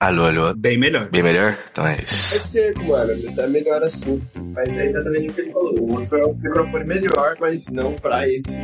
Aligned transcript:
Alô, 0.00 0.26
alô. 0.26 0.54
Bem 0.54 0.78
melhor. 0.78 1.10
Bem 1.10 1.24
melhor? 1.24 1.52
Então 1.72 1.84
é 1.84 1.96
isso. 2.00 2.36
É 2.36 2.40
seco, 2.40 2.84
mano. 2.84 3.20
Tá 3.34 3.48
melhor 3.48 3.82
assim. 3.82 4.22
Mas 4.54 4.68
é 4.78 4.86
exatamente 4.90 5.28
o 5.30 5.34
que 5.34 5.40
ele 5.40 5.50
falou. 5.50 5.74
O 5.80 5.94
outro 5.98 6.18
é 6.18 6.24
um 6.24 6.34
microfone 6.34 6.84
melhor, 6.86 7.36
mas 7.40 7.66
não 7.66 7.92
pra 7.94 8.28
esse. 8.28 8.56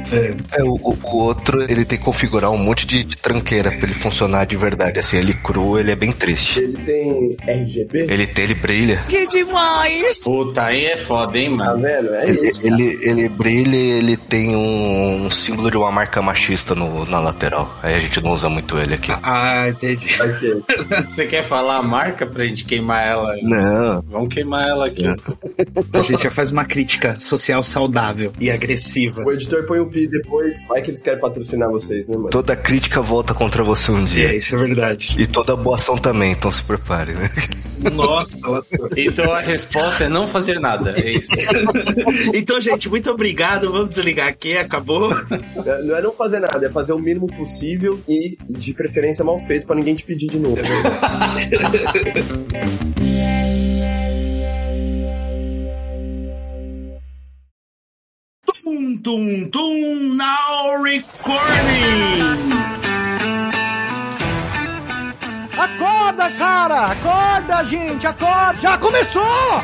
É, 0.53 0.62
o, 0.62 0.75
o- 0.75 0.97
o 1.03 1.17
outro, 1.25 1.61
ele 1.65 1.85
tem 1.85 1.99
que 1.99 2.05
configurar 2.05 2.53
um 2.53 2.57
monte 2.57 2.87
de, 2.87 3.03
de 3.03 3.17
tranqueira 3.17 3.71
pra 3.73 3.81
ele 3.85 3.95
funcionar 3.95 4.45
de 4.47 4.55
verdade. 4.57 5.01
Assim, 5.01 5.17
ele 5.17 5.35
cru, 5.35 5.77
ele 5.77 5.91
é 5.91 5.97
bem 5.97 6.12
triste. 6.12 6.61
Ele 6.61 6.77
tem 6.85 7.37
RGB. 7.48 7.98
Ele 8.12 8.27
tem, 8.29 8.45
ele 8.45 8.55
brilha. 8.55 9.03
Que 9.09 9.27
demais! 9.27 10.21
Puta, 10.21 10.62
aí 10.66 10.85
é 10.87 10.96
foda, 10.96 11.37
hein, 11.37 11.51
Tá 11.59 11.64
mano? 11.64 11.82
vendo? 11.82 12.14
É 12.14 12.29
Ele, 12.29 12.48
isso. 12.48 12.62
cara. 12.62 12.75
ele, 12.80 12.98
ele 13.03 13.29
brilha 13.29 13.77
e 13.77 13.91
ele 13.98 14.16
tem 14.16 14.55
um, 14.55 15.27
um 15.27 15.30
símbolo 15.32 15.69
de 15.69 15.77
uma 15.77 15.91
marca 15.91 16.23
machista 16.23 16.77
no, 16.77 17.05
na 17.07 17.19
lateral. 17.19 17.77
Aí 17.82 17.93
a 17.96 17.98
gente 17.98 18.21
não 18.23 18.30
usa 18.30 18.48
muito 18.48 18.79
ele 18.79 18.95
aqui. 18.95 19.11
Ah, 19.21 19.69
entendi. 19.69 20.07
Aqui. 20.23 20.62
Você 21.25 21.29
quer 21.30 21.43
falar 21.45 21.79
a 21.79 21.82
marca 21.82 22.27
pra 22.27 22.45
gente 22.45 22.66
queimar 22.66 23.06
ela? 23.06 23.34
Não. 23.42 24.02
Vamos 24.02 24.28
queimar 24.34 24.69
ela 24.69 24.87
aqui. 24.87 25.06
A 25.92 26.01
gente 26.02 26.23
já 26.23 26.30
faz 26.30 26.51
uma 26.52 26.66
crítica 26.66 27.19
social 27.19 27.62
saudável 27.62 28.30
e 28.38 28.51
agressiva. 28.51 29.23
O 29.24 29.32
editor 29.32 29.65
põe 29.66 29.79
o 29.80 29.87
pi 29.87 30.06
depois. 30.06 30.66
Vai 30.68 30.82
que 30.82 30.91
eles 30.91 31.02
querem 31.02 31.18
patrocinar 31.20 31.70
vocês, 31.70 32.06
né, 32.06 32.15
mano? 32.15 32.29
Toda 32.29 32.55
crítica 32.55 33.01
volta 33.01 33.32
contra 33.32 33.62
você 33.65 33.91
um 33.91 34.02
É, 34.02 34.06
dia. 34.06 34.34
isso 34.37 34.55
é 34.55 34.59
verdade. 34.59 35.16
E 35.18 35.27
toda 35.27 35.56
boa 35.56 35.77
ação 35.77 35.96
também, 35.96 36.32
então 36.32 36.51
se 36.51 36.62
prepare, 36.62 37.12
né? 37.15 37.30
Nossa, 37.95 38.38
nossa. 38.38 38.68
Então 38.96 39.30
a 39.32 39.41
resposta 39.41 40.04
é 40.04 40.09
não 40.09 40.27
fazer 40.29 40.60
nada. 40.60 40.95
É 41.02 41.10
isso. 41.10 41.30
Então, 42.34 42.60
gente, 42.60 42.88
muito 42.88 43.10
obrigado. 43.10 43.70
Vamos 43.70 43.91
desligar 43.91 44.29
aqui. 44.29 44.56
Acabou. 44.56 45.10
É, 45.12 45.82
Não 45.82 45.96
é 45.96 46.02
não 46.02 46.12
fazer 46.12 46.41
nada, 46.41 46.66
é 46.66 46.70
fazer 46.70 46.93
o 46.93 46.98
mínimo 46.98 47.27
possível 47.27 47.98
e 48.09 48.37
de 48.48 48.73
preferência 48.74 49.24
mal 49.24 49.41
feito 49.46 49.66
pra 49.66 49.74
ninguém 49.77 49.95
te 49.95 50.04
pedir 50.04 50.27
de 50.27 50.38
novo. 50.38 50.56
Tum, 58.65 58.98
tum, 58.98 59.48
tum, 59.51 60.16
now 60.16 60.82
recording! 60.82 62.23
Acorda, 65.56 66.31
cara! 66.37 66.93
Acorda, 66.93 67.65
gente! 67.65 68.06
Acorda! 68.06 68.59
Já 68.60 68.78
começou! 68.78 69.62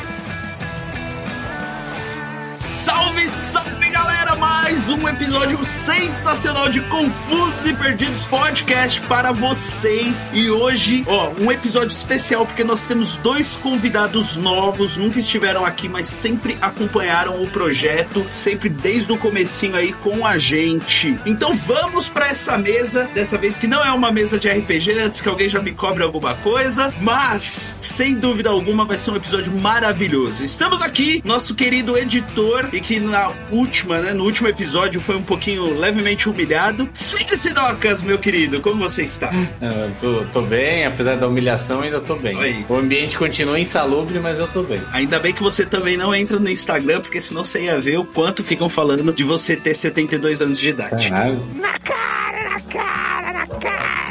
Salve, 2.42 3.26
salve 3.28 3.89
galera! 4.02 4.30
Mais 4.70 4.88
um 4.88 5.08
episódio 5.08 5.62
sensacional 5.64 6.68
de 6.68 6.80
Confusos 6.82 7.66
e 7.66 7.74
Perdidos 7.74 8.24
Podcast 8.26 9.00
para 9.02 9.32
vocês. 9.32 10.30
E 10.32 10.48
hoje, 10.48 11.04
ó, 11.08 11.30
um 11.40 11.50
episódio 11.50 11.92
especial 11.94 12.46
porque 12.46 12.62
nós 12.62 12.86
temos 12.86 13.16
dois 13.16 13.56
convidados 13.56 14.36
novos, 14.36 14.96
nunca 14.96 15.18
estiveram 15.18 15.66
aqui, 15.66 15.88
mas 15.88 16.08
sempre 16.08 16.56
acompanharam 16.60 17.42
o 17.42 17.50
projeto, 17.50 18.24
sempre 18.30 18.68
desde 18.68 19.10
o 19.12 19.18
comecinho 19.18 19.76
aí 19.76 19.92
com 19.92 20.24
a 20.24 20.38
gente. 20.38 21.18
Então 21.26 21.52
vamos 21.52 22.08
para 22.08 22.28
essa 22.28 22.56
mesa, 22.56 23.10
dessa 23.12 23.36
vez 23.36 23.58
que 23.58 23.66
não 23.66 23.84
é 23.84 23.90
uma 23.92 24.12
mesa 24.12 24.38
de 24.38 24.48
RPG, 24.48 24.92
antes 25.00 25.20
que 25.20 25.28
alguém 25.28 25.48
já 25.48 25.60
me 25.60 25.72
cobre 25.72 26.04
alguma 26.04 26.34
coisa, 26.36 26.94
mas 27.00 27.74
sem 27.82 28.14
dúvida 28.14 28.50
alguma 28.50 28.84
vai 28.84 28.96
ser 28.96 29.10
um 29.10 29.16
episódio 29.16 29.52
maravilhoso. 29.60 30.44
Estamos 30.44 30.80
aqui, 30.80 31.20
nosso 31.24 31.54
querido 31.54 31.98
editor, 31.98 32.68
e 32.72 32.80
que 32.80 33.00
na 33.00 33.32
última, 33.50 33.89
né, 33.98 34.12
no 34.12 34.24
último 34.24 34.48
episódio 34.48 35.00
foi 35.00 35.16
um 35.16 35.22
pouquinho 35.22 35.78
levemente 35.78 36.28
humilhado. 36.28 36.88
Cid 36.92 37.36
Sidocas, 37.36 38.02
meu 38.02 38.18
querido, 38.18 38.60
como 38.60 38.82
você 38.82 39.02
está? 39.02 39.30
Eu 39.60 39.92
tô, 40.00 40.24
tô 40.26 40.42
bem, 40.42 40.84
apesar 40.84 41.16
da 41.16 41.26
humilhação, 41.26 41.80
ainda 41.82 42.00
tô 42.00 42.16
bem. 42.16 42.36
Oi. 42.36 42.64
O 42.68 42.76
ambiente 42.76 43.16
continua 43.16 43.58
insalubre, 43.58 44.18
mas 44.18 44.38
eu 44.38 44.48
tô 44.48 44.62
bem. 44.62 44.80
Ainda 44.92 45.18
bem 45.18 45.32
que 45.32 45.42
você 45.42 45.64
também 45.64 45.96
não 45.96 46.14
entra 46.14 46.38
no 46.38 46.48
Instagram, 46.48 47.00
porque 47.00 47.20
senão 47.20 47.42
você 47.42 47.62
ia 47.62 47.78
ver 47.78 47.98
o 47.98 48.04
quanto 48.04 48.44
ficam 48.44 48.68
falando 48.68 49.12
de 49.12 49.24
você 49.24 49.56
ter 49.56 49.74
72 49.74 50.42
anos 50.42 50.58
de 50.58 50.68
idade. 50.68 51.08
Caralho. 51.08 51.42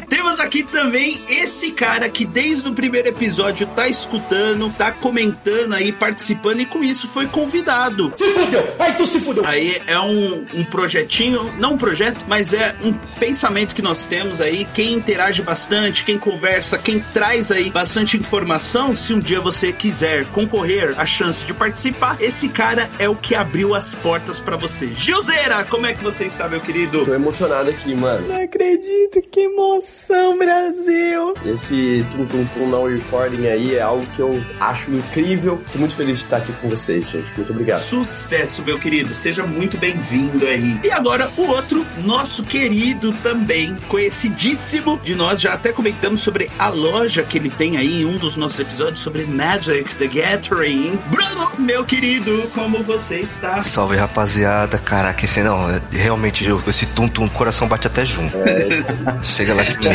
Temos 0.09 0.39
aqui 0.39 0.63
também 0.63 1.21
esse 1.29 1.71
cara 1.71 2.09
que 2.09 2.25
desde 2.25 2.67
o 2.67 2.73
primeiro 2.73 3.07
episódio 3.07 3.67
tá 3.67 3.87
escutando, 3.87 4.73
tá 4.75 4.91
comentando 4.91 5.73
aí, 5.73 5.91
participando 5.91 6.61
e 6.61 6.65
com 6.65 6.83
isso 6.83 7.07
foi 7.07 7.27
convidado. 7.27 8.11
Se 8.15 8.27
fudeu! 8.29 8.67
Aí 8.79 8.93
tu 8.93 9.05
se 9.05 9.21
fudeu! 9.21 9.45
Aí 9.45 9.79
é 9.85 9.99
um, 9.99 10.45
um 10.53 10.63
projetinho, 10.63 11.53
não 11.59 11.73
um 11.73 11.77
projeto, 11.77 12.25
mas 12.27 12.53
é 12.53 12.75
um 12.81 12.93
pensamento 13.19 13.75
que 13.75 13.81
nós 13.81 14.05
temos 14.07 14.41
aí. 14.41 14.65
Quem 14.73 14.93
interage 14.93 15.41
bastante, 15.41 16.03
quem 16.03 16.17
conversa, 16.17 16.77
quem 16.77 16.99
traz 16.99 17.51
aí 17.51 17.69
bastante 17.69 18.17
informação, 18.17 18.95
se 18.95 19.13
um 19.13 19.19
dia 19.19 19.39
você 19.39 19.71
quiser 19.71 20.25
concorrer 20.25 20.99
a 20.99 21.05
chance 21.05 21.45
de 21.45 21.53
participar, 21.53 22.17
esse 22.19 22.49
cara 22.49 22.89
é 22.97 23.07
o 23.07 23.15
que 23.15 23.35
abriu 23.35 23.75
as 23.75 23.93
portas 23.93 24.39
pra 24.39 24.57
você. 24.57 24.87
Gilzeira, 24.95 25.63
como 25.65 25.85
é 25.85 25.93
que 25.93 26.03
você 26.03 26.25
está, 26.25 26.47
meu 26.47 26.59
querido? 26.59 27.05
Tô 27.05 27.13
emocionado 27.13 27.69
aqui, 27.69 27.93
mano. 27.93 28.27
Não 28.27 28.43
acredito, 28.43 29.21
que 29.29 29.41
emoção, 29.41 29.98
Brasil! 30.07 31.33
Esse 31.45 32.05
Tum 32.11 32.25
Tum 32.25 32.45
Tum 32.53 32.67
Now 32.67 32.87
Recording 32.87 33.47
aí 33.47 33.75
é 33.75 33.81
algo 33.81 34.05
que 34.15 34.21
eu 34.21 34.41
acho 34.59 34.89
incrível. 34.91 35.61
Tô 35.71 35.79
muito 35.79 35.95
feliz 35.95 36.19
de 36.19 36.23
estar 36.23 36.37
aqui 36.37 36.51
com 36.61 36.69
vocês, 36.69 37.05
gente. 37.09 37.27
Muito 37.35 37.51
obrigado. 37.51 37.81
Sucesso, 37.81 38.61
meu 38.63 38.79
querido. 38.79 39.13
Seja 39.13 39.45
muito 39.45 39.77
bem-vindo 39.77 40.45
aí. 40.45 40.79
E 40.83 40.91
agora, 40.91 41.29
o 41.37 41.43
outro, 41.47 41.85
nosso 42.03 42.43
querido 42.43 43.11
também, 43.23 43.75
conhecidíssimo 43.87 44.99
de 45.03 45.15
nós, 45.15 45.41
já 45.41 45.53
até 45.53 45.71
comentamos 45.71 46.21
sobre 46.21 46.49
a 46.57 46.69
loja 46.69 47.23
que 47.23 47.37
ele 47.37 47.49
tem 47.49 47.77
aí 47.77 48.01
em 48.01 48.05
um 48.05 48.17
dos 48.17 48.35
nossos 48.37 48.59
episódios 48.59 48.99
sobre 49.01 49.25
Magic 49.25 49.93
the 49.95 50.07
Gathering. 50.07 50.97
Bruno, 51.07 51.51
meu 51.59 51.83
querido, 51.85 52.49
como 52.53 52.81
você 52.83 53.17
está? 53.19 53.61
Salve 53.63 53.97
rapaziada, 53.97 54.77
caraca, 54.77 55.25
esse 55.25 55.41
não, 55.41 55.69
é- 55.69 55.81
realmente 55.91 56.45
esse 56.67 56.85
tum-tum, 56.87 57.25
o 57.25 57.29
coração 57.29 57.67
bate 57.67 57.87
até 57.87 58.05
junto. 58.05 58.37
Chega 59.23 59.53
lá 59.53 59.63
que 59.65 59.88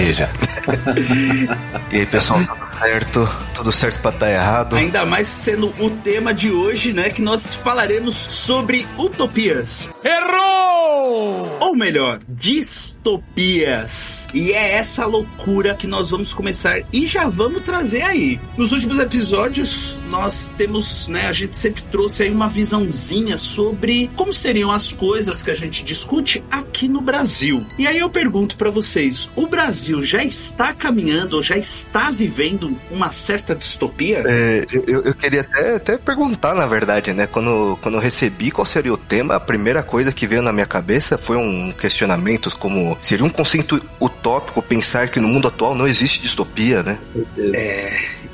e 1.92 1.96
aí 1.96 2.06
pessoal, 2.06 2.40
tudo 2.40 2.63
certo? 2.78 3.28
Tudo 3.54 3.72
certo 3.72 4.00
pra 4.00 4.10
dar 4.10 4.30
errado? 4.30 4.76
Ainda 4.76 5.06
mais 5.06 5.28
sendo 5.28 5.72
o 5.78 5.90
tema 5.90 6.34
de 6.34 6.50
hoje, 6.50 6.92
né? 6.92 7.10
Que 7.10 7.22
nós 7.22 7.54
falaremos 7.54 8.16
sobre 8.16 8.86
utopias. 8.98 9.88
Errou! 10.02 11.58
Ou 11.60 11.76
melhor, 11.76 12.20
distopias. 12.28 14.28
E 14.34 14.52
é 14.52 14.72
essa 14.72 15.06
loucura 15.06 15.74
que 15.74 15.86
nós 15.86 16.10
vamos 16.10 16.32
começar 16.32 16.80
e 16.92 17.06
já 17.06 17.28
vamos 17.28 17.62
trazer 17.62 18.02
aí. 18.02 18.40
Nos 18.56 18.72
últimos 18.72 18.98
episódios, 18.98 19.96
nós 20.10 20.52
temos, 20.56 21.08
né, 21.08 21.26
a 21.26 21.32
gente 21.32 21.56
sempre 21.56 21.82
trouxe 21.84 22.24
aí 22.24 22.30
uma 22.30 22.48
visãozinha 22.48 23.36
sobre 23.36 24.10
como 24.16 24.32
seriam 24.32 24.70
as 24.70 24.92
coisas 24.92 25.42
que 25.42 25.50
a 25.50 25.54
gente 25.54 25.84
discute 25.84 26.42
aqui 26.50 26.88
no 26.88 27.00
Brasil. 27.00 27.64
E 27.78 27.86
aí 27.86 27.98
eu 27.98 28.10
pergunto 28.10 28.56
pra 28.56 28.70
vocês, 28.70 29.28
o 29.36 29.46
Brasil 29.46 30.02
já 30.02 30.24
está 30.24 30.72
caminhando 30.72 31.36
ou 31.36 31.42
já 31.42 31.56
está 31.56 32.10
vivendo 32.10 32.63
uma 32.90 33.10
certa 33.10 33.54
distopia? 33.54 34.22
É, 34.26 34.66
eu, 34.72 35.02
eu 35.02 35.14
queria 35.14 35.42
até, 35.42 35.76
até 35.76 35.98
perguntar, 35.98 36.54
na 36.54 36.66
verdade, 36.66 37.12
né? 37.12 37.26
Quando, 37.26 37.78
quando 37.82 37.96
eu 37.96 38.00
recebi 38.00 38.50
qual 38.50 38.66
seria 38.66 38.92
o 38.92 38.96
tema, 38.96 39.36
a 39.36 39.40
primeira 39.40 39.82
coisa 39.82 40.12
que 40.12 40.26
veio 40.26 40.42
na 40.42 40.52
minha 40.52 40.66
cabeça 40.66 41.18
foi 41.18 41.36
um 41.36 41.72
questionamento 41.72 42.54
como 42.58 42.96
seria 43.00 43.24
um 43.24 43.30
conceito 43.30 43.80
utópico 44.00 44.62
pensar 44.62 45.08
que 45.08 45.20
no 45.20 45.28
mundo 45.28 45.48
atual 45.48 45.74
não 45.74 45.86
existe 45.86 46.20
distopia, 46.20 46.82
né? 46.82 46.98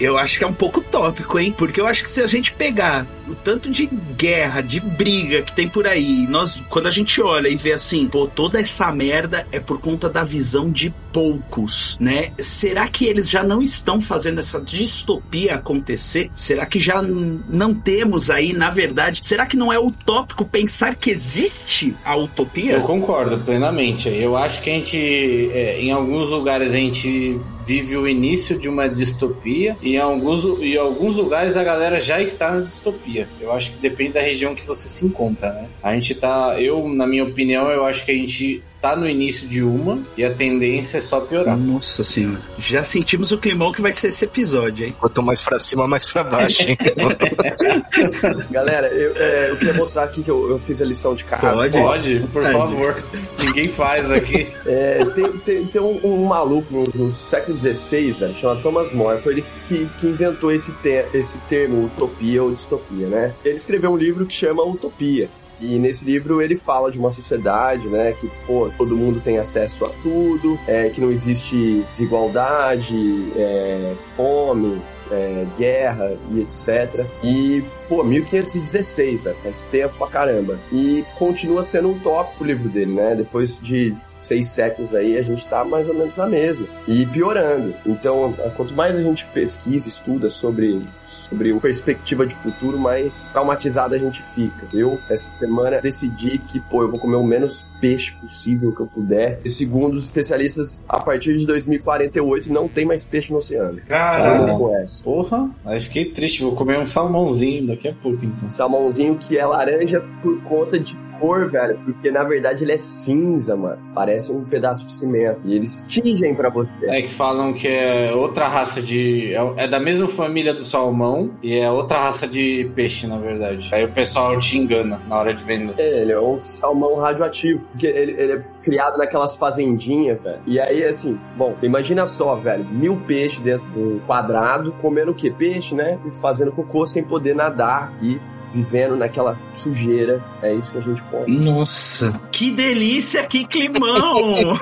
Eu 0.00 0.16
acho 0.16 0.38
que 0.38 0.44
é 0.44 0.46
um 0.46 0.54
pouco 0.54 0.80
tópico, 0.80 1.38
hein? 1.38 1.54
Porque 1.56 1.78
eu 1.78 1.86
acho 1.86 2.02
que 2.02 2.10
se 2.10 2.22
a 2.22 2.26
gente 2.26 2.52
pegar 2.52 3.06
o 3.28 3.34
tanto 3.34 3.70
de 3.70 3.86
guerra, 4.16 4.62
de 4.62 4.80
briga 4.80 5.42
que 5.42 5.52
tem 5.52 5.68
por 5.68 5.86
aí, 5.86 6.26
nós, 6.26 6.60
quando 6.70 6.86
a 6.86 6.90
gente 6.90 7.20
olha 7.20 7.48
e 7.48 7.54
vê 7.54 7.72
assim, 7.72 8.08
pô, 8.08 8.26
toda 8.26 8.58
essa 8.58 8.90
merda 8.90 9.46
é 9.52 9.60
por 9.60 9.78
conta 9.78 10.08
da 10.08 10.24
visão 10.24 10.70
de 10.70 10.92
poucos, 11.12 11.98
né? 12.00 12.30
Será 12.38 12.88
que 12.88 13.04
eles 13.04 13.28
já 13.28 13.42
não 13.42 13.60
estão 13.60 14.00
fazendo 14.00 14.40
essa 14.40 14.60
distopia 14.60 15.56
acontecer? 15.56 16.30
Será 16.34 16.64
que 16.64 16.80
já 16.80 17.02
não 17.02 17.74
temos 17.74 18.30
aí, 18.30 18.52
na 18.54 18.70
verdade, 18.70 19.20
será 19.22 19.44
que 19.44 19.56
não 19.56 19.72
é 19.72 19.78
utópico 19.78 20.44
pensar 20.44 20.94
que 20.94 21.10
existe 21.10 21.94
a 22.04 22.16
utopia? 22.16 22.72
Eu 22.72 22.82
concordo 22.82 23.38
plenamente. 23.38 24.08
Eu 24.08 24.36
acho 24.36 24.62
que 24.62 24.70
a 24.70 24.72
gente, 24.72 25.50
é, 25.52 25.80
em 25.80 25.90
alguns 25.90 26.30
lugares, 26.30 26.72
a 26.72 26.76
gente 26.76 27.38
vive 27.70 27.96
o 27.96 28.08
início 28.08 28.58
de 28.58 28.68
uma 28.68 28.88
distopia 28.88 29.76
e 29.80 29.94
em 29.94 29.98
alguns, 29.98 30.42
em 30.60 30.76
alguns 30.76 31.14
lugares 31.14 31.56
a 31.56 31.62
galera 31.62 32.00
já 32.00 32.20
está 32.20 32.50
na 32.50 32.62
distopia. 32.62 33.28
Eu 33.40 33.52
acho 33.52 33.70
que 33.70 33.78
depende 33.78 34.14
da 34.14 34.20
região 34.20 34.56
que 34.56 34.66
você 34.66 34.88
se 34.88 35.06
encontra, 35.06 35.52
né? 35.52 35.68
A 35.80 35.94
gente 35.94 36.16
tá, 36.16 36.60
eu, 36.60 36.88
na 36.88 37.06
minha 37.06 37.22
opinião, 37.22 37.70
eu 37.70 37.86
acho 37.86 38.04
que 38.04 38.10
a 38.10 38.14
gente 38.14 38.60
tá 38.80 38.96
no 38.96 39.08
início 39.08 39.46
de 39.46 39.62
uma 39.62 39.98
e 40.16 40.24
a 40.24 40.32
tendência 40.32 40.98
é 40.98 41.00
só 41.00 41.20
piorar. 41.20 41.56
Nossa 41.56 42.02
senhora. 42.02 42.40
Já 42.58 42.82
sentimos 42.82 43.30
o 43.32 43.38
climão 43.38 43.72
que 43.72 43.82
vai 43.82 43.92
ser 43.92 44.08
esse 44.08 44.24
episódio, 44.24 44.86
hein? 44.86 44.94
Quanto 44.98 45.22
mais 45.22 45.42
pra 45.42 45.58
cima, 45.58 45.86
mais 45.86 46.06
pra 46.06 46.24
baixo, 46.24 46.62
hein? 46.62 46.76
Galera, 48.50 48.88
eu, 48.88 49.12
é, 49.16 49.50
eu 49.50 49.56
queria 49.56 49.74
mostrar 49.74 50.04
aqui 50.04 50.22
que 50.22 50.30
eu, 50.30 50.48
eu 50.50 50.58
fiz 50.58 50.80
a 50.80 50.84
lição 50.84 51.14
de 51.14 51.24
casa. 51.24 51.52
Pode? 51.52 51.78
Pode, 51.78 52.20
por 52.32 52.42
Pode. 52.42 52.56
favor. 52.58 53.02
Ninguém 53.44 53.68
faz 53.68 54.10
aqui. 54.10 54.48
É, 54.70 55.04
tem, 55.04 55.32
tem, 55.38 55.66
tem 55.66 55.80
um, 55.80 55.98
um 56.04 56.24
maluco 56.26 56.72
no, 56.94 57.06
no 57.08 57.14
século 57.14 57.58
XVI, 57.58 58.12
velho, 58.12 58.34
chamado 58.36 58.62
Thomas 58.62 58.92
More, 58.92 59.20
foi 59.20 59.32
ele 59.34 59.44
que, 59.68 59.88
que 59.98 60.06
inventou 60.06 60.52
esse, 60.52 60.70
te- 60.74 61.06
esse 61.12 61.38
termo 61.48 61.86
utopia 61.86 62.42
ou 62.42 62.52
distopia, 62.52 63.08
né? 63.08 63.34
Ele 63.44 63.56
escreveu 63.56 63.90
um 63.90 63.96
livro 63.96 64.26
que 64.26 64.34
chama 64.34 64.62
Utopia. 64.62 65.28
E 65.60 65.78
nesse 65.78 66.04
livro 66.04 66.40
ele 66.40 66.56
fala 66.56 66.90
de 66.90 66.98
uma 66.98 67.10
sociedade, 67.10 67.86
né, 67.88 68.14
que 68.18 68.30
pô, 68.46 68.70
todo 68.76 68.96
mundo 68.96 69.20
tem 69.20 69.38
acesso 69.38 69.84
a 69.84 69.90
tudo, 70.02 70.58
é, 70.66 70.88
que 70.88 71.00
não 71.00 71.10
existe 71.10 71.84
desigualdade, 71.90 73.32
é, 73.36 73.94
fome, 74.16 74.80
é, 75.10 75.46
guerra 75.58 76.16
e 76.30 76.40
etc. 76.40 77.04
E, 77.22 77.62
pô, 77.88 78.02
1516, 78.04 79.22
velho, 79.22 79.36
faz 79.42 79.62
tempo 79.70 79.94
pra 79.98 80.06
caramba. 80.06 80.58
E 80.72 81.04
continua 81.18 81.64
sendo 81.64 81.90
um 81.90 81.98
tópico 81.98 82.44
o 82.44 82.46
livro 82.46 82.68
dele, 82.68 82.92
né? 82.92 83.14
Depois 83.14 83.60
de 83.60 83.94
seis 84.18 84.48
séculos 84.48 84.94
aí, 84.94 85.16
a 85.16 85.22
gente 85.22 85.46
tá 85.46 85.64
mais 85.64 85.88
ou 85.88 85.94
menos 85.94 86.16
na 86.16 86.26
mesma. 86.26 86.66
E 86.86 87.04
piorando. 87.06 87.74
Então, 87.84 88.32
quanto 88.56 88.74
mais 88.74 88.94
a 88.94 89.02
gente 89.02 89.24
pesquisa, 89.26 89.88
estuda 89.88 90.30
sobre 90.30 90.82
sobre 91.30 91.52
uma 91.52 91.60
perspectiva 91.60 92.26
de 92.26 92.34
futuro, 92.34 92.78
mais 92.78 93.30
traumatizado 93.30 93.94
a 93.94 93.98
gente 93.98 94.22
fica. 94.34 94.66
Eu, 94.72 94.98
essa 95.08 95.30
semana, 95.30 95.80
decidi 95.80 96.38
que, 96.38 96.58
pô, 96.60 96.82
eu 96.82 96.90
vou 96.90 96.98
comer 96.98 97.16
o 97.16 97.22
menos 97.22 97.64
peixe 97.80 98.12
possível 98.20 98.74
que 98.74 98.80
eu 98.80 98.86
puder. 98.86 99.40
E 99.44 99.48
segundo 99.48 99.94
os 99.94 100.04
especialistas, 100.04 100.84
a 100.88 101.00
partir 101.00 101.38
de 101.38 101.46
2048 101.46 102.52
não 102.52 102.68
tem 102.68 102.84
mais 102.84 103.04
peixe 103.04 103.32
no 103.32 103.38
oceano. 103.38 103.76
Todo 103.76 103.86
Caralho. 103.86 104.48
mundo 104.48 104.58
conhece. 104.58 105.02
Porra, 105.02 105.48
aí 105.64 105.80
fiquei 105.80 106.06
triste. 106.06 106.42
Vou 106.42 106.54
comer 106.54 106.78
um 106.78 106.88
salmãozinho 106.88 107.68
daqui 107.68 107.88
a 107.88 107.94
pouco, 107.94 108.24
então. 108.24 108.50
Salmãozinho 108.50 109.16
que 109.16 109.38
é 109.38 109.46
laranja 109.46 110.04
por 110.22 110.42
conta 110.42 110.78
de 110.78 110.96
cor, 111.20 111.50
velho. 111.50 111.78
Porque 111.84 112.10
na 112.10 112.24
verdade 112.24 112.64
ele 112.64 112.72
é 112.72 112.76
cinza, 112.76 113.56
mano. 113.56 113.78
Parece 113.94 114.32
um 114.32 114.42
pedaço 114.44 114.86
de 114.86 114.94
cimento. 114.94 115.40
E 115.44 115.54
eles 115.54 115.84
tingem 115.86 116.34
pra 116.34 116.48
você. 116.48 116.72
É 116.84 117.02
que 117.02 117.08
falam 117.08 117.52
que 117.52 117.68
é 117.68 118.12
outra 118.14 118.48
raça 118.48 118.80
de. 118.80 119.34
É, 119.34 119.64
é 119.64 119.68
da 119.68 119.78
mesma 119.78 120.08
família 120.08 120.54
do 120.54 120.62
salmão 120.62 121.30
e 121.42 121.56
é 121.56 121.70
outra 121.70 121.98
raça 121.98 122.26
de 122.26 122.70
peixe, 122.74 123.06
na 123.06 123.18
verdade. 123.18 123.68
Aí 123.72 123.84
o 123.84 123.92
pessoal 123.92 124.38
te 124.38 124.56
engana 124.56 125.00
na 125.08 125.18
hora 125.18 125.34
de 125.34 125.42
vender. 125.44 125.74
É, 125.78 126.02
ele 126.02 126.12
é 126.12 126.20
um 126.20 126.38
salmão 126.38 126.96
radioativo. 126.96 127.60
Porque 127.72 127.86
ele, 127.86 128.12
ele 128.20 128.32
é 128.32 128.44
criado 128.62 128.98
naquelas 128.98 129.34
fazendinhas, 129.34 130.22
velho. 130.22 130.40
E 130.46 130.58
aí, 130.58 130.84
assim, 130.84 131.18
bom, 131.36 131.54
imagina 131.62 132.06
só, 132.06 132.36
velho, 132.36 132.64
mil 132.64 132.96
peixes 133.06 133.40
dentro 133.40 133.66
de 133.70 133.78
um 133.78 133.98
quadrado, 134.00 134.72
comendo 134.80 135.12
o 135.12 135.14
quê? 135.14 135.30
Peixe, 135.30 135.74
né? 135.74 135.98
E 136.06 136.10
fazendo 136.20 136.52
cocô 136.52 136.86
sem 136.86 137.02
poder 137.02 137.34
nadar 137.34 137.92
e 138.02 138.18
vivendo 138.54 138.96
naquela 138.96 139.36
sujeira. 139.54 140.22
É 140.42 140.54
isso 140.54 140.70
que 140.72 140.78
a 140.78 140.80
gente 140.80 141.02
come. 141.10 141.38
Nossa, 141.38 142.12
que 142.32 142.50
delícia, 142.50 143.22
que 143.24 143.44
climão! 143.46 144.54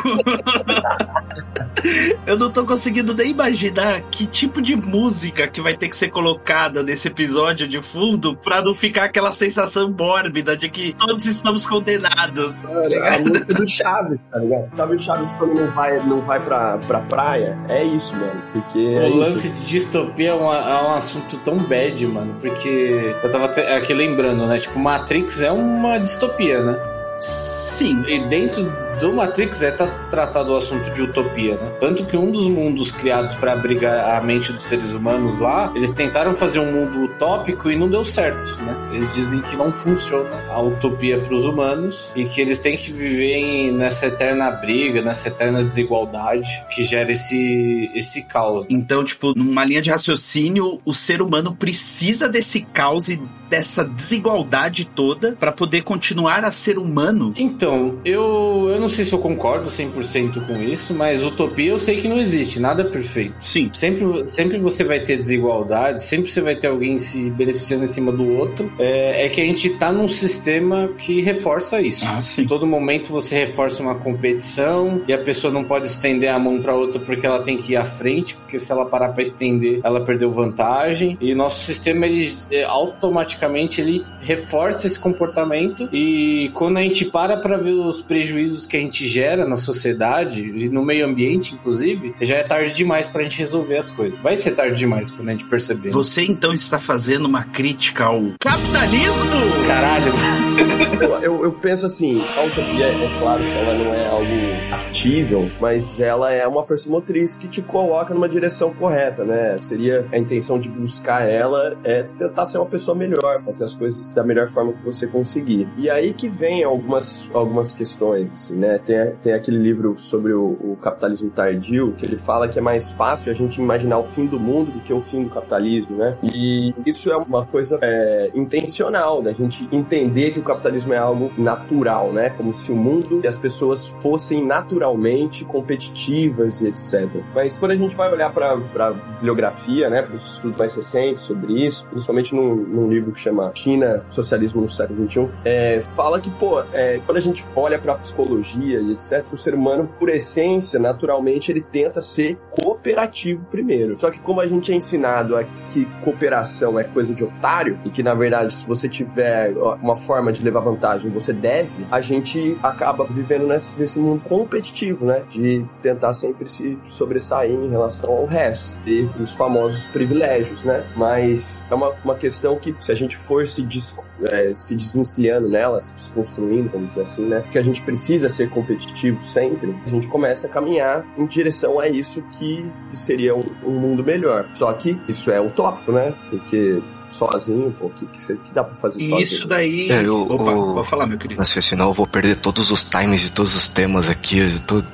Eu 2.26 2.36
não 2.38 2.50
tô 2.50 2.64
conseguindo 2.64 3.14
nem 3.14 3.30
imaginar 3.30 4.00
que 4.10 4.26
tipo 4.26 4.60
de 4.60 4.74
música 4.76 5.46
que 5.48 5.60
vai 5.60 5.74
ter 5.74 5.88
que 5.88 5.96
ser 5.96 6.10
colocada 6.10 6.82
nesse 6.82 7.08
episódio 7.08 7.68
de 7.68 7.80
fundo 7.80 8.36
pra 8.36 8.60
não 8.62 8.74
ficar 8.74 9.04
aquela 9.04 9.32
sensação 9.32 9.94
mórbida 9.96 10.56
de 10.56 10.68
que 10.68 10.92
todos 10.94 11.24
estamos 11.26 11.64
condenados. 11.66 12.64
A 12.64 13.18
música 13.20 13.54
do 13.54 13.68
Chaves, 13.68 14.22
tá 14.30 14.38
ligado? 14.38 14.74
Sabe 14.74 14.96
o 14.96 14.98
Chaves 14.98 15.32
quando 15.34 15.54
não 15.54 15.70
vai, 15.72 16.04
não 16.04 16.20
vai 16.22 16.40
pra, 16.44 16.78
pra 16.78 17.00
praia? 17.00 17.56
É 17.68 17.84
isso, 17.84 18.12
mano. 18.14 18.42
Porque 18.52 18.78
é 18.78 19.04
o 19.04 19.08
isso. 19.08 19.18
lance 19.18 19.48
de 19.50 19.64
distopia 19.66 20.30
é, 20.30 20.34
uma- 20.34 20.56
é 20.58 20.82
um 20.84 20.94
assunto 20.94 21.36
tão 21.38 21.58
bad, 21.58 22.06
mano, 22.08 22.34
porque 22.40 23.14
eu 23.22 23.30
tava 23.30 23.44
até 23.46 23.76
aqui 23.78 23.94
lembrando, 23.94 24.46
né? 24.46 24.58
Tipo, 24.58 24.78
Matrix 24.78 25.40
é 25.40 25.50
uma 25.50 25.98
distopia, 25.98 26.62
né? 26.62 26.97
Sim. 27.18 28.02
E 28.06 28.18
dentro 28.26 28.64
do 29.00 29.12
Matrix 29.12 29.62
é 29.62 29.70
tra- 29.70 29.86
tratado 30.10 30.52
o 30.52 30.56
assunto 30.56 30.90
de 30.90 31.02
utopia, 31.02 31.56
né? 31.56 31.70
Tanto 31.78 32.04
que 32.04 32.16
um 32.16 32.32
dos 32.32 32.48
mundos 32.48 32.90
criados 32.90 33.32
para 33.34 33.52
abrigar 33.52 34.16
a 34.16 34.20
mente 34.20 34.52
dos 34.52 34.64
seres 34.64 34.90
humanos 34.90 35.38
lá, 35.38 35.72
eles 35.76 35.90
tentaram 35.90 36.34
fazer 36.34 36.58
um 36.58 36.72
mundo 36.72 37.04
utópico 37.04 37.70
e 37.70 37.76
não 37.76 37.88
deu 37.88 38.02
certo, 38.04 38.60
né? 38.62 38.76
Eles 38.92 39.12
dizem 39.14 39.40
que 39.40 39.54
não 39.56 39.72
funciona 39.72 40.42
a 40.50 40.60
utopia 40.60 41.18
para 41.20 41.32
os 41.32 41.44
humanos 41.44 42.10
e 42.16 42.24
que 42.24 42.40
eles 42.40 42.58
têm 42.58 42.76
que 42.76 42.90
viver 42.90 43.36
em- 43.36 43.72
nessa 43.72 44.06
eterna 44.06 44.50
briga, 44.50 45.00
nessa 45.00 45.28
eterna 45.28 45.62
desigualdade 45.62 46.48
que 46.74 46.84
gera 46.84 47.12
esse 47.12 47.88
esse 47.94 48.22
caos. 48.22 48.66
Então, 48.68 49.04
tipo, 49.04 49.32
numa 49.36 49.64
linha 49.64 49.80
de 49.80 49.90
raciocínio, 49.90 50.80
o 50.84 50.92
ser 50.92 51.22
humano 51.22 51.54
precisa 51.54 52.28
desse 52.28 52.62
caos 52.62 53.08
e 53.08 53.20
dessa 53.48 53.84
desigualdade 53.84 54.86
toda 54.86 55.32
pra 55.38 55.52
poder 55.52 55.82
continuar 55.82 56.44
a 56.44 56.50
ser 56.50 56.78
humano. 56.78 57.07
Então, 57.36 57.98
eu, 58.04 58.68
eu 58.70 58.80
não 58.80 58.88
sei 58.88 59.04
se 59.04 59.12
eu 59.12 59.18
concordo 59.18 59.68
100% 59.68 60.46
com 60.46 60.62
isso, 60.62 60.94
mas 60.94 61.24
utopia 61.24 61.70
eu 61.70 61.78
sei 61.78 61.96
que 62.00 62.08
não 62.08 62.18
existe, 62.18 62.60
nada 62.60 62.82
é 62.82 62.84
perfeito. 62.84 63.34
Sim. 63.40 63.70
Sempre, 63.72 64.26
sempre 64.26 64.58
você 64.58 64.84
vai 64.84 65.00
ter 65.00 65.16
desigualdade, 65.16 66.02
sempre 66.02 66.30
você 66.30 66.40
vai 66.40 66.56
ter 66.56 66.68
alguém 66.68 66.98
se 66.98 67.30
beneficiando 67.30 67.84
em 67.84 67.88
cima 67.88 68.12
do 68.12 68.36
outro. 68.36 68.70
É, 68.78 69.26
é 69.26 69.28
que 69.28 69.40
a 69.40 69.44
gente 69.44 69.70
tá 69.70 69.92
num 69.92 70.08
sistema 70.08 70.88
que 70.98 71.20
reforça 71.20 71.80
isso. 71.80 72.04
Ah, 72.06 72.20
sim. 72.20 72.42
Em 72.42 72.46
todo 72.46 72.66
momento 72.66 73.10
você 73.10 73.36
reforça 73.36 73.82
uma 73.82 73.94
competição 73.94 75.00
e 75.06 75.12
a 75.12 75.18
pessoa 75.18 75.52
não 75.52 75.64
pode 75.64 75.86
estender 75.86 76.30
a 76.30 76.38
mão 76.38 76.60
para 76.60 76.74
outra 76.74 77.00
porque 77.00 77.26
ela 77.26 77.42
tem 77.42 77.56
que 77.56 77.72
ir 77.72 77.76
à 77.76 77.84
frente, 77.84 78.36
porque 78.36 78.58
se 78.58 78.70
ela 78.72 78.86
parar 78.86 79.10
para 79.10 79.22
estender, 79.22 79.80
ela 79.82 80.00
perdeu 80.00 80.30
vantagem. 80.30 81.16
E 81.20 81.34
nosso 81.34 81.64
sistema 81.64 82.06
ele 82.06 82.32
é, 82.50 82.64
automaticamente 82.64 83.80
ele 83.80 84.04
reforça 84.20 84.86
esse 84.86 84.98
comportamento 84.98 85.88
e 85.92 86.50
quando 86.54 86.78
a 86.78 86.82
gente 86.82 86.97
para 87.06 87.36
para 87.36 87.56
ver 87.56 87.72
os 87.72 88.00
prejuízos 88.02 88.66
que 88.66 88.76
a 88.76 88.80
gente 88.80 89.06
gera 89.06 89.46
na 89.46 89.56
sociedade 89.56 90.42
e 90.42 90.68
no 90.68 90.84
meio 90.84 91.06
ambiente, 91.06 91.54
inclusive, 91.54 92.14
já 92.20 92.36
é 92.36 92.42
tarde 92.42 92.72
demais 92.72 93.08
pra 93.08 93.22
gente 93.22 93.38
resolver 93.38 93.78
as 93.78 93.90
coisas. 93.90 94.18
Vai 94.18 94.36
ser 94.36 94.52
tarde 94.52 94.76
demais 94.76 95.10
quando 95.10 95.28
a 95.28 95.32
gente 95.32 95.44
perceber. 95.44 95.90
Você 95.90 96.22
então 96.22 96.52
está 96.52 96.78
fazendo 96.78 97.26
uma 97.26 97.44
crítica 97.44 98.04
ao 98.04 98.22
capitalismo? 98.40 99.30
Caralho, 99.66 100.12
Eu, 101.22 101.44
eu, 101.44 101.52
penso 101.52 101.86
assim, 101.86 102.22
a 102.36 102.42
utopia, 102.42 102.86
é 102.86 103.18
claro 103.20 103.42
que 103.42 103.50
ela 103.50 103.74
não 103.74 103.94
é 103.94 104.08
algo 104.08 104.26
factível, 104.70 105.46
mas 105.60 106.00
ela 106.00 106.32
é 106.32 106.46
uma 106.46 106.64
força 106.64 106.88
motriz 106.88 107.36
que 107.36 107.48
te 107.48 107.62
coloca 107.62 108.14
numa 108.14 108.28
direção 108.28 108.72
correta, 108.74 109.24
né? 109.24 109.58
Seria 109.60 110.06
a 110.12 110.18
intenção 110.18 110.58
de 110.58 110.68
buscar 110.68 111.28
ela 111.28 111.76
é 111.84 112.02
tentar 112.02 112.46
ser 112.46 112.58
uma 112.58 112.66
pessoa 112.66 112.96
melhor, 112.96 113.42
fazer 113.44 113.64
as 113.64 113.74
coisas 113.74 114.12
da 114.12 114.24
melhor 114.24 114.48
forma 114.48 114.72
que 114.72 114.82
você 114.82 115.06
conseguir. 115.06 115.68
E 115.76 115.88
aí 115.90 116.12
que 116.12 116.28
vem 116.28 116.62
algumas, 116.88 117.30
algumas 117.34 117.72
questões, 117.72 118.32
assim, 118.32 118.56
né? 118.56 118.78
Tem, 118.78 119.12
tem 119.22 119.32
aquele 119.34 119.58
livro 119.58 119.96
sobre 119.98 120.32
o, 120.32 120.56
o 120.60 120.78
capitalismo 120.80 121.30
tardio, 121.30 121.94
que 121.98 122.06
ele 122.06 122.16
fala 122.16 122.48
que 122.48 122.58
é 122.58 122.62
mais 122.62 122.90
fácil 122.90 123.30
a 123.30 123.34
gente 123.34 123.60
imaginar 123.60 123.98
o 123.98 124.04
fim 124.04 124.26
do 124.26 124.40
mundo 124.40 124.72
do 124.72 124.80
que 124.80 124.92
o 124.92 125.02
fim 125.02 125.24
do 125.24 125.30
capitalismo, 125.30 125.96
né? 125.96 126.16
E 126.22 126.74
isso 126.86 127.10
é 127.10 127.16
uma 127.16 127.44
coisa 127.44 127.78
é, 127.82 128.30
intencional, 128.34 129.22
da 129.22 129.32
gente 129.32 129.68
entender 129.70 130.32
que 130.32 130.40
o 130.40 130.42
capitalismo 130.42 130.94
é 130.94 130.98
algo 130.98 131.30
natural, 131.36 132.12
né? 132.12 132.30
Como 132.30 132.54
se 132.54 132.72
o 132.72 132.76
mundo 132.76 133.20
e 133.22 133.28
as 133.28 133.36
pessoas 133.36 133.88
fossem 134.02 134.44
naturalmente 134.44 135.44
competitivas 135.44 136.62
e 136.62 136.68
etc. 136.68 137.08
Mas 137.34 137.58
quando 137.58 137.72
a 137.72 137.76
gente 137.76 137.94
vai 137.94 138.10
olhar 138.10 138.32
para 138.32 138.52
a 138.52 138.90
bibliografia, 138.90 139.90
né, 139.90 140.02
para 140.02 140.16
os 140.16 140.34
estudos 140.34 140.56
mais 140.56 140.74
recentes 140.74 141.22
sobre 141.22 141.66
isso, 141.66 141.84
principalmente 141.90 142.34
num, 142.34 142.54
num 142.54 142.88
livro 142.88 143.12
que 143.12 143.20
chama 143.20 143.50
China, 143.54 144.00
Socialismo 144.10 144.62
no 144.62 144.68
Século 144.68 145.08
XXI, 145.08 145.34
é, 145.44 145.80
fala 145.94 146.20
que, 146.20 146.30
pô, 146.30 146.62
é, 146.72 147.00
quando 147.04 147.18
a 147.18 147.20
gente 147.20 147.44
olha 147.54 147.78
para 147.78 147.94
a 147.94 147.96
psicologia 147.96 148.80
e 148.80 148.92
etc, 148.92 149.24
o 149.32 149.36
ser 149.36 149.54
humano, 149.54 149.88
por 149.98 150.08
essência, 150.08 150.78
naturalmente, 150.78 151.50
ele 151.50 151.60
tenta 151.60 152.00
ser 152.00 152.36
cooperativo 152.50 153.44
primeiro. 153.46 153.98
Só 153.98 154.10
que 154.10 154.18
como 154.18 154.40
a 154.40 154.46
gente 154.46 154.72
é 154.72 154.74
ensinado 154.74 155.36
a 155.36 155.44
que 155.70 155.84
cooperação 156.02 156.78
é 156.78 156.84
coisa 156.84 157.14
de 157.14 157.24
otário 157.24 157.78
e 157.84 157.90
que, 157.90 158.02
na 158.02 158.14
verdade, 158.14 158.54
se 158.54 158.66
você 158.66 158.88
tiver 158.88 159.52
uma 159.82 159.96
forma 159.96 160.32
de 160.32 160.42
levar 160.42 160.60
vantagem, 160.60 161.10
você 161.10 161.32
deve, 161.32 161.86
a 161.90 162.00
gente 162.00 162.56
acaba 162.62 163.04
vivendo 163.04 163.46
nesse, 163.46 163.78
nesse 163.78 163.98
mundo 163.98 164.22
competitivo, 164.24 165.04
né? 165.04 165.22
De 165.30 165.64
tentar 165.82 166.12
sempre 166.12 166.48
se 166.48 166.78
sobressair 166.86 167.52
em 167.52 167.70
relação 167.70 168.10
ao 168.10 168.26
resto. 168.26 168.72
E 168.86 169.08
os 169.20 169.34
famosos 169.34 169.86
privilégios, 169.86 170.64
né? 170.64 170.86
Mas 170.96 171.66
é 171.70 171.74
uma, 171.74 171.90
uma 172.04 172.14
questão 172.14 172.58
que, 172.58 172.74
se 172.80 172.92
a 172.92 172.94
gente 172.94 173.16
for 173.16 173.46
se, 173.46 173.62
des, 173.62 173.98
é, 174.24 174.52
se 174.54 174.74
desvencilhando 174.74 175.48
nela, 175.48 175.80
se 175.80 175.94
desconstruindo, 175.94 176.57
vamos 176.66 176.88
dizer 176.88 177.02
assim, 177.02 177.22
né? 177.26 177.44
Que 177.50 177.58
a 177.58 177.62
gente 177.62 177.80
precisa 177.82 178.28
ser 178.28 178.50
competitivo 178.50 179.24
sempre, 179.24 179.74
a 179.86 179.90
gente 179.90 180.08
começa 180.08 180.46
a 180.46 180.50
caminhar 180.50 181.06
em 181.16 181.26
direção 181.26 181.78
a 181.78 181.88
isso 181.88 182.22
que 182.38 182.64
seria 182.92 183.34
um, 183.34 183.44
um 183.64 183.78
mundo 183.78 184.02
melhor. 184.02 184.46
Só 184.54 184.72
que 184.72 184.98
isso 185.08 185.30
é 185.30 185.40
utópico, 185.40 185.92
né? 185.92 186.12
Porque 186.30 186.80
sozinho, 187.10 187.74
pô, 187.78 187.90
que, 187.90 188.06
que, 188.06 188.18
que 188.26 188.54
dá 188.54 188.62
pra 188.64 188.74
fazer 188.76 188.98
E 189.00 189.08
sozinho. 189.08 189.20
isso 189.22 189.46
daí. 189.46 189.90
É, 189.90 190.02
eu- 190.06 190.22
Opa, 190.22 190.50
o- 190.52 190.74
pode 190.74 190.88
falar, 190.88 191.06
meu 191.06 191.18
querido. 191.18 191.40
Nossa, 191.40 191.60
senão 191.60 191.88
eu 191.88 191.92
vou 191.92 192.06
perder 192.06 192.36
todos 192.36 192.70
os 192.70 192.84
times 192.84 193.20
de 193.20 193.32
todos 193.32 193.54
os 193.56 193.68
temas 193.68 194.08
aqui. 194.08 194.38
Eu 194.38 194.50
já 194.50 194.58
tô. 194.60 194.82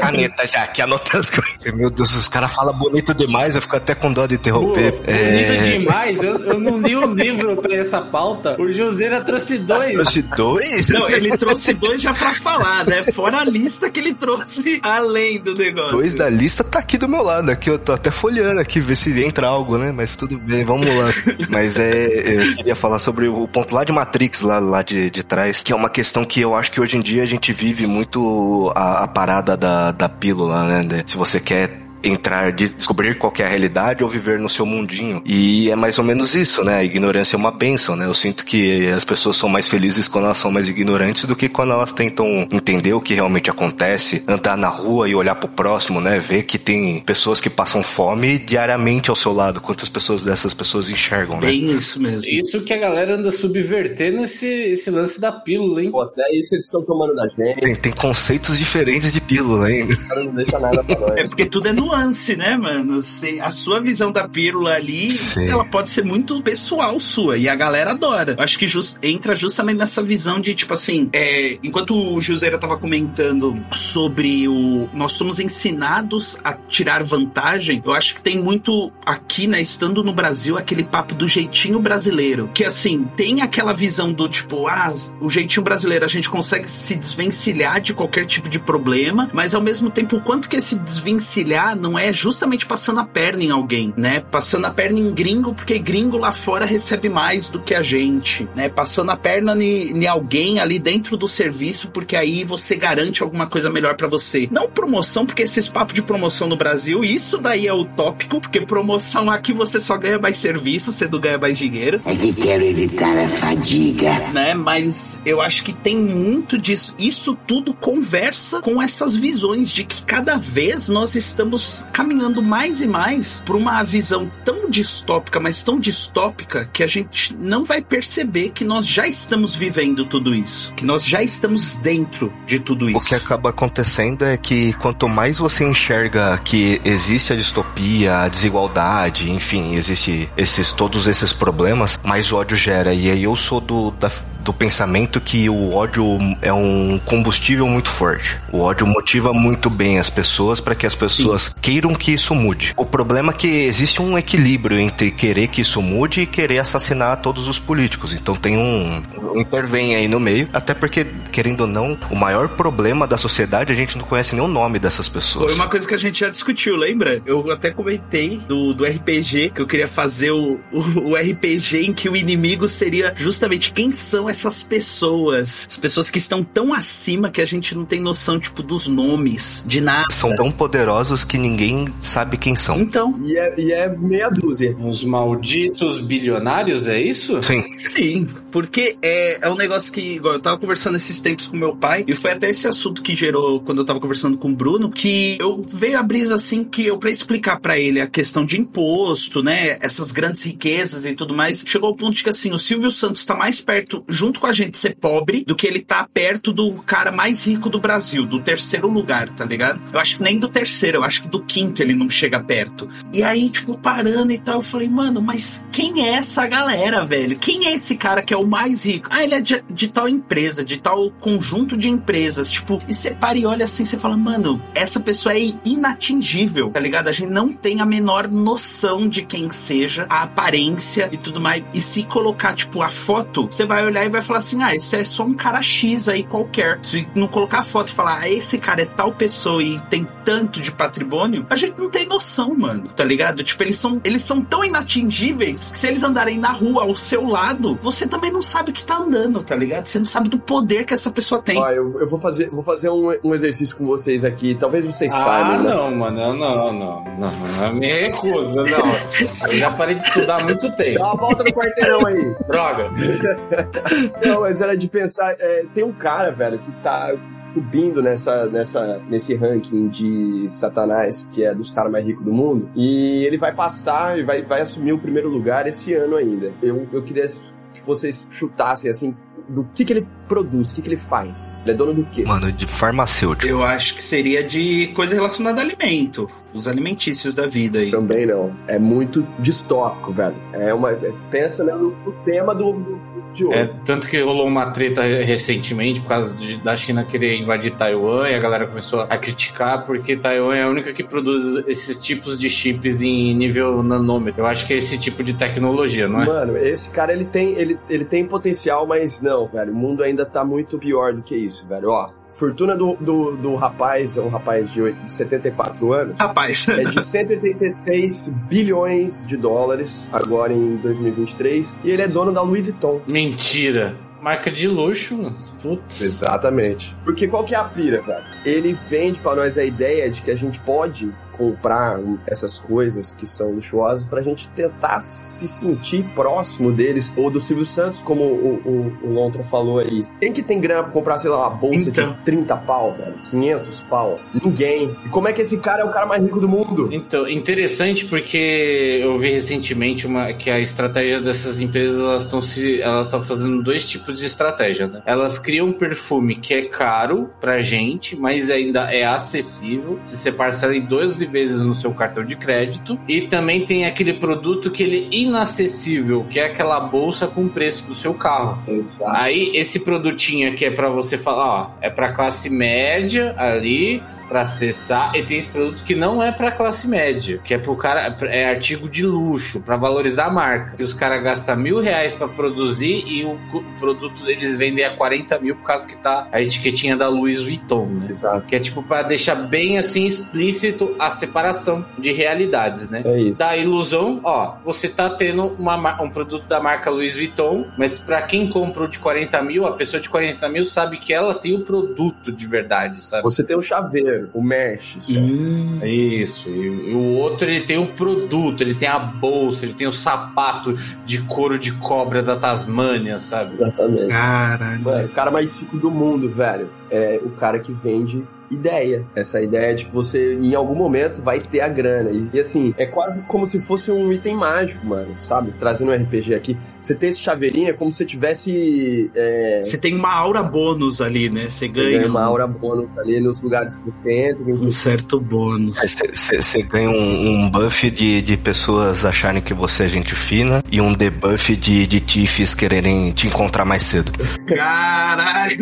Caneta 0.00 0.46
já 0.46 0.62
aqui, 0.64 0.82
anotando 0.82 1.18
as 1.18 1.30
coisas. 1.30 1.54
Meu 1.74 1.90
Deus, 1.90 2.14
os 2.14 2.28
caras 2.28 2.52
falam 2.52 2.76
bonito 2.76 3.14
demais, 3.14 3.54
eu 3.56 3.62
fico 3.62 3.76
até 3.76 3.94
com 3.94 4.12
dó 4.12 4.26
de 4.26 4.34
interromper. 4.36 4.92
Pô, 4.92 5.02
É, 5.06 5.46
Bonito 5.46 5.64
demais, 5.64 6.22
eu, 6.22 6.38
eu 6.40 6.60
não 6.60 6.78
li 6.80 6.96
o 6.96 7.12
livro 7.14 7.56
pra 7.56 7.76
essa 7.76 8.00
pauta. 8.00 8.56
O 8.60 8.68
Joseira 8.68 9.20
trouxe 9.22 9.58
dois. 9.58 9.92
Trouxe 9.92 10.22
dois? 10.22 10.88
Não, 10.90 11.08
ele 11.08 11.36
trouxe 11.36 11.72
dois 11.74 12.00
já 12.00 12.12
pra 12.14 12.32
falar, 12.34 12.84
né? 12.86 13.02
Fora 13.12 13.38
a 13.38 13.44
lista 13.44 13.90
que 13.90 14.00
ele 14.00 14.14
trouxe 14.14 14.80
além 14.82 15.40
do 15.40 15.54
negócio. 15.54 15.92
Dois 15.92 16.14
da 16.14 16.28
lista 16.28 16.62
tá 16.64 16.78
aqui 16.78 16.96
do 16.98 17.08
meu 17.08 17.22
lado, 17.22 17.50
aqui 17.50 17.70
eu 17.70 17.78
tô 17.78 17.92
até 17.92 18.10
folhando 18.10 18.60
aqui, 18.60 18.80
ver 18.94 18.96
se 18.96 19.24
entra 19.24 19.48
algo, 19.48 19.76
né? 19.76 19.92
Mas 19.92 20.16
tudo 20.16 20.38
bem, 20.38 20.64
vamos 20.64 20.86
lá. 20.86 21.10
Mas 21.50 21.78
é, 21.78 22.06
eu 22.06 22.54
queria 22.54 22.74
falar 22.74 22.98
sobre 22.98 23.28
o 23.28 23.46
ponto 23.48 23.74
lá 23.74 23.84
de 23.84 23.92
Matrix, 23.92 24.40
lá, 24.42 24.58
lá 24.58 24.82
de, 24.82 25.10
de 25.10 25.22
trás, 25.22 25.62
que 25.62 25.72
é 25.72 25.76
uma 25.76 25.90
questão 25.90 26.24
que 26.24 26.40
eu 26.40 26.54
acho 26.54 26.70
que 26.70 26.80
hoje 26.80 26.96
em 26.96 27.00
dia 27.00 27.22
a 27.22 27.26
gente 27.26 27.52
vive 27.52 27.86
muito 27.86 28.72
a, 28.74 29.04
a 29.04 29.08
parada 29.08 29.56
da, 29.56 29.92
da 29.92 30.08
pílula, 30.08 30.82
né? 30.82 31.02
Se 31.06 31.16
você 31.16 31.40
quer 31.40 31.83
entrar, 32.04 32.52
de- 32.52 32.68
descobrir 32.70 33.18
qual 33.18 33.32
que 33.32 33.42
é 33.42 33.46
a 33.46 33.48
realidade 33.48 34.02
ou 34.02 34.08
viver 34.10 34.38
no 34.38 34.48
seu 34.48 34.64
mundinho. 34.66 35.22
E 35.24 35.70
é 35.70 35.76
mais 35.76 35.98
ou 35.98 36.04
menos 36.04 36.34
isso, 36.34 36.62
né? 36.64 36.76
A 36.78 36.84
ignorância 36.84 37.36
é 37.36 37.38
uma 37.38 37.50
bênção, 37.50 37.96
né? 37.96 38.06
Eu 38.06 38.14
sinto 38.14 38.44
que 38.44 38.86
as 38.88 39.04
pessoas 39.04 39.36
são 39.36 39.48
mais 39.48 39.68
felizes 39.68 40.08
quando 40.08 40.24
elas 40.24 40.38
são 40.38 40.50
mais 40.50 40.68
ignorantes 40.68 41.24
do 41.24 41.36
que 41.36 41.48
quando 41.48 41.72
elas 41.72 41.92
tentam 41.92 42.46
entender 42.52 42.92
o 42.92 43.00
que 43.00 43.14
realmente 43.14 43.50
acontece, 43.50 44.24
andar 44.28 44.56
na 44.56 44.68
rua 44.68 45.08
e 45.08 45.14
olhar 45.14 45.34
pro 45.34 45.48
próximo, 45.48 46.00
né? 46.00 46.18
Ver 46.18 46.42
que 46.44 46.58
tem 46.58 47.00
pessoas 47.00 47.40
que 47.40 47.48
passam 47.50 47.82
fome 47.82 48.38
diariamente 48.38 49.10
ao 49.10 49.16
seu 49.16 49.32
lado. 49.32 49.60
Quantas 49.60 49.88
pessoas 49.88 50.22
dessas 50.22 50.52
pessoas 50.54 50.88
enxergam, 50.90 51.36
né? 51.40 51.46
Bem 51.46 51.70
isso 51.70 52.00
mesmo. 52.00 52.28
Isso 52.28 52.60
que 52.62 52.72
a 52.72 52.78
galera 52.78 53.16
anda 53.16 53.30
subvertendo 53.32 54.24
esse, 54.24 54.46
esse 54.46 54.90
lance 54.90 55.20
da 55.20 55.32
pílula, 55.32 55.82
hein? 55.82 55.90
Pô, 55.90 56.02
até 56.02 56.22
isso 56.32 56.54
eles 56.54 56.64
estão 56.64 56.82
tomando 56.82 57.14
da 57.14 57.26
gente, 57.28 57.60
Tem, 57.60 57.74
tem 57.74 57.92
conceitos 57.92 58.58
diferentes 58.58 59.12
de 59.12 59.20
pílula 59.20 59.66
ainda. 59.66 59.94
o 59.94 60.08
cara 60.08 60.24
não 60.24 60.34
deixa 60.34 60.58
nada 60.58 60.82
pra 60.84 60.98
nós. 60.98 61.12
É 61.16 61.24
porque 61.28 61.46
tudo 61.46 61.68
é 61.68 61.72
nuance, 61.72 61.93
né, 62.36 62.56
mano? 62.56 63.00
Cê- 63.02 63.38
a 63.40 63.50
sua 63.50 63.80
visão 63.80 64.10
da 64.10 64.26
pílula 64.28 64.74
ali, 64.74 65.10
Sim. 65.10 65.48
ela 65.48 65.64
pode 65.64 65.90
ser 65.90 66.04
muito 66.04 66.42
pessoal 66.42 66.98
sua, 66.98 67.36
e 67.36 67.48
a 67.48 67.54
galera 67.54 67.92
adora. 67.92 68.34
Eu 68.36 68.42
acho 68.44 68.58
que 68.58 68.66
jus- 68.66 68.98
entra 69.02 69.34
justamente 69.34 69.78
nessa 69.78 70.02
visão 70.02 70.40
de, 70.40 70.54
tipo 70.54 70.74
assim, 70.74 71.08
é, 71.12 71.58
enquanto 71.62 71.94
o 71.94 72.20
Juseira 72.20 72.58
tava 72.58 72.76
comentando 72.76 73.56
sobre 73.72 74.48
o... 74.48 74.88
Nós 74.92 75.12
somos 75.12 75.38
ensinados 75.40 76.36
a 76.44 76.52
tirar 76.54 77.02
vantagem, 77.02 77.82
eu 77.84 77.92
acho 77.92 78.14
que 78.16 78.22
tem 78.22 78.40
muito 78.42 78.92
aqui, 79.04 79.46
né, 79.46 79.60
estando 79.60 80.02
no 80.02 80.12
Brasil, 80.12 80.56
aquele 80.58 80.82
papo 80.82 81.14
do 81.14 81.26
jeitinho 81.28 81.78
brasileiro. 81.80 82.50
Que, 82.54 82.64
assim, 82.64 83.04
tem 83.16 83.42
aquela 83.42 83.72
visão 83.72 84.12
do, 84.12 84.28
tipo, 84.28 84.66
ah, 84.66 84.92
o 85.20 85.30
jeitinho 85.30 85.62
brasileiro, 85.62 86.04
a 86.04 86.08
gente 86.08 86.28
consegue 86.28 86.68
se 86.68 86.94
desvencilhar 86.96 87.80
de 87.80 87.94
qualquer 87.94 88.26
tipo 88.26 88.48
de 88.48 88.58
problema, 88.58 89.28
mas 89.32 89.54
ao 89.54 89.60
mesmo 89.62 89.90
tempo, 89.90 90.16
o 90.16 90.20
quanto 90.20 90.48
que 90.48 90.56
esse 90.56 90.74
desvencilhar 90.76 91.76
não 91.84 91.98
é 91.98 92.12
justamente 92.14 92.64
passando 92.64 93.00
a 93.00 93.04
perna 93.04 93.44
em 93.44 93.50
alguém, 93.50 93.92
né? 93.94 94.20
Passando 94.30 94.64
a 94.64 94.70
perna 94.70 94.98
em 94.98 95.12
gringo, 95.12 95.52
porque 95.52 95.78
gringo 95.78 96.16
lá 96.16 96.32
fora 96.32 96.64
recebe 96.64 97.10
mais 97.10 97.50
do 97.50 97.60
que 97.60 97.74
a 97.74 97.82
gente, 97.82 98.48
né? 98.56 98.70
Passando 98.70 99.10
a 99.10 99.16
perna 99.16 99.54
em 99.62 100.06
alguém 100.06 100.58
ali 100.60 100.78
dentro 100.78 101.14
do 101.14 101.28
serviço, 101.28 101.88
porque 101.90 102.16
aí 102.16 102.42
você 102.42 102.74
garante 102.74 103.22
alguma 103.22 103.46
coisa 103.46 103.68
melhor 103.68 103.96
pra 103.96 104.08
você. 104.08 104.48
Não 104.50 104.66
promoção, 104.66 105.26
porque 105.26 105.42
esses 105.42 105.68
papos 105.68 105.94
de 105.94 106.00
promoção 106.00 106.48
no 106.48 106.56
Brasil, 106.56 107.04
isso 107.04 107.36
daí 107.36 107.66
é 107.66 107.74
utópico, 107.74 108.40
porque 108.40 108.62
promoção 108.62 109.30
aqui 109.30 109.52
você 109.52 109.78
só 109.78 109.98
ganha 109.98 110.18
mais 110.18 110.38
serviço, 110.38 110.90
você 110.90 111.06
não 111.06 111.20
ganha 111.20 111.36
mais 111.36 111.58
dinheiro 111.58 112.00
É 112.06 112.14
que 112.14 112.32
quero 112.32 112.64
evitar 112.64 113.16
a 113.18 113.28
fadiga. 113.28 114.18
né? 114.32 114.54
Mas 114.54 115.18
eu 115.26 115.42
acho 115.42 115.62
que 115.62 115.72
tem 115.72 115.96
muito 115.98 116.56
disso. 116.56 116.94
Isso 116.98 117.36
tudo 117.46 117.74
conversa 117.74 118.60
com 118.62 118.80
essas 118.80 119.14
visões 119.14 119.70
de 119.70 119.84
que 119.84 120.02
cada 120.02 120.36
vez 120.36 120.88
nós 120.88 121.14
estamos 121.14 121.62
caminhando 121.92 122.42
mais 122.42 122.80
e 122.80 122.86
mais 122.86 123.42
por 123.44 123.56
uma 123.56 123.82
visão 123.82 124.30
tão 124.44 124.68
distópica, 124.70 125.38
mas 125.40 125.62
tão 125.62 125.78
distópica 125.78 126.68
que 126.72 126.82
a 126.82 126.86
gente 126.86 127.34
não 127.36 127.64
vai 127.64 127.80
perceber 127.82 128.50
que 128.50 128.64
nós 128.64 128.86
já 128.86 129.06
estamos 129.06 129.54
vivendo 129.56 130.04
tudo 130.04 130.34
isso, 130.34 130.72
que 130.74 130.84
nós 130.84 131.04
já 131.04 131.22
estamos 131.22 131.74
dentro 131.76 132.32
de 132.46 132.58
tudo 132.60 132.88
isso. 132.88 132.98
O 132.98 133.00
que 133.04 133.14
acaba 133.14 133.50
acontecendo 133.50 134.24
é 134.24 134.36
que 134.36 134.72
quanto 134.74 135.08
mais 135.08 135.38
você 135.38 135.64
enxerga 135.64 136.38
que 136.44 136.80
existe 136.84 137.32
a 137.32 137.36
distopia, 137.36 138.18
a 138.20 138.28
desigualdade, 138.28 139.30
enfim, 139.30 139.74
existe 139.74 140.28
esses 140.36 140.70
todos 140.70 141.06
esses 141.06 141.32
problemas, 141.32 141.98
mais 142.04 142.32
ódio 142.32 142.56
gera. 142.56 142.92
E 142.94 143.10
aí 143.10 143.22
eu 143.24 143.36
sou 143.36 143.60
do 143.60 143.90
da- 143.92 144.10
do 144.44 144.52
pensamento 144.52 145.20
que 145.20 145.48
o 145.48 145.72
ódio 145.72 146.18
é 146.42 146.52
um 146.52 147.00
combustível 147.04 147.66
muito 147.66 147.88
forte. 147.88 148.38
O 148.52 148.60
ódio 148.60 148.86
motiva 148.86 149.32
muito 149.32 149.70
bem 149.70 149.98
as 149.98 150.10
pessoas 150.10 150.60
para 150.60 150.74
que 150.74 150.86
as 150.86 150.94
pessoas 150.94 151.54
queiram 151.60 151.94
que 151.94 152.12
isso 152.12 152.34
mude. 152.34 152.74
O 152.76 152.84
problema 152.84 153.32
é 153.32 153.36
que 153.36 153.48
existe 153.48 154.02
um 154.02 154.18
equilíbrio 154.18 154.78
entre 154.78 155.10
querer 155.10 155.48
que 155.48 155.62
isso 155.62 155.80
mude 155.80 156.22
e 156.22 156.26
querer 156.26 156.58
assassinar 156.58 157.20
todos 157.22 157.48
os 157.48 157.58
políticos. 157.58 158.12
Então 158.12 158.36
tem 158.36 158.58
um, 158.58 159.02
um 159.32 159.40
intervém 159.40 159.96
aí 159.96 160.06
no 160.06 160.20
meio, 160.20 160.48
até 160.52 160.74
porque 160.74 161.06
querendo 161.32 161.62
ou 161.62 161.66
não, 161.66 161.96
o 162.10 162.16
maior 162.16 162.48
problema 162.48 163.06
da 163.06 163.16
sociedade 163.16 163.72
a 163.72 163.76
gente 163.76 163.96
não 163.96 164.04
conhece 164.04 164.34
nem 164.34 164.44
o 164.44 164.48
nome 164.48 164.78
dessas 164.78 165.08
pessoas. 165.08 165.46
Foi 165.46 165.54
uma 165.54 165.68
coisa 165.68 165.88
que 165.88 165.94
a 165.94 165.98
gente 165.98 166.20
já 166.20 166.28
discutiu, 166.28 166.76
lembra? 166.76 167.22
Eu 167.24 167.50
até 167.50 167.70
comentei 167.70 168.38
do, 168.46 168.74
do 168.74 168.84
RPG, 168.84 169.52
que 169.54 169.62
eu 169.62 169.66
queria 169.66 169.88
fazer 169.88 170.30
o, 170.30 170.60
o, 170.70 171.10
o 171.10 171.16
RPG 171.16 171.86
em 171.86 171.92
que 171.92 172.08
o 172.08 172.16
inimigo 172.16 172.68
seria 172.68 173.14
justamente 173.16 173.72
quem 173.72 173.90
são 173.90 174.28
essas 174.34 174.62
pessoas. 174.62 175.66
As 175.70 175.76
pessoas 175.76 176.10
que 176.10 176.18
estão 176.18 176.42
tão 176.42 176.74
acima 176.74 177.30
que 177.30 177.40
a 177.40 177.44
gente 177.44 177.74
não 177.74 177.84
tem 177.84 178.00
noção, 178.00 178.38
tipo, 178.38 178.62
dos 178.62 178.88
nomes, 178.88 179.64
de 179.66 179.80
nada. 179.80 180.10
São 180.10 180.34
tão 180.34 180.50
poderosos 180.50 181.24
que 181.24 181.38
ninguém 181.38 181.92
sabe 182.00 182.36
quem 182.36 182.56
são. 182.56 182.80
Então, 182.80 183.18
E 183.24 183.36
é, 183.38 183.54
e 183.58 183.72
é 183.72 183.88
meia 183.88 184.28
dúzia. 184.28 184.76
Uns 184.78 185.04
malditos 185.04 186.00
bilionários, 186.00 186.86
é 186.86 187.00
isso? 187.00 187.42
Sim. 187.42 187.64
Sim, 187.70 188.28
porque 188.50 188.96
é, 189.00 189.38
é 189.46 189.50
um 189.50 189.56
negócio 189.56 189.92
que, 189.92 190.00
igual, 190.00 190.34
eu 190.34 190.40
tava 190.40 190.58
conversando 190.58 190.96
esses 190.96 191.20
tempos 191.20 191.46
com 191.46 191.56
meu 191.56 191.76
pai, 191.76 192.04
e 192.06 192.14
foi 192.14 192.32
até 192.32 192.50
esse 192.50 192.66
assunto 192.66 193.02
que 193.02 193.14
gerou 193.14 193.60
quando 193.60 193.78
eu 193.78 193.84
tava 193.84 194.00
conversando 194.00 194.36
com 194.36 194.50
o 194.50 194.54
Bruno, 194.54 194.90
que 194.90 195.36
eu 195.40 195.64
veio 195.72 195.98
a 195.98 196.02
brisa 196.02 196.34
assim 196.34 196.64
que 196.64 196.86
eu, 196.86 196.98
pra 196.98 197.10
explicar 197.10 197.60
pra 197.60 197.78
ele 197.78 198.00
a 198.00 198.06
questão 198.06 198.44
de 198.44 198.60
imposto, 198.60 199.42
né, 199.42 199.78
essas 199.80 200.10
grandes 200.12 200.42
riquezas 200.42 201.04
e 201.04 201.14
tudo 201.14 201.34
mais, 201.34 201.62
chegou 201.66 201.88
ao 201.88 201.96
ponto 201.96 202.14
de 202.14 202.22
que 202.22 202.30
assim, 202.30 202.52
o 202.52 202.58
Silvio 202.58 202.90
Santos 202.90 203.24
tá 203.24 203.34
mais 203.34 203.60
perto, 203.60 204.04
junto 204.24 204.40
com 204.40 204.46
a 204.46 204.52
gente, 204.52 204.78
ser 204.78 204.96
pobre, 204.96 205.44
do 205.44 205.54
que 205.54 205.66
ele 205.66 205.82
tá 205.82 206.08
perto 206.10 206.50
do 206.50 206.72
cara 206.84 207.12
mais 207.12 207.46
rico 207.46 207.68
do 207.68 207.78
Brasil, 207.78 208.24
do 208.24 208.40
terceiro 208.40 208.88
lugar, 208.88 209.28
tá 209.28 209.44
ligado? 209.44 209.78
Eu 209.92 210.00
acho 210.00 210.16
que 210.16 210.22
nem 210.22 210.38
do 210.38 210.48
terceiro, 210.48 210.96
eu 210.98 211.04
acho 211.04 211.20
que 211.22 211.28
do 211.28 211.42
quinto 211.42 211.82
ele 211.82 211.94
não 211.94 212.08
chega 212.08 212.40
perto. 212.40 212.88
E 213.12 213.22
aí, 213.22 213.50
tipo, 213.50 213.76
parando 213.76 214.32
e 214.32 214.38
tal, 214.38 214.56
eu 214.56 214.62
falei, 214.62 214.88
mano, 214.88 215.20
mas 215.20 215.62
quem 215.70 216.06
é 216.06 216.14
essa 216.14 216.46
galera, 216.46 217.04
velho? 217.04 217.38
Quem 217.38 217.66
é 217.66 217.74
esse 217.74 217.96
cara 217.96 218.22
que 218.22 218.32
é 218.32 218.36
o 218.36 218.46
mais 218.46 218.86
rico? 218.86 219.10
Ah, 219.10 219.22
ele 219.22 219.34
é 219.34 219.40
de, 219.42 219.62
de 219.70 219.88
tal 219.88 220.08
empresa, 220.08 220.64
de 220.64 220.80
tal 220.80 221.10
conjunto 221.20 221.76
de 221.76 221.90
empresas. 221.90 222.50
Tipo, 222.50 222.78
e 222.88 222.94
você 222.94 223.10
para 223.10 223.36
e 223.36 223.44
olha 223.44 223.66
assim, 223.66 223.84
você 223.84 223.98
fala, 223.98 224.16
mano, 224.16 224.58
essa 224.74 225.00
pessoa 225.00 225.36
é 225.36 225.52
inatingível, 225.66 226.70
tá 226.70 226.80
ligado? 226.80 227.08
A 227.08 227.12
gente 227.12 227.30
não 227.30 227.52
tem 227.52 227.82
a 227.82 227.86
menor 227.86 228.26
noção 228.26 229.06
de 229.06 229.20
quem 229.20 229.50
seja, 229.50 230.06
a 230.08 230.22
aparência 230.22 231.10
e 231.12 231.18
tudo 231.18 231.42
mais. 231.42 231.62
E 231.74 231.80
se 231.80 232.04
colocar, 232.04 232.54
tipo, 232.54 232.80
a 232.80 232.88
foto, 232.88 233.44
você 233.50 233.66
vai 233.66 233.84
olhar 233.84 234.06
e 234.06 234.13
vai 234.14 234.22
falar 234.22 234.38
assim, 234.38 234.62
ah, 234.62 234.74
esse 234.74 234.96
é 234.96 235.04
só 235.04 235.24
um 235.24 235.34
cara 235.34 235.60
X 235.62 236.08
aí 236.08 236.22
qualquer. 236.22 236.78
Se 236.82 237.06
não 237.14 237.26
colocar 237.28 237.58
a 237.60 237.62
foto 237.62 237.88
e 237.88 237.92
falar, 237.92 238.20
ah, 238.20 238.28
esse 238.28 238.58
cara 238.58 238.82
é 238.82 238.86
tal 238.86 239.12
pessoa 239.12 239.62
e 239.62 239.78
tem 239.90 240.06
tanto 240.24 240.60
de 240.60 240.72
patrimônio, 240.72 241.44
a 241.50 241.56
gente 241.56 241.78
não 241.78 241.90
tem 241.90 242.06
noção, 242.06 242.54
mano, 242.56 242.84
tá 242.88 243.04
ligado? 243.04 243.42
Tipo, 243.44 243.62
eles 243.62 243.76
são, 243.76 244.00
eles 244.04 244.22
são 244.22 244.40
tão 244.42 244.64
inatingíveis 244.64 245.70
que 245.70 245.78
se 245.78 245.86
eles 245.86 246.02
andarem 246.02 246.38
na 246.38 246.50
rua 246.52 246.82
ao 246.84 246.94
seu 246.94 247.26
lado, 247.26 247.78
você 247.82 248.06
também 248.06 248.32
não 248.32 248.40
sabe 248.42 248.70
o 248.70 248.72
que 248.74 248.82
tá 248.84 248.96
andando, 248.96 249.42
tá 249.42 249.54
ligado? 249.54 249.86
Você 249.86 249.98
não 249.98 250.06
sabe 250.06 250.28
do 250.28 250.38
poder 250.38 250.84
que 250.84 250.94
essa 250.94 251.10
pessoa 251.10 251.42
tem. 251.42 251.58
Ó, 251.58 251.68
eu, 251.70 252.00
eu 252.00 252.08
vou 252.08 252.20
fazer, 252.20 252.48
vou 252.50 252.62
fazer 252.64 252.88
um, 252.90 253.14
um 253.22 253.34
exercício 253.34 253.76
com 253.76 253.84
vocês 253.84 254.24
aqui. 254.24 254.54
Talvez 254.58 254.84
vocês 254.84 255.12
Ah, 255.12 255.18
saibam, 255.18 255.62
né? 255.62 255.74
não, 255.74 255.94
mano, 255.94 256.20
eu 256.20 256.34
não, 256.34 256.72
não, 256.72 257.04
não, 257.18 257.64
eu 257.66 257.74
me 257.74 257.86
recuso, 257.92 258.54
não. 258.54 259.48
Eu 259.50 259.58
já 259.58 259.70
parei 259.72 259.96
de 259.96 260.04
estudar 260.04 260.40
há 260.40 260.44
muito 260.44 260.70
tempo. 260.76 260.98
Dá 260.98 261.04
uma 261.12 261.16
volta 261.16 261.44
no 261.44 261.52
quarteirão 261.52 262.06
aí. 262.06 262.34
Droga. 262.46 262.90
Não, 264.24 264.40
mas 264.40 264.60
era 264.60 264.76
de 264.76 264.88
pensar. 264.88 265.36
é, 265.38 265.64
tem 265.74 265.84
um 265.84 265.92
cara, 265.92 266.30
velho, 266.30 266.58
que 266.58 266.70
tá 266.82 267.14
subindo 267.52 268.02
nessa, 268.02 268.46
nessa, 268.46 268.98
nesse 269.08 269.34
ranking 269.34 269.88
de 269.88 270.46
Satanás, 270.48 271.28
que 271.30 271.44
é 271.44 271.54
dos 271.54 271.70
caras 271.70 271.92
mais 271.92 272.04
ricos 272.04 272.24
do 272.24 272.32
mundo. 272.32 272.68
E 272.74 273.24
ele 273.24 273.38
vai 273.38 273.54
passar 273.54 274.18
e 274.18 274.24
vai, 274.24 274.42
vai 274.42 274.60
assumir 274.60 274.92
o 274.92 274.98
primeiro 274.98 275.28
lugar 275.28 275.66
esse 275.66 275.94
ano 275.94 276.16
ainda. 276.16 276.52
Eu, 276.62 276.88
eu 276.92 277.02
queria 277.02 277.28
que 277.28 277.82
vocês 277.86 278.26
chutassem 278.30 278.90
assim. 278.90 279.14
do 279.48 279.62
que, 279.74 279.84
que 279.84 279.92
ele 279.92 280.06
produz, 280.26 280.72
o 280.72 280.74
que, 280.74 280.82
que 280.82 280.88
ele 280.88 280.96
faz. 280.96 281.56
Ele 281.62 281.70
é 281.70 281.74
dono 281.74 281.94
do 281.94 282.04
quê? 282.06 282.24
Mano, 282.24 282.50
de 282.50 282.66
farmacêutico. 282.66 283.46
Eu 283.46 283.62
acho 283.62 283.94
que 283.94 284.02
seria 284.02 284.42
de 284.42 284.88
coisa 284.94 285.14
relacionada 285.14 285.60
a 285.60 285.64
alimento. 285.64 286.28
Os 286.52 286.66
alimentícios 286.66 287.34
da 287.34 287.46
vida 287.46 287.78
aí. 287.80 287.90
Também 287.90 288.26
não. 288.26 288.52
É 288.66 288.78
muito 288.78 289.24
distópico, 289.38 290.12
velho. 290.12 290.36
É 290.52 290.72
uma. 290.72 290.92
é- 290.92 291.12
pensa 291.30 291.62
né, 291.62 291.74
no, 291.74 291.90
no 291.90 292.12
tema 292.24 292.54
do, 292.54 292.72
do, 292.72 293.00
de 293.34 293.44
hoje. 293.44 293.58
É, 293.58 293.70
tanto 293.84 294.08
que 294.08 294.18
rolou 294.20 294.46
uma 294.46 294.70
treta 294.70 295.02
recentemente 295.02 296.00
por 296.00 296.08
causa 296.08 296.32
de- 296.34 296.56
da 296.58 296.76
China 296.76 297.04
querer 297.04 297.36
invadir 297.36 297.72
Taiwan 297.72 298.28
e 298.28 298.34
a 298.34 298.38
galera 298.38 298.66
começou 298.66 299.00
a 299.00 299.16
criticar 299.18 299.84
porque 299.84 300.16
Taiwan 300.16 300.54
é 300.54 300.62
a 300.62 300.68
única 300.68 300.92
que 300.92 301.02
produz 301.04 301.64
esses 301.66 302.02
tipos 302.02 302.38
de 302.38 302.48
chips 302.48 303.02
em 303.02 303.34
nível 303.34 303.82
nanômetro. 303.82 304.40
Eu 304.42 304.46
acho 304.46 304.66
que 304.66 304.72
é 304.72 304.76
esse 304.76 304.98
tipo 304.98 305.22
de 305.22 305.34
tecnologia, 305.34 306.08
não 306.08 306.22
é? 306.22 306.26
Mano, 306.26 306.56
esse 306.56 306.88
cara 306.90 307.12
ele 307.12 307.24
tem, 307.24 307.52
ele, 307.58 307.78
ele 307.90 308.04
tem 308.04 308.24
potencial, 308.26 308.86
mas 308.86 309.20
não, 309.20 309.46
velho. 309.46 309.72
O 309.72 309.76
mundo 309.76 310.02
ainda 310.02 310.24
tá 310.24 310.44
muito 310.44 310.78
pior 310.78 311.12
do 311.14 311.22
que 311.22 311.36
isso, 311.36 311.66
velho. 311.66 311.88
Ó, 311.90 312.06
fortuna 312.36 312.76
do, 312.76 312.94
do, 312.96 313.36
do 313.36 313.54
rapaz, 313.54 314.16
é 314.16 314.20
um 314.20 314.28
rapaz 314.28 314.70
de, 314.72 314.82
oito- 314.82 315.04
de 315.06 315.12
74 315.12 315.92
anos. 315.92 316.16
Rapaz, 316.18 316.68
É 316.68 316.84
de 316.84 317.02
186 317.02 318.28
bilhões 318.48 319.26
de 319.26 319.36
dólares 319.36 320.08
agora 320.12 320.52
em 320.52 320.76
2023 320.76 321.76
e 321.84 321.90
ele 321.90 322.02
é 322.02 322.08
dono 322.08 322.32
da 322.32 322.42
Louis 322.42 322.64
Vuitton. 322.64 323.00
Mentira. 323.06 323.96
Marca 324.20 324.50
de 324.50 324.66
luxo, 324.68 325.18
mano. 325.18 325.36
Putz. 325.60 326.00
Exatamente. 326.00 326.96
Porque 327.04 327.28
qual 327.28 327.44
que 327.44 327.54
é 327.54 327.58
a 327.58 327.64
pira, 327.64 328.00
velho? 328.00 328.24
Ele 328.44 328.72
vende 328.88 329.18
pra 329.20 329.34
nós 329.34 329.58
a 329.58 329.64
ideia 329.64 330.08
de 330.10 330.22
que 330.22 330.30
a 330.30 330.34
gente 330.34 330.58
pode 330.60 331.12
comprar 331.36 331.98
essas 332.26 332.58
coisas 332.58 333.12
que 333.12 333.26
são 333.26 333.50
luxuosas 333.52 334.06
pra 334.06 334.22
gente 334.22 334.48
tentar 334.56 335.02
se 335.02 335.46
sentir 335.48 336.04
próximo 336.14 336.72
deles. 336.72 337.12
Ou 337.16 337.30
do 337.30 337.40
Silvio 337.40 337.64
Santos, 337.64 338.00
como 338.02 338.22
o, 338.24 338.60
o, 339.02 339.06
o 339.08 339.12
Lontra 339.12 339.42
falou 339.44 339.78
aí. 339.78 340.04
Quem 340.20 340.32
que 340.32 340.42
tem 340.42 340.60
grana 340.60 340.84
pra 340.84 340.92
comprar, 340.92 341.18
sei 341.18 341.30
lá, 341.30 341.48
uma 341.48 341.56
bolsa 341.56 341.88
Então. 341.88 342.12
de 342.12 342.18
30 342.24 342.56
pau, 342.58 342.92
velho? 342.92 343.14
500 343.30 343.80
pau? 343.82 344.20
Ninguém. 344.42 344.94
E 345.04 345.08
como 345.08 345.28
é 345.28 345.32
que 345.32 345.42
esse 345.42 345.58
cara 345.58 345.82
é 345.82 345.84
o 345.84 345.90
cara 345.90 346.06
mais 346.06 346.22
rico 346.22 346.40
do 346.40 346.48
mundo? 346.48 346.88
Então, 346.92 347.28
interessante 347.28 348.06
porque 348.06 349.00
eu 349.02 349.18
vi 349.18 349.30
recentemente 349.32 350.06
uma, 350.06 350.32
que 350.32 350.50
a 350.50 350.58
estratégia 350.60 351.20
dessas 351.20 351.60
empresas 351.60 352.00
elas 352.00 352.24
estão 352.24 352.40
se 352.42 352.80
elas 352.80 353.06
estão 353.06 353.22
fazendo 353.22 353.62
dois 353.62 353.86
tipos 353.86 354.18
de 354.18 354.26
estratégia, 354.26 354.86
né? 354.86 355.02
Elas 355.06 355.38
criam 355.38 355.68
um 355.68 355.72
perfume 355.72 356.36
que 356.36 356.54
é 356.54 356.62
caro 356.66 357.30
pra 357.40 357.60
gente, 357.60 358.16
mas 358.16 358.50
ainda 358.50 358.92
é 358.92 359.04
acessível. 359.04 359.98
Se 360.06 360.16
você 360.16 360.32
parcela 360.32 360.74
em 360.76 360.80
12 361.24 361.26
vezes 361.26 361.62
no 361.62 361.74
seu 361.74 361.92
cartão 361.92 362.24
de 362.24 362.36
crédito, 362.36 362.98
e 363.08 363.22
também 363.22 363.64
tem 363.64 363.86
aquele 363.86 364.14
produto 364.14 364.70
que 364.70 364.82
ele 364.82 365.08
é 365.10 365.16
inacessível, 365.16 366.24
que 366.28 366.38
é 366.38 366.46
aquela 366.46 366.80
bolsa 366.80 367.26
com 367.26 367.44
o 367.44 367.48
preço 367.48 367.86
do 367.86 367.94
seu 367.94 368.14
carro. 368.14 368.62
Exato. 368.68 369.10
Aí 369.14 369.50
esse 369.54 369.80
produtinho 369.80 370.50
aqui 370.50 370.64
é 370.64 370.70
pra 370.70 370.88
você 370.88 371.16
falar, 371.16 371.46
ó, 371.46 371.70
é 371.80 371.90
pra 371.90 372.12
classe 372.12 372.50
média 372.50 373.34
ali, 373.36 374.02
pra 374.28 374.42
acessar, 374.42 375.14
e 375.14 375.22
tem 375.22 375.38
esse 375.38 375.48
produto 375.48 375.82
que 375.84 375.94
não 375.94 376.22
é 376.22 376.32
pra 376.32 376.50
classe 376.50 376.86
média, 376.88 377.40
que 377.44 377.54
é 377.54 377.58
pro 377.58 377.76
cara, 377.76 378.16
é 378.22 378.48
artigo 378.48 378.88
de 378.88 379.04
luxo, 379.04 379.60
pra 379.62 379.76
valorizar 379.76 380.26
a 380.26 380.30
marca. 380.30 380.74
E 380.78 380.82
os 380.82 380.94
caras 380.94 381.22
gastam 381.22 381.56
mil 381.56 381.80
reais 381.80 382.14
pra 382.14 382.26
produzir 382.28 383.04
e 383.06 383.24
o 383.24 383.38
cu- 383.50 383.64
produto 383.78 384.28
eles 384.28 384.56
vendem 384.56 384.84
a 384.84 384.96
40 384.96 385.38
mil 385.38 385.56
por 385.56 385.64
causa 385.66 385.86
que 385.86 385.96
tá 385.96 386.28
a 386.32 386.40
etiquetinha 386.40 386.96
da 386.96 387.08
Louis 387.08 387.40
Vuitton, 387.42 387.86
né? 387.86 388.06
Exato. 388.10 388.46
Que 388.46 388.56
é 388.56 388.60
tipo 388.60 388.82
pra 388.82 389.02
deixar 389.02 389.34
bem 389.34 389.78
assim 389.78 390.06
explícito 390.06 390.94
a 390.98 391.10
separação 391.10 391.84
de 391.98 392.12
realidades, 392.12 392.88
né? 392.88 393.02
É 393.04 393.20
isso. 393.20 393.38
da 393.38 393.56
ilusão, 393.56 394.20
ó, 394.24 394.56
você 394.64 394.88
tá 394.88 395.10
tendo 395.10 395.54
uma 395.58 395.76
ma- 395.76 396.00
um 396.02 396.10
produto 396.10 396.46
da 396.46 396.60
marca 396.60 396.90
Louis 396.90 397.14
Vuitton, 397.14 397.66
mas 397.78 397.98
pra 397.98 398.22
quem 398.22 398.48
comprou 398.48 398.86
de 398.88 398.98
40 398.98 399.40
mil, 399.42 399.66
a 399.66 399.72
pessoa 399.72 400.00
de 400.00 400.08
40 400.08 400.48
mil 400.48 400.64
sabe 400.64 400.96
que 400.96 401.12
ela 401.12 401.34
tem 401.34 401.54
o 401.54 401.60
produto 401.60 402.32
de 402.32 402.46
verdade, 402.46 403.00
sabe? 403.02 403.22
Você 403.22 403.42
tem 403.42 403.56
o 403.56 403.62
chaveiro, 403.62 404.13
o 404.32 404.42
merch. 404.42 404.96
Hum, 405.10 405.80
Isso, 405.84 406.48
e, 406.48 406.90
e 406.90 406.94
o 406.94 407.16
outro 407.16 407.48
ele 407.48 407.62
tem 407.62 407.78
o 407.78 407.86
produto, 407.86 408.60
ele 408.62 408.74
tem 408.74 408.88
a 408.88 408.98
bolsa, 408.98 409.64
ele 409.66 409.74
tem 409.74 409.86
o 409.86 409.92
sapato 409.92 410.74
de 411.04 411.22
couro 411.22 411.58
de 411.58 411.72
cobra 411.72 412.22
da 412.22 412.36
Tasmânia, 412.36 413.18
sabe? 413.18 413.54
Exatamente. 413.54 414.08
caralho. 414.08 414.80
Mano, 414.80 415.06
o 415.06 415.10
cara 415.10 415.30
mais 415.30 415.60
rico 415.60 415.76
do 415.78 415.90
mundo, 415.90 416.28
velho, 416.28 416.68
é 416.90 417.20
o 417.24 417.30
cara 417.30 417.58
que 417.58 417.72
vende 417.72 418.22
ideia. 418.50 419.04
Essa 419.14 419.40
ideia 419.42 419.74
de 419.74 419.86
que 419.86 419.92
você, 419.92 420.34
em 420.34 420.54
algum 420.54 420.74
momento, 420.74 421.22
vai 421.22 421.40
ter 421.40 421.60
a 421.60 421.68
grana. 421.68 422.10
E, 422.10 422.30
e, 422.32 422.40
assim, 422.40 422.74
é 422.76 422.86
quase 422.86 423.20
como 423.22 423.46
se 423.46 423.60
fosse 423.60 423.90
um 423.90 424.12
item 424.12 424.36
mágico, 424.36 424.86
mano, 424.86 425.16
sabe? 425.20 425.52
Trazendo 425.58 425.90
um 425.90 425.94
RPG 425.94 426.34
aqui. 426.34 426.56
Você 426.84 426.94
ter 426.94 427.06
esse 427.08 427.20
chaveirinho 427.20 427.68
é 427.68 427.72
como 427.72 427.90
se 427.90 427.98
você 427.98 428.04
tivesse. 428.04 429.10
É, 429.14 429.60
Você 429.62 429.78
tem 429.78 429.94
uma 429.96 430.12
aura 430.12 430.42
bônus 430.42 431.00
ali, 431.00 431.30
né? 431.30 431.48
Você 431.48 431.66
ganha 431.66 431.98
ganha 431.98 432.10
uma 432.10 432.20
um- 432.20 432.24
aura 432.24 432.46
bônus 432.46 432.96
ali 432.98 433.20
nos 433.20 433.40
lugares 433.40 433.74
que 433.74 433.90
você 433.90 434.28
entra. 434.28 434.44
um 434.54 434.70
certo 434.70 435.18
bônus. 435.18 435.78
Você 436.12 436.62
ganha 436.62 436.90
um, 436.90 437.44
um 437.46 437.50
buff 437.50 437.90
de, 437.90 438.20
de 438.20 438.36
pessoas 438.36 439.04
acharem 439.04 439.40
que 439.40 439.54
você 439.54 439.84
é 439.84 439.88
gente 439.88 440.14
fina 440.14 440.62
e 440.70 440.80
um 440.80 440.92
debuff 440.92 441.56
de, 441.56 441.86
de 441.86 442.00
tifes 442.00 442.54
quererem 442.54 443.12
te 443.12 443.26
encontrar 443.28 443.64
mais 443.64 443.82
cedo. 443.82 444.12
Caralho! 444.46 445.56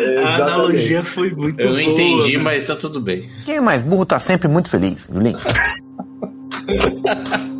É, 0.00 0.24
A 0.24 0.36
analogia 0.36 1.04
foi 1.04 1.30
muito 1.30 1.60
Eu 1.60 1.72
não 1.74 1.80
boa. 1.80 1.92
entendi, 1.92 2.38
mas 2.38 2.64
tá 2.64 2.74
tudo 2.74 3.00
bem. 3.00 3.28
Quem 3.44 3.56
é 3.56 3.60
mais 3.60 3.82
burro 3.82 4.06
tá 4.06 4.18
sempre 4.18 4.48
muito 4.48 4.70
feliz, 4.70 4.96
Julinho. 5.12 5.38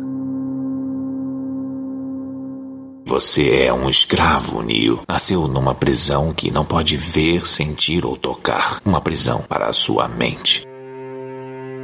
Você 3.09 3.63
é 3.63 3.73
um 3.73 3.89
escravo, 3.89 4.61
Neo. 4.61 5.01
Nasceu 5.07 5.47
numa 5.47 5.73
prisão 5.73 6.31
que 6.31 6.51
não 6.51 6.63
pode 6.63 6.95
ver, 6.95 7.43
sentir 7.43 8.05
ou 8.05 8.15
tocar. 8.15 8.79
Uma 8.85 9.01
prisão 9.01 9.43
para 9.49 9.67
a 9.67 9.73
sua 9.73 10.07
mente. 10.07 10.68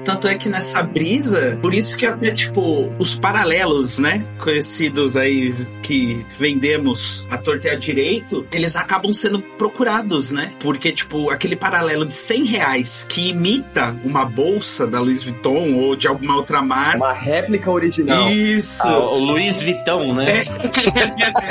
Tanto 0.05 0.27
é 0.27 0.35
que 0.35 0.47
nessa 0.47 0.83
brisa, 0.83 1.57
por 1.61 1.73
isso 1.73 1.97
que 1.97 2.05
até, 2.05 2.29
tipo, 2.29 2.93
os 2.99 3.15
paralelos, 3.15 3.97
né? 3.97 4.23
Conhecidos 4.37 5.17
aí 5.17 5.53
que 5.81 6.23
vendemos 6.37 7.25
a 7.29 7.37
torta 7.37 7.67
e 7.67 7.71
a 7.71 7.75
direito, 7.75 8.45
eles 8.51 8.75
acabam 8.75 9.11
sendo 9.11 9.41
procurados, 9.41 10.29
né? 10.29 10.51
Porque, 10.59 10.91
tipo, 10.91 11.31
aquele 11.31 11.55
paralelo 11.55 12.05
de 12.05 12.13
100 12.13 12.43
reais 12.45 13.05
que 13.09 13.29
imita 13.29 13.95
uma 14.03 14.25
bolsa 14.25 14.85
da 14.85 14.99
Louis 14.99 15.23
Vuitton 15.23 15.73
ou 15.73 15.95
de 15.95 16.07
alguma 16.07 16.35
outra 16.35 16.61
marca. 16.61 16.97
Uma 16.97 17.13
réplica 17.13 17.71
original. 17.71 18.29
Isso! 18.29 18.87
Ah, 18.87 19.09
o 19.09 19.17
Luiz 19.17 19.59
Vitão, 19.59 20.13
né? 20.13 20.41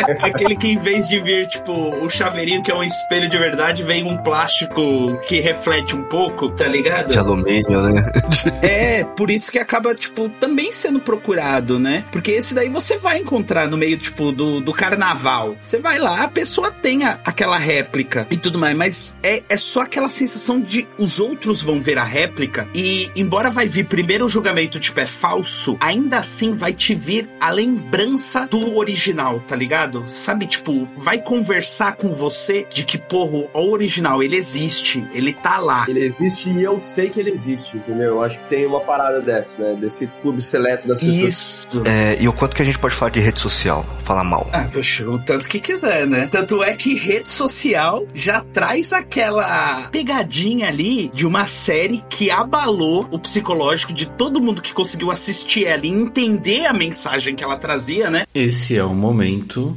É 0.08 0.12
aquele 0.26 0.54
que 0.54 0.68
em 0.68 0.78
vez 0.78 1.08
de 1.08 1.20
vir, 1.20 1.48
tipo, 1.48 1.72
o 1.72 2.08
chaveirinho 2.08 2.62
que 2.62 2.70
é 2.70 2.74
um 2.74 2.84
espelho 2.84 3.28
de 3.28 3.36
verdade, 3.36 3.82
vem 3.82 4.04
um 4.04 4.16
plástico 4.16 5.18
que 5.26 5.40
reflete 5.40 5.96
um 5.96 6.04
pouco, 6.04 6.50
tá 6.50 6.68
ligado? 6.68 7.10
De 7.10 7.18
alumínio, 7.18 7.82
né? 7.82 8.04
É, 8.64 9.04
por 9.04 9.30
isso 9.30 9.50
que 9.52 9.58
acaba, 9.58 9.94
tipo, 9.94 10.28
também 10.28 10.72
sendo 10.72 10.98
procurado, 11.00 11.78
né? 11.78 12.04
Porque 12.10 12.30
esse 12.30 12.54
daí 12.54 12.68
você 12.68 12.96
vai 12.96 13.18
encontrar 13.18 13.68
no 13.68 13.76
meio, 13.76 13.98
tipo, 13.98 14.32
do, 14.32 14.60
do 14.60 14.72
carnaval. 14.72 15.56
Você 15.60 15.78
vai 15.78 15.98
lá, 15.98 16.22
a 16.22 16.28
pessoa 16.28 16.70
tem 16.70 17.04
a- 17.04 17.18
aquela 17.24 17.58
réplica 17.58 18.26
e 18.30 18.36
tudo 18.36 18.58
mais, 18.58 18.76
mas 18.76 19.18
é, 19.22 19.42
é 19.48 19.56
só 19.56 19.82
aquela 19.82 20.08
sensação 20.08 20.60
de 20.60 20.86
os 20.98 21.20
outros 21.20 21.62
vão 21.62 21.78
ver 21.80 21.98
a 21.98 22.04
réplica 22.04 22.66
e, 22.74 23.10
embora 23.14 23.50
vai 23.50 23.66
vir 23.66 23.86
primeiro 23.86 24.24
o 24.24 24.28
julgamento, 24.28 24.80
tipo, 24.80 24.98
é 25.00 25.06
falso, 25.06 25.76
ainda 25.80 26.18
assim 26.18 26.52
vai 26.52 26.72
te 26.72 26.94
vir 26.94 27.28
a 27.40 27.50
lembrança 27.50 28.46
do 28.46 28.76
original, 28.76 29.40
tá 29.40 29.54
ligado? 29.56 30.04
Sabe, 30.08 30.46
tipo, 30.46 30.88
vai 30.96 31.18
conversar 31.18 31.96
com 31.96 32.12
você 32.12 32.66
de 32.72 32.84
que, 32.84 32.96
porra, 32.96 33.48
o 33.52 33.70
original, 33.72 34.22
ele 34.22 34.36
existe, 34.36 35.04
ele 35.12 35.32
tá 35.32 35.58
lá. 35.58 35.84
Ele 35.88 36.04
existe 36.04 36.50
e 36.50 36.62
eu 36.62 36.80
sei 36.80 37.10
que 37.10 37.20
ele 37.20 37.30
existe, 37.30 37.76
entendeu? 37.76 38.04
Eu 38.14 38.22
acho 38.22 38.33
que 38.38 38.48
tem 38.48 38.66
uma 38.66 38.80
parada 38.80 39.20
dessa, 39.20 39.58
né? 39.58 39.76
Desse 39.80 40.06
clube 40.22 40.42
seleto 40.42 40.86
das 40.86 41.00
pessoas. 41.00 41.28
Isso. 41.28 41.82
É, 41.86 42.16
e 42.20 42.28
o 42.28 42.32
quanto 42.32 42.54
que 42.54 42.62
a 42.62 42.64
gente 42.64 42.78
pode 42.78 42.94
falar 42.94 43.10
de 43.10 43.20
rede 43.20 43.40
social? 43.40 43.84
Falar 44.04 44.24
mal. 44.24 44.48
Ah, 44.52 44.68
poxa, 44.72 45.08
o 45.08 45.18
tanto 45.18 45.48
que 45.48 45.60
quiser, 45.60 46.06
né? 46.06 46.28
Tanto 46.30 46.62
é 46.62 46.74
que 46.74 46.94
rede 46.94 47.30
social 47.30 48.06
já 48.14 48.40
traz 48.40 48.92
aquela 48.92 49.88
pegadinha 49.90 50.68
ali 50.68 51.08
de 51.08 51.26
uma 51.26 51.46
série 51.46 52.02
que 52.08 52.30
abalou 52.30 53.08
o 53.10 53.18
psicológico 53.18 53.92
de 53.92 54.06
todo 54.06 54.40
mundo 54.40 54.62
que 54.62 54.72
conseguiu 54.72 55.10
assistir 55.10 55.66
ela 55.66 55.84
e 55.84 55.90
entender 55.90 56.66
a 56.66 56.72
mensagem 56.72 57.34
que 57.34 57.44
ela 57.44 57.56
trazia, 57.56 58.10
né? 58.10 58.24
Esse 58.34 58.76
é 58.76 58.84
o 58.84 58.94
momento. 58.94 59.76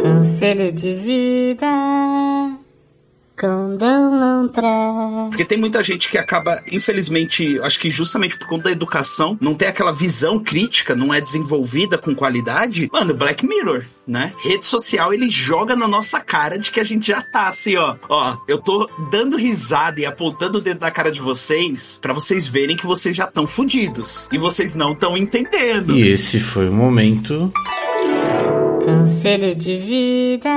Conselho 0.00 0.72
de 0.72 0.94
vida 0.94 1.66
Porque 5.28 5.44
tem 5.44 5.58
muita 5.58 5.82
gente 5.82 6.08
que 6.08 6.18
acaba, 6.18 6.62
infelizmente, 6.70 7.58
acho 7.60 7.78
que 7.78 7.90
justamente 7.90 8.36
por 8.36 8.48
conta 8.48 8.64
da 8.64 8.70
educação, 8.70 9.36
não 9.40 9.54
tem 9.54 9.68
aquela 9.68 9.92
visão 9.92 10.38
crítica, 10.38 10.94
não 10.94 11.12
é 11.12 11.20
desenvolvida 11.20 11.96
com 11.96 12.14
qualidade. 12.14 12.88
Mano, 12.92 13.14
Black 13.14 13.46
Mirror, 13.46 13.84
né? 14.06 14.32
Rede 14.42 14.66
social, 14.66 15.12
ele 15.12 15.28
joga 15.28 15.76
na 15.76 15.86
nossa 15.86 16.20
cara 16.20 16.58
de 16.58 16.70
que 16.70 16.80
a 16.80 16.84
gente 16.84 17.08
já 17.08 17.22
tá 17.22 17.48
assim, 17.48 17.76
ó. 17.76 17.96
Ó, 18.08 18.36
eu 18.48 18.58
tô 18.58 18.88
dando 19.10 19.36
risada 19.36 20.00
e 20.00 20.06
apontando 20.06 20.58
o 20.58 20.60
dedo 20.60 20.80
na 20.80 20.90
cara 20.90 21.10
de 21.10 21.20
vocês 21.20 21.98
pra 22.00 22.12
vocês 22.12 22.46
verem 22.46 22.76
que 22.76 22.86
vocês 22.86 23.14
já 23.14 23.24
estão 23.24 23.46
fudidos. 23.46 24.28
E 24.32 24.38
vocês 24.38 24.74
não 24.74 24.92
estão 24.92 25.16
entendendo. 25.16 25.96
E 25.96 26.08
esse 26.08 26.40
foi 26.40 26.68
o 26.68 26.72
momento. 26.72 27.52
Conselho 28.84 29.54
de 29.54 29.76
vida, 29.76 30.48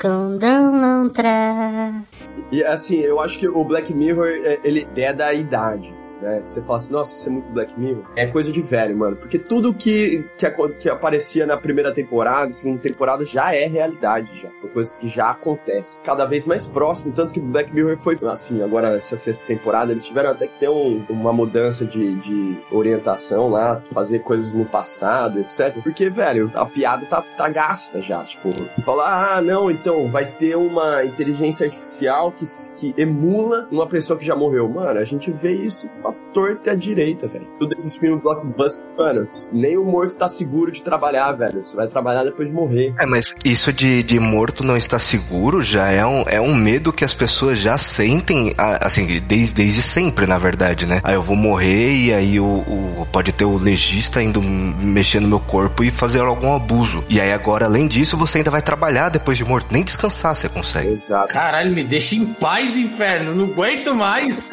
condão 0.00 0.72
não 0.72 1.08
traz. 1.08 2.28
E 2.52 2.62
assim, 2.62 2.98
eu 3.00 3.20
acho 3.20 3.38
que 3.38 3.48
o 3.48 3.64
Black 3.64 3.92
Mirror, 3.92 4.26
é, 4.26 4.60
ele 4.62 4.86
é 4.96 5.12
da 5.12 5.32
idade. 5.32 5.92
Né? 6.20 6.42
Você 6.46 6.62
fala 6.62 6.78
assim, 6.78 6.92
nossa, 6.92 7.14
isso 7.14 7.28
é 7.28 7.32
muito 7.32 7.50
Black 7.50 7.78
Mirror. 7.78 8.04
É 8.16 8.26
coisa 8.26 8.50
de 8.52 8.60
velho, 8.62 8.96
mano. 8.96 9.16
Porque 9.16 9.38
tudo 9.38 9.72
que, 9.74 10.24
que, 10.38 10.50
que 10.80 10.88
aparecia 10.88 11.46
na 11.46 11.56
primeira 11.56 11.92
temporada, 11.92 12.50
segunda 12.50 12.80
temporada, 12.80 13.24
já 13.24 13.54
é 13.54 13.66
realidade, 13.66 14.28
já. 14.40 14.48
Uma 14.62 14.72
coisa 14.72 14.96
que 14.98 15.08
já 15.08 15.30
acontece. 15.30 15.98
Cada 16.04 16.24
vez 16.24 16.46
mais 16.46 16.66
próximo, 16.66 17.12
tanto 17.12 17.32
que 17.32 17.40
Black 17.40 17.72
Mirror 17.74 17.98
foi, 17.98 18.18
assim, 18.28 18.62
agora 18.62 18.96
essa 18.96 19.16
sexta 19.16 19.44
temporada, 19.46 19.92
eles 19.92 20.04
tiveram 20.04 20.30
até 20.30 20.46
que 20.46 20.58
ter 20.58 20.68
um- 20.70 21.04
uma 21.08 21.32
mudança 21.32 21.84
de, 21.84 22.14
de 22.16 22.58
orientação 22.70 23.48
lá, 23.48 23.82
fazer 23.92 24.20
coisas 24.20 24.52
no 24.52 24.64
passado, 24.64 25.40
etc. 25.40 25.76
Porque, 25.82 26.08
velho, 26.08 26.50
a 26.54 26.64
piada 26.64 27.04
tá, 27.06 27.22
tá 27.36 27.48
gasta 27.48 28.00
já. 28.00 28.22
Tipo, 28.22 28.54
falar, 28.84 29.36
ah, 29.36 29.42
não, 29.42 29.70
então 29.70 30.08
vai 30.10 30.24
ter 30.26 30.56
uma 30.56 31.04
inteligência 31.04 31.66
artificial 31.66 32.32
que, 32.32 32.44
que 32.76 32.94
emula 33.00 33.68
uma 33.70 33.86
pessoa 33.86 34.18
que 34.18 34.24
já 34.24 34.34
morreu. 34.36 34.68
Mano, 34.68 34.98
a 34.98 35.04
gente 35.04 35.30
vê 35.30 35.52
isso 35.52 35.88
pra 36.12 36.32
torta 36.32 36.70
e 36.70 36.72
à 36.72 36.74
direita, 36.76 37.26
velho. 37.26 37.46
Todos 37.58 37.78
esses 37.80 37.96
filmes 37.96 38.22
blockbuster, 38.22 38.82
mano, 38.98 39.26
nem 39.52 39.76
o 39.76 39.84
morto 39.84 40.14
tá 40.16 40.28
seguro 40.28 40.70
de 40.70 40.82
trabalhar, 40.82 41.32
velho. 41.32 41.64
Você 41.64 41.74
vai 41.76 41.86
trabalhar 41.88 42.24
depois 42.24 42.48
de 42.48 42.54
morrer. 42.54 42.94
É, 42.98 43.06
mas 43.06 43.34
isso 43.44 43.72
de, 43.72 44.02
de 44.02 44.18
morto 44.20 44.62
não 44.64 44.76
estar 44.76 44.98
seguro 44.98 45.62
já 45.62 45.88
é 45.90 46.04
um, 46.06 46.24
é 46.26 46.40
um 46.40 46.54
medo 46.54 46.92
que 46.92 47.04
as 47.04 47.14
pessoas 47.14 47.58
já 47.58 47.76
sentem, 47.78 48.54
assim, 48.58 49.20
desde, 49.20 49.54
desde 49.54 49.82
sempre, 49.82 50.26
na 50.26 50.38
verdade, 50.38 50.86
né? 50.86 51.00
Aí 51.02 51.14
eu 51.14 51.22
vou 51.22 51.36
morrer 51.36 51.92
e 51.92 52.12
aí 52.12 52.38
o, 52.40 52.44
o- 52.44 53.06
pode 53.12 53.32
ter 53.32 53.44
o 53.44 53.56
legista 53.56 54.22
indo 54.22 54.42
mexer 54.42 55.20
no 55.20 55.28
meu 55.28 55.40
corpo 55.40 55.82
e 55.84 55.90
fazer 55.90 56.20
algum 56.20 56.54
abuso. 56.54 57.04
E 57.08 57.20
aí 57.20 57.32
agora, 57.32 57.66
além 57.66 57.86
disso, 57.88 58.16
você 58.16 58.38
ainda 58.38 58.50
vai 58.50 58.62
trabalhar 58.62 59.08
depois 59.08 59.38
de 59.38 59.44
morto. 59.44 59.66
Nem 59.70 59.82
descansar 59.82 60.34
você 60.34 60.48
consegue. 60.48 60.88
Exato. 60.88 61.32
Caralho, 61.32 61.72
me 61.72 61.84
deixa 61.84 62.14
em 62.14 62.26
paz, 62.26 62.76
inferno. 62.76 63.34
Não 63.34 63.44
aguento 63.44 63.94
mais. 63.94 64.50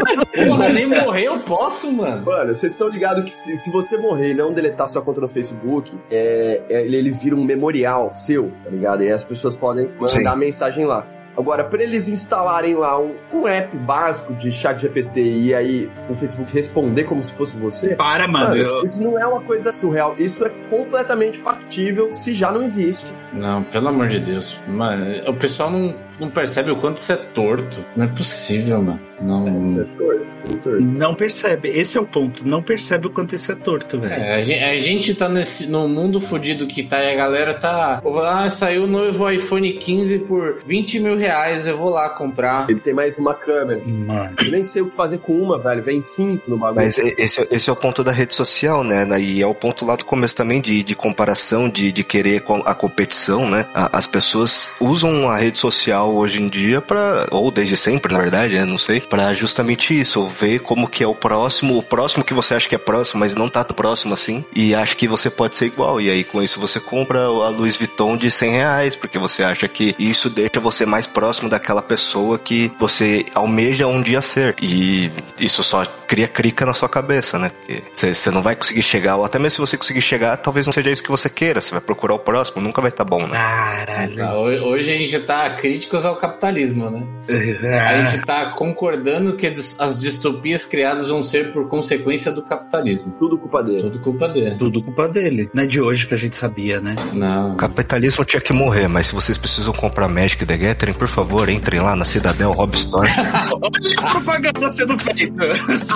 Porra, 0.48 0.70
nem 0.70 0.86
morrer 0.86 1.26
eu 1.26 1.40
posso, 1.46 1.92
mano. 1.92 2.26
Mano, 2.26 2.54
vocês 2.56 2.72
estão 2.74 2.88
ligados 2.90 3.24
que 3.26 3.32
se, 3.32 3.56
se 3.56 3.72
você 3.72 3.98
morrer 3.98 4.32
e 4.32 4.34
não 4.34 4.54
deletar 4.54 4.88
sua 4.88 5.02
conta 5.02 5.22
no 5.22 5.28
Facebook, 5.28 5.92
é, 6.12 6.62
é- 6.70 6.82
ele, 6.86 6.98
ele 6.98 7.12
vira 7.12 7.36
um 7.36 7.44
memorial 7.44 8.12
seu, 8.14 8.52
tá 8.64 8.70
ligado? 8.70 9.04
E 9.04 9.12
as 9.12 9.24
pessoas 9.24 9.56
podem 9.56 9.88
mandar 10.00 10.08
Sim. 10.34 10.38
mensagem 10.40 10.86
lá. 10.86 11.06
Agora, 11.36 11.64
pra 11.64 11.82
eles 11.82 12.08
instalarem 12.08 12.76
lá 12.76 13.00
um, 13.02 13.16
um 13.34 13.48
app 13.48 13.76
básico 13.76 14.34
de 14.36 14.52
chat 14.52 14.80
GPT 14.80 15.20
e 15.24 15.56
aí 15.56 15.92
o 16.08 16.14
Facebook 16.14 16.54
responder 16.54 17.06
como 17.06 17.24
se 17.24 17.34
fosse 17.34 17.58
você, 17.58 17.96
Para, 17.96 18.28
mano. 18.28 18.50
Mano, 18.50 18.56
eu- 18.58 18.84
isso 18.86 19.02
não 19.04 19.18
é 19.20 19.26
uma 19.26 19.42
coisa 19.42 19.74
surreal. 19.74 20.14
Isso 20.20 20.46
é 20.46 20.50
completamente 20.70 21.40
factível 21.40 22.14
se 22.14 22.36
já 22.36 22.52
não 22.52 22.62
existe. 22.62 23.12
Não, 23.34 23.64
pelo 23.64 23.88
amor 23.88 24.10
de 24.10 24.20
Deus. 24.20 24.60
Mano, 24.68 25.06
o 25.28 25.34
pessoal 25.34 25.72
não, 25.72 25.96
não 26.24 26.30
percebe 26.32 26.72
o 26.72 26.76
quanto 26.76 26.98
isso 26.98 27.12
é 27.12 27.16
torto. 27.16 27.86
Não 27.96 28.06
é 28.06 28.08
possível, 28.08 28.82
mano. 28.82 29.00
Não. 29.22 29.48
É 29.80 29.84
torto, 29.98 30.34
é 30.46 30.56
torto. 30.58 30.82
Não 30.82 31.16
percebe. 31.16 31.70
Esse 31.70 31.98
é 31.98 32.02
o 32.02 32.06
ponto. 32.06 32.46
Não 32.48 32.62
percebe 32.62 33.08
o 33.08 33.10
quanto 33.10 33.34
isso 33.36 33.52
é 33.52 33.56
torto, 33.56 34.00
velho. 34.00 34.14
É, 34.14 34.36
a 34.36 34.42
gente, 34.42 34.64
a 34.64 34.76
gente 34.76 35.16
tá 35.16 35.30
nesse, 35.30 35.68
no 35.68 35.88
mundo 35.88 36.20
fudido 36.20 36.68
que 36.68 36.84
tá 36.84 37.02
e 37.04 37.14
a 37.14 37.16
galera 37.16 37.54
tá. 37.54 38.02
Ah, 38.26 38.50
saiu 38.50 38.84
o 38.84 38.88
novo 38.88 39.30
iPhone 39.30 39.72
15 39.74 40.20
por 40.20 40.60
20 40.66 41.00
mil 41.00 41.16
reais, 41.18 41.68
eu 41.68 41.78
vou 41.78 41.90
lá 41.90 42.10
comprar. 42.10 42.70
Ele 42.70 42.80
tem 42.80 42.94
mais 42.94 43.18
uma 43.18 43.34
câmera. 43.34 43.82
Mano. 43.86 44.36
Eu 44.44 44.52
nem 44.52 44.64
sei 44.64 44.82
o 44.82 44.90
que 44.90 44.96
fazer 44.96 45.20
com 45.20 45.34
uma, 45.34 45.58
velho. 45.58 45.82
Vem 45.84 46.02
cinco 46.02 46.50
no 46.50 46.58
bagulho. 46.58 46.84
Mas 46.86 46.98
esse, 46.98 47.42
é- 47.42 47.48
esse 47.52 47.70
é 47.70 47.74
o 47.74 47.76
ponto 47.76 48.04
da 48.04 48.12
rede 48.12 48.36
social, 48.36 48.84
né? 48.84 49.06
E 49.22 49.42
é 49.42 49.48
o 49.48 49.56
ponto 49.56 49.86
lá 49.86 49.96
do 49.96 50.04
começo 50.06 50.36
também 50.36 50.60
de, 50.60 50.84
de 50.84 50.96
comparação, 50.96 51.70
de, 51.70 51.92
de 51.92 52.04
querer 52.04 52.42
com- 52.42 52.64
a 52.66 52.74
competição, 52.76 53.50
né? 53.50 53.66
As 53.74 54.06
pessoas 54.08 54.72
usam 54.82 55.30
a 55.30 55.38
rede 55.38 55.60
social 55.60 56.13
hoje 56.16 56.42
em 56.42 56.48
dia 56.48 56.82
para 56.82 57.28
ou 57.32 57.52
desde 57.52 57.76
sempre, 57.78 58.14
na 58.14 58.20
verdade, 58.20 58.56
né? 58.56 58.66
Não 58.66 58.78
sei, 58.78 59.00
para 59.02 59.34
justamente 59.34 59.98
isso, 60.00 60.26
ver 60.28 60.60
como 60.60 60.88
que 60.88 61.04
é 61.04 61.08
o 61.08 61.16
próximo, 61.16 61.78
o 61.78 61.84
próximo 61.84 62.24
que 62.24 62.34
você 62.34 62.56
acha 62.56 62.68
que 62.70 62.76
é 62.76 62.78
próximo, 62.78 63.20
mas 63.20 63.36
não 63.36 63.50
tá 63.50 63.64
tão 63.64 63.76
próximo 63.76 64.14
assim, 64.14 64.44
e 64.56 64.74
acha 64.76 64.96
que 64.96 65.08
você 65.08 65.30
pode 65.30 65.58
ser 65.58 65.66
igual. 65.68 66.00
E 66.00 66.10
aí 66.10 66.24
com 66.24 66.42
isso 66.42 66.60
você 66.60 66.80
compra 66.80 67.20
a 67.26 67.50
Louis 67.50 67.78
Vuitton 67.78 68.16
de 68.18 68.30
100 68.32 68.52
reais, 68.52 68.96
porque 68.96 69.18
você 69.20 69.44
acha 69.44 69.68
que 69.68 69.96
isso 70.00 70.30
deixa 70.30 70.60
você 70.60 70.86
mais 70.86 71.08
próximo 71.08 71.50
daquela 71.50 71.82
pessoa 71.82 72.38
que 72.40 72.72
você 72.80 73.26
almeja 73.34 73.88
um 73.88 74.02
dia 74.02 74.22
ser. 74.22 74.56
E 74.62 75.12
isso 75.40 75.64
só 75.64 75.84
cria 76.08 76.28
crica 76.28 76.66
na 76.66 76.74
sua 76.74 76.88
cabeça, 76.90 77.40
né? 77.40 77.50
Porque 77.50 77.82
você 78.14 78.30
não 78.32 78.42
vai 78.42 78.56
conseguir 78.56 78.82
chegar, 78.84 79.16
ou 79.18 79.26
até 79.26 79.40
mesmo 79.40 79.56
se 79.66 79.72
você 79.72 79.78
conseguir 79.78 80.02
chegar, 80.02 80.38
talvez 80.38 80.66
não 80.66 80.74
seja 80.74 80.92
isso 80.92 81.04
que 81.04 81.10
você 81.12 81.30
queira. 81.30 81.60
Você 81.62 81.72
vai 81.72 81.82
procurar 81.82 82.14
o 82.16 82.20
próximo, 82.20 82.62
nunca 82.62 82.82
vai 82.82 82.90
estar 82.90 83.04
bom, 83.04 83.26
né? 83.28 83.38
Caralho. 83.38 84.26
Ho- 84.38 84.74
Hoje 84.74 84.92
a 84.92 84.98
gente 84.98 85.20
tá 85.20 85.50
críticos 85.94 86.06
ao 86.06 86.16
capitalismo, 86.16 86.90
né? 86.90 87.04
A 87.30 87.90
Ah, 87.90 88.04
gente 88.06 88.26
tá 88.26 88.46
concordando 88.48 89.34
que 89.34 89.48
as 89.80 90.00
distopias 90.00 90.66
criadas 90.66 91.08
vão 91.10 91.24
ser 91.24 91.52
por 91.52 91.68
consequência 91.70 92.32
do 92.32 92.42
capitalismo. 92.42 93.14
Tudo 93.20 93.38
culpa 93.38 93.64
dele. 93.64 93.82
Tudo 93.82 94.00
culpa 94.00 94.28
dele. 94.28 94.56
Tudo 94.58 94.84
culpa 94.84 95.08
dele. 95.08 95.50
Não 95.54 95.64
é 95.64 95.66
de 95.66 95.80
hoje 95.80 96.08
que 96.08 96.14
a 96.14 96.18
gente 96.18 96.36
sabia, 96.36 96.82
né? 96.82 96.96
Não. 97.14 97.54
O 97.54 97.56
capitalismo 97.56 98.26
tinha 98.26 98.42
que 98.42 98.52
morrer, 98.52 98.88
mas 98.88 99.08
se 99.08 99.14
vocês 99.16 99.38
precisam 99.38 99.72
comprar 99.74 100.08
Magic 100.08 100.46
the 100.46 100.58
Gathering, 100.58 100.94
por 100.94 101.08
favor, 101.08 101.48
entrem 101.50 101.80
lá 101.82 101.96
na 101.96 102.06
Cidadel 102.06 102.52
Hobby 102.52 102.78
Store. 102.78 103.10
Olha 103.54 103.98
a 103.98 104.12
propaganda 104.12 104.70
sendo 104.72 104.98
feita. 105.00 105.44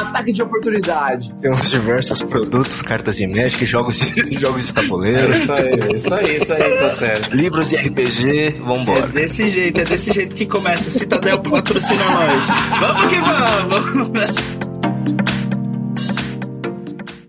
Ataque 0.02 0.32
de 0.34 0.42
oportunidade. 0.42 1.34
Tem 1.42 1.52
uns 1.52 1.70
diversos 1.70 2.24
produtos, 2.24 2.82
cartas 2.82 3.18
de 3.18 3.28
Magic, 3.28 3.66
jogos 3.66 4.00
de, 4.00 4.14
jogos 4.40 4.68
de 4.68 4.74
tabuleiro, 4.74 5.32
Isso 5.34 5.52
aí, 5.52 5.72
isso 5.96 6.14
aí, 6.14 6.38
isso 6.38 6.54
aí, 6.54 6.78
tá 6.78 6.90
certo. 6.90 7.36
livros 7.36 7.70
de 7.70 7.76
RPG, 7.76 8.42
É 8.42 8.52
vambora. 8.52 9.08
desse 9.08 9.50
jeito, 9.50 9.80
é 9.82 9.84
desse 9.88 10.14
jeito 10.14 10.36
que 10.36 10.46
começa. 10.46 10.90
Citadel 10.90 11.40
patrocina 11.40 12.04
nós. 12.12 12.40
Vamos 12.80 13.10
que 13.10 13.20
vamos. 13.22 14.58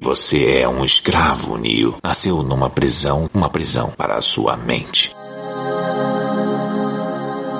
Você 0.01 0.61
é 0.61 0.69
um 0.69 0.85
escravo, 0.85 1.59
Neo. 1.59 1.97
Nasceu 2.03 2.43
numa 2.43 2.71
prisão, 2.71 3.29
uma 3.35 3.51
prisão 3.51 3.93
para 3.97 4.17
a 4.17 4.23
sua 4.23 4.57
mente. 4.57 5.15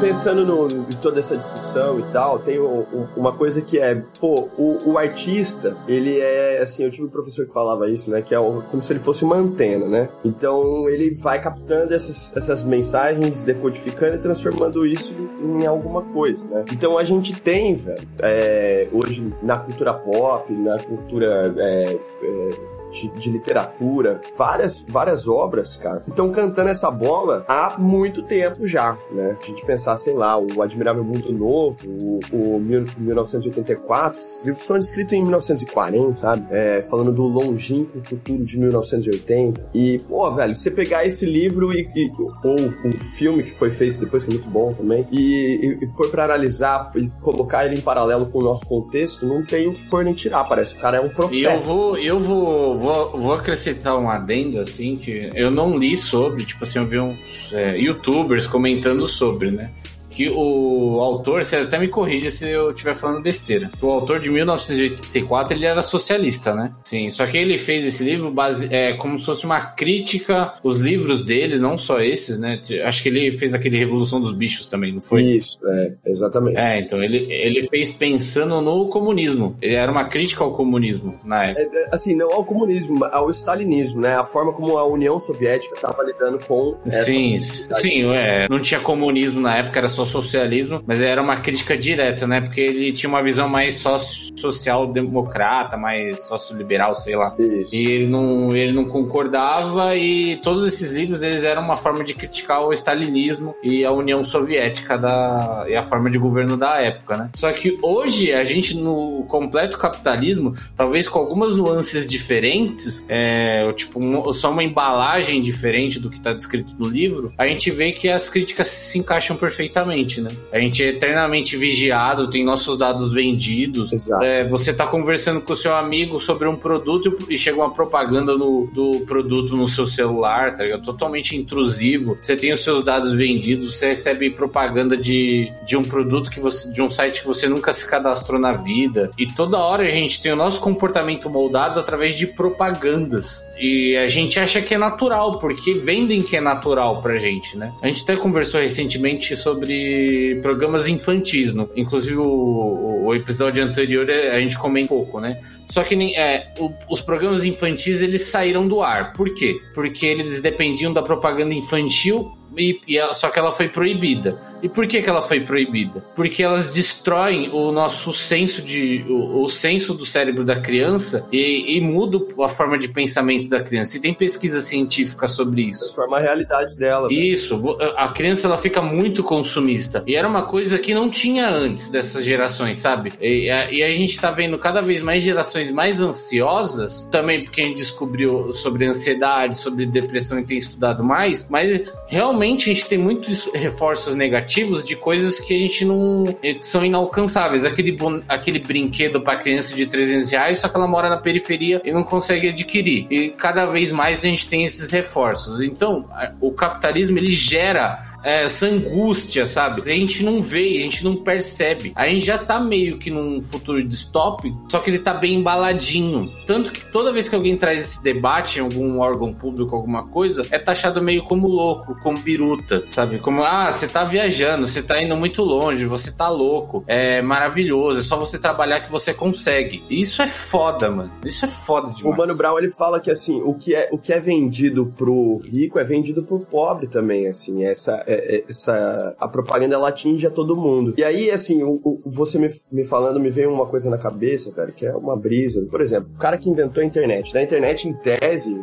Pensando 0.01 0.45
no, 0.47 0.67
em 0.69 0.85
toda 1.03 1.19
essa 1.21 1.37
discussão 1.37 1.99
e 1.99 2.03
tal, 2.13 2.39
tem 2.39 2.61
um- 2.61 2.85
um- 2.93 3.07
uma 3.17 3.33
coisa 3.33 3.61
que 3.61 3.79
é, 3.79 4.01
pô, 4.21 4.49
o, 4.57 4.79
o 4.93 4.99
artista, 4.99 5.77
ele 5.89 6.19
é, 6.21 6.61
assim, 6.63 6.85
eu 6.85 6.91
tive 6.91 7.05
um 7.05 7.09
professor 7.11 7.47
que 7.47 7.53
falava 7.53 7.89
isso, 7.91 8.09
né, 8.11 8.23
que 8.23 8.35
é 8.35 8.39
como 8.39 8.81
se 8.83 8.93
ele 8.93 9.01
fosse 9.01 9.25
uma 9.25 9.37
antena, 9.37 9.87
né? 9.87 10.09
Então 10.25 10.89
ele 10.89 11.15
vai 11.15 11.41
captando 11.43 11.93
essas, 11.93 12.35
essas 12.37 12.63
mensagens, 12.63 13.41
decodificando 13.41 14.17
e 14.17 14.19
transformando 14.19 14.87
isso 14.87 15.13
em 15.43 15.67
alguma 15.67 16.03
coisa, 16.03 16.45
né? 16.45 16.65
Então 16.73 16.97
a 16.97 17.05
gente 17.05 17.35
tem, 17.41 17.75
velho, 17.75 17.99
é, 18.23 18.89
hoje 18.93 19.33
na 19.43 19.59
cultura 19.59 19.95
pop, 19.95 20.53
na 20.53 20.79
cultura 20.79 21.53
é, 21.59 21.99
é, 22.23 22.51
de, 22.91 23.09
de 23.09 23.31
literatura, 23.31 24.21
várias, 24.37 24.85
várias 24.89 25.27
obras, 25.29 25.77
cara, 25.77 26.03
estão 26.09 26.31
cantando 26.31 26.69
essa 26.71 26.91
bola 26.91 27.45
há 27.49 27.77
muito 27.79 28.23
tempo 28.23 28.67
já, 28.67 28.97
né? 29.13 29.37
A 29.41 29.45
gente 29.45 29.65
pensar, 29.65 29.97
sei 29.99 30.15
lá, 30.15 30.39
o 30.39 30.63
Admirável 30.63 31.05
Mundo 31.05 31.33
Novo, 31.33 31.77
o, 31.87 32.21
o 32.33 32.61
mil- 32.61 32.85
1984, 32.99 34.19
esses 34.21 34.45
livros 34.45 34.65
foram 34.65 34.81
escritos 34.81 35.13
em 35.13 35.23
1940, 35.23 36.17
sabe? 36.21 36.47
É, 36.51 36.83
falando 36.91 37.13
do 37.13 37.25
longínquo 37.27 38.01
futuro 38.03 38.45
de 38.45 38.59
1980. 38.59 39.71
E, 39.75 39.99
pô, 40.01 40.31
velho, 40.35 40.55
você 40.55 40.71
pegar 40.71 41.05
esse 41.07 41.27
livro 41.27 41.73
e, 41.73 41.89
e- 41.95 42.11
ou 42.45 42.57
um 42.85 42.93
filme 43.17 43.43
que 43.43 43.51
foi 43.53 43.71
feito 43.71 43.99
depois, 43.99 44.25
que 44.25 44.31
é 44.31 44.35
muito 44.35 44.49
bom 44.51 44.73
também, 44.73 45.05
e, 45.13 45.79
e, 45.81 45.85
e 45.85 46.09
pra 46.11 46.25
analisar 46.25 46.91
e 46.97 47.09
colocar 47.21 47.67
ele 47.67 47.75
em 47.77 47.81
paralelo 47.83 48.27
com 48.27 48.39
o 48.39 48.43
nosso 48.43 48.67
contexto, 48.67 49.27
não 49.27 49.45
tem 49.45 49.69
o 49.69 49.75
que 49.75 49.89
pôr 49.89 50.05
nem 50.05 50.15
tirar, 50.15 50.45
parece 50.45 50.75
o 50.75 50.79
cara 50.81 50.97
é 50.99 51.01
um 51.01 51.09
profeta. 51.09 51.53
eu 51.55 51.61
vou, 51.61 51.99
eu 51.99 52.19
vou, 52.21 52.78
vou, 52.79 53.11
vou 53.13 53.33
acrescentar 53.35 53.99
um 53.99 54.09
adendo, 54.09 54.61
assim, 54.61 54.97
que 54.97 55.31
eu 55.35 55.51
não 55.51 55.79
li 55.79 55.97
sobre, 55.97 56.45
tipo 56.45 56.65
assim, 56.65 56.79
eu 56.79 56.87
vi 56.87 56.99
uns 56.99 57.53
é, 57.53 57.77
youtubers 57.79 58.47
comentando 58.47 59.07
sobre, 59.07 59.51
né? 59.51 59.71
Que 60.19 60.29
o 60.29 60.99
autor, 61.01 61.45
você 61.45 61.55
até 61.55 61.79
me 61.79 61.87
corrija 61.87 62.29
se 62.29 62.45
eu 62.45 62.73
estiver 62.73 62.97
falando 62.97 63.23
besteira. 63.23 63.71
O 63.81 63.89
autor 63.89 64.19
de 64.19 64.29
1984 64.29 65.57
ele 65.57 65.65
era 65.65 65.81
socialista, 65.81 66.53
né? 66.53 66.73
Sim, 66.83 67.09
só 67.09 67.25
que 67.25 67.37
ele 67.37 67.57
fez 67.57 67.87
esse 67.87 68.03
livro 68.03 68.29
base, 68.29 68.67
é, 68.69 68.95
como 68.95 69.17
se 69.17 69.25
fosse 69.25 69.45
uma 69.45 69.61
crítica, 69.61 70.55
os 70.65 70.81
livros 70.81 71.25
dele, 71.25 71.57
não 71.61 71.79
só 71.79 72.01
esses, 72.01 72.37
né? 72.37 72.61
Acho 72.83 73.01
que 73.01 73.09
ele 73.09 73.31
fez 73.31 73.55
aquele 73.55 73.79
Revolução 73.79 74.21
dos 74.21 74.33
Bichos 74.33 74.67
também, 74.67 74.93
não 74.93 75.01
foi? 75.01 75.23
Isso, 75.23 75.57
é, 75.65 75.93
exatamente. 76.07 76.59
É, 76.59 76.81
então 76.81 77.01
ele, 77.01 77.33
ele 77.33 77.63
fez 77.69 77.89
pensando 77.89 78.61
no 78.61 78.89
comunismo. 78.89 79.57
Ele 79.63 79.77
era 79.77 79.93
uma 79.93 80.07
crítica 80.07 80.43
ao 80.43 80.53
comunismo 80.53 81.15
na 81.23 81.45
época. 81.45 81.61
É, 81.61 81.85
é, 81.85 81.89
assim, 81.93 82.17
não 82.17 82.33
ao 82.33 82.45
comunismo, 82.45 83.05
ao 83.05 83.31
stalinismo, 83.31 84.01
né? 84.01 84.17
A 84.17 84.25
forma 84.25 84.53
como 84.53 84.79
a 84.79 84.85
União 84.85 85.21
Soviética 85.21 85.77
estava 85.77 86.03
lidando 86.03 86.41
com 86.45 86.77
Sim, 86.87 87.39
sim, 87.39 88.13
é. 88.13 88.49
Não 88.51 88.59
tinha 88.59 88.81
comunismo 88.81 89.41
na 89.41 89.59
época, 89.59 89.79
era 89.79 89.89
só 89.89 90.08
socialismo, 90.09 90.83
mas 90.87 91.01
era 91.01 91.23
uma 91.23 91.37
crítica 91.37 91.77
direta, 91.77 92.27
né? 92.27 92.41
Porque 92.41 92.61
ele 92.61 92.93
tinha 92.93 93.09
uma 93.09 93.23
visão 93.23 93.49
mais 93.49 93.77
soci- 93.77 94.28
social-democrata, 94.39 95.77
mais 95.77 96.27
sócio-liberal, 96.27 96.95
sei 96.95 97.17
lá. 97.17 97.35
Isso. 97.39 97.75
E 97.75 97.87
ele 97.87 98.07
não, 98.07 98.55
ele 98.57 98.73
não 98.73 98.85
concordava 98.85 99.97
e 99.97 100.37
todos 100.37 100.67
esses 100.67 100.93
livros 100.93 101.23
eles 101.23 101.45
eram 101.45 101.63
uma 101.63 101.77
forma 101.77 102.05
de 102.05 102.15
criticar 102.15 102.65
o 102.67 102.73
stalinismo 102.73 103.55
e 103.63 103.85
a 103.85 103.93
União 103.93 104.23
Soviética 104.25 104.97
da, 104.97 105.65
e 105.69 105.75
a 105.75 105.83
forma 105.83 106.11
de 106.11 106.19
governo 106.19 106.57
da 106.57 106.81
época, 106.81 107.17
né? 107.17 107.31
Só 107.35 107.51
que 107.53 107.79
hoje 107.83 108.33
a 108.33 108.45
gente 108.45 108.77
no 108.77 109.25
completo 109.29 109.79
capitalismo, 109.79 110.55
talvez 110.77 111.09
com 111.09 111.19
algumas 111.19 111.55
nuances 111.55 112.07
diferentes, 112.07 113.05
é, 113.09 113.71
tipo 113.73 113.99
um- 114.03 114.33
só 114.33 114.51
uma 114.51 114.63
embalagem 114.63 115.43
diferente 115.43 115.99
do 115.99 116.09
que 116.11 116.17
está 116.17 116.33
descrito 116.33 116.75
no 116.79 116.89
livro, 116.89 117.33
a 117.37 117.47
gente 117.47 117.71
vê 117.71 117.93
que 117.93 118.09
as 118.09 118.29
críticas 118.29 118.67
se 118.69 118.99
encaixam 118.99 119.37
perfeitamente, 119.37 120.21
né? 120.21 120.31
A 120.53 120.59
gente 120.59 120.83
é 120.83 120.89
eternamente 120.89 121.57
vigiado, 121.57 122.29
tem 122.31 122.45
nossos 122.45 122.77
dados 122.79 123.13
vendidos, 123.13 123.93
Exato. 123.93 124.23
É, 124.29 124.45
você 124.45 124.75
tá 124.75 124.87
conversando 124.87 125.41
com 125.41 125.55
o 125.55 125.57
seu 125.57 125.75
amigo 125.75 126.21
sobre 126.21 126.47
um 126.47 126.55
produto 126.55 127.17
e 127.31 127.37
chega 127.37 127.57
uma 127.57 127.73
propaganda 127.73 128.37
no, 128.37 128.69
do 128.73 129.01
produto 129.07 129.57
no 129.57 129.67
seu 129.67 129.87
celular, 129.87 130.55
tá 130.55 130.65
ligado? 130.65 130.83
Totalmente 130.83 131.35
intrusivo. 131.35 132.19
Você 132.21 132.37
tem 132.37 132.53
os 132.53 132.63
seus 132.63 132.85
dados 132.85 133.15
vendidos, 133.15 133.75
você 133.75 133.89
recebe 133.89 134.31
propaganda 134.31 134.97
de, 134.97 135.51
de 135.65 135.77
um 135.77 135.83
produto 135.83 136.31
que 136.31 136.41
você. 136.41 136.71
de 136.71 136.83
um 136.83 136.91
site 136.91 137.23
que 137.23 137.27
você 137.27 137.49
nunca 137.49 137.73
se 137.73 137.89
cadastrou 137.89 138.39
na 138.39 138.53
vida. 138.53 139.11
E 139.17 139.27
toda 139.27 139.59
hora 139.59 139.85
a 139.85 139.91
gente 139.91 140.21
tem 140.21 140.33
o 140.33 140.37
nosso 140.37 140.61
comportamento 140.61 141.31
moldado 141.31 141.81
através 141.81 142.15
de 142.15 142.27
propagandas. 142.27 143.48
E 143.61 143.97
a 143.97 144.07
gente 144.07 144.39
acha 144.39 144.61
que 144.63 144.75
é 144.75 144.79
natural, 144.79 145.39
porque 145.39 145.75
vendem 145.75 146.23
que 146.23 146.37
é 146.37 146.41
natural 146.41 147.03
pra 147.03 147.17
gente, 147.19 147.57
né? 147.59 147.73
A 147.83 147.87
gente 147.89 148.03
até 148.03 148.17
conversou 148.17 148.61
recentemente 148.61 149.35
sobre 149.37 150.39
programas 150.43 150.87
infantis, 150.87 151.55
no, 151.55 151.69
inclusive 151.77 152.17
o, 152.19 153.05
o- 153.07 153.15
episódio 153.15 153.65
anterior 153.65 154.09
é, 154.09 154.31
a 154.37 154.41
gente 154.41 154.57
comenta 154.59 154.95
um 154.95 154.99
pouco, 154.99 155.19
né? 155.21 155.41
Só 155.69 155.83
que 155.83 155.97
nem, 155.97 156.15
é, 156.17 156.53
o- 156.59 156.71
os 156.91 157.01
programas 157.01 157.45
infantis 157.45 158.01
eles 158.01 158.23
saíram 158.23 158.69
do 158.69 158.81
ar. 158.83 159.13
Por 159.13 159.33
quê? 159.35 159.59
Porque 159.75 160.07
eles 160.07 160.41
dependiam 160.41 160.93
da 160.93 161.03
propaganda 161.03 161.53
infantil 161.55 162.31
e, 162.57 162.81
e 162.87 162.97
ela- 162.99 163.15
só 163.15 163.29
que 163.29 163.39
ela 163.39 163.51
foi 163.53 163.69
proibida. 163.69 164.39
E 164.63 164.69
por 164.69 164.87
que, 164.87 165.01
que 165.01 165.09
ela 165.09 165.23
foi 165.23 165.41
proibida? 165.41 166.05
Porque 166.17 166.43
elas 166.43 166.75
destroem 166.75 167.49
o 167.53 167.71
nosso 167.71 168.13
senso 168.13 168.61
de 168.63 169.05
o, 169.09 169.45
o 169.45 169.49
senso 169.49 169.95
do 169.95 170.05
cérebro 170.05 170.45
da 170.45 170.57
criança 170.57 171.27
e, 171.31 171.77
e 171.77 171.81
mudam 171.81 172.27
a 172.43 172.49
forma 172.49 172.77
de 172.77 172.89
pensamento 172.89 173.49
da 173.49 173.61
criança. 173.61 173.97
E 173.97 174.01
tem 174.01 174.13
pesquisa 174.13 174.61
científica 174.61 175.29
sobre 175.29 175.63
isso. 175.63 175.81
Transforma 175.81 176.19
a 176.19 176.21
realidade 176.21 176.75
dela. 176.75 177.09
Isso, 177.13 177.77
a 177.97 178.09
criança 178.09 178.47
ela 178.49 178.57
fica 178.57 178.83
muito 178.83 179.23
consumista. 179.23 180.03
E 180.07 180.17
era 180.17 180.27
uma 180.27 180.43
coisa 180.43 180.79
que 180.79 180.93
não 180.93 181.09
tinha 181.09 181.49
antes 181.49 181.89
dessas 181.89 182.25
gerações, 182.25 182.79
sabe? 182.79 183.13
E, 183.21 183.49
a- 183.51 183.71
e 183.71 183.83
a 183.83 183.93
gente 183.93 184.19
tá 184.19 184.31
vendo 184.31 184.59
cada 184.59 184.81
vez 184.81 185.01
mais 185.03 185.23
gerações 185.23 185.71
mais 185.71 186.01
ansiosas, 186.01 187.07
também 187.11 187.45
porque 187.45 187.61
a 187.61 187.65
gente 187.65 187.77
descobriu 187.77 188.53
sobre 188.53 188.87
ansiedade, 188.87 189.57
sobre 189.57 189.87
depressão 189.87 190.39
e 190.39 190.45
tem 190.45 190.59
estudado 190.59 191.05
mais, 191.05 191.47
mas 191.49 191.81
realmente 192.09 192.71
a 192.71 192.75
gente 192.75 192.89
tem 192.89 192.99
muitos 192.99 193.49
reforços 193.55 194.15
negativos 194.15 194.48
de 194.85 194.97
coisas 194.97 195.39
que 195.39 195.55
a 195.55 195.59
gente 195.59 195.85
não. 195.85 196.25
eh, 196.43 196.59
são 196.61 196.85
inalcançáveis. 196.85 197.65
Aquele, 197.65 197.97
aquele 198.29 198.59
brinquedo 198.59 199.21
pra 199.21 199.37
criança 199.37 199.77
de 199.77 199.87
300 199.87 200.31
reais, 200.31 200.59
só 200.59 200.69
que 200.69 200.77
ela 200.77 200.87
mora 200.87 201.09
na 201.09 201.19
periferia 201.19 201.81
e 201.85 201.93
não 201.93 202.03
consegue 202.03 202.49
adquirir. 202.49 203.07
E 203.11 203.31
cada 203.31 203.67
vez 203.67 203.93
mais 203.93 204.21
a 204.25 204.29
gente 204.29 204.49
tem 204.49 204.65
esses 204.65 204.91
reforços. 204.91 205.61
Então, 205.61 206.09
o 206.41 206.53
capitalismo 206.53 207.19
ele 207.19 207.33
gera 207.33 208.08
essa 208.31 208.67
angústia, 208.67 209.47
sabe? 209.47 209.83
A 209.83 209.95
gente 209.95 210.23
não 210.23 210.41
vê, 210.41 210.79
a 210.79 210.83
gente 210.83 211.05
não 211.05 211.17
percebe. 211.17 211.93
A 211.95 212.07
gente 212.09 212.25
já 212.25 212.39
tá 212.39 212.59
meio 212.61 212.99
que 212.99 213.11
num 213.11 213.41
futuro 213.41 213.83
distópico, 213.83 214.67
só 214.69 214.79
que 214.79 214.91
ele 214.91 214.99
tá 214.99 215.15
bem 215.15 215.35
embaladinho. 215.35 216.33
Tanto 216.47 216.73
que 216.73 216.85
toda 216.93 217.13
vez 217.13 217.29
que 217.29 217.35
alguém 217.35 217.57
traz 217.57 217.83
esse 217.83 218.03
debate 218.03 218.59
em 218.59 218.63
algum 218.63 218.99
órgão 219.01 219.33
público, 219.33 219.75
alguma 219.75 220.07
coisa, 220.07 220.43
é 220.51 220.59
taxado 220.59 221.03
meio 221.03 221.23
como 221.23 221.47
louco, 221.47 221.99
como 222.03 222.19
biruta, 222.19 222.85
sabe? 222.89 223.19
Como, 223.19 223.43
ah, 223.43 223.71
você 223.73 223.87
tá 223.87 224.05
viajando, 224.05 224.67
você 224.67 224.83
tá 224.83 225.01
indo 225.03 225.17
muito 225.17 225.43
longe, 225.43 225.85
você 225.85 226.11
tá 226.11 226.29
louco, 226.29 226.85
é 226.87 227.21
maravilhoso, 227.23 228.01
é 228.01 228.03
só 228.03 228.17
você 228.17 228.39
trabalhar 228.39 228.81
que 228.81 228.91
você 228.91 229.13
consegue. 229.15 229.83
E 229.89 230.01
Isso 230.01 230.23
é 230.23 230.27
foda, 230.27 230.91
mano. 230.91 231.11
Isso 231.25 231.45
é 231.45 231.49
foda 231.49 231.93
demais. 231.93 232.15
O 232.15 232.17
Mano 232.17 232.37
Brown 232.37 232.59
ele 232.59 232.71
fala 232.71 232.99
que 233.01 233.11
assim, 233.11 233.41
o 233.43 233.55
que 233.55 233.75
é 233.75 233.89
o 233.93 233.99
que 233.99 234.13
é 234.13 234.19
vendido 234.21 234.93
pro 234.97 235.39
rico 235.45 235.79
é 235.79 235.85
vendido 235.85 236.23
pro 236.23 236.39
pobre 236.39 236.87
também, 236.87 237.27
assim, 237.27 237.65
essa 237.65 238.03
é- 238.07 238.18
é- 238.19 238.45
essa 238.49 239.15
a 239.19 239.29
propaganda 239.29 239.75
ela 239.75 239.89
atinge 239.89 240.27
a 240.27 240.31
todo 240.31 240.57
mundo. 240.57 240.95
E 240.97 241.05
aí 241.05 241.31
assim, 241.31 241.63
o, 241.63 241.81
o- 241.85 241.99
você 242.07 242.39
me, 242.39 242.51
me 242.73 242.85
falando 242.85 243.19
me 243.21 243.31
veio 243.31 243.53
uma 243.53 243.67
coisa 243.67 243.89
na 243.91 243.99
cabeça, 243.99 244.53
cara, 244.53 244.71
que 244.73 244.87
é 244.87 244.95
uma 244.95 245.17
brisa. 245.17 245.67
Por 245.71 245.81
exemplo, 245.81 246.11
o 246.15 246.19
cara 246.19 246.37
que 246.39 246.49
inventou 246.49 246.83
a 246.83 246.87
internet, 246.87 247.33
na 247.35 247.43
internet 247.43 247.89
em 247.89 247.93
tese, 247.93 248.57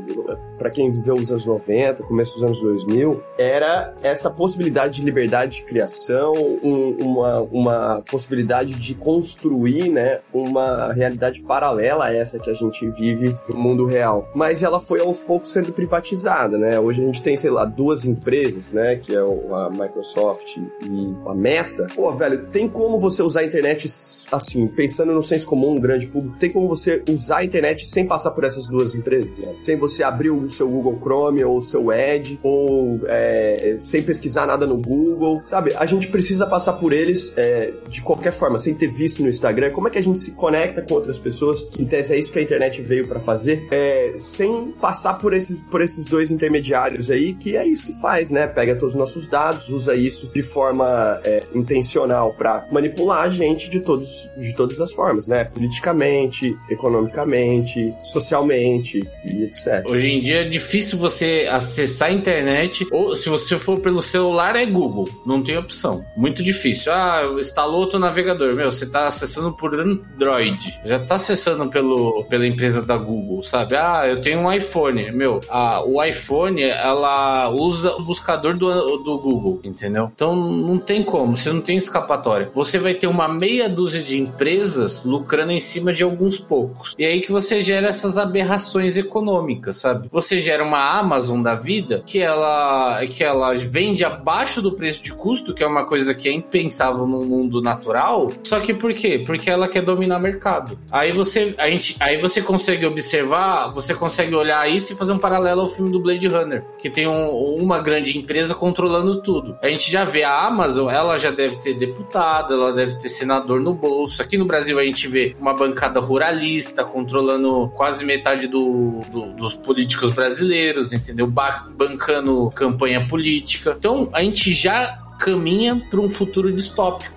pra 0.58 0.70
quem 0.70 0.92
viveu 0.92 1.16
os 1.16 1.30
anos 1.32 1.46
90, 1.46 2.04
começo 2.04 2.34
dos 2.36 2.44
anos 2.44 2.62
2000, 2.62 3.22
era 3.38 3.94
essa 4.02 4.30
possibilidade 4.30 4.96
de 5.00 5.06
liberdade 5.06 5.58
de 5.58 5.64
criação, 5.64 6.34
um- 6.64 6.96
uma, 7.02 7.42
uma 7.42 8.02
possibilidade 8.10 8.74
de 8.74 8.96
construir, 8.96 9.90
né, 9.90 10.20
uma 10.34 10.92
realidade 10.94 11.42
paralela 11.42 12.06
a 12.06 12.14
essa 12.14 12.40
que 12.40 12.50
a 12.50 12.54
gente 12.54 12.88
vive 12.92 13.34
no 13.50 13.56
mundo 13.56 13.86
real. 13.86 14.28
Mas 14.36 14.64
ela 14.64 14.80
foi 14.80 15.00
aos 15.02 15.20
poucos 15.20 15.52
sendo 15.52 15.72
privatizada, 15.72 16.58
né? 16.58 16.80
Hoje 16.80 17.02
a 17.02 17.06
gente 17.06 17.22
tem, 17.22 17.38
sei 17.38 17.50
lá, 17.50 17.66
duas 17.66 18.06
empresas, 18.06 18.72
né, 18.72 18.96
que 18.98 19.16
é 19.16 19.22
o- 19.24 19.35
a 19.54 19.70
Microsoft 19.70 20.58
e 20.58 21.16
a 21.26 21.34
Meta. 21.34 21.88
Pô, 21.96 22.12
velho, 22.16 22.48
tem 22.48 22.68
como 22.68 23.00
você 23.00 23.22
usar 23.22 23.42
a 23.42 23.46
internet 23.46 23.88
assim, 24.32 24.68
pensando 24.68 25.14
no 25.14 25.22
senso 25.22 25.46
comum, 25.46 25.76
um 25.76 25.80
grande 25.80 26.08
público, 26.08 26.38
tem 26.38 26.52
como 26.52 26.68
você 26.68 27.04
usar 27.10 27.38
a 27.38 27.46
internet 27.46 27.90
sem 27.90 28.06
passar 28.06 28.32
por 28.32 28.44
essas 28.44 28.68
duas 28.68 28.96
empresas, 28.96 29.38
né? 29.38 29.56
Sem 29.64 29.78
você 29.78 30.04
abrir 30.04 30.32
o 30.32 30.50
seu 30.50 30.70
Google 30.70 30.98
Chrome 31.00 31.44
ou 31.44 31.58
o 31.58 31.62
seu 31.62 31.92
Edge, 31.92 32.40
ou 32.42 33.00
é, 33.08 33.78
sem 33.80 34.04
pesquisar 34.04 34.46
nada 34.46 34.66
no 34.66 34.78
Google, 34.78 35.42
sabe? 35.46 35.74
A 35.76 35.86
gente 35.86 36.08
precisa 36.08 36.46
passar 36.46 36.74
por 36.74 36.94
eles 36.94 37.34
é, 37.38 37.74
de 37.88 38.02
qualquer 38.02 38.32
forma, 38.32 38.58
sem 38.58 38.74
ter 38.74 38.88
visto 38.88 39.22
no 39.22 39.30
Instagram. 39.30 39.72
Como 39.72 39.88
é 39.88 39.92
que 39.92 39.98
a 39.98 40.04
gente 40.04 40.22
se 40.22 40.32
conecta 40.32 40.82
com 40.82 40.96
outras 40.96 41.18
pessoas? 41.18 41.64
Que 41.64 41.82
em 41.82 41.86
tese 41.86 42.14
é 42.14 42.18
isso 42.18 42.32
que 42.32 42.40
a 42.40 42.42
internet 42.42 42.82
veio 42.82 43.08
pra 43.08 43.20
fazer, 43.20 43.68
é, 43.72 44.14
sem 44.18 44.74
passar 44.80 45.20
por 45.20 45.34
esses, 45.34 45.60
por 45.60 45.82
esses 45.82 46.06
dois 46.06 46.32
intermediários 46.32 47.10
aí, 47.12 47.34
que 47.34 47.56
é 47.56 47.66
isso 47.66 47.88
que 47.88 48.02
faz, 48.02 48.30
né? 48.30 48.48
Pega 48.48 48.76
todos 48.76 48.94
os 48.94 49.00
nossos 49.00 49.25
dados, 49.28 49.70
usa 49.70 49.96
isso 49.96 50.30
de 50.34 50.42
forma 50.42 51.20
é, 51.24 51.44
intencional 51.54 52.34
pra 52.34 52.68
manipular 52.72 53.24
a 53.24 53.30
gente 53.30 53.70
de 53.70 53.80
todos 53.80 54.30
de 54.38 54.56
todas 54.56 54.80
as 54.80 54.92
formas, 54.92 55.28
né? 55.28 55.46
Politicamente, 55.46 56.58
economicamente, 56.70 57.94
socialmente 58.04 59.08
e 59.24 59.44
etc. 59.44 59.86
Hoje 59.88 60.12
em 60.12 60.20
dia 60.20 60.42
é 60.42 60.44
difícil 60.44 60.98
você 60.98 61.48
acessar 61.50 62.10
a 62.10 62.12
internet, 62.12 62.86
ou 62.92 63.16
se 63.16 63.30
você 63.30 63.58
for 63.58 63.80
pelo 63.80 64.02
celular, 64.02 64.56
é 64.56 64.66
Google. 64.66 65.08
Não 65.26 65.42
tem 65.42 65.58
opção. 65.58 66.06
Muito 66.16 66.44
difícil. 66.44 66.92
Ah, 66.92 67.36
instalou 67.40 67.82
outro 67.82 68.00
navegador. 68.00 68.54
Meu, 68.56 68.72
você 68.72 68.86
tá 68.86 69.08
acessando 69.08 69.54
por 69.54 69.74
Android. 69.74 70.80
Já 70.86 71.00
tá 71.00 71.16
acessando 71.16 71.68
pelo, 71.70 72.26
pela 72.26 72.48
empresa 72.48 72.82
da 72.82 72.98
Google, 72.98 73.42
sabe? 73.44 73.76
Ah, 73.76 74.08
eu 74.08 74.22
tenho 74.22 74.40
um 74.40 74.52
iPhone. 74.52 75.12
Meu, 75.12 75.40
a, 75.50 75.84
o 75.84 76.04
iPhone, 76.04 76.62
ela 76.62 77.50
usa 77.50 77.92
o 77.92 78.04
buscador 78.04 78.58
do, 78.58 78.98
do 78.98 79.15
Google, 79.18 79.60
entendeu? 79.64 80.12
Então 80.14 80.36
não 80.36 80.78
tem 80.78 81.04
como, 81.04 81.36
você 81.38 81.52
não 81.52 81.62
tem 81.62 81.78
escapatória. 81.78 82.50
Você 82.54 82.78
vai 82.78 82.94
ter 82.94 83.08
uma 83.08 83.28
meia 83.28 83.68
dúzia 83.70 84.02
de 84.02 84.20
empresas 84.20 85.04
lucrando 85.04 85.52
em 85.52 85.60
cima 85.60 85.94
de 85.94 86.04
alguns 86.04 86.38
poucos. 86.40 86.96
E 86.98 87.06
aí 87.06 87.22
que 87.22 87.32
você 87.32 87.62
gera 87.62 87.88
essas 87.88 88.18
aberrações 88.18 88.98
econômicas, 88.98 89.78
sabe? 89.78 90.08
Você 90.12 90.40
gera 90.40 90.64
uma 90.64 90.98
Amazon 91.00 91.42
da 91.42 91.56
vida 91.56 92.04
que 92.06 92.20
ela 92.20 93.06
que 93.08 93.24
ela 93.24 93.54
vende 93.54 94.04
abaixo 94.04 94.62
do 94.62 94.72
preço 94.74 95.02
de 95.02 95.14
custo, 95.14 95.54
que 95.54 95.64
é 95.64 95.68
uma 95.68 95.86
coisa 95.86 96.14
que 96.14 96.30
é 96.30 96.32
impensável 96.34 97.06
no 97.08 97.24
mundo 97.26 97.62
natural. 97.62 98.32
Só 98.44 98.60
que 98.60 98.74
por 98.74 98.94
quê? 98.94 99.24
Porque 99.26 99.50
ela 99.50 99.68
quer 99.68 99.82
dominar 99.82 100.18
o 100.18 100.22
mercado. 100.22 100.78
Aí 100.92 101.12
você 101.12 101.54
a 101.58 101.68
gente 101.70 101.96
aí 102.00 102.18
você 102.18 102.42
consegue 102.42 102.86
observar, 102.86 103.72
você 103.72 103.94
consegue 103.94 104.36
olhar 104.36 104.70
isso 104.70 104.94
e 104.94 104.96
fazer 104.96 105.14
um 105.14 105.20
paralelo 105.20 105.62
ao 105.62 105.68
filme 105.68 105.92
do 105.92 106.00
Blade 106.00 106.28
Runner, 106.28 106.64
que 106.80 106.90
tem 106.90 107.08
um- 107.08 107.56
uma 107.56 107.80
grande 107.80 108.18
empresa 108.18 108.54
controlando 108.54 109.05
tudo. 109.22 109.58
A 109.62 109.68
gente 109.68 109.90
já 109.92 110.04
vê 110.04 110.24
a 110.24 110.46
Amazon, 110.46 110.90
ela 110.90 111.18
já 111.18 111.32
deve 111.32 111.58
ter 111.58 111.74
deputado, 111.76 112.54
ela 112.54 112.74
deve 112.74 112.98
ter 112.98 113.10
senador 113.10 113.62
no 113.62 113.74
bolso. 113.74 114.22
Aqui 114.22 114.38
no 114.38 114.46
Brasil 114.46 114.80
a 114.80 114.84
gente 114.84 115.08
vê 115.08 115.36
uma 115.40 115.54
bancada 115.54 116.00
ruralista 116.00 116.84
controlando 116.84 117.70
quase 117.76 118.04
metade 118.04 118.48
do- 118.48 119.02
do- 119.12 119.34
dos 119.34 119.54
políticos 119.54 120.12
brasileiros, 120.12 120.94
entendeu? 120.94 121.28
Ba- 121.28 121.68
bancando 121.76 122.52
campanha 122.56 123.08
política. 123.08 123.76
Então 123.78 124.10
a 124.12 124.22
gente 124.22 124.52
já 124.54 125.00
caminha 125.26 125.82
para 125.90 126.00
um 126.00 126.08
futuro 126.08 126.54
distópico, 126.54 127.12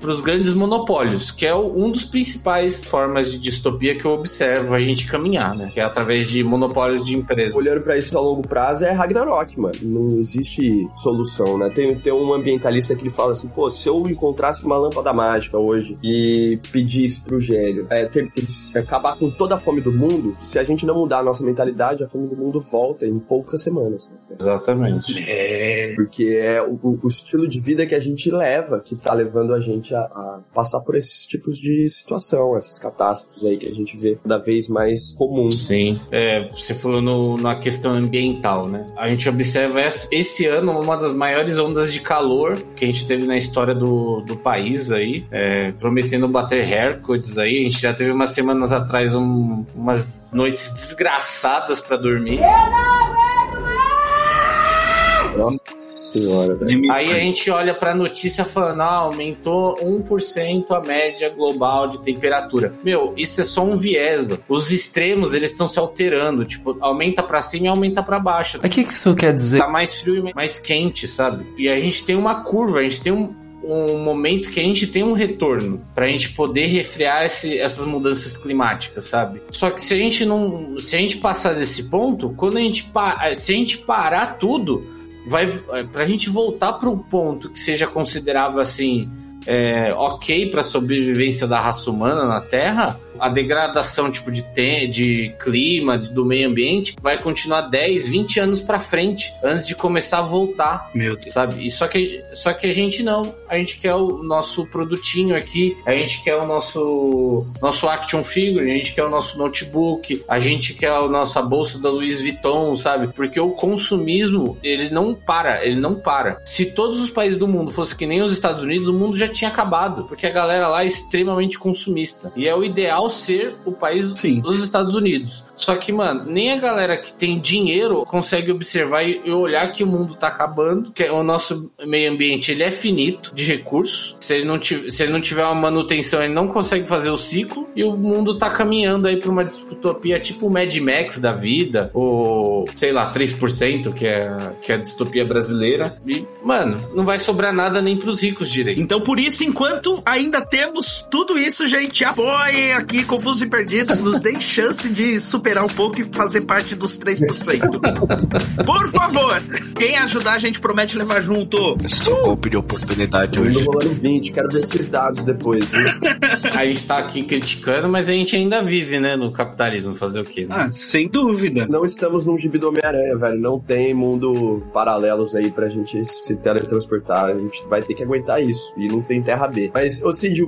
para 0.00 0.10
os 0.10 0.20
grandes 0.20 0.52
monopólios, 0.52 1.30
que 1.30 1.46
é 1.46 1.54
um 1.54 1.92
dos 1.92 2.04
principais 2.04 2.82
formas 2.82 3.30
de 3.30 3.38
distopia 3.38 3.94
que 3.94 4.04
eu 4.04 4.10
observo 4.10 4.74
a 4.74 4.80
gente 4.80 5.06
caminhar, 5.06 5.54
né? 5.54 5.70
Que 5.72 5.78
é 5.78 5.84
através 5.84 6.28
de 6.28 6.42
monopólios 6.42 7.06
de 7.06 7.14
empresas. 7.14 7.54
Olhando 7.54 7.80
para 7.82 7.96
isso 7.96 8.18
a 8.18 8.20
longo 8.20 8.42
prazo 8.42 8.84
é 8.84 8.90
Ragnarok, 8.90 9.58
mano. 9.60 9.74
Não 9.82 10.18
existe 10.18 10.88
solução, 10.96 11.56
né? 11.56 11.70
Tem, 11.70 11.96
tem 12.00 12.12
um 12.12 12.32
ambientalista 12.32 12.96
que 12.96 13.02
ele 13.02 13.14
fala 13.14 13.32
assim, 13.32 13.46
pô, 13.46 13.70
se 13.70 13.88
eu 13.88 14.08
encontrasse 14.08 14.64
uma 14.64 14.76
lâmpada 14.76 15.12
mágica 15.12 15.56
hoje 15.56 15.96
e 16.02 16.58
pedisse 16.72 17.20
pro 17.20 17.40
gênio 17.40 17.86
é, 17.90 18.06
ter, 18.06 18.28
acabar 18.74 19.16
com 19.16 19.30
toda 19.30 19.54
a 19.54 19.58
fome 19.58 19.80
do 19.80 19.92
mundo, 19.92 20.34
se 20.40 20.58
a 20.58 20.64
gente 20.64 20.84
não 20.84 20.96
mudar 20.96 21.20
a 21.20 21.22
nossa 21.22 21.44
mentalidade, 21.44 22.02
a 22.02 22.08
fome 22.08 22.26
do 22.26 22.36
mundo 22.36 22.60
volta 22.72 23.06
em 23.06 23.20
poucas 23.20 23.62
semanas. 23.62 24.08
Né? 24.10 24.18
Exatamente. 24.40 25.24
É. 25.28 25.94
Porque 25.94 26.24
é 26.24 26.60
o, 26.60 26.78
o, 26.82 27.08
estilo 27.08 27.46
de 27.46 27.51
vida 27.60 27.86
que 27.86 27.94
a 27.94 28.00
gente 28.00 28.30
leva 28.30 28.80
que 28.80 28.96
tá 28.96 29.12
levando 29.12 29.54
a 29.54 29.60
gente 29.60 29.94
a, 29.94 30.00
a, 30.00 30.40
passar 30.54 30.80
por 30.80 30.94
esses 30.94 31.26
tipos 31.26 31.56
de 31.56 31.88
situação, 31.88 32.56
essas 32.56 32.78
catástrofes 32.78 33.44
aí 33.44 33.56
que 33.56 33.66
a 33.66 33.70
gente 33.70 33.96
vê 33.96 34.18
cada 34.22 34.38
vez 34.38 34.68
mais 34.68 35.14
comuns. 35.14 35.66
Sim. 35.66 36.00
É, 36.10 36.48
você 36.50 36.74
falou 36.74 37.00
no, 37.00 37.36
na 37.36 37.56
questão 37.56 37.92
ambiental, 37.92 38.68
né? 38.68 38.86
A 38.96 39.08
gente 39.08 39.28
observa 39.28 39.80
esse 39.80 40.46
ano 40.46 40.72
uma 40.80 40.96
das 40.96 41.12
maiores 41.12 41.58
ondas 41.58 41.92
de 41.92 42.00
calor 42.00 42.56
que 42.76 42.84
a 42.84 42.86
gente 42.86 43.06
teve 43.06 43.26
na 43.26 43.36
história 43.36 43.74
do, 43.74 44.20
do 44.22 44.36
país 44.36 44.90
aí, 44.90 45.24
é, 45.30 45.72
prometendo 45.72 46.28
bater 46.28 46.64
recordes 46.64 47.38
aí. 47.38 47.60
A 47.60 47.64
gente 47.64 47.80
já 47.80 47.92
teve 47.92 48.10
umas 48.10 48.30
semanas 48.30 48.72
atrás 48.72 49.14
um, 49.14 49.64
umas 49.74 50.26
noites 50.32 50.70
desgraçadas 50.72 51.80
para 51.80 51.96
dormir. 51.96 52.36
Eu 52.36 52.40
não 52.40 52.48
aguento 52.48 53.60
mais! 53.62 55.38
Nossa 55.38 55.81
senhora, 56.18 56.54
velho. 56.54 56.92
Aí 56.92 57.12
a 57.12 57.18
gente 57.18 57.50
olha 57.50 57.74
pra 57.74 57.94
notícia 57.94 58.44
falando, 58.44 58.80
ah, 58.80 58.94
aumentou 58.94 59.76
1% 59.76 60.70
a 60.70 60.80
média 60.80 61.28
global 61.28 61.88
de 61.88 62.00
temperatura. 62.00 62.74
Meu, 62.84 63.12
isso 63.16 63.40
é 63.40 63.44
só 63.44 63.64
um 63.64 63.76
viés, 63.76 64.22
mano. 64.22 64.38
Os 64.48 64.70
extremos, 64.70 65.34
eles 65.34 65.52
estão 65.52 65.68
se 65.68 65.78
alterando. 65.78 66.44
Tipo, 66.44 66.76
aumenta 66.80 67.22
pra 67.22 67.40
cima 67.40 67.66
e 67.66 67.68
aumenta 67.68 68.02
pra 68.02 68.18
baixo. 68.18 68.58
O 68.58 68.68
que, 68.68 68.84
que 68.84 68.92
isso 68.92 69.14
quer 69.14 69.32
dizer? 69.32 69.58
Tá 69.58 69.68
mais 69.68 70.00
frio 70.00 70.28
e 70.28 70.34
mais 70.34 70.58
quente, 70.58 71.08
sabe? 71.08 71.46
E 71.56 71.68
a 71.68 71.78
gente 71.78 72.04
tem 72.04 72.16
uma 72.16 72.42
curva, 72.42 72.80
a 72.80 72.82
gente 72.82 73.00
tem 73.00 73.12
um, 73.12 73.34
um 73.64 73.98
momento 73.98 74.50
que 74.50 74.60
a 74.60 74.62
gente 74.62 74.86
tem 74.86 75.02
um 75.02 75.12
retorno 75.12 75.80
para 75.94 76.06
a 76.06 76.08
gente 76.08 76.32
poder 76.32 76.66
refrear 76.66 77.24
esse, 77.24 77.58
essas 77.58 77.86
mudanças 77.86 78.36
climáticas, 78.36 79.04
sabe? 79.04 79.40
Só 79.50 79.70
que 79.70 79.80
se 79.80 79.94
a 79.94 79.96
gente 79.96 80.24
não, 80.24 80.78
se 80.78 80.96
a 80.96 80.98
gente 80.98 81.18
passar 81.18 81.54
desse 81.54 81.84
ponto, 81.84 82.30
quando 82.36 82.56
a 82.56 82.60
gente 82.60 82.90
se 83.36 83.52
a 83.52 83.56
gente 83.56 83.78
parar 83.78 84.38
tudo, 84.38 84.84
vai 85.26 85.48
é, 85.72 85.84
pra 85.84 86.06
gente 86.06 86.28
voltar 86.28 86.72
para 86.74 86.88
um 86.88 86.98
ponto 86.98 87.50
que 87.50 87.58
seja 87.58 87.86
considerável 87.86 88.60
assim 88.60 89.10
é, 89.46 89.92
ok 89.94 90.50
para 90.50 90.60
a 90.60 90.64
sobrevivência 90.64 91.46
da 91.46 91.60
raça 91.60 91.90
humana 91.90 92.26
na 92.26 92.40
Terra, 92.40 92.98
a 93.18 93.28
degradação 93.28 94.10
tipo 94.10 94.30
de, 94.30 94.42
te, 94.42 94.86
de 94.86 95.34
clima, 95.38 95.98
de, 95.98 96.10
do 96.10 96.24
meio 96.24 96.48
ambiente, 96.48 96.96
vai 97.00 97.20
continuar 97.20 97.62
10, 97.62 98.08
20 98.08 98.40
anos 98.40 98.62
para 98.62 98.78
frente 98.78 99.32
antes 99.42 99.66
de 99.66 99.74
começar 99.74 100.18
a 100.18 100.22
voltar. 100.22 100.90
Meu 100.94 101.16
Deus. 101.16 101.32
Sabe? 101.32 101.64
E 101.64 101.70
só 101.70 101.86
que, 101.86 102.24
só 102.32 102.52
que 102.52 102.66
a 102.66 102.72
gente 102.72 103.02
não. 103.02 103.34
A 103.48 103.56
gente 103.56 103.78
quer 103.78 103.94
o 103.94 104.22
nosso 104.22 104.66
produtinho 104.66 105.36
aqui, 105.36 105.76
a 105.86 105.92
gente 105.92 106.22
quer 106.22 106.36
o 106.36 106.46
nosso 106.46 107.46
nosso 107.60 107.88
action 107.88 108.24
figure, 108.24 108.70
a 108.70 108.74
gente 108.74 108.94
quer 108.94 109.04
o 109.04 109.10
nosso 109.10 109.38
notebook, 109.38 110.24
a 110.26 110.38
gente 110.38 110.74
quer 110.74 110.90
a 110.90 111.06
nossa 111.08 111.42
bolsa 111.42 111.78
da 111.78 111.90
Louis 111.90 112.20
Vuitton, 112.20 112.74
sabe? 112.76 113.08
Porque 113.08 113.38
o 113.38 113.50
consumismo, 113.50 114.56
ele 114.62 114.90
não 114.90 115.14
para, 115.14 115.64
ele 115.64 115.78
não 115.78 115.94
para. 115.94 116.40
Se 116.44 116.66
todos 116.66 117.00
os 117.00 117.10
países 117.10 117.38
do 117.38 117.48
mundo 117.48 117.70
fossem 117.70 117.96
que 117.96 118.06
nem 118.06 118.22
os 118.22 118.32
Estados 118.32 118.62
Unidos, 118.62 118.88
o 118.88 118.92
mundo 118.92 119.16
já 119.16 119.28
tinha 119.28 119.50
acabado, 119.50 120.04
porque 120.04 120.26
a 120.26 120.30
galera 120.30 120.68
lá 120.68 120.82
é 120.82 120.86
extremamente 120.86 121.58
consumista. 121.58 122.32
E 122.36 122.48
é 122.48 122.54
o 122.54 122.64
ideal 122.64 123.01
ser 123.08 123.56
o 123.64 123.72
país 123.72 124.12
Sim. 124.16 124.40
dos 124.40 124.62
Estados 124.62 124.94
Unidos. 124.94 125.44
Só 125.56 125.76
que, 125.76 125.92
mano, 125.92 126.24
nem 126.26 126.52
a 126.52 126.56
galera 126.56 126.96
que 126.96 127.12
tem 127.12 127.38
dinheiro 127.38 128.04
consegue 128.04 128.50
observar 128.50 129.06
e 129.06 129.30
olhar 129.30 129.72
que 129.72 129.84
o 129.84 129.86
mundo 129.86 130.14
tá 130.14 130.28
acabando, 130.28 130.90
que 130.92 131.04
o 131.04 131.22
nosso 131.22 131.70
meio 131.86 132.12
ambiente 132.12 132.50
ele 132.50 132.62
é 132.62 132.70
finito 132.70 133.32
de 133.34 133.44
recursos. 133.44 134.16
Se 134.20 134.34
ele 134.34 134.44
não 134.44 134.58
tiver, 134.58 134.90
se 134.90 135.02
ele 135.02 135.12
não 135.12 135.20
tiver 135.20 135.44
uma 135.44 135.54
manutenção, 135.54 136.22
ele 136.22 136.32
não 136.32 136.48
consegue 136.48 136.86
fazer 136.88 137.10
o 137.10 137.16
ciclo 137.16 137.68
e 137.76 137.84
o 137.84 137.96
mundo 137.96 138.36
tá 138.36 138.50
caminhando 138.50 139.06
aí 139.06 139.16
para 139.16 139.30
uma 139.30 139.44
distopia 139.44 140.18
tipo 140.18 140.50
Mad 140.50 140.74
Max 140.76 141.18
da 141.18 141.32
vida, 141.32 141.90
ou 141.94 142.64
sei 142.74 142.92
lá, 142.92 143.12
3%, 143.12 143.92
que 143.92 144.06
é 144.06 144.52
que 144.62 144.72
é 144.72 144.74
a 144.74 144.78
distopia 144.78 145.24
brasileira. 145.24 145.96
E, 146.06 146.26
mano, 146.42 146.90
não 146.94 147.04
vai 147.04 147.18
sobrar 147.18 147.52
nada 147.52 147.80
nem 147.80 147.96
pros 147.96 148.20
ricos 148.22 148.50
direito. 148.50 148.80
Então, 148.80 149.00
por 149.00 149.18
isso, 149.18 149.44
enquanto 149.44 150.02
ainda 150.04 150.40
temos 150.40 151.06
tudo 151.10 151.38
isso, 151.38 151.66
gente, 151.66 152.04
apoiem 152.04 152.72
aqui 152.72 153.04
Confusos 153.04 153.42
e 153.42 153.46
Perdidos, 153.46 153.98
nos 153.98 154.20
deem 154.20 154.40
chance 154.40 154.88
de 154.88 155.20
superar 155.20 155.51
esperar 155.52 155.64
um 155.64 155.68
pouco 155.68 156.00
e 156.00 156.04
fazer 156.04 156.42
parte 156.42 156.74
dos 156.74 156.98
3%. 156.98 158.64
Por 158.64 158.88
favor, 158.88 159.42
quem 159.76 159.98
ajudar 159.98 160.32
a 160.32 160.38
gente 160.38 160.58
promete 160.58 160.96
levar 160.96 161.20
junto. 161.20 161.76
Estou 161.84 162.20
uh! 162.20 162.22
golpe 162.24 162.48
de 162.48 162.56
oportunidade 162.56 163.38
hoje. 163.38 163.58
Eu 163.58 163.66
rolando 163.66 163.90
20, 163.90 164.32
quero 164.32 164.48
ver 164.48 164.62
esses 164.62 164.88
dados 164.88 165.22
depois. 165.24 165.70
a 166.56 166.64
gente 166.64 166.86
tá 166.86 166.98
aqui 166.98 167.22
criticando, 167.22 167.88
mas 167.88 168.08
a 168.08 168.12
gente 168.12 168.34
ainda 168.34 168.62
vive, 168.62 168.98
né, 168.98 169.14
no 169.14 169.30
capitalismo, 169.30 169.94
fazer 169.94 170.20
o 170.20 170.24
quê? 170.24 170.46
Né? 170.46 170.48
Ah, 170.50 170.70
sem 170.70 171.06
dúvida. 171.06 171.66
Não 171.66 171.84
estamos 171.84 172.24
num 172.24 172.38
gibi 172.38 172.58
do 172.58 172.68
Homem-Aranha, 172.68 173.16
velho. 173.18 173.38
Não 173.38 173.60
tem 173.60 173.92
mundo 173.92 174.62
paralelos 174.72 175.34
aí 175.34 175.50
pra 175.50 175.68
gente 175.68 176.02
se 176.04 176.34
teletransportar. 176.36 177.26
A 177.26 177.38
gente 177.38 177.62
vai 177.68 177.82
ter 177.82 177.94
que 177.94 178.02
aguentar 178.02 178.42
isso. 178.42 178.72
E 178.78 178.86
não 178.86 179.02
tem 179.02 179.22
terra 179.22 179.46
B. 179.48 179.70
Mas, 179.74 180.02
ô 180.02 180.12
Cid, 180.12 180.46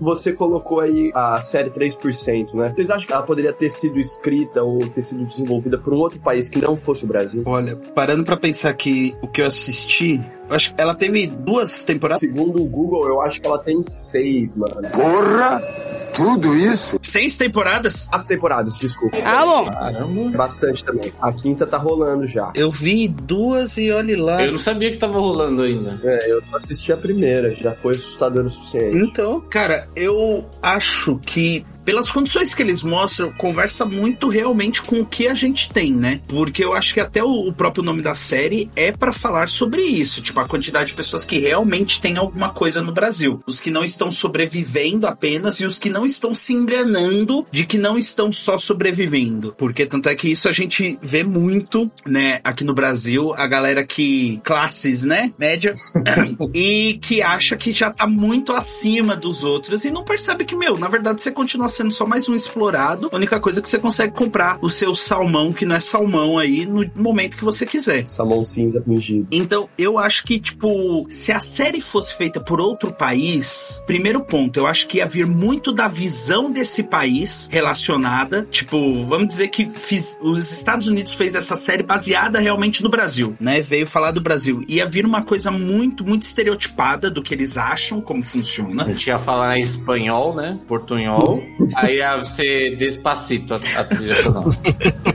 você 0.00 0.32
colocou 0.32 0.78
aí 0.78 1.10
a 1.12 1.42
série 1.42 1.70
3%, 1.70 2.54
né? 2.54 2.72
Vocês 2.74 2.90
acham 2.90 3.06
que 3.06 3.12
ela 3.12 3.22
poderia 3.22 3.52
ter 3.52 3.70
sido 3.70 3.98
escrita 3.98 4.33
ou 4.62 4.86
ter 4.88 5.02
sido 5.02 5.24
desenvolvida 5.24 5.78
por 5.78 5.92
um 5.92 5.98
outro 5.98 6.18
país 6.20 6.48
que 6.48 6.60
não 6.60 6.76
fosse 6.76 7.04
o 7.04 7.06
Brasil? 7.06 7.42
Olha, 7.46 7.76
parando 7.94 8.24
para 8.24 8.36
pensar 8.36 8.72
que 8.74 9.14
o 9.22 9.28
que 9.28 9.42
eu 9.42 9.46
assisti, 9.46 10.20
eu 10.48 10.54
acho 10.54 10.74
que 10.74 10.80
ela 10.80 10.94
teve 10.94 11.26
duas 11.26 11.84
temporadas. 11.84 12.20
Segundo 12.20 12.62
o 12.62 12.66
Google, 12.66 13.06
eu 13.06 13.20
acho 13.20 13.40
que 13.40 13.46
ela 13.46 13.58
tem 13.58 13.82
seis, 13.84 14.54
mano. 14.54 14.76
Porra! 14.90 15.62
Tudo 16.14 16.56
isso? 16.56 16.96
Seis 17.02 17.36
temporadas? 17.36 18.06
Quatro 18.06 18.28
temporadas, 18.28 18.78
desculpa. 18.78 19.16
Ah, 19.24 19.44
bom. 19.44 19.64
Caramba. 19.70 20.30
Bastante 20.36 20.84
também. 20.84 21.12
A 21.20 21.32
quinta 21.32 21.66
tá 21.66 21.76
rolando 21.76 22.24
já. 22.26 22.52
Eu 22.54 22.70
vi 22.70 23.08
duas 23.08 23.76
e 23.78 23.90
olhe 23.90 24.14
lá. 24.14 24.44
Eu 24.44 24.52
não 24.52 24.58
sabia 24.58 24.92
que 24.92 24.96
tava 24.96 25.18
rolando 25.18 25.62
ainda. 25.62 25.98
É, 26.04 26.30
eu 26.30 26.40
assisti 26.54 26.92
a 26.92 26.96
primeira, 26.96 27.50
já 27.50 27.72
foi 27.72 27.94
assustador 27.94 28.44
o 28.44 28.50
suficiente. 28.50 28.96
Então, 28.96 29.40
cara, 29.40 29.88
eu 29.96 30.44
acho 30.62 31.18
que 31.18 31.66
pelas 31.84 32.10
condições 32.10 32.54
que 32.54 32.62
eles 32.62 32.82
mostram, 32.82 33.32
conversa 33.32 33.84
muito 33.84 34.28
realmente 34.28 34.82
com 34.82 35.00
o 35.00 35.06
que 35.06 35.28
a 35.28 35.34
gente 35.34 35.70
tem, 35.70 35.92
né? 35.92 36.20
Porque 36.26 36.64
eu 36.64 36.74
acho 36.74 36.94
que 36.94 37.00
até 37.00 37.22
o, 37.22 37.52
próprio 37.52 37.84
nome 37.84 38.02
da 38.02 38.14
série 38.14 38.70
é 38.74 38.90
para 38.90 39.12
falar 39.12 39.48
sobre 39.48 39.82
isso, 39.82 40.22
tipo 40.22 40.40
a 40.40 40.48
quantidade 40.48 40.88
de 40.88 40.94
pessoas 40.94 41.24
que 41.24 41.38
realmente 41.38 42.00
têm 42.00 42.16
alguma 42.16 42.50
coisa 42.50 42.82
no 42.82 42.92
Brasil, 42.92 43.42
os 43.46 43.60
que 43.60 43.70
não 43.70 43.84
estão 43.84 44.10
sobrevivendo 44.10 45.06
apenas 45.06 45.60
e 45.60 45.66
os 45.66 45.78
que 45.78 45.90
não 45.90 46.04
estão 46.04 46.34
se 46.34 46.52
enganando 46.52 47.46
de 47.50 47.64
que 47.64 47.78
não 47.78 47.98
estão 47.98 48.32
só 48.32 48.58
sobrevivendo, 48.58 49.54
porque 49.56 49.86
tanto 49.86 50.08
é 50.08 50.14
que 50.14 50.30
isso 50.30 50.48
a 50.48 50.52
gente 50.52 50.98
vê 51.02 51.22
muito, 51.22 51.90
né, 52.06 52.40
aqui 52.42 52.64
no 52.64 52.74
Brasil, 52.74 53.32
a 53.34 53.46
galera 53.46 53.86
que 53.86 54.40
classes, 54.42 55.04
né, 55.04 55.32
média, 55.38 55.74
e 56.54 56.98
que 57.00 57.22
acha 57.22 57.56
que 57.56 57.72
já 57.72 57.90
tá 57.90 58.06
muito 58.06 58.52
acima 58.52 59.14
dos 59.16 59.44
outros 59.44 59.84
e 59.84 59.90
não 59.90 60.04
percebe 60.04 60.44
que 60.44 60.56
meu, 60.56 60.78
na 60.78 60.88
verdade 60.88 61.20
você 61.20 61.30
continua 61.30 61.68
sendo 61.74 61.90
só 61.90 62.06
mais 62.06 62.28
um 62.28 62.34
explorado. 62.34 63.08
A 63.12 63.16
única 63.16 63.40
coisa 63.40 63.60
é 63.60 63.62
que 63.62 63.68
você 63.68 63.78
consegue 63.78 64.14
comprar 64.14 64.58
o 64.62 64.70
seu 64.70 64.94
salmão, 64.94 65.52
que 65.52 65.64
não 65.64 65.76
é 65.76 65.80
salmão 65.80 66.38
aí, 66.38 66.64
no 66.64 66.88
momento 66.96 67.36
que 67.36 67.44
você 67.44 67.66
quiser. 67.66 68.06
Salmão 68.08 68.44
cinza 68.44 68.82
fingido. 68.82 69.26
Então, 69.30 69.68
eu 69.76 69.98
acho 69.98 70.24
que, 70.24 70.38
tipo, 70.38 71.06
se 71.10 71.32
a 71.32 71.40
série 71.40 71.80
fosse 71.80 72.16
feita 72.16 72.40
por 72.40 72.60
outro 72.60 72.92
país, 72.92 73.82
primeiro 73.86 74.20
ponto, 74.24 74.58
eu 74.58 74.66
acho 74.66 74.86
que 74.86 74.98
ia 74.98 75.06
vir 75.06 75.26
muito 75.26 75.72
da 75.72 75.88
visão 75.88 76.50
desse 76.50 76.82
país 76.82 77.48
relacionada. 77.50 78.46
Tipo, 78.50 79.04
vamos 79.06 79.28
dizer 79.28 79.48
que 79.48 79.68
fiz, 79.68 80.18
os 80.22 80.52
Estados 80.52 80.86
Unidos 80.86 81.12
fez 81.12 81.34
essa 81.34 81.56
série 81.56 81.82
baseada 81.82 82.38
realmente 82.38 82.82
no 82.82 82.88
Brasil, 82.88 83.36
né? 83.40 83.60
Veio 83.60 83.86
falar 83.86 84.12
do 84.12 84.20
Brasil. 84.20 84.62
Ia 84.68 84.86
vir 84.86 85.04
uma 85.04 85.22
coisa 85.22 85.50
muito, 85.50 86.04
muito 86.04 86.22
estereotipada 86.22 87.10
do 87.10 87.22
que 87.22 87.34
eles 87.34 87.56
acham, 87.56 88.00
como 88.00 88.22
funciona. 88.22 88.84
A 88.84 88.88
gente 88.90 89.06
ia 89.06 89.18
falar 89.18 89.56
em 89.56 89.60
espanhol, 89.60 90.34
né? 90.34 90.58
Portunhol. 90.68 91.42
Aí 91.74 91.96
ia 91.96 92.22
ser 92.24 92.76
despacito 92.76 93.54
a, 93.54 93.56
a 93.56 93.84
trilha 93.84 94.14
sonora. 94.22 94.50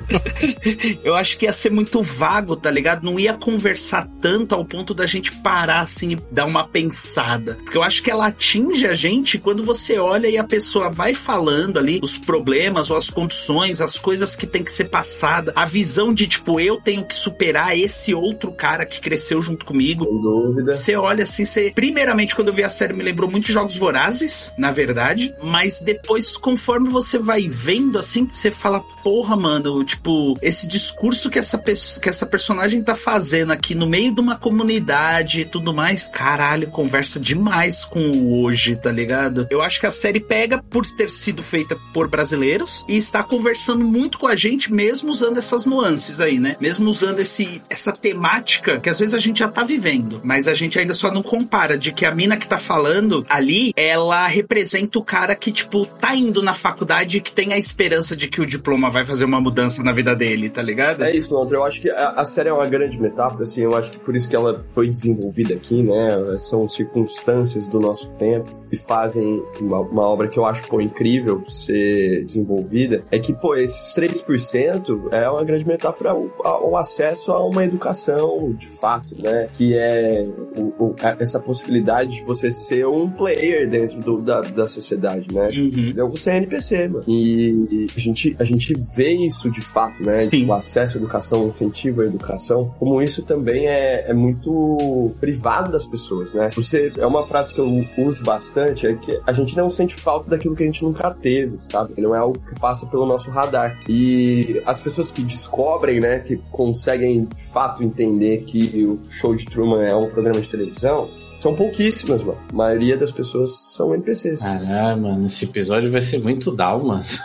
eu 1.04 1.16
acho 1.16 1.38
que 1.38 1.46
ia 1.46 1.54
ser 1.54 1.72
muito 1.72 2.02
vago, 2.02 2.56
tá 2.56 2.72
ligado? 2.72 3.04
Não 3.04 3.20
ia 3.20 3.34
conversar 3.34 4.08
tanto 4.22 4.56
ao 4.56 4.66
ponto 4.66 4.94
da 4.94 5.06
gente 5.06 5.32
parar 5.32 5.82
assim 5.82 6.14
e 6.14 6.16
dar 6.32 6.46
uma 6.46 6.68
pensada. 6.68 7.56
Porque 7.64 7.78
eu 7.78 7.84
acho 7.84 8.02
que 8.02 8.12
ela 8.12 8.28
atinge 8.28 8.88
a 8.88 8.94
gente 8.94 9.38
quando 9.38 9.64
você 9.64 9.98
olha 9.98 10.28
e 10.28 10.38
a 10.38 10.44
pessoa 10.44 10.90
vai 10.90 11.14
falando 11.14 11.78
ali 11.78 12.00
os 12.02 12.18
problemas 12.18 12.90
ou 12.90 12.98
as 12.98 13.10
condições, 13.10 13.82
as 13.82 13.98
coisas 13.98 14.36
que 14.36 14.48
tem 14.48 14.64
que 14.64 14.72
ser 14.72 14.86
passada, 14.86 15.52
a 15.56 15.66
visão 15.66 16.14
de 16.14 16.28
tipo, 16.28 16.60
eu 16.60 16.78
tenho 16.82 17.06
que 17.06 17.14
superar 17.14 17.78
esse 17.78 18.14
outro 18.14 18.52
cara 18.52 18.86
que 18.86 19.02
cresceu 19.02 19.42
junto 19.42 19.66
comigo. 19.66 20.06
Sem 20.06 20.22
dúvida. 20.22 20.72
Você 20.72 20.96
olha 20.96 21.24
assim, 21.24 21.46
você. 21.46 21.72
Primeiramente, 21.74 22.36
quando 22.36 22.50
eu 22.50 22.54
vi 22.54 22.64
a 22.64 22.70
série, 22.70 22.94
me 22.94 23.04
lembrou 23.04 23.30
muito 23.30 23.46
de 23.46 23.54
Jogos 23.54 23.76
Vorazes, 23.76 24.52
na 24.58 24.72
verdade. 24.72 25.34
Mas 25.42 25.82
depois, 25.82 26.38
conforme 26.40 26.90
você 26.90 27.18
vai 27.18 27.48
vendo, 27.48 27.98
assim, 27.98 28.28
você 28.32 28.52
fala, 28.52 28.82
porra, 29.04 29.36
mano, 29.36 29.84
tipo, 29.84 30.38
esse 30.42 30.68
discurso 30.68 31.30
que 31.30 31.40
essa, 31.40 31.58
que 31.58 32.10
essa 32.10 32.26
personagem 32.26 32.82
tá 32.82 32.96
fazendo 32.96 33.52
aqui 33.52 33.76
no 33.76 33.88
meio 33.88 34.14
de 34.14 34.22
uma 34.22 34.36
comunidade 34.36 35.42
e 35.42 35.46
tudo 35.46 35.74
mais, 35.74 36.10
caralho, 36.10 36.70
conversa 36.70 37.20
demais 37.20 37.86
com 37.86 38.00
o 38.12 38.42
hoje, 38.42 38.76
tá 38.76 38.92
ligado? 38.92 39.48
Eu 39.50 39.62
acho 39.62 39.80
que 39.80 39.86
a 39.86 39.92
série 39.92 40.20
pega 40.20 40.62
por 40.62 40.86
ter 40.86 41.10
sido 41.10 41.44
feita 41.44 41.78
por 41.94 42.08
brasileiros 42.08 42.86
e 42.88 42.98
está 42.98 43.24
conversando 43.24 43.84
muito 43.84 44.18
com 44.18 44.28
a 44.28 44.36
gente, 44.36 44.72
mesmo 44.72 45.10
usando 45.10 45.38
essas 45.38 45.66
nuances 45.66 46.20
aí, 46.20 46.40
né? 46.40 46.56
Mesmo 46.60 46.90
usando 46.90 47.20
esse, 47.20 47.62
essa 47.70 47.92
temática 47.92 48.80
que 48.80 48.90
às 48.90 49.00
vezes 49.00 49.14
a 49.14 49.20
gente 49.20 49.40
já 49.40 49.50
tá 49.50 49.64
vivendo, 49.64 50.22
mas 50.24 50.48
a 50.48 50.54
gente 50.54 50.80
ainda 50.80 50.94
só 50.94 51.12
não 51.12 51.22
compara 51.22 51.78
de 51.78 51.92
que 51.92 52.06
a 52.06 52.14
mina 52.14 52.38
que 52.38 52.48
tá 52.48 52.58
falando 52.58 53.26
ali, 53.30 53.74
ela 53.76 54.28
representa 54.28 55.00
o 55.00 55.04
cara 55.04 55.36
que, 55.36 55.52
tipo, 55.52 55.86
tá 55.86 56.16
indo 56.30 56.42
na 56.44 56.54
faculdade 56.54 57.20
que 57.22 57.32
tem 57.32 57.52
a 57.54 57.58
esperança 57.58 58.16
de 58.16 58.28
que 58.28 58.40
o 58.42 58.46
diploma 58.46 58.90
vai 58.90 59.04
fazer 59.04 59.26
uma 59.26 59.42
mudança 59.42 59.84
na 59.84 59.92
vida 59.92 60.16
dele, 60.16 60.50
tá 60.50 60.62
ligado? 60.62 61.04
É 61.04 61.16
isso, 61.16 61.34
Londra. 61.34 61.58
Eu 61.58 61.64
acho 61.64 61.82
que 61.82 61.90
a, 61.90 62.10
a 62.12 62.26
série 62.26 62.50
é 62.50 62.54
uma 62.54 62.68
grande 62.68 63.00
metáfora, 63.00 63.44
assim, 63.44 63.62
eu 63.62 63.76
acho 63.76 63.92
que 63.92 64.00
por 64.00 64.16
isso 64.16 64.30
que 64.30 64.36
ela 64.36 64.66
foi 64.74 64.88
desenvolvida 64.90 65.56
aqui, 65.56 65.82
né? 65.84 66.38
São 66.40 66.68
circunstâncias 66.68 67.68
do 67.68 67.80
nosso 67.80 68.10
tempo 68.14 68.50
que 68.70 68.78
fazem 68.78 69.44
uma, 69.60 69.80
uma 69.80 70.04
obra 70.08 70.28
que 70.28 70.38
eu 70.40 70.46
acho, 70.46 70.68
pô, 70.68 70.80
incrível 70.80 71.44
ser 71.50 72.24
desenvolvida. 72.26 73.04
É 73.12 73.20
que, 73.20 73.34
pô, 73.34 73.56
esses 73.56 73.94
3% 73.96 75.10
é 75.12 75.30
uma 75.30 75.44
grande 75.44 75.66
metáfora 75.68 76.12
ao, 76.12 76.30
ao 76.44 76.78
acesso 76.78 77.32
a 77.32 77.44
uma 77.46 77.64
educação, 77.66 78.54
de 78.54 78.68
fato, 78.80 79.16
né? 79.22 79.48
Que 79.54 79.76
é 79.76 80.26
o- 80.58 80.86
o- 80.86 80.96
essa 81.20 81.40
possibilidade 81.40 82.12
de 82.12 82.24
você 82.24 82.52
ser 82.52 82.86
um 82.88 83.10
player 83.10 83.68
dentro 83.70 84.00
do- 84.00 84.22
da, 84.22 84.42
da 84.42 84.68
sociedade, 84.68 85.28
né? 85.34 85.50
Uhum. 85.50 85.90
Então, 85.90 86.10
É 86.28 86.38
NPC, 86.38 86.88
mano. 86.88 87.04
E 87.08 87.88
a 87.96 88.00
gente, 88.00 88.36
a 88.40 88.44
gente 88.44 88.74
vê 88.96 89.12
isso 89.14 89.50
de 89.50 89.62
fato, 89.62 90.04
né? 90.04 90.18
Sim. 90.18 90.46
O 90.46 90.54
acesso 90.54 90.98
à 90.98 91.02
educação, 91.02 91.46
o 91.46 91.50
incentivo 91.50 92.02
à 92.02 92.06
educação, 92.06 92.74
como 92.80 93.02
isso 93.02 93.24
também 93.24 93.68
é, 93.68 94.10
é 94.10 94.14
muito 94.14 95.12
privado 95.20 95.72
das 95.72 95.86
pessoas, 95.86 96.34
né? 96.34 96.50
Você, 96.54 96.92
é 96.98 97.06
uma 97.06 97.26
frase 97.28 97.54
que 97.54 97.62
eu 97.62 97.80
uso 98.00 98.24
bastante, 98.24 98.88
é 98.88 98.94
que 98.96 99.20
a 99.26 99.34
gente 99.34 99.56
não 99.56 99.70
sente 99.70 99.96
falta 99.96 100.30
daquilo 100.30 100.56
que 100.56 100.64
a 100.64 100.66
gente 100.66 100.84
nunca 100.84 101.12
teve, 101.12 101.58
sabe? 101.62 101.94
Não 101.98 102.16
é 102.16 102.20
algo 102.20 102.40
que 102.40 102.60
passa 102.60 102.86
pelo 102.88 103.06
nosso 103.06 103.30
radar. 103.30 103.80
E 103.88 104.62
as 104.66 104.80
pessoas 104.80 105.12
que 105.12 105.22
descobrem, 105.22 106.00
né, 106.00 106.20
que 106.20 106.38
conseguem 106.52 107.26
de 107.26 107.44
fato 107.48 107.84
entender 107.84 108.44
que 108.44 108.86
o 108.86 109.00
show 109.12 109.36
de 109.36 109.46
Truman 109.46 109.84
é 109.84 109.96
um 109.96 110.10
programa 110.10 110.42
de 110.42 110.50
televisão, 110.50 111.08
são 111.40 111.56
pouquíssimas, 111.56 112.22
mano. 112.22 112.38
A 112.52 112.56
maioria 112.56 112.98
das 112.98 113.12
pessoas 113.12 113.50
são 113.76 113.94
NPCs. 113.94 114.42
Caralho, 114.42 115.02
mano, 115.02 115.26
esse 115.26 115.46
episódio 115.46 115.92
vai 115.92 116.02
ser 116.02 116.20
muito 116.20 116.52
Dalmas. 116.56 117.20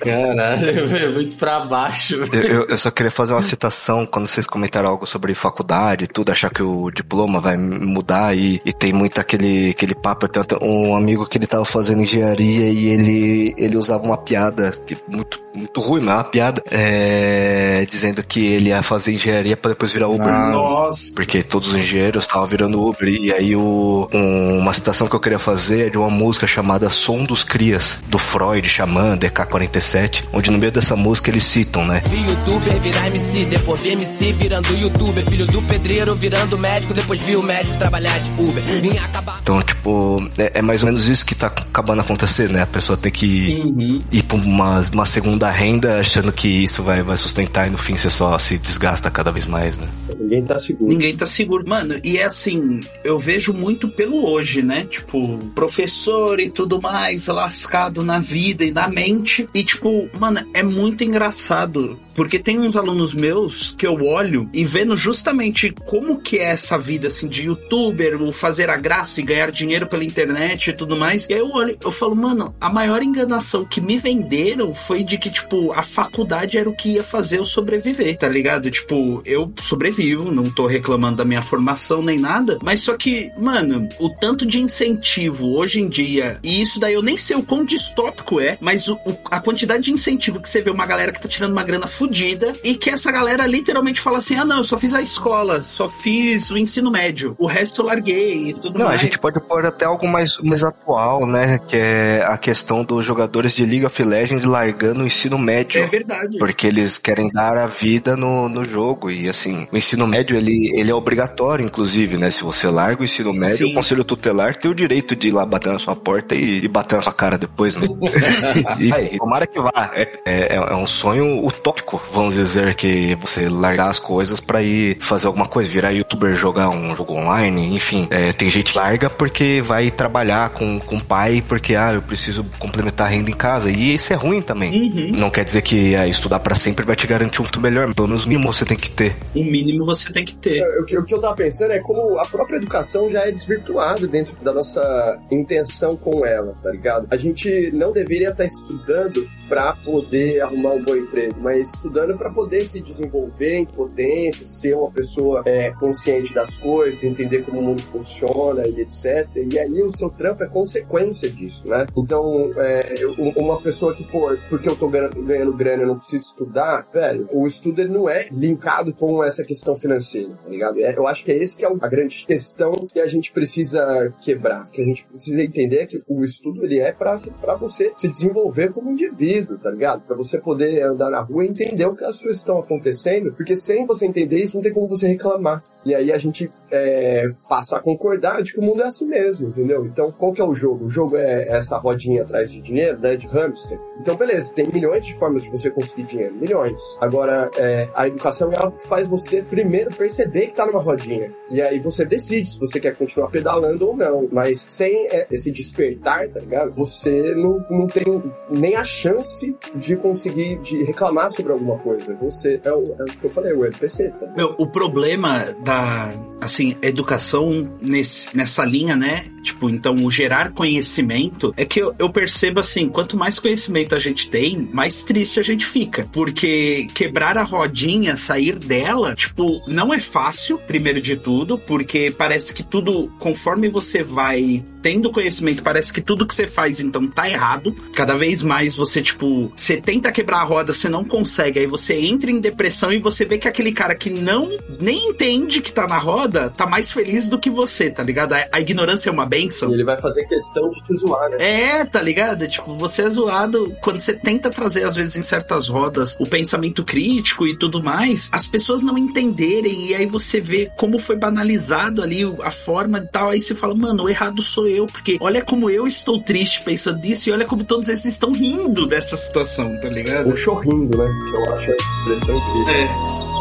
Caralho, 0.00 0.86
velho, 0.86 1.12
muito 1.14 1.36
pra 1.36 1.60
baixo. 1.60 2.16
Eu, 2.32 2.64
eu- 2.68 2.78
só 2.78 2.90
queria 2.90 3.10
fazer 3.10 3.32
uma 3.32 3.42
citação 3.42 4.04
quando 4.06 4.26
vocês 4.26 4.46
comentaram 4.46 4.88
algo 4.88 5.06
sobre 5.06 5.32
faculdade 5.34 6.04
e 6.04 6.06
tudo, 6.06 6.30
achar 6.30 6.50
que 6.50 6.62
o 6.62 6.90
diploma 6.90 7.40
vai 7.40 7.56
mudar 7.56 8.36
e, 8.36 8.60
e 8.64 8.72
tem 8.72 8.92
muito 8.92 9.18
aquele, 9.20 9.70
aquele 9.70 9.94
papo. 9.94 10.26
Eu 10.26 10.28
tenho 10.28 10.42
até 10.44 10.64
um 10.64 10.94
amigo 10.94 11.26
que 11.26 11.38
ele 11.38 11.46
tava 11.46 11.64
fazendo 11.64 12.02
engenharia 12.02 12.68
e 12.68 12.86
ele, 12.88 13.54
ele 13.56 13.76
usava 13.76 14.04
uma 14.04 14.18
piada 14.18 14.70
que 14.84 14.96
muito, 15.08 15.40
muito 15.54 15.80
ruim, 15.80 16.00
mas 16.02 16.14
é 16.14 16.18
uma 16.18 16.24
piada, 16.24 16.62
é, 16.70 17.86
dizendo 17.88 18.22
que 18.22 18.44
ele 18.46 18.68
ia 18.68 18.82
fazer 18.82 19.12
engenharia 19.12 19.56
pra 19.56 19.70
depois 19.70 19.92
virar 19.92 20.08
Uber. 20.08 20.26
Nossa. 20.26 21.05
Porque 21.14 21.42
todos 21.42 21.68
os 21.70 21.74
engenheiros 21.76 22.24
estavam 22.24 22.46
virando 22.46 22.80
Uber. 22.84 23.08
E 23.08 23.32
aí 23.32 23.54
o, 23.56 24.08
um- 24.12 24.58
uma 24.58 24.72
citação 24.72 25.06
que 25.08 25.14
eu 25.14 25.20
queria 25.20 25.38
fazer 25.38 25.86
é 25.86 25.90
de 25.90 25.98
uma 25.98 26.10
música 26.10 26.46
chamada 26.46 26.88
Som 26.90 27.24
dos 27.24 27.42
Crias, 27.44 28.00
do 28.08 28.18
Freud, 28.18 28.68
Xamã, 28.68 29.16
DK47, 29.16 30.24
onde 30.32 30.50
no 30.50 30.58
meio 30.58 30.72
dessa 30.72 30.96
música 30.96 31.30
eles 31.30 31.44
citam, 31.44 31.86
né? 31.86 32.02
Vi 32.08 32.18
youtuber 32.28 32.78
virar 32.80 33.06
MC, 33.08 33.44
depois 33.46 33.80
vi 33.80 33.90
MC 33.90 34.32
virando 34.32 34.76
youtuber. 34.76 35.24
Filho 35.26 35.46
do 35.46 35.62
pedreiro 35.62 36.14
virando 36.14 36.56
médico, 36.58 36.94
depois 36.94 37.20
vi 37.20 37.36
o 37.36 37.42
médico 37.42 37.76
trabalhar 37.78 38.18
de 38.20 38.30
Uber. 38.40 38.62
Vim 38.62 38.96
acabar. 38.98 39.38
Então, 39.42 39.62
tipo, 39.62 40.28
é, 40.38 40.52
é 40.58 40.62
mais 40.62 40.82
ou 40.82 40.86
menos 40.86 41.08
isso 41.08 41.24
que 41.24 41.34
tá 41.34 41.46
acabando 41.48 42.00
acontecendo, 42.00 42.52
né? 42.52 42.62
A 42.62 42.66
pessoa 42.66 42.96
tem 42.96 43.12
que 43.12 43.56
Uhum. 43.56 43.98
ir 44.12 44.22
pra 44.22 44.36
uma, 44.36 44.80
uma 44.92 45.04
segunda 45.06 45.50
renda 45.50 45.98
achando 46.00 46.32
que 46.32 46.48
isso 46.48 46.82
vai, 46.82 47.02
vai 47.02 47.16
sustentar 47.16 47.66
e 47.66 47.70
no 47.70 47.78
fim 47.78 47.96
você 47.96 48.10
só 48.10 48.38
se 48.38 48.58
desgasta 48.58 49.10
cada 49.10 49.30
vez 49.32 49.46
mais, 49.46 49.76
né? 49.78 49.86
Ninguém 50.18 50.44
tá 50.44 50.58
seguro. 50.58 50.92
Ninguém 50.96 51.14
tá 51.14 51.26
seguro. 51.26 51.68
Mano, 51.68 52.00
e 52.02 52.16
é 52.16 52.24
assim, 52.24 52.80
eu 53.04 53.18
vejo 53.18 53.52
muito 53.52 53.86
pelo 53.86 54.26
hoje, 54.26 54.62
né? 54.62 54.86
Tipo, 54.86 55.36
professor 55.54 56.40
e 56.40 56.48
tudo 56.48 56.80
mais, 56.80 57.26
lascado 57.26 58.02
na 58.02 58.18
vida 58.18 58.64
e 58.64 58.70
na 58.70 58.88
mente. 58.88 59.46
E, 59.52 59.62
tipo, 59.62 60.08
mano, 60.18 60.40
é 60.54 60.62
muito 60.62 61.04
engraçado. 61.04 62.00
Porque 62.14 62.38
tem 62.38 62.58
uns 62.58 62.76
alunos 62.76 63.12
meus 63.12 63.72
que 63.72 63.86
eu 63.86 64.02
olho 64.06 64.48
e 64.54 64.64
vendo 64.64 64.96
justamente 64.96 65.70
como 65.84 66.18
que 66.18 66.38
é 66.38 66.44
essa 66.44 66.78
vida, 66.78 67.08
assim, 67.08 67.28
de 67.28 67.42
youtuber, 67.42 68.22
o 68.22 68.32
fazer 68.32 68.70
a 68.70 68.76
graça 68.78 69.20
e 69.20 69.24
ganhar 69.24 69.50
dinheiro 69.50 69.86
pela 69.86 70.02
internet 70.02 70.70
e 70.70 70.72
tudo 70.72 70.96
mais. 70.96 71.26
E 71.28 71.34
aí 71.34 71.40
eu 71.40 71.50
olho, 71.50 71.76
eu 71.78 71.92
falo, 71.92 72.16
mano, 72.16 72.54
a 72.58 72.72
maior 72.72 73.02
enganação 73.02 73.66
que 73.66 73.82
me 73.82 73.98
venderam 73.98 74.72
foi 74.72 75.04
de 75.04 75.18
que, 75.18 75.28
tipo, 75.28 75.72
a 75.72 75.82
faculdade 75.82 76.56
era 76.56 76.70
o 76.70 76.74
que 76.74 76.94
ia 76.94 77.02
fazer 77.02 77.38
eu 77.38 77.44
sobreviver, 77.44 78.16
tá 78.16 78.26
ligado? 78.26 78.70
Tipo, 78.70 79.20
eu 79.26 79.52
sobrevivo, 79.60 80.32
não 80.32 80.44
tô 80.44 80.66
reclamando 80.66 80.85
da 81.16 81.24
minha 81.24 81.42
formação 81.42 82.02
nem 82.02 82.18
nada, 82.18 82.58
mas 82.62 82.80
só 82.80 82.96
que, 82.96 83.30
mano, 83.36 83.88
o 83.98 84.08
tanto 84.10 84.46
de 84.46 84.60
incentivo 84.60 85.48
hoje 85.56 85.80
em 85.80 85.88
dia, 85.88 86.38
e 86.42 86.60
isso 86.62 86.78
daí 86.78 86.94
eu 86.94 87.02
nem 87.02 87.16
sei 87.16 87.36
o 87.36 87.42
quão 87.42 87.64
distópico 87.64 88.40
é, 88.40 88.56
mas 88.60 88.88
o, 88.88 88.94
o- 88.94 89.16
a 89.30 89.40
quantidade 89.40 89.84
de 89.84 89.92
incentivo 89.92 90.40
que 90.40 90.48
você 90.48 90.60
vê 90.62 90.70
uma 90.70 90.86
galera 90.86 91.12
que 91.12 91.20
tá 91.20 91.28
tirando 91.28 91.52
uma 91.52 91.62
grana 91.64 91.86
fodida 91.86 92.52
e 92.62 92.74
que 92.74 92.90
essa 92.90 93.10
galera 93.10 93.46
literalmente 93.46 94.00
fala 94.00 94.18
assim: 94.18 94.36
ah, 94.36 94.44
não, 94.44 94.58
eu 94.58 94.64
só 94.64 94.78
fiz 94.78 94.92
a 94.94 95.02
escola, 95.02 95.62
só 95.62 95.88
fiz 95.88 96.50
o 96.50 96.56
ensino 96.58 96.90
médio, 96.90 97.34
o 97.38 97.46
resto 97.46 97.80
eu 97.82 97.86
larguei 97.86 98.50
e 98.50 98.54
tudo 98.54 98.78
Não, 98.78 98.86
a 98.86 98.90
mais. 98.90 99.00
gente 99.00 99.18
pode 99.18 99.40
pôr 99.40 99.66
até 99.66 99.84
algo 99.84 100.06
mais, 100.06 100.38
mais 100.40 100.62
atual, 100.62 101.26
né? 101.26 101.58
Que 101.58 101.76
é 101.76 102.22
a 102.26 102.38
questão 102.38 102.84
dos 102.84 103.04
jogadores 103.04 103.52
de 103.54 103.64
League 103.64 103.84
of 103.86 104.02
Legends 104.02 104.44
largando 104.44 105.02
o 105.02 105.06
ensino 105.06 105.38
médio. 105.38 105.80
É 105.82 105.86
verdade. 105.86 106.38
Porque 106.38 106.66
eles 106.66 106.98
querem 106.98 107.28
dar 107.30 107.56
a 107.56 107.66
vida 107.66 108.16
no, 108.16 108.48
no 108.48 108.64
jogo. 108.64 109.10
E 109.10 109.28
assim, 109.28 109.66
o 109.72 109.76
ensino 109.76 110.06
médio 110.06 110.36
ele, 110.36 110.70
ele 110.76 110.90
é 110.90 110.94
obrigatório, 110.94 111.64
inclusive, 111.64 112.16
né? 112.16 112.30
Se 112.30 112.42
você 112.42 112.68
larga 112.68 113.00
o 113.00 113.04
ensino 113.04 113.32
médio, 113.32 113.68
Sim. 113.68 113.72
o 113.72 113.74
conselho 113.74 114.04
tutelar 114.04 114.54
tem 114.54 114.70
o 114.70 114.74
direito 114.74 115.16
de 115.16 115.28
ir 115.28 115.32
lá 115.32 115.44
bater 115.46 115.72
na 115.72 115.78
sua 115.78 115.96
porta 115.96 116.34
e, 116.34 116.64
e 116.64 116.68
bater 116.68 116.96
na 116.96 117.02
sua 117.02 117.12
cara 117.12 117.38
depois, 117.38 117.74
né? 117.74 117.82
e 118.78 118.92
aí, 118.92 119.18
tomara 119.18 119.46
que 119.46 119.60
vá. 119.60 119.90
É, 119.94 120.20
é, 120.24 120.54
é 120.56 120.74
um 120.74 120.86
sonho 120.86 121.44
utópico, 121.46 122.00
vamos 122.12 122.34
dizer, 122.34 122.74
que 122.74 123.14
você 123.16 123.48
largar 123.48 123.88
as 123.88 123.98
coisas 123.98 124.40
pra 124.40 124.62
ir 124.62 124.98
fazer 125.00 125.26
alguma 125.26 125.46
coisa, 125.46 125.70
virar 125.70 125.90
youtuber, 125.90 126.34
jogar 126.34 126.68
um 126.70 126.94
jogo 126.94 127.14
online, 127.14 127.74
enfim. 127.74 128.06
É, 128.10 128.32
tem 128.32 128.50
gente 128.50 128.72
que 128.72 128.78
larga 128.78 129.08
porque 129.08 129.62
vai 129.64 129.90
trabalhar 129.90 130.50
com, 130.50 130.78
com 130.80 130.96
o 130.96 131.04
pai, 131.04 131.42
porque, 131.46 131.74
ah, 131.74 131.94
eu 131.94 132.02
preciso 132.02 132.44
complementar 132.58 133.06
a 133.06 133.10
renda 133.10 133.30
em 133.30 133.34
casa. 133.34 133.70
E 133.70 133.94
isso 133.94 134.12
é 134.12 134.16
ruim 134.16 134.42
também. 134.42 134.72
Uhum. 134.72 135.10
Não 135.14 135.30
quer 135.30 135.44
dizer 135.44 135.62
que 135.62 135.94
ah, 135.96 136.06
estudar 136.06 136.40
pra 136.40 136.54
sempre 136.54 136.84
vai 136.84 136.96
te 136.96 137.06
garantir 137.06 137.40
um 137.40 137.44
futuro 137.44 137.62
melhor. 137.62 137.92
Pelo 137.94 138.08
menos 138.08 138.24
o 138.24 138.28
mínimo 138.28 138.52
você 138.52 138.64
tem 138.64 138.76
que 138.76 138.90
ter. 138.90 139.16
O 139.34 139.44
mínimo 139.44 139.84
você 139.86 140.10
tem 140.10 140.24
que 140.24 140.34
ter. 140.34 140.62
O 140.80 140.84
que, 140.84 140.98
o 140.98 141.04
que 141.04 141.14
eu 141.14 141.20
tava 141.20 141.34
pensando 141.36 141.72
é 141.72 141.80
como 141.80 142.18
a 142.18 142.22
própria 142.26 142.56
educação 142.56 143.08
já 143.10 143.26
é 143.26 143.32
desvirtuada 143.32 144.06
dentro 144.06 144.34
da 144.44 144.52
nossa 144.52 145.18
intenção 145.30 145.96
com 145.96 146.24
ela, 146.24 146.54
tá 146.62 146.70
ligado? 146.70 147.06
A 147.10 147.16
gente 147.16 147.70
não 147.72 147.92
deveria 147.92 148.30
estar 148.30 148.44
estudando 148.44 149.26
pra 149.48 149.74
poder 149.84 150.40
arrumar 150.42 150.70
um 150.72 150.82
bom 150.82 150.96
emprego, 150.96 151.36
mas 151.40 151.72
estudando 151.72 152.16
pra 152.18 152.30
poder 152.30 152.62
se 152.62 152.80
desenvolver 152.80 153.58
em 153.58 153.64
potência, 153.66 154.44
ser 154.46 154.74
uma 154.74 154.90
pessoa 154.90 155.42
é, 155.46 155.70
consciente 155.70 156.34
das 156.34 156.56
coisas, 156.56 157.04
entender 157.04 157.42
como 157.44 157.60
o 157.60 157.62
mundo 157.62 157.82
funciona 157.82 158.66
e 158.66 158.80
etc. 158.80 159.28
E 159.52 159.58
aí 159.58 159.82
o 159.82 159.90
seu 159.92 160.10
trampo 160.10 160.42
é 160.42 160.48
consequência 160.48 161.30
disso, 161.30 161.62
né? 161.66 161.86
Então, 161.96 162.50
é, 162.56 162.94
eu- 162.98 163.14
uma 163.36 163.60
pessoa 163.60 163.94
que, 163.94 164.02
pô, 164.04 164.24
porque 164.48 164.68
eu 164.68 164.74
tô 164.76 164.88
ganhando, 164.88 165.22
ganhando 165.22 165.52
grana 165.52 165.84
e 165.84 165.86
não 165.86 165.96
preciso 165.96 166.24
estudar, 166.24 166.86
velho, 166.92 167.28
o 167.32 167.46
estudo 167.46 167.80
ele 167.80 167.92
não 167.92 168.08
é 168.08 168.28
linkado 168.32 168.92
com 168.92 169.22
essa 169.22 169.44
questão 169.44 169.76
financeira, 169.76 170.30
tá 170.30 170.48
ligado? 170.56 170.80
É, 170.80 170.96
eu 170.96 171.06
acho 171.06 171.24
que 171.24 171.32
é 171.32 171.36
esse 171.36 171.56
que 171.56 171.64
é 171.64 171.68
a 171.68 171.88
grande 171.88 172.24
questão 172.26 172.86
que 172.92 173.00
a 173.00 173.06
gente 173.06 173.32
precisa 173.32 174.12
quebrar, 174.22 174.68
que 174.70 174.80
a 174.80 174.84
gente 174.84 175.06
precisa 175.06 175.42
entender 175.42 175.86
que 175.86 175.96
o 176.08 176.24
estudo 176.24 176.64
ele 176.64 176.80
é 176.80 176.92
pra 176.92 177.16
você 177.56 177.92
se 177.96 178.08
desenvolver 178.08 178.72
como 178.72 178.90
indivíduo, 178.90 179.58
tá 179.58 179.70
ligado? 179.70 180.02
Pra 180.02 180.16
você 180.16 180.38
poder 180.38 180.82
andar 180.82 181.10
na 181.10 181.20
rua 181.20 181.44
e 181.44 181.48
entender 181.48 181.86
o 181.86 181.94
que 181.94 182.04
as 182.04 182.18
coisas 182.18 182.38
estão 182.38 182.58
acontecendo, 182.58 183.32
porque 183.32 183.56
sem 183.56 183.86
você 183.86 184.06
entender 184.06 184.38
isso, 184.38 184.56
não 184.56 184.62
tem 184.62 184.72
como 184.72 184.88
você 184.88 185.06
reclamar. 185.08 185.62
E 185.84 185.94
aí 185.94 186.12
a 186.12 186.18
gente 186.18 186.50
é, 186.70 187.30
passa 187.48 187.76
a 187.76 187.80
concordar 187.80 188.42
de 188.42 188.52
que 188.52 188.60
o 188.60 188.62
mundo 188.62 188.82
é 188.82 188.86
assim 188.86 189.06
mesmo, 189.06 189.48
entendeu? 189.48 189.86
Então, 189.86 190.10
qual 190.12 190.32
que 190.32 190.40
é 190.40 190.44
o 190.44 190.54
jogo? 190.54 190.86
O 190.86 190.90
jogo 190.90 191.16
é 191.16 191.46
essa 191.48 191.78
rodinha 191.78 192.22
atrás 192.22 192.50
de 192.50 192.60
dinheiro, 192.60 192.98
né? 192.98 193.16
De 193.16 193.26
hamster. 193.26 193.78
Então, 194.00 194.16
beleza, 194.16 194.52
tem 194.52 194.70
milhões 194.72 195.06
de 195.06 195.14
formas 195.18 195.42
de 195.42 195.50
você 195.50 195.70
conseguir 195.70 196.04
dinheiro, 196.04 196.34
milhões. 196.34 196.80
Agora, 197.00 197.50
é, 197.56 197.88
a 197.94 198.08
educação 198.08 198.52
ela 198.52 198.70
faz 198.88 199.06
você 199.08 199.42
primeiro 199.42 199.94
perceber 199.94 200.45
que 200.46 200.54
tá 200.54 200.66
numa 200.66 200.82
rodinha. 200.82 201.30
E 201.50 201.60
aí 201.60 201.78
você 201.78 202.04
decide 202.04 202.48
se 202.48 202.58
você 202.58 202.80
quer 202.80 202.96
continuar 202.96 203.28
pedalando 203.28 203.88
ou 203.88 203.96
não. 203.96 204.22
Mas 204.32 204.66
sem 204.68 205.06
é, 205.08 205.26
esse 205.30 205.50
despertar, 205.50 206.28
tá 206.28 206.40
ligado? 206.40 206.72
Você 206.74 207.34
não, 207.34 207.64
não 207.70 207.86
tem 207.86 208.04
nem 208.50 208.74
a 208.76 208.84
chance 208.84 209.54
de 209.74 209.96
conseguir 209.96 210.58
de 210.60 210.82
reclamar 210.84 211.30
sobre 211.30 211.52
alguma 211.52 211.78
coisa. 211.78 212.14
Você 212.16 212.60
é 212.64 212.72
o, 212.72 212.82
é 212.98 213.02
o 213.02 213.06
que 213.06 213.24
eu 213.24 213.30
falei, 213.30 213.52
o 213.52 213.64
NPC, 213.64 214.10
tá? 214.10 214.26
Meu, 214.36 214.54
o 214.58 214.66
problema 214.66 215.54
da, 215.64 216.12
assim, 216.40 216.76
educação 216.82 217.76
nesse, 217.80 218.36
nessa 218.36 218.64
linha, 218.64 218.96
né? 218.96 219.24
Tipo, 219.46 219.70
então, 219.70 219.94
o 219.94 220.10
gerar 220.10 220.50
conhecimento 220.50 221.54
é 221.56 221.64
que 221.64 221.80
eu, 221.80 221.94
eu 222.00 222.10
percebo 222.10 222.58
assim, 222.58 222.88
quanto 222.88 223.16
mais 223.16 223.38
conhecimento 223.38 223.94
a 223.94 223.98
gente 223.98 224.28
tem, 224.28 224.68
mais 224.72 225.04
triste 225.04 225.38
a 225.38 225.42
gente 225.42 225.64
fica. 225.64 226.08
Porque 226.12 226.88
quebrar 226.92 227.38
a 227.38 227.44
rodinha, 227.44 228.16
sair 228.16 228.58
dela, 228.58 229.14
tipo, 229.14 229.62
não 229.68 229.94
é 229.94 230.00
fácil, 230.00 230.58
primeiro 230.58 231.00
de 231.00 231.16
tudo, 231.16 231.58
porque 231.58 232.10
parece 232.10 232.52
que 232.52 232.64
tudo, 232.64 233.08
conforme 233.20 233.68
você 233.68 234.02
vai 234.02 234.64
tendo 234.82 235.10
conhecimento, 235.10 235.62
parece 235.62 235.92
que 235.92 236.00
tudo 236.00 236.26
que 236.26 236.34
você 236.34 236.46
faz, 236.46 236.80
então, 236.80 237.06
tá 237.06 237.28
errado. 237.28 237.72
Cada 237.94 238.14
vez 238.14 238.42
mais 238.42 238.74
você, 238.74 239.02
tipo, 239.02 239.52
você 239.54 239.80
tenta 239.80 240.10
quebrar 240.10 240.40
a 240.40 240.44
roda, 240.44 240.72
você 240.72 240.88
não 240.88 241.04
consegue, 241.04 241.60
aí 241.60 241.66
você 241.66 241.94
entra 241.94 242.30
em 242.30 242.40
depressão 242.40 242.92
e 242.92 242.98
você 242.98 243.24
vê 243.24 243.38
que 243.38 243.48
aquele 243.48 243.72
cara 243.72 243.94
que 243.94 244.10
não 244.10 244.48
nem 244.80 245.10
entende 245.10 245.60
que 245.60 245.72
tá 245.72 245.86
na 245.86 245.98
roda, 245.98 246.50
tá 246.50 246.66
mais 246.66 246.92
feliz 246.92 247.28
do 247.28 247.38
que 247.38 247.50
você, 247.50 247.90
tá 247.90 248.02
ligado? 248.02 248.32
A, 248.32 248.46
a 248.52 248.60
ignorância 248.60 249.08
é 249.08 249.12
uma 249.12 249.26
benção. 249.40 249.70
E 249.70 249.74
ele 249.74 249.84
vai 249.84 250.00
fazer 250.00 250.24
questão 250.26 250.70
de 250.70 250.82
te 250.82 250.96
zoar, 250.96 251.30
né? 251.30 251.36
É, 251.38 251.84
tá 251.84 252.00
ligado? 252.00 252.46
Tipo, 252.48 252.74
você 252.74 253.02
é 253.02 253.08
zoado 253.08 253.76
quando 253.80 254.00
você 254.00 254.14
tenta 254.14 254.50
trazer, 254.50 254.84
às 254.84 254.94
vezes, 254.94 255.16
em 255.16 255.22
certas 255.22 255.68
rodas, 255.68 256.16
o 256.18 256.26
pensamento 256.26 256.84
crítico 256.84 257.46
e 257.46 257.56
tudo 257.56 257.82
mais, 257.82 258.28
as 258.32 258.46
pessoas 258.46 258.82
não 258.82 258.96
entenderem, 258.96 259.88
e 259.88 259.94
aí 259.94 260.06
você 260.06 260.40
vê 260.40 260.70
como 260.76 260.98
foi 260.98 261.16
banalizado 261.16 262.02
ali 262.02 262.22
a 262.42 262.50
forma 262.50 262.98
e 262.98 263.06
tal, 263.06 263.30
aí 263.30 263.42
você 263.42 263.54
fala, 263.54 263.74
mano, 263.74 264.04
o 264.04 264.08
errado 264.08 264.42
sou 264.42 264.66
eu, 264.66 264.86
porque 264.86 265.18
olha 265.20 265.44
como 265.44 265.70
eu 265.70 265.86
estou 265.86 266.20
triste 266.22 266.62
pensando 266.62 267.00
nisso, 267.00 267.28
e 267.28 267.32
olha 267.32 267.44
como 267.44 267.64
todos 267.64 267.88
eles 267.88 268.04
estão 268.04 268.32
rindo 268.32 268.86
dessa 268.86 269.16
situação, 269.16 269.78
tá 269.80 269.88
ligado? 269.88 270.28
Ou 270.28 270.36
chorrindo, 270.36 270.96
né? 270.96 271.06
Que 271.30 271.36
eu 271.36 271.52
acho 271.52 271.70
a 271.70 271.74
expressão 271.74 272.36
incrível. 272.36 272.74
É. 272.74 273.35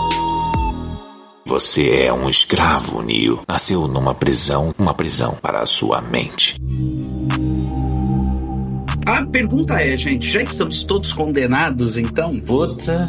Você 1.48 1.90
é 1.92 2.12
um 2.12 2.28
escravo, 2.28 3.04
Neo. 3.04 3.44
Nasceu 3.48 3.88
numa 3.88 4.16
prisão, 4.16 4.74
uma 4.80 4.96
prisão 4.96 5.38
para 5.40 5.60
a 5.62 5.66
sua 5.68 6.02
mente. 6.02 6.60
A 9.06 9.24
pergunta 9.28 9.80
é, 9.80 9.96
gente, 9.96 10.28
já 10.28 10.42
estamos 10.42 10.82
todos 10.82 11.14
condenados, 11.14 12.00
então? 12.00 12.40
Puta. 12.40 13.08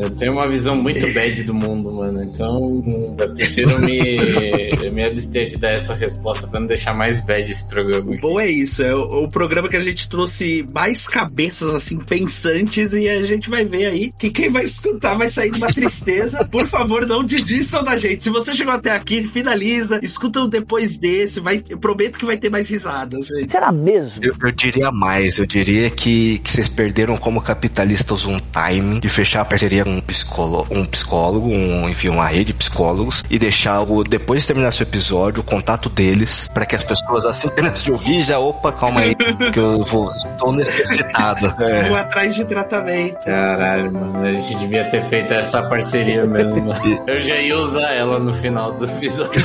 Eu 0.00 0.10
tenho 0.10 0.32
uma 0.32 0.46
visão 0.48 0.76
muito 0.76 1.00
bad 1.12 1.42
do 1.44 1.54
mundo, 1.54 1.92
mano. 1.92 2.22
Então, 2.22 3.14
eu 3.18 3.34
prefiro 3.34 3.80
me, 3.80 4.90
me 4.90 5.04
abster 5.04 5.48
de 5.48 5.56
dar 5.56 5.70
essa 5.70 5.94
resposta 5.94 6.46
pra 6.46 6.60
não 6.60 6.66
deixar 6.66 6.94
mais 6.94 7.20
bad 7.20 7.50
esse 7.50 7.64
programa. 7.66 8.10
Aqui. 8.10 8.20
Bom, 8.20 8.40
é 8.40 8.46
isso. 8.46 8.82
É 8.82 8.94
o, 8.94 9.24
o, 9.24 9.28
programa 9.28 9.68
que 9.68 9.76
a 9.76 9.80
gente 9.80 10.08
trouxe 10.08 10.66
mais 10.72 11.08
cabeças, 11.08 11.74
assim, 11.74 11.98
pensantes, 11.98 12.92
e 12.92 13.08
a 13.08 13.22
gente 13.22 13.48
vai 13.48 13.64
ver 13.64 13.86
aí 13.86 14.10
que 14.18 14.30
quem 14.30 14.50
vai 14.50 14.64
escutar 14.64 15.14
vai 15.16 15.28
sair 15.28 15.50
de 15.50 15.58
uma 15.58 15.72
tristeza. 15.72 16.44
Por 16.50 16.66
favor, 16.66 17.06
não 17.06 17.24
desistam 17.24 17.82
da 17.82 17.96
gente. 17.96 18.22
Se 18.22 18.30
você 18.30 18.52
chegou 18.52 18.74
até 18.74 18.90
aqui, 18.90 19.22
finaliza, 19.22 19.98
escuta 20.02 20.46
depois 20.46 20.96
desse. 20.96 21.40
Vai, 21.40 21.62
eu 21.68 21.78
prometo 21.78 22.18
que 22.18 22.26
vai 22.26 22.36
ter 22.36 22.50
mais 22.50 22.68
risadas. 22.68 23.28
Gente. 23.28 23.50
Será 23.50 23.72
mesmo? 23.72 24.22
Eu, 24.22 24.34
eu, 24.42 24.52
diria 24.52 24.90
mais. 24.90 25.38
Eu 25.38 25.46
diria 25.46 25.88
que, 25.90 26.38
que 26.40 26.52
vocês 26.52 26.68
perderam 26.68 27.16
como 27.16 27.40
capitalistas 27.40 28.26
um 28.26 28.38
time 28.38 29.00
de 29.00 29.08
fechar 29.08 29.40
a 29.40 29.44
parceria 29.44 29.85
um 29.88 30.00
psicólogo, 30.00 30.66
um 30.70 30.84
psicólogo, 30.84 31.48
um, 31.48 31.88
enfim, 31.88 32.08
uma 32.08 32.26
rede 32.26 32.46
de 32.46 32.54
psicólogos 32.54 33.24
e 33.30 33.38
deixar 33.38 33.80
o 33.82 34.02
depois 34.02 34.42
de 34.42 34.48
terminar 34.48 34.72
seu 34.72 34.84
episódio 34.84 35.40
o 35.40 35.44
contato 35.44 35.88
deles 35.88 36.48
para 36.52 36.66
que 36.66 36.74
as 36.74 36.82
pessoas 36.82 37.24
assim 37.24 37.48
terminam 37.54 37.74
de 37.74 37.90
ouvir 37.90 38.22
já 38.22 38.38
opa, 38.38 38.72
calma 38.72 39.00
aí, 39.00 39.14
que 39.52 39.58
eu 39.58 39.82
vou 39.82 40.12
estou 40.14 40.52
necessitado. 40.52 41.54
É. 41.66 41.88
Vou 41.88 41.96
atrás 41.96 42.34
de 42.34 42.44
tratamento. 42.44 43.24
Caralho, 43.24 43.90
mano, 43.90 44.24
a 44.24 44.32
gente 44.34 44.56
devia 44.56 44.88
ter 44.88 45.02
feito 45.04 45.32
essa 45.32 45.62
parceria 45.62 46.24
mesmo. 46.24 46.72
eu 47.06 47.18
já 47.18 47.36
ia 47.36 47.58
usar 47.58 47.92
ela 47.92 48.18
no 48.18 48.32
final 48.32 48.72
do 48.72 48.84
episódio. 48.84 49.40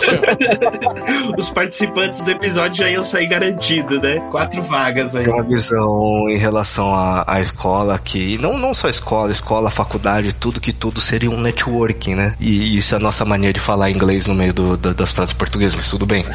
Os 1.37 1.49
participantes 1.49 2.21
do 2.21 2.31
episódio 2.31 2.77
já 2.77 2.89
iam 2.89 3.03
sair 3.03 3.27
garantido, 3.27 3.99
né? 3.99 4.19
Quatro 4.29 4.61
vagas 4.61 5.15
aí. 5.15 5.23
Tem 5.23 5.33
uma 5.33 5.43
visão 5.43 6.29
em 6.29 6.37
relação 6.37 6.93
à, 6.93 7.23
à 7.25 7.41
escola 7.41 7.97
que 7.97 8.37
não 8.37 8.57
não 8.57 8.73
só 8.73 8.89
escola, 8.89 9.31
escola, 9.31 9.69
faculdade, 9.69 10.30
tudo 10.33 10.59
que 10.59 10.73
tudo 10.73 11.01
seria 11.01 11.29
um 11.29 11.39
networking, 11.39 12.15
né? 12.15 12.35
E 12.39 12.77
isso 12.77 12.93
é 12.93 12.97
a 12.97 12.99
nossa 12.99 13.25
maneira 13.25 13.53
de 13.53 13.59
falar 13.59 13.89
inglês 13.89 14.25
no 14.25 14.33
meio 14.33 14.53
do, 14.53 14.77
do, 14.77 14.93
das 14.93 15.11
frases 15.11 15.33
portuguesas, 15.33 15.75
mas 15.75 15.89
tudo 15.89 16.05
bem. 16.05 16.25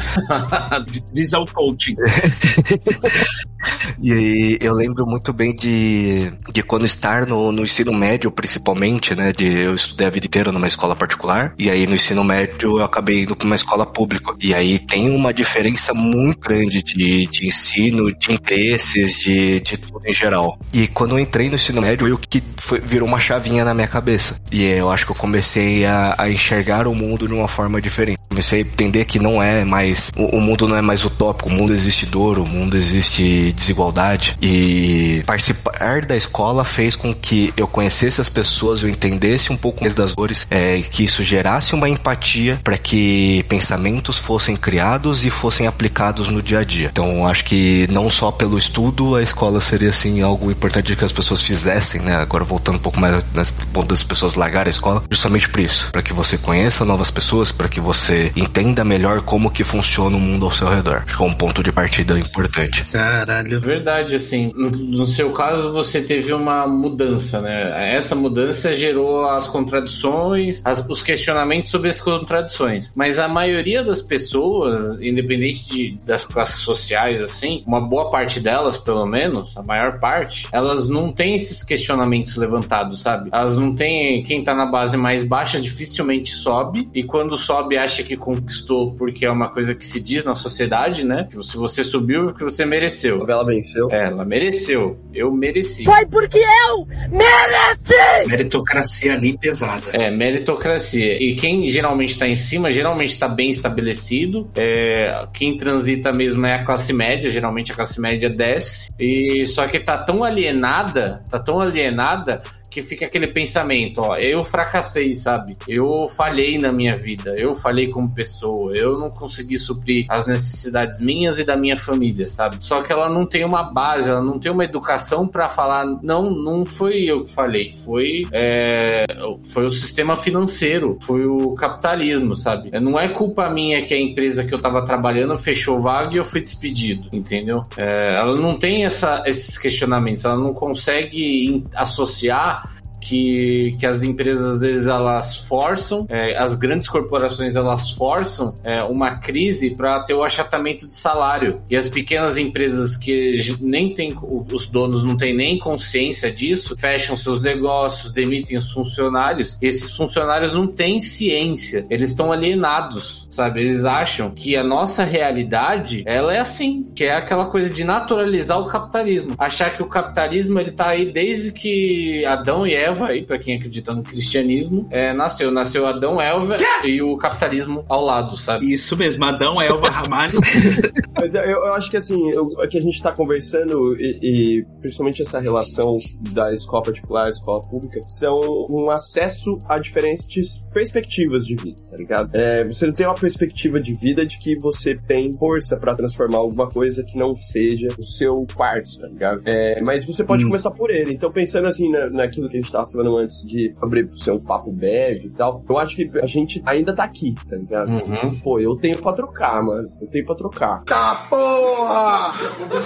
Visão 1.13 1.45
coaching. 1.53 1.93
e 4.01 4.11
aí, 4.11 4.57
eu 4.61 4.73
lembro 4.73 5.05
muito 5.05 5.33
bem 5.33 5.53
de, 5.53 6.31
de 6.51 6.63
quando 6.63 6.85
estar 6.85 7.25
no, 7.25 7.51
no 7.51 7.63
ensino 7.63 7.93
médio, 7.93 8.31
principalmente, 8.31 9.15
né? 9.15 9.31
De, 9.31 9.47
eu 9.47 9.75
estudei 9.75 10.07
a 10.07 10.09
vida 10.09 10.25
inteira 10.25 10.51
numa 10.51 10.67
escola 10.67 10.95
particular, 10.95 11.53
e 11.57 11.69
aí 11.69 11.87
no 11.87 11.95
ensino 11.95 12.23
médio 12.23 12.77
eu 12.77 12.83
acabei 12.83 13.23
indo 13.23 13.35
para 13.35 13.45
uma 13.45 13.55
escola 13.55 13.85
pública. 13.85 14.33
E 14.39 14.53
aí 14.53 14.79
tem 14.79 15.09
uma 15.09 15.33
diferença 15.33 15.93
muito 15.93 16.39
grande 16.39 16.83
de, 16.83 17.27
de 17.27 17.47
ensino, 17.47 18.13
de 18.17 18.31
interesses, 18.31 19.19
de, 19.19 19.59
de 19.59 19.77
tudo 19.77 19.99
em 20.05 20.13
geral. 20.13 20.57
E 20.73 20.87
quando 20.87 21.15
eu 21.15 21.19
entrei 21.19 21.49
no 21.49 21.55
ensino 21.55 21.81
médio, 21.81 22.07
eu 22.07 22.17
que 22.17 22.43
foi, 22.61 22.79
virou 22.79 23.07
uma 23.07 23.19
chavinha 23.19 23.63
na 23.63 23.73
minha 23.73 23.86
cabeça. 23.87 24.35
E 24.51 24.63
eu 24.63 24.89
acho 24.89 25.05
que 25.05 25.11
eu 25.11 25.15
comecei 25.15 25.85
a, 25.85 26.15
a 26.17 26.29
enxergar 26.29 26.87
o 26.87 26.95
mundo 26.95 27.27
de 27.27 27.33
uma 27.33 27.47
forma 27.47 27.81
diferente. 27.81 28.19
Comecei 28.29 28.59
a 28.59 28.61
entender 28.61 29.05
que 29.05 29.19
não 29.19 29.41
é 29.41 29.63
mais. 29.63 30.11
O, 30.15 30.37
o 30.37 30.41
mundo 30.41 30.67
não 30.67 30.75
é 30.75 30.81
mais 30.81 31.03
utópico, 31.03 31.49
o 31.49 31.51
mundo 31.51 31.73
existe 31.73 32.05
dor, 32.05 32.39
o 32.39 32.45
mundo 32.45 32.77
existe 32.77 33.51
desigualdade. 33.53 34.37
E 34.41 35.23
participar 35.25 36.01
da 36.05 36.15
escola 36.15 36.63
fez 36.63 36.95
com 36.95 37.13
que 37.13 37.53
eu 37.57 37.67
conhecesse 37.67 38.21
as 38.21 38.29
pessoas, 38.29 38.83
eu 38.83 38.89
entendesse 38.89 39.51
um 39.51 39.57
pouco 39.57 39.81
mais 39.81 39.93
das 39.93 40.15
dores, 40.15 40.47
é, 40.49 40.79
que 40.81 41.03
isso 41.03 41.23
gerasse 41.23 41.73
uma 41.73 41.89
empatia 41.89 42.59
para 42.63 42.77
que 42.77 43.43
pensamentos 43.47 44.17
fossem 44.17 44.55
criados 44.55 45.25
e 45.25 45.29
fossem 45.29 45.67
aplicados 45.67 46.27
no 46.27 46.41
dia 46.41 46.59
a 46.59 46.63
dia. 46.63 46.89
Então 46.91 47.25
acho 47.27 47.45
que 47.45 47.87
não 47.89 48.09
só 48.09 48.31
pelo 48.31 48.57
estudo 48.57 49.15
a 49.15 49.21
escola 49.21 49.61
seria 49.61 49.89
assim 49.89 50.21
algo 50.21 50.51
importante 50.51 50.95
que 50.95 51.05
as 51.05 51.11
pessoas 51.11 51.41
fizessem, 51.41 52.01
né? 52.01 52.15
Agora 52.15 52.43
voltando 52.43 52.75
um 52.75 52.79
pouco 52.79 52.99
mais 52.99 53.23
nesse 53.33 53.53
ponto 53.67 53.87
das 53.87 54.03
pessoas 54.03 54.35
largarem 54.35 54.69
a 54.69 54.71
escola, 54.71 55.03
justamente 55.09 55.49
por 55.49 55.59
isso, 55.59 55.91
para 55.91 56.01
que 56.01 56.13
você 56.13 56.37
conheça 56.37 56.85
novas 56.85 57.11
pessoas, 57.11 57.51
para 57.51 57.67
que 57.67 57.79
você 57.79 58.31
entenda 58.35 58.83
melhor 58.83 59.21
como 59.21 59.51
que 59.51 59.63
funciona 59.63 60.15
o 60.15 60.19
mundo 60.19 60.45
ao 60.45 60.51
seu 60.51 60.67
redor. 60.67 61.03
Acho 61.05 61.17
que 61.17 61.23
é 61.23 61.25
um 61.25 61.33
ponto 61.33 61.63
de 61.63 61.71
partida 61.71 62.17
importante. 62.17 62.83
Caralho. 62.85 63.61
Verdade, 63.61 64.15
assim, 64.15 64.51
no, 64.55 65.05
seu 65.05 65.31
caso 65.31 65.71
você 65.71 66.01
teve 66.01 66.33
uma 66.33 66.67
mudança, 66.67 67.41
né? 67.41 67.95
Essa 67.95 68.15
mudança 68.15 68.75
gerou 68.75 69.29
as 69.29 69.47
contradições, 69.47 70.61
as, 70.63 70.85
os 70.87 71.03
questionamentos 71.03 71.69
sobre 71.69 71.89
as 71.89 72.01
contradições. 72.01 72.91
Mas 72.95 73.19
a 73.19 73.27
maioria 73.27 73.83
das 73.83 74.01
pessoas, 74.01 74.97
independente 75.01 75.69
de, 75.69 75.99
das 76.05 76.25
classes 76.25 76.61
sociais, 76.61 77.21
assim, 77.21 77.63
uma 77.65 77.81
boa 77.81 78.09
parte 78.09 78.39
delas, 78.39 78.77
pelo 78.77 79.05
menos, 79.05 79.55
a 79.57 79.63
maior 79.63 79.99
parte, 79.99 80.47
elas 80.51 80.87
não 80.87 81.11
têm 81.11 81.35
esses 81.35 81.63
questionamentos 81.63 82.35
levantados, 82.35 83.01
sabe? 83.01 83.29
Elas 83.31 83.56
não 83.57 83.75
têm 83.75 84.23
quem 84.23 84.43
tá 84.43 84.53
na 84.53 84.65
base 84.65 84.95
mais 84.97 85.23
baixa 85.23 85.59
dificilmente 85.59 86.31
sobe, 86.31 86.89
e 86.93 87.03
quando 87.03 87.37
sobe 87.37 87.77
acha 87.77 88.03
que 88.03 88.15
conquistou 88.15 88.93
porque 88.93 89.25
é 89.25 89.31
uma 89.31 89.49
coisa 89.49 89.73
que 89.75 89.85
se 89.85 89.99
diz 89.99 90.23
na 90.23 90.35
sociedade, 90.35 91.05
né? 91.05 91.27
Que 91.29 91.41
se 91.43 91.57
você 91.57 91.83
subiu, 91.83 92.29
é 92.29 92.33
que 92.33 92.43
você 92.43 92.65
mereceu. 92.65 93.25
Bela 93.25 93.45
mereceu. 93.45 93.89
É, 93.91 94.07
ela 94.07 94.25
mereceu. 94.25 94.99
Eu 95.13 95.31
mereci. 95.31 95.83
Foi 95.83 96.05
porque 96.05 96.37
eu 96.37 96.85
mereci! 97.09 98.27
Meritocracia 98.27 99.13
ali 99.13 99.37
pesada. 99.37 99.85
É, 99.93 100.09
meritocracia. 100.09 101.21
E 101.21 101.35
quem 101.35 101.69
geralmente 101.69 102.17
tá 102.17 102.27
em 102.27 102.35
cima, 102.35 102.71
geralmente 102.71 103.17
tá 103.17 103.27
bem 103.27 103.49
estabelecido. 103.49 104.49
É, 104.55 105.27
quem 105.33 105.55
transita 105.55 106.11
mesmo 106.11 106.45
é 106.45 106.55
a 106.55 106.63
classe 106.63 106.93
média, 106.93 107.29
geralmente 107.29 107.71
a 107.71 107.75
classe 107.75 107.99
média 107.99 108.29
desce. 108.29 108.89
E 108.99 109.45
só 109.45 109.67
que 109.67 109.79
tá 109.79 109.97
tão 109.97 110.23
alienada, 110.23 111.23
tá 111.29 111.39
tão 111.39 111.59
alienada 111.59 112.41
que 112.77 112.81
fica 112.83 113.07
aquele 113.07 113.27
pensamento, 113.27 114.01
ó, 114.01 114.17
eu 114.17 114.43
fracassei, 114.43 115.15
sabe? 115.15 115.57
Eu 115.67 116.07
falhei 116.07 116.59
na 116.59 116.71
minha 116.71 116.95
vida, 116.95 117.33
eu 117.35 117.55
falhei 117.55 117.87
como 117.87 118.07
pessoa, 118.11 118.71
eu 118.75 118.99
não 118.99 119.09
consegui 119.09 119.57
suprir 119.57 120.05
as 120.07 120.27
necessidades 120.27 120.99
minhas 121.01 121.39
e 121.39 121.43
da 121.43 121.57
minha 121.57 121.75
família, 121.75 122.27
sabe? 122.27 122.57
Só 122.59 122.83
que 122.83 122.93
ela 122.93 123.09
não 123.09 123.25
tem 123.25 123.43
uma 123.43 123.63
base, 123.63 124.11
ela 124.11 124.21
não 124.21 124.37
tem 124.37 124.51
uma 124.51 124.63
educação 124.63 125.27
para 125.27 125.49
falar, 125.49 125.85
não, 126.03 126.29
não 126.29 126.67
foi 126.67 127.05
eu 127.05 127.23
que 127.23 127.31
falei, 127.31 127.71
foi 127.71 128.27
é, 128.31 129.07
foi 129.51 129.65
o 129.65 129.71
sistema 129.71 130.15
financeiro, 130.15 130.99
foi 131.01 131.25
o 131.25 131.55
capitalismo, 131.55 132.35
sabe? 132.35 132.69
Não 132.79 132.99
é 132.99 133.07
culpa 133.07 133.49
minha 133.49 133.81
que 133.81 133.93
a 133.95 133.99
empresa 133.99 134.43
que 134.43 134.53
eu 134.53 134.59
tava 134.59 134.85
trabalhando 134.85 135.35
fechou 135.35 135.81
vaga 135.81 136.13
e 136.13 136.17
eu 136.17 136.23
fui 136.23 136.41
despedido, 136.41 137.09
entendeu? 137.11 137.57
É, 137.75 138.13
ela 138.13 138.35
não 138.35 138.55
tem 138.55 138.85
essa, 138.85 139.23
esses 139.25 139.57
questionamentos, 139.57 140.23
ela 140.25 140.37
não 140.37 140.53
consegue 140.53 141.63
associar 141.73 142.66
que, 143.07 143.75
que 143.79 143.85
as 143.85 144.03
empresas 144.03 144.55
às 144.55 144.61
vezes 144.61 144.85
elas 144.85 145.37
forçam, 145.39 146.05
é, 146.09 146.37
as 146.37 146.55
grandes 146.55 146.89
corporações 146.89 147.55
elas 147.55 147.91
forçam 147.91 148.53
é, 148.63 148.83
uma 148.83 149.11
crise 149.11 149.69
para 149.69 150.01
ter 150.03 150.13
o 150.13 150.23
achatamento 150.23 150.89
de 150.89 150.95
salário 150.95 151.61
e 151.69 151.75
as 151.77 151.89
pequenas 151.89 152.37
empresas 152.37 152.97
que 152.97 153.55
nem 153.61 153.93
tem 153.93 154.13
os 154.51 154.67
donos 154.67 155.03
não 155.03 155.15
têm 155.15 155.33
nem 155.33 155.57
consciência 155.57 156.29
disso 156.31 156.75
fecham 156.77 157.15
seus 157.15 157.41
negócios, 157.41 158.11
demitem 158.11 158.57
os 158.57 158.71
funcionários. 158.71 159.57
Esses 159.61 159.95
funcionários 159.95 160.51
não 160.51 160.67
têm 160.67 161.01
ciência, 161.01 161.85
eles 161.89 162.09
estão 162.09 162.31
alienados, 162.31 163.27
sabe? 163.29 163.61
Eles 163.61 163.85
acham 163.85 164.31
que 164.31 164.57
a 164.57 164.63
nossa 164.63 165.03
realidade 165.03 166.03
ela 166.05 166.33
é 166.33 166.39
assim, 166.39 166.91
que 166.93 167.05
é 167.05 167.15
aquela 167.15 167.45
coisa 167.45 167.69
de 167.69 167.83
naturalizar 167.83 168.59
o 168.59 168.65
capitalismo, 168.65 169.35
achar 169.37 169.73
que 169.73 169.81
o 169.81 169.87
capitalismo 169.87 170.59
ele 170.59 170.71
tá 170.71 170.87
aí 170.89 171.11
desde 171.11 171.51
que 171.51 172.25
Adão 172.25 172.67
e 172.67 172.73
Eva 172.73 172.96
Eva, 172.97 173.07
aí, 173.09 173.23
pra 173.23 173.37
quem 173.37 173.55
acredita 173.55 173.93
no 173.93 174.03
cristianismo, 174.03 174.87
é, 174.89 175.13
nasceu. 175.13 175.51
Nasceu 175.51 175.85
Adão, 175.85 176.19
Eva 176.19 176.57
e 176.83 177.01
o 177.01 177.15
capitalismo 177.17 177.85
ao 177.87 178.03
lado, 178.03 178.35
sabe? 178.35 178.73
Isso 178.73 178.97
mesmo, 178.97 179.23
Adão, 179.23 179.61
Eva, 179.61 179.87
Ramalho. 179.89 180.39
Mas 181.15 181.33
eu, 181.33 181.41
eu 181.41 181.73
acho 181.73 181.89
que 181.89 181.97
assim, 181.97 182.29
eu, 182.31 182.49
é 182.61 182.67
que 182.67 182.77
a 182.77 182.81
gente 182.81 183.01
tá 183.01 183.11
conversando 183.11 183.95
e, 183.99 184.19
e, 184.21 184.65
principalmente 184.81 185.21
essa 185.21 185.39
relação 185.39 185.97
da 186.31 186.49
escola 186.53 186.83
particular 186.83 187.27
e 187.27 187.29
escola 187.29 187.61
pública 187.61 187.99
são 188.07 188.33
um 188.69 188.89
acesso 188.91 189.57
a 189.67 189.79
diferentes 189.79 190.63
perspectivas 190.71 191.45
de 191.45 191.55
vida, 191.55 191.81
tá 191.89 191.95
ligado? 191.97 192.35
É, 192.35 192.63
você 192.63 192.85
não 192.85 192.93
tem 192.93 193.05
uma 193.05 193.15
perspectiva 193.15 193.79
de 193.79 193.93
vida 193.93 194.25
de 194.25 194.37
que 194.37 194.57
você 194.59 194.95
tem 194.95 195.31
força 195.37 195.77
para 195.77 195.95
transformar 195.95 196.37
alguma 196.37 196.67
coisa 196.69 197.03
que 197.03 197.17
não 197.17 197.35
seja 197.35 197.87
o 197.97 198.03
seu 198.03 198.45
quarto, 198.55 198.97
tá 198.99 199.07
ligado? 199.07 199.41
É, 199.45 199.81
mas 199.81 200.05
você 200.05 200.23
pode 200.23 200.43
hum. 200.43 200.47
começar 200.47 200.71
por 200.71 200.91
ele. 200.91 201.13
Então, 201.13 201.31
pensando 201.31 201.67
assim 201.67 201.89
na, 201.89 202.09
naquilo 202.09 202.49
que 202.49 202.57
a 202.57 202.61
gente 202.61 202.71
tava 202.87 202.91
falando 202.91 203.17
antes 203.17 203.45
de 203.45 203.75
abrir 203.81 204.09
ser 204.17 204.31
um 204.31 204.39
papo 204.39 204.71
bad 204.71 205.25
e 205.25 205.29
tal, 205.31 205.63
eu 205.67 205.77
acho 205.77 205.95
que 205.95 206.09
a 206.21 206.25
gente 206.25 206.61
ainda 206.65 206.95
tá 206.95 207.03
aqui, 207.03 207.35
tá 207.49 207.55
ligado? 207.55 207.89
Uhum. 207.89 208.39
Pô, 208.39 208.59
eu 208.59 208.75
tenho 208.77 209.01
pra 209.01 209.13
trocar, 209.13 209.63
mano. 209.63 209.87
Eu 210.01 210.07
tenho 210.07 210.25
pra 210.25 210.35
trocar. 210.35 210.83
Tá 210.85 211.27
porra! 211.29 212.33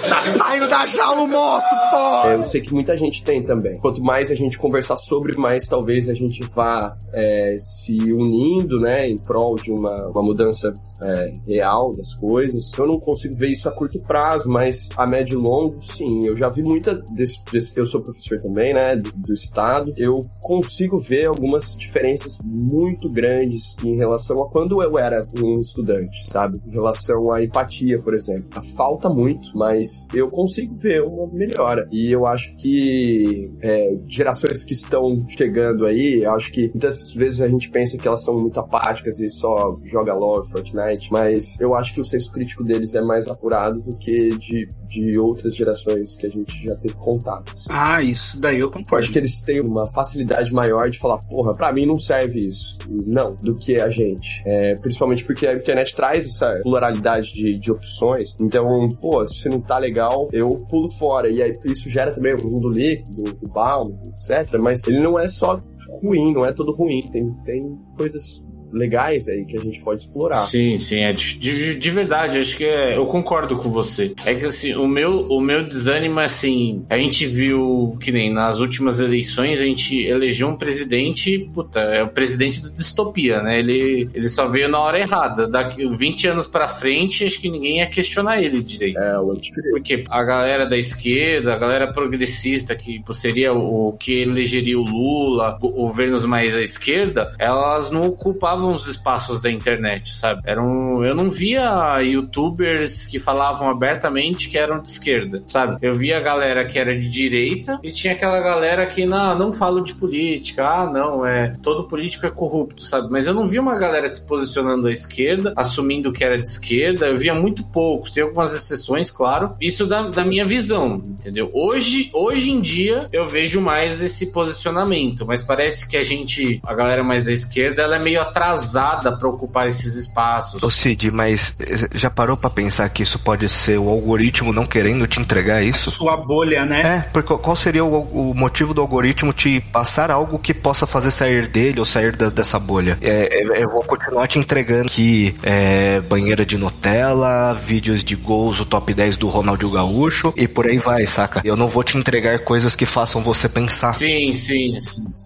Tá 0.08 0.20
saindo 0.20 0.68
da 0.68 0.86
jaula 0.86 1.22
o 1.22 1.26
monstro, 1.26 1.76
porra! 1.90 2.30
É, 2.30 2.34
eu 2.34 2.44
sei 2.44 2.60
que 2.60 2.72
muita 2.72 2.96
gente 2.96 3.22
tem 3.22 3.42
também. 3.42 3.74
Quanto 3.78 4.02
mais 4.02 4.30
a 4.30 4.34
gente 4.34 4.58
conversar 4.58 4.96
sobre, 4.96 5.36
mais 5.36 5.66
talvez 5.68 6.08
a 6.08 6.14
gente 6.14 6.42
vá 6.54 6.92
é, 7.12 7.56
se 7.58 7.96
unindo, 8.12 8.76
né, 8.76 9.08
em 9.08 9.16
prol 9.16 9.54
de 9.56 9.70
uma, 9.70 9.94
uma 10.10 10.22
mudança 10.22 10.72
é, 11.04 11.32
real 11.46 11.92
das 11.92 12.14
coisas. 12.14 12.72
Eu 12.76 12.86
não 12.86 12.98
consigo 12.98 13.36
ver 13.36 13.48
isso 13.48 13.68
a 13.68 13.72
curto 13.72 14.00
prazo, 14.00 14.48
mas 14.48 14.88
a 14.96 15.06
médio 15.06 15.38
e 15.38 15.42
longo, 15.42 15.82
sim. 15.82 16.26
Eu 16.26 16.36
já 16.36 16.48
vi 16.48 16.62
muita 16.62 16.94
desse, 17.14 17.44
desse 17.50 17.76
eu 17.78 17.86
sou 17.86 18.02
professor 18.02 18.38
também, 18.38 18.72
né, 18.74 18.96
do, 18.96 19.10
do 19.12 19.32
estado 19.32 19.91
eu 19.96 20.20
consigo 20.40 20.98
ver 20.98 21.26
algumas 21.26 21.76
diferenças 21.76 22.38
muito 22.44 23.10
grandes 23.10 23.76
em 23.84 23.96
relação 23.96 24.36
a 24.42 24.50
quando 24.50 24.82
eu 24.82 24.98
era 24.98 25.22
um 25.42 25.54
estudante, 25.60 26.26
sabe? 26.28 26.58
Em 26.66 26.72
relação 26.72 27.32
à 27.32 27.42
empatia, 27.42 28.00
por 28.00 28.14
exemplo. 28.14 28.48
Falta 28.76 29.08
muito, 29.08 29.48
mas 29.54 30.06
eu 30.14 30.28
consigo 30.28 30.74
ver 30.76 31.02
uma 31.02 31.26
melhora. 31.32 31.88
E 31.90 32.10
eu 32.10 32.26
acho 32.26 32.56
que 32.56 33.50
é, 33.60 33.96
gerações 34.08 34.64
que 34.64 34.72
estão 34.72 35.24
chegando 35.28 35.86
aí, 35.86 36.24
acho 36.24 36.52
que 36.52 36.68
muitas 36.68 37.12
vezes 37.14 37.40
a 37.40 37.48
gente 37.48 37.70
pensa 37.70 37.98
que 37.98 38.06
elas 38.06 38.24
são 38.24 38.38
muito 38.38 38.58
apáticas 38.58 39.18
e 39.20 39.28
só 39.28 39.78
joga 39.84 40.14
LOL, 40.14 40.44
Fortnite, 40.50 41.10
mas 41.10 41.58
eu 41.60 41.74
acho 41.74 41.94
que 41.94 42.00
o 42.00 42.04
senso 42.04 42.30
crítico 42.30 42.64
deles 42.64 42.94
é 42.94 43.00
mais 43.00 43.26
apurado 43.26 43.80
do 43.80 43.96
que 43.96 44.28
de, 44.30 44.68
de 44.88 45.18
outras 45.18 45.54
gerações 45.54 46.16
que 46.16 46.26
a 46.26 46.28
gente 46.28 46.64
já 46.64 46.74
teve 46.76 46.94
contato. 46.94 47.52
Assim. 47.52 47.68
Ah, 47.70 48.02
isso 48.02 48.40
daí 48.40 48.60
eu 48.60 48.70
concordo. 48.70 48.96
Eu 48.96 48.98
acho 48.98 49.12
que 49.12 49.18
eles 49.18 49.40
têm 49.40 49.60
uma 49.72 49.90
facilidade 49.92 50.52
maior 50.52 50.88
de 50.90 50.98
falar, 50.98 51.18
porra, 51.28 51.52
pra 51.54 51.72
mim 51.72 51.86
não 51.86 51.98
serve 51.98 52.46
isso. 52.46 52.76
Não, 53.06 53.34
do 53.34 53.56
que 53.56 53.80
a 53.80 53.88
gente. 53.88 54.42
É, 54.46 54.74
principalmente 54.76 55.24
porque 55.24 55.46
a 55.46 55.54
internet 55.54 55.94
traz 55.94 56.26
essa 56.26 56.52
pluralidade 56.62 57.32
de, 57.32 57.52
de 57.52 57.70
opções. 57.70 58.36
Então, 58.40 58.68
pô, 59.00 59.26
se 59.26 59.48
não 59.48 59.60
tá 59.60 59.78
legal, 59.78 60.28
eu 60.32 60.48
pulo 60.68 60.88
fora. 60.98 61.30
E 61.30 61.42
aí 61.42 61.52
isso 61.66 61.88
gera 61.88 62.12
também 62.12 62.34
o 62.34 62.38
mundo 62.38 62.70
líquido, 62.70 63.38
o 63.42 63.48
balm, 63.48 63.86
etc. 64.06 64.58
Mas 64.62 64.86
ele 64.86 65.00
não 65.00 65.18
é 65.18 65.26
só 65.26 65.60
ruim, 66.02 66.32
não 66.32 66.44
é 66.44 66.52
todo 66.52 66.72
ruim. 66.72 67.08
Tem, 67.10 67.32
tem 67.44 67.78
coisas 67.96 68.44
legais 68.72 69.28
aí 69.28 69.44
que 69.44 69.56
a 69.56 69.60
gente 69.60 69.80
pode 69.80 70.00
explorar. 70.00 70.40
Sim, 70.40 70.78
sim, 70.78 71.00
é 71.00 71.12
de, 71.12 71.38
de, 71.38 71.74
de 71.74 71.90
verdade, 71.90 72.38
acho 72.38 72.56
que 72.56 72.64
é, 72.64 72.96
eu 72.96 73.06
concordo 73.06 73.56
com 73.56 73.70
você. 73.70 74.12
É 74.24 74.34
que 74.34 74.46
assim, 74.46 74.74
o 74.74 74.86
meu, 74.86 75.26
o 75.28 75.40
meu 75.40 75.62
desânimo 75.66 76.20
é 76.20 76.24
assim, 76.24 76.84
a 76.88 76.96
gente 76.96 77.26
viu 77.26 77.96
que 78.00 78.10
nem 78.10 78.32
nas 78.32 78.58
últimas 78.58 79.00
eleições 79.00 79.60
a 79.60 79.64
gente 79.64 80.02
elegeu 80.04 80.48
um 80.48 80.56
presidente, 80.56 81.38
puta, 81.52 81.80
é 81.80 82.02
o 82.02 82.08
presidente 82.08 82.62
da 82.62 82.68
distopia, 82.70 83.42
né? 83.42 83.58
Ele, 83.58 84.08
ele 84.14 84.28
só 84.28 84.46
veio 84.46 84.68
na 84.68 84.78
hora 84.78 84.98
errada. 84.98 85.48
Daqui 85.48 85.86
20 85.86 86.28
anos 86.28 86.46
pra 86.46 86.68
frente, 86.68 87.24
acho 87.24 87.40
que 87.40 87.48
ninguém 87.48 87.78
ia 87.78 87.86
questionar 87.86 88.42
ele 88.42 88.62
direito. 88.62 88.98
É, 88.98 89.18
o 89.18 89.36
Porque 89.70 90.04
a 90.08 90.22
galera 90.22 90.66
da 90.66 90.76
esquerda, 90.76 91.54
a 91.54 91.58
galera 91.58 91.92
progressista, 91.92 92.74
que 92.74 93.02
seria 93.14 93.52
o 93.52 93.92
que 93.92 94.20
elegeria 94.20 94.78
o 94.78 94.82
Lula, 94.82 95.58
governos 95.60 96.24
mais 96.24 96.54
à 96.54 96.60
esquerda, 96.60 97.34
elas 97.38 97.90
não 97.90 98.02
ocupavam 98.06 98.61
ocupavam 98.62 98.72
os 98.72 98.86
espaços 98.86 99.42
da 99.42 99.50
internet, 99.50 100.14
sabe? 100.14 100.42
Eram, 100.44 100.96
eu 101.04 101.14
não 101.14 101.30
via 101.30 102.00
youtubers 102.00 103.04
que 103.06 103.18
falavam 103.18 103.68
abertamente 103.68 104.48
que 104.48 104.56
eram 104.56 104.80
de 104.80 104.88
esquerda, 104.88 105.42
sabe? 105.46 105.78
Eu 105.82 105.94
via 105.94 106.18
a 106.18 106.20
galera 106.20 106.64
que 106.64 106.78
era 106.78 106.96
de 106.96 107.08
direita 107.08 107.80
e 107.82 107.90
tinha 107.90 108.12
aquela 108.12 108.40
galera 108.40 108.86
que 108.86 109.04
não, 109.04 109.36
não 109.36 109.52
falo 109.52 109.82
de 109.82 109.94
política, 109.94 110.66
ah, 110.66 110.90
não, 110.90 111.26
é 111.26 111.56
todo 111.62 111.88
político 111.88 112.26
é 112.26 112.30
corrupto, 112.30 112.84
sabe? 112.84 113.08
Mas 113.10 113.26
eu 113.26 113.34
não 113.34 113.46
vi 113.46 113.58
uma 113.58 113.76
galera 113.76 114.08
se 114.08 114.24
posicionando 114.26 114.86
à 114.86 114.92
esquerda, 114.92 115.52
assumindo 115.56 116.12
que 116.12 116.22
era 116.22 116.36
de 116.36 116.48
esquerda, 116.48 117.06
eu 117.06 117.16
via 117.16 117.34
muito 117.34 117.64
poucos, 117.64 118.10
tem 118.10 118.22
algumas 118.22 118.54
exceções, 118.54 119.10
claro. 119.10 119.50
Isso 119.60 119.86
da, 119.86 120.02
da 120.02 120.24
minha 120.24 120.44
visão, 120.44 121.02
entendeu? 121.06 121.48
Hoje, 121.52 122.10
hoje 122.12 122.50
em 122.50 122.60
dia 122.60 123.06
eu 123.12 123.26
vejo 123.26 123.60
mais 123.60 124.02
esse 124.02 124.30
posicionamento, 124.30 125.24
mas 125.26 125.42
parece 125.42 125.88
que 125.88 125.96
a 125.96 126.02
gente, 126.02 126.60
a 126.64 126.74
galera 126.74 127.02
mais 127.02 127.26
à 127.26 127.32
esquerda, 127.32 127.82
ela 127.82 127.96
é 127.96 128.02
meio 128.02 128.20
atrasada 128.20 128.51
atrasada 128.52 129.12
para 129.16 129.28
ocupar 129.28 129.68
esses 129.68 129.96
espaços. 129.96 130.62
Ô 130.62 130.70
Cid, 130.70 131.10
mas 131.10 131.54
eh, 131.60 131.88
já 131.94 132.10
parou 132.10 132.36
para 132.36 132.50
pensar 132.50 132.88
que 132.88 133.02
isso 133.02 133.18
pode 133.18 133.48
ser 133.48 133.78
o 133.78 133.88
algoritmo 133.88 134.52
não 134.52 134.66
querendo 134.66 135.06
te 135.06 135.20
entregar 135.20 135.62
isso? 135.62 135.90
Sua 135.90 136.16
bolha, 136.16 136.64
né? 136.64 136.80
É, 136.82 137.10
porque 137.12 137.36
qual 137.38 137.56
seria 137.56 137.84
o, 137.84 138.30
o 138.30 138.34
motivo 138.34 138.74
do 138.74 138.80
algoritmo 138.80 139.32
te 139.32 139.60
passar 139.60 140.10
algo 140.10 140.38
que 140.38 140.52
possa 140.52 140.86
fazer 140.86 141.10
sair 141.10 141.48
dele 141.48 141.80
ou 141.80 141.86
sair 141.86 142.14
da, 142.14 142.28
dessa 142.28 142.58
bolha? 142.58 142.98
É, 143.00 143.40
é, 143.40 143.64
eu 143.64 143.68
vou 143.68 143.82
continuar 143.82 144.26
te 144.26 144.38
entregando 144.38 144.86
aqui 144.86 145.34
é, 145.42 146.00
banheira 146.00 146.44
de 146.44 146.58
Nutella, 146.58 147.54
vídeos 147.54 148.04
de 148.04 148.14
gols, 148.14 148.60
o 148.60 148.64
top 148.64 148.92
10 148.92 149.16
do 149.16 149.28
Ronaldinho 149.28 149.72
Gaúcho 149.72 150.32
e 150.36 150.46
por 150.46 150.66
aí 150.66 150.78
vai, 150.78 151.06
saca? 151.06 151.40
Eu 151.44 151.56
não 151.56 151.68
vou 151.68 151.82
te 151.82 151.96
entregar 151.96 152.40
coisas 152.40 152.76
que 152.76 152.86
façam 152.86 153.22
você 153.22 153.48
pensar. 153.48 153.92
Sim, 153.94 154.32
sim. 154.34 154.78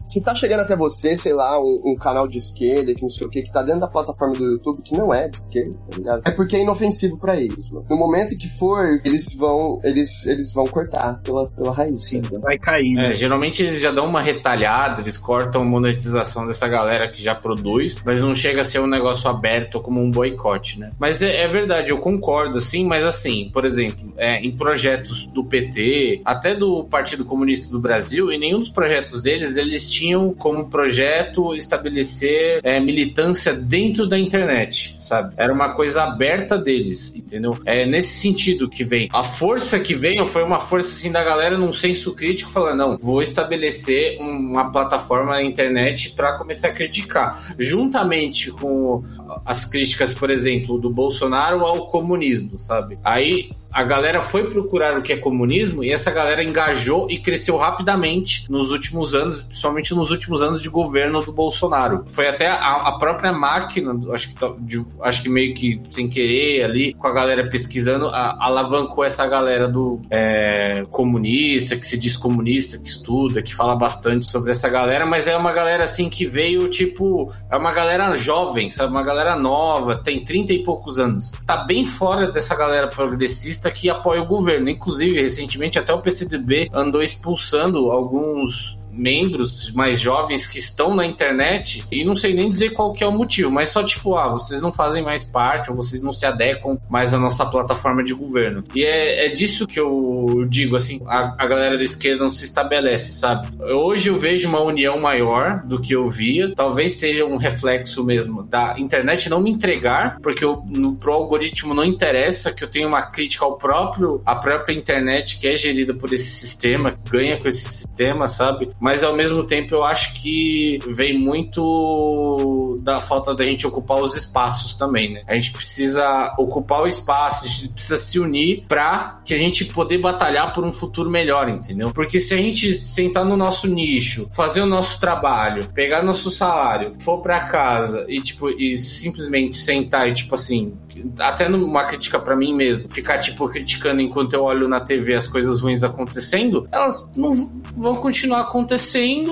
Se 0.07 0.21
tá 0.21 0.35
chegando 0.35 0.61
até 0.61 0.77
você, 0.77 1.17
sei 1.17 1.33
lá, 1.33 1.59
um, 1.61 1.77
um 1.85 1.95
canal 1.95 2.29
de 2.29 2.39
esquerda 2.39 2.95
que 2.95 3.05
não 3.07 3.11
sei 3.11 3.27
o 3.27 3.31
que, 3.31 3.43
que 3.43 3.53
tá 3.53 3.63
dentro 3.63 3.81
da 3.81 3.89
plataforma 3.89 4.35
do 4.35 4.45
YouTube, 4.45 4.83
que 4.83 4.97
não 4.97 5.15
é 5.15 5.29
de 5.29 5.37
esquerda, 5.37 5.79
tá 5.91 5.97
ligado? 5.97 6.23
É 6.27 6.31
porque 6.33 6.57
é 6.57 6.63
inofensivo 6.63 7.19
pra 7.19 7.37
eles, 7.37 7.71
mano. 7.71 7.87
No 7.89 7.97
momento 7.97 8.37
que 8.37 8.49
for, 8.49 8.85
eles 9.05 9.27
vão, 9.37 9.81
eles, 9.85 10.27
eles 10.27 10.53
vão 10.53 10.67
cortar 10.67 11.21
pela, 11.23 11.49
pela 11.51 11.73
raiz. 11.73 12.05
Sim, 12.05 12.21
vai 12.43 12.59
cair. 12.59 12.95
Né? 12.95 13.11
É, 13.11 13.13
geralmente 13.13 13.63
eles 13.63 13.81
já 13.81 13.91
dão 13.91 14.07
uma 14.07 14.21
retalhada, 14.21 15.01
eles 15.01 15.17
cortam 15.17 15.63
a 15.63 15.65
monetização 15.65 16.47
dessa 16.47 16.67
galera 16.69 17.09
que 17.09 17.23
já 17.23 17.35
produz, 17.35 17.97
mas 18.05 18.21
não 18.21 18.35
chega 18.35 18.61
a 18.61 18.65
ser 18.65 18.81
um 18.81 18.87
negócio 18.87 19.29
aberto 19.31 19.81
como 19.81 20.03
um 20.03 20.11
boicote, 20.11 20.79
né? 20.79 20.91
Mas 20.99 21.23
é, 21.23 21.43
é 21.43 21.49
verdade, 21.49 21.91
eu 21.91 21.99
concordo, 21.99 22.59
assim, 22.59 22.85
mas 22.85 23.05
assim, 23.05 23.49
por 23.53 23.65
exemplo, 23.65 24.13
é, 24.17 24.41
em 24.41 24.51
projetos 24.51 25.27
do 25.27 25.45
PT, 25.45 26.23
até 26.25 26.55
do 26.55 26.85
Partido 26.85 27.25
Comunista 27.25 27.71
do 27.71 27.81
Brasil, 27.81 28.33
em 28.33 28.39
nenhum 28.39 28.59
dos 28.59 28.71
projetos 28.71 29.23
deles, 29.23 29.57
eles 29.57 29.91
tinham 29.91 30.33
como 30.35 30.69
projeto 30.69 31.55
estabelecer 31.55 32.61
é, 32.63 32.81
militância 32.97 33.53
dentro 33.53 34.07
da 34.07 34.19
internet, 34.19 34.96
sabe? 35.07 35.35
Era 35.37 35.53
uma 35.53 35.71
coisa 35.71 36.03
aberta 36.03 36.59
deles, 36.59 37.13
entendeu? 37.15 37.59
É 37.65 37.87
nesse 37.87 38.21
sentido 38.21 38.69
que 38.69 38.83
vem. 38.85 39.09
A 39.13 39.23
força 39.23 39.79
que 39.79 39.95
veio 39.95 40.27
foi 40.27 40.43
uma 40.43 40.61
força 40.61 40.89
assim 40.89 41.13
da 41.13 41.23
galera 41.23 41.57
num 41.57 41.73
senso 41.73 42.15
crítico 42.15 42.51
falando, 42.51 42.79
não, 42.79 42.99
vou 42.99 43.23
estabelecer 43.23 44.19
uma 44.21 44.71
plataforma 44.71 45.33
na 45.33 45.43
internet 45.43 46.11
para 46.11 46.37
começar 46.37 46.69
a 46.69 46.73
criticar, 46.73 47.55
juntamente 47.59 48.51
com 48.51 49.05
as 49.45 49.65
críticas, 49.65 50.13
por 50.13 50.31
exemplo, 50.31 50.79
do 50.79 50.91
Bolsonaro 50.91 51.65
ao 51.65 51.87
comunismo, 51.87 52.59
sabe? 52.59 52.99
Aí 53.05 53.51
a 53.77 53.83
galera 53.83 54.23
foi 54.23 54.45
procurar 54.45 54.97
o 54.97 55.03
que 55.03 55.13
é 55.13 55.19
comunismo 55.19 55.85
e 55.85 55.93
essa 55.93 56.11
galera 56.11 56.43
engajou 56.43 57.11
e 57.11 57.19
cresceu 57.19 57.59
rapidamente 57.59 58.51
nos 58.51 58.71
últimos 58.71 59.15
anos, 59.15 59.43
principalmente 59.43 59.95
nos 59.95 60.11
últimos 60.11 60.43
anos 60.43 60.63
de 60.63 60.71
governo 60.71 61.21
do 61.21 61.31
Bolsonaro. 61.31 62.03
Foi 62.07 62.27
até 62.27 62.49
a, 62.49 62.57
a 62.57 62.99
própria 62.99 63.35
máquina, 63.35 63.95
acho 64.15 64.29
que, 64.29 64.35
de, 64.61 64.83
acho 65.03 65.23
que 65.23 65.29
meio 65.29 65.55
que 65.55 65.81
sem 65.89 66.09
querer 66.09 66.65
ali, 66.65 66.95
com 66.95 67.07
a 67.07 67.13
galera 67.13 67.49
pesquisando, 67.49 68.09
a, 68.09 68.37
alavancou 68.45 69.05
essa 69.05 69.27
galera 69.27 69.69
do 69.69 70.01
é, 70.11 70.85
comunista, 70.91 71.77
que 71.77 71.87
se 71.87 71.99
diz 71.99 72.17
comunista, 72.17 72.79
que 72.79 72.89
estuda, 72.89 73.43
que 73.43 73.55
fala 73.55 73.75
bastante 73.75 74.31
sobre 74.31 74.51
essa 74.51 74.69
galera, 74.69 75.07
mas 75.07 75.27
é 75.27 75.37
uma 75.37 75.53
galera 75.53 75.85
assim 75.85 76.09
que 76.09 76.25
veio, 76.25 76.69
tipo, 76.69 77.33
é 77.51 77.57
uma 77.57 77.73
galera 77.73 78.15
jovem, 78.17 78.71
sabe? 78.71 78.91
Uma 78.91 79.03
galera 79.03 79.37
nova, 79.37 79.97
tem 79.97 80.23
30 80.23 80.53
e 80.53 80.65
poucos 80.65 80.99
anos. 80.99 81.33
Tá 81.45 81.65
bem 81.65 81.85
fora 81.85 82.31
dessa 82.31 82.55
galera 82.55 82.89
progressista 82.89 83.71
que 83.71 83.89
apoia 83.89 84.23
o 84.23 84.27
governo. 84.27 84.69
Inclusive, 84.69 85.21
recentemente, 85.21 85.79
até 85.79 85.93
o 85.93 86.01
PCdoB 86.01 86.69
andou 86.73 87.03
expulsando 87.03 87.91
alguns 87.91 88.77
membros 88.97 89.73
mais 89.73 90.01
jovens 90.01 90.47
que 90.47 90.59
estão 90.59 90.95
na 90.95 91.07
internet 91.07 91.85
e 91.91 92.05
não 92.05 92.17
sei 92.17 92.35
nem 92.35 92.49
dizer 92.49 92.71
qual 92.71 92.93
que 92.93 93.05
é 93.05 93.07
o 93.07 93.13
motivo, 93.13 93.51
mas 93.51 93.69
só 93.69 93.83
tipo, 93.83 94.15
ah, 94.17 94.29
vocês 94.29 94.61
não 94.61 94.73
fazem 94.73 95.03
mais 95.03 95.25
parte 95.25 95.71
ou 95.71 95.77
vocês 95.77 96.03
não 96.03 96.13
se 96.13 96.27
adequam 96.27 96.79
mais 96.91 97.13
à 97.13 97.19
nossa 97.19 97.45
plataforma 97.47 98.03
de 98.03 98.15
governo. 98.15 98.65
E 98.75 98.85
é, 98.85 99.27
é 99.27 99.29
disso 99.29 99.67
que 99.67 99.79
eu 99.79 100.47
digo, 100.49 100.77
assim, 100.77 101.01
a, 101.07 101.35
a 101.39 101.47
galera 101.47 101.77
da 101.77 101.85
esquerda 101.85 102.25
não 102.25 102.31
se 102.31 102.45
estabelece, 102.45 103.13
sabe? 103.13 103.49
Hoje 103.61 104.09
eu 104.09 104.19
vejo 104.19 104.49
uma 104.49 104.61
união 104.61 104.99
maior 105.01 105.63
do 105.65 105.81
que 105.81 105.93
eu 105.93 106.09
via, 106.09 106.53
talvez 106.55 106.93
esteja 106.93 107.25
um 107.25 107.37
reflexo 107.37 108.05
mesmo 108.05 108.43
da 108.43 108.77
internet 108.79 109.29
não 109.29 109.41
me 109.41 109.51
entregar, 109.51 110.19
porque 110.23 110.45
eu, 110.45 110.63
no, 110.67 110.97
pro 110.97 111.13
algoritmo 111.13 111.75
não 111.75 111.85
interessa 111.85 112.53
que 112.53 112.65
eu 112.65 112.69
tenha 112.69 112.87
uma 112.87 113.03
crítica 113.03 113.45
ao 113.45 113.57
próprio, 113.57 114.21
a 114.25 114.37
própria 114.37 114.75
internet 114.75 115.39
que 115.39 115.47
é 115.47 115.57
gerida 115.57 115.95
por 115.95 116.13
esse 116.13 116.31
sistema, 116.31 116.99
ganha 117.11 117.39
com 117.39 117.49
esse 117.49 117.69
sistema, 117.69 118.29
sabe? 118.29 118.69
Mas 118.87 119.03
ao 119.03 119.17
mesmo 119.17 119.43
tempo 119.43 119.75
eu 119.75 119.83
acho 119.83 120.15
que 120.15 120.79
vem 120.87 121.19
muito 121.19 122.77
da 122.83 123.01
falta 123.01 123.35
da 123.35 123.45
gente 123.45 123.67
ocupar 123.67 124.01
os 124.01 124.15
espaços 124.15 124.75
também, 124.75 125.13
né? 125.13 125.23
A 125.27 125.35
gente 125.35 125.51
precisa 125.51 126.33
ocupar 126.39 126.83
o 126.83 126.87
espaço, 126.87 127.47
a 127.47 127.49
gente 127.49 127.71
precisa 127.71 127.97
se 127.97 128.21
unir 128.21 128.63
para 128.69 129.21
que 129.25 129.35
a 129.35 129.39
gente 129.39 129.65
poder 129.65 129.99
batalhar 129.99 130.55
por 130.55 130.65
um 130.65 130.73
futuro 130.73 131.11
melhor, 131.11 131.49
entendeu? 131.49 131.91
Porque 131.93 132.21
se 132.21 132.33
a 132.33 132.37
gente 132.37 132.75
sentar 132.75 133.25
no 133.25 133.37
nosso 133.37 133.67
nicho, 133.67 134.31
fazer 134.33 134.61
o 134.61 134.67
nosso 134.67 135.01
trabalho, 135.01 135.67
pegar 135.75 136.05
nosso 136.05 136.31
salário, 136.31 136.93
for 137.01 137.21
para 137.21 137.41
casa 137.41 138.07
e 138.09 138.21
tipo 138.21 138.49
e 138.51 138.79
simplesmente 138.79 139.57
sentar 139.57 140.09
e 140.09 140.15
tipo 140.15 140.37
assim, 140.37 140.75
até 141.19 141.49
numa 141.49 141.83
crítica 141.87 142.21
para 142.21 142.37
mim 142.37 142.55
mesmo, 142.55 142.89
ficar 142.89 143.19
tipo 143.19 143.49
criticando 143.49 144.01
enquanto 144.01 144.35
eu 144.35 144.45
olho 144.45 144.69
na 144.69 144.79
TV 144.79 145.13
as 145.13 145.27
coisas 145.27 145.61
ruins 145.61 145.83
acontecendo, 145.83 146.69
elas 146.71 147.11
não 147.17 147.31
vão 147.77 147.97
continuar 147.97 148.43
acontecendo. 148.43 148.76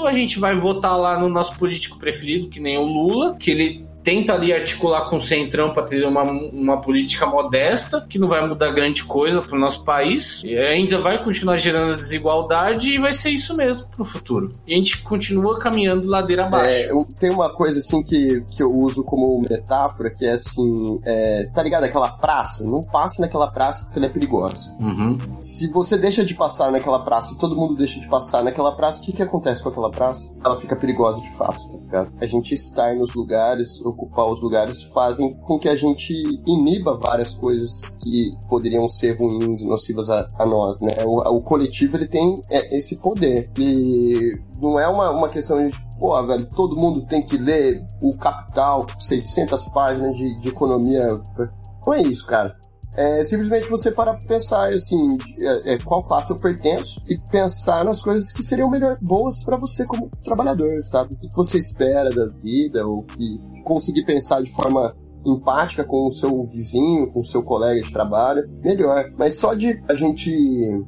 A 0.06 0.12
gente 0.12 0.38
vai 0.38 0.54
votar 0.54 0.98
lá 0.98 1.18
no 1.18 1.28
nosso 1.28 1.56
político 1.56 1.98
preferido, 1.98 2.48
que 2.48 2.60
nem 2.60 2.78
o 2.78 2.84
Lula, 2.84 3.36
que 3.36 3.50
ele 3.50 3.86
tenta 4.04 4.34
ali 4.34 4.52
articular 4.52 5.08
com 5.08 5.16
o 5.16 5.20
Centrão 5.20 5.72
para 5.72 5.82
ter 5.84 6.06
uma, 6.06 6.22
uma 6.22 6.80
política 6.80 7.26
modesta, 7.26 8.04
que 8.08 8.18
não 8.18 8.28
vai 8.28 8.46
mudar 8.46 8.70
grande 8.70 9.02
coisa 9.02 9.40
para 9.40 9.56
o 9.56 9.58
nosso 9.58 9.82
país, 9.82 10.42
e 10.44 10.56
ainda 10.56 10.98
vai 10.98 11.22
continuar 11.22 11.56
gerando 11.56 11.96
desigualdade 11.96 12.92
e 12.92 12.98
vai 12.98 13.14
ser 13.14 13.30
isso 13.30 13.56
mesmo 13.56 13.88
para 13.88 14.02
o 14.02 14.04
futuro. 14.04 14.52
E 14.66 14.74
a 14.74 14.76
gente 14.76 15.02
continua 15.02 15.58
caminhando 15.58 16.06
ladeira 16.06 16.46
abaixo. 16.46 16.74
É, 16.74 17.18
tem 17.18 17.30
uma 17.30 17.52
coisa 17.52 17.78
assim 17.78 18.02
que, 18.02 18.42
que 18.52 18.62
eu 18.62 18.68
uso 18.68 19.02
como 19.02 19.40
metáfora, 19.48 20.10
que 20.10 20.26
é 20.26 20.32
assim, 20.32 21.00
é, 21.06 21.44
tá 21.54 21.62
ligado? 21.62 21.84
Aquela 21.84 22.10
praça, 22.10 22.64
não 22.64 22.82
passe 22.82 23.20
naquela 23.20 23.50
praça 23.50 23.84
porque 23.84 23.98
ela 23.98 24.06
é 24.06 24.10
perigosa. 24.10 24.70
Uhum. 24.78 25.16
Se 25.40 25.68
você 25.68 25.96
deixa 25.96 26.24
de 26.24 26.34
passar 26.34 26.70
naquela 26.70 27.02
praça 27.04 27.32
e 27.32 27.38
todo 27.38 27.56
mundo 27.56 27.74
deixa 27.74 27.98
de 27.98 28.06
passar 28.06 28.44
naquela 28.44 28.76
praça, 28.76 29.00
o 29.00 29.04
que, 29.04 29.12
que 29.12 29.22
acontece 29.22 29.62
com 29.62 29.70
aquela 29.70 29.90
praça? 29.90 30.28
Ela 30.44 30.60
fica 30.60 30.76
perigosa 30.76 31.20
de 31.20 31.32
fato, 31.36 31.58
tá 31.68 31.76
ligado? 31.78 32.12
A 32.20 32.26
gente 32.26 32.52
estar 32.54 32.94
nos 32.94 33.14
lugares, 33.14 33.80
ocupar 33.94 34.26
os 34.26 34.40
lugares 34.42 34.82
fazem 34.84 35.34
com 35.34 35.58
que 35.58 35.68
a 35.68 35.76
gente 35.76 36.12
iniba 36.46 36.96
várias 36.96 37.34
coisas 37.34 37.82
que 38.02 38.30
poderiam 38.48 38.88
ser 38.88 39.18
ruins 39.18 39.62
e 39.62 39.66
nocivas 39.66 40.10
a, 40.10 40.26
a 40.38 40.44
nós, 40.44 40.80
né? 40.80 40.96
O, 41.04 41.20
o, 41.36 41.42
coletivo, 41.42 41.96
ele 41.96 42.08
tem 42.08 42.34
é, 42.50 42.76
esse 42.76 43.00
poder. 43.00 43.50
E 43.58 44.32
não 44.60 44.78
é 44.78 44.88
uma, 44.88 45.10
uma 45.10 45.28
questão 45.28 45.62
de, 45.62 45.70
pô, 45.98 46.20
velho, 46.26 46.48
todo 46.50 46.76
mundo 46.76 47.06
tem 47.06 47.22
que 47.22 47.36
ler 47.36 47.84
o 48.02 48.14
Capital, 48.16 48.84
600 48.98 49.68
páginas 49.70 50.16
de, 50.16 50.38
de 50.40 50.48
economia. 50.48 51.20
Não 51.86 51.94
é 51.94 52.02
isso, 52.02 52.26
cara. 52.26 52.56
É 52.96 53.24
simplesmente 53.24 53.68
você 53.68 53.90
parar 53.90 54.14
pra 54.14 54.26
pensar, 54.26 54.72
assim, 54.72 54.96
é, 55.40 55.74
é, 55.74 55.78
qual 55.78 56.02
classe 56.02 56.30
eu 56.30 56.36
pertenço 56.36 57.00
e 57.08 57.16
pensar 57.30 57.84
nas 57.84 58.00
coisas 58.02 58.32
que 58.32 58.42
seriam 58.42 58.70
melhor, 58.70 58.96
boas 59.00 59.42
para 59.44 59.58
você 59.58 59.84
como 59.84 60.08
trabalhador, 60.22 60.70
sabe? 60.84 61.14
O 61.14 61.18
que 61.18 61.36
você 61.36 61.58
espera 61.58 62.10
da 62.10 62.28
vida, 62.40 62.86
ou 62.86 63.02
que 63.02 63.40
conseguir 63.64 64.04
pensar 64.04 64.42
de 64.42 64.52
forma 64.52 64.94
empática 65.26 65.84
com 65.84 66.06
o 66.06 66.12
seu 66.12 66.44
vizinho, 66.44 67.10
com 67.10 67.20
o 67.20 67.24
seu 67.24 67.42
colega 67.42 67.80
de 67.80 67.92
trabalho, 67.92 68.48
melhor. 68.62 69.10
Mas 69.18 69.36
só 69.36 69.54
de 69.54 69.82
a 69.88 69.94
gente 69.94 70.30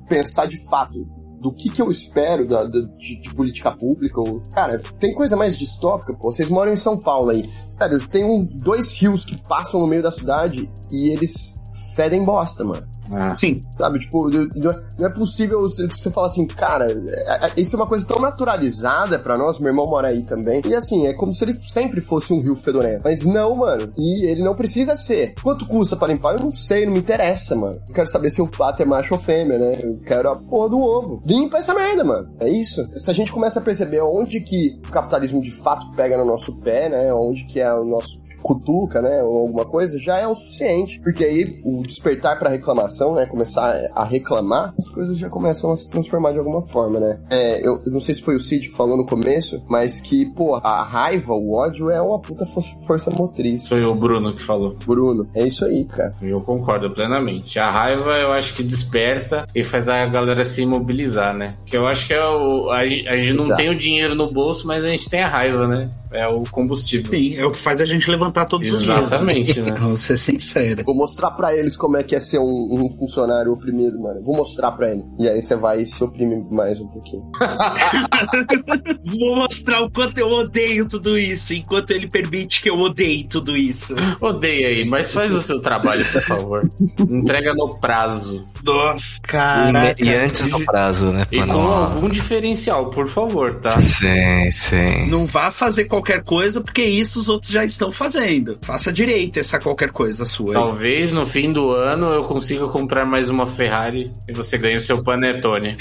pensar 0.08 0.46
de 0.46 0.58
fato 0.68 1.06
do 1.40 1.52
que, 1.52 1.70
que 1.70 1.80
eu 1.80 1.90
espero 1.90 2.46
da, 2.46 2.64
da 2.64 2.80
de, 2.98 3.20
de, 3.20 3.34
política 3.34 3.70
pública. 3.70 4.20
Ou... 4.20 4.42
Cara, 4.52 4.80
tem 4.98 5.14
coisa 5.14 5.36
mais 5.36 5.56
distópica, 5.56 6.14
pô. 6.14 6.30
Vocês 6.30 6.48
moram 6.48 6.72
em 6.72 6.76
São 6.76 6.98
Paulo 6.98 7.30
aí. 7.30 7.48
Cara, 7.78 7.98
tem 7.98 8.24
um, 8.24 8.44
dois 8.44 8.92
rios 8.94 9.24
que 9.24 9.40
passam 9.48 9.80
no 9.80 9.86
meio 9.86 10.02
da 10.02 10.10
cidade 10.10 10.70
e 10.90 11.08
eles 11.08 11.55
fedem 11.96 12.22
bosta, 12.22 12.62
mano. 12.62 12.86
Ah. 13.10 13.36
Sim. 13.38 13.60
Sabe, 13.78 13.98
tipo, 14.00 14.28
não 14.30 15.06
é 15.06 15.14
possível 15.14 15.62
você 15.62 16.10
falar 16.10 16.26
assim, 16.26 16.46
cara, 16.46 16.86
é, 16.90 17.46
é, 17.46 17.52
isso 17.56 17.74
é 17.74 17.78
uma 17.78 17.86
coisa 17.86 18.06
tão 18.06 18.20
naturalizada 18.20 19.18
pra 19.18 19.38
nós, 19.38 19.58
meu 19.58 19.70
irmão 19.70 19.86
mora 19.86 20.08
aí 20.08 20.22
também. 20.22 20.60
E 20.66 20.74
assim, 20.74 21.06
é 21.06 21.14
como 21.14 21.32
se 21.32 21.44
ele 21.44 21.54
sempre 21.54 22.00
fosse 22.00 22.32
um 22.32 22.40
rio 22.40 22.54
fedorento. 22.54 23.02
Mas 23.04 23.24
não, 23.24 23.56
mano. 23.56 23.92
E 23.96 24.26
ele 24.26 24.42
não 24.42 24.54
precisa 24.54 24.96
ser. 24.96 25.34
Quanto 25.42 25.66
custa 25.66 25.96
pra 25.96 26.08
limpar? 26.08 26.34
Eu 26.34 26.40
não 26.40 26.54
sei, 26.54 26.84
não 26.84 26.92
me 26.92 26.98
interessa, 26.98 27.54
mano. 27.54 27.76
Eu 27.88 27.94
quero 27.94 28.10
saber 28.10 28.30
se 28.30 28.42
o 28.42 28.50
pato 28.50 28.82
é 28.82 28.86
macho 28.86 29.14
ou 29.14 29.20
fêmea, 29.20 29.58
né? 29.58 29.80
Eu 29.82 29.98
quero 30.00 30.28
a 30.28 30.36
porra 30.36 30.68
do 30.68 30.78
ovo. 30.78 31.22
Limpa 31.24 31.58
essa 31.58 31.74
merda, 31.74 32.04
mano. 32.04 32.28
É 32.38 32.50
isso. 32.50 32.86
Se 32.94 33.10
a 33.10 33.14
gente 33.14 33.32
começa 33.32 33.58
a 33.58 33.62
perceber 33.62 34.02
onde 34.02 34.40
que 34.40 34.78
o 34.86 34.90
capitalismo 34.90 35.40
de 35.40 35.50
fato 35.50 35.90
pega 35.92 36.18
no 36.18 36.24
nosso 36.24 36.54
pé, 36.58 36.88
né? 36.88 37.14
Onde 37.14 37.46
que 37.46 37.60
é 37.60 37.72
o 37.72 37.84
nosso 37.84 38.25
cutuca, 38.46 39.02
né, 39.02 39.22
ou 39.24 39.38
alguma 39.38 39.64
coisa, 39.64 39.98
já 39.98 40.18
é 40.18 40.26
o 40.26 40.34
suficiente. 40.34 41.00
Porque 41.00 41.24
aí 41.24 41.60
o 41.64 41.82
despertar 41.82 42.38
para 42.38 42.50
reclamação, 42.50 43.14
né, 43.14 43.26
começar 43.26 43.90
a 43.92 44.04
reclamar, 44.04 44.72
as 44.78 44.88
coisas 44.88 45.18
já 45.18 45.28
começam 45.28 45.72
a 45.72 45.76
se 45.76 45.88
transformar 45.88 46.30
de 46.30 46.38
alguma 46.38 46.62
forma, 46.68 47.00
né. 47.00 47.18
É, 47.28 47.60
eu, 47.66 47.82
eu 47.84 47.92
não 47.92 48.00
sei 48.00 48.14
se 48.14 48.22
foi 48.22 48.36
o 48.36 48.40
Cid 48.40 48.68
que 48.68 48.76
falou 48.76 48.96
no 48.96 49.04
começo, 49.04 49.60
mas 49.68 50.00
que, 50.00 50.26
pô, 50.26 50.54
a 50.54 50.84
raiva, 50.84 51.32
o 51.32 51.54
ódio 51.54 51.90
é 51.90 52.00
uma 52.00 52.20
puta 52.20 52.46
força 52.86 53.10
motriz. 53.10 53.68
Foi 53.68 53.84
o 53.84 53.94
Bruno 53.94 54.32
que 54.32 54.42
falou. 54.42 54.76
Bruno, 54.86 55.28
é 55.34 55.46
isso 55.46 55.64
aí, 55.64 55.84
cara. 55.84 56.12
Eu 56.22 56.38
concordo 56.38 56.88
plenamente. 56.90 57.58
A 57.58 57.70
raiva 57.70 58.12
eu 58.18 58.32
acho 58.32 58.54
que 58.54 58.62
desperta 58.62 59.44
e 59.54 59.64
faz 59.64 59.88
a 59.88 60.06
galera 60.06 60.44
se 60.44 60.62
imobilizar, 60.62 61.34
né? 61.34 61.54
Que 61.64 61.76
eu 61.76 61.86
acho 61.86 62.06
que 62.06 62.14
é 62.14 62.24
o. 62.24 62.70
A, 62.70 62.78
a 62.78 63.16
gente 63.16 63.32
não 63.32 63.54
tem 63.54 63.70
o 63.70 63.74
dinheiro 63.74 64.14
no 64.14 64.30
bolso, 64.30 64.66
mas 64.66 64.84
a 64.84 64.88
gente 64.88 65.08
tem 65.08 65.22
a 65.22 65.28
raiva, 65.28 65.66
né? 65.66 65.90
É 66.12 66.26
o 66.28 66.42
combustível. 66.50 67.10
Sim, 67.10 67.36
é 67.36 67.44
o 67.44 67.52
que 67.52 67.58
faz 67.58 67.80
a 67.80 67.84
gente 67.84 68.10
levantar 68.10 68.35
jantar 68.36 68.46
todos 68.46 68.70
os 68.72 68.82
dias. 68.82 68.98
Exatamente, 69.06 69.60
né? 69.62 69.72
Vamos 69.78 70.00
ser 70.00 70.16
sinceros. 70.16 70.84
Vou 70.84 70.94
mostrar 70.94 71.30
pra 71.32 71.56
eles 71.56 71.76
como 71.76 71.96
é 71.96 72.02
que 72.02 72.14
é 72.14 72.20
ser 72.20 72.38
um, 72.38 72.42
um 72.44 72.96
funcionário 72.98 73.52
oprimido, 73.52 73.98
mano. 74.00 74.22
Vou 74.22 74.36
mostrar 74.36 74.72
pra 74.72 74.90
ele. 74.90 75.04
E 75.18 75.28
aí 75.28 75.40
você 75.40 75.56
vai 75.56 75.82
e 75.82 75.86
se 75.86 76.02
oprime 76.04 76.44
mais 76.50 76.80
um 76.80 76.86
pouquinho. 76.88 77.22
Vou 79.04 79.36
mostrar 79.36 79.82
o 79.82 79.90
quanto 79.90 80.18
eu 80.18 80.28
odeio 80.30 80.88
tudo 80.88 81.18
isso, 81.18 81.54
enquanto 81.54 81.90
ele 81.90 82.08
permite 82.08 82.60
que 82.60 82.68
eu 82.70 82.78
odeie 82.78 83.24
tudo 83.24 83.56
isso. 83.56 83.94
Odeia 84.20 84.68
aí, 84.68 84.84
mas 84.88 85.12
faz 85.12 85.32
o 85.34 85.40
seu 85.42 85.60
trabalho, 85.60 86.04
por 86.12 86.22
favor. 86.22 86.62
Entrega 86.98 87.54
no 87.54 87.74
prazo. 87.80 88.44
Nossa, 88.64 89.18
E, 89.18 89.20
caraca. 89.22 90.04
e 90.04 90.14
antes 90.14 90.48
do 90.48 90.64
prazo, 90.64 91.10
né? 91.12 91.26
E 91.30 91.42
com 91.42 91.52
algum 91.52 92.08
diferencial, 92.08 92.88
por 92.90 93.08
favor, 93.08 93.54
tá? 93.54 93.70
Sim, 93.80 94.50
sim. 94.50 95.06
Não 95.08 95.24
vá 95.24 95.50
fazer 95.50 95.84
qualquer 95.86 96.22
coisa, 96.22 96.60
porque 96.60 96.82
isso 96.82 97.20
os 97.20 97.28
outros 97.28 97.52
já 97.52 97.64
estão 97.64 97.90
fazendo. 97.90 98.15
Faça 98.62 98.92
direito 98.92 99.38
essa 99.38 99.58
qualquer 99.58 99.90
coisa 99.90 100.24
sua. 100.24 100.48
aí. 100.48 100.54
Talvez 100.54 101.12
no 101.12 101.26
fim 101.26 101.52
do 101.52 101.70
ano 101.70 102.08
eu 102.08 102.22
consiga 102.24 102.66
comprar 102.66 103.04
mais 103.04 103.28
uma 103.28 103.46
Ferrari 103.46 104.12
e 104.28 104.32
você 104.32 104.56
ganhe 104.56 104.76
o 104.76 104.80
seu 104.80 105.02
panetone. 105.02 105.76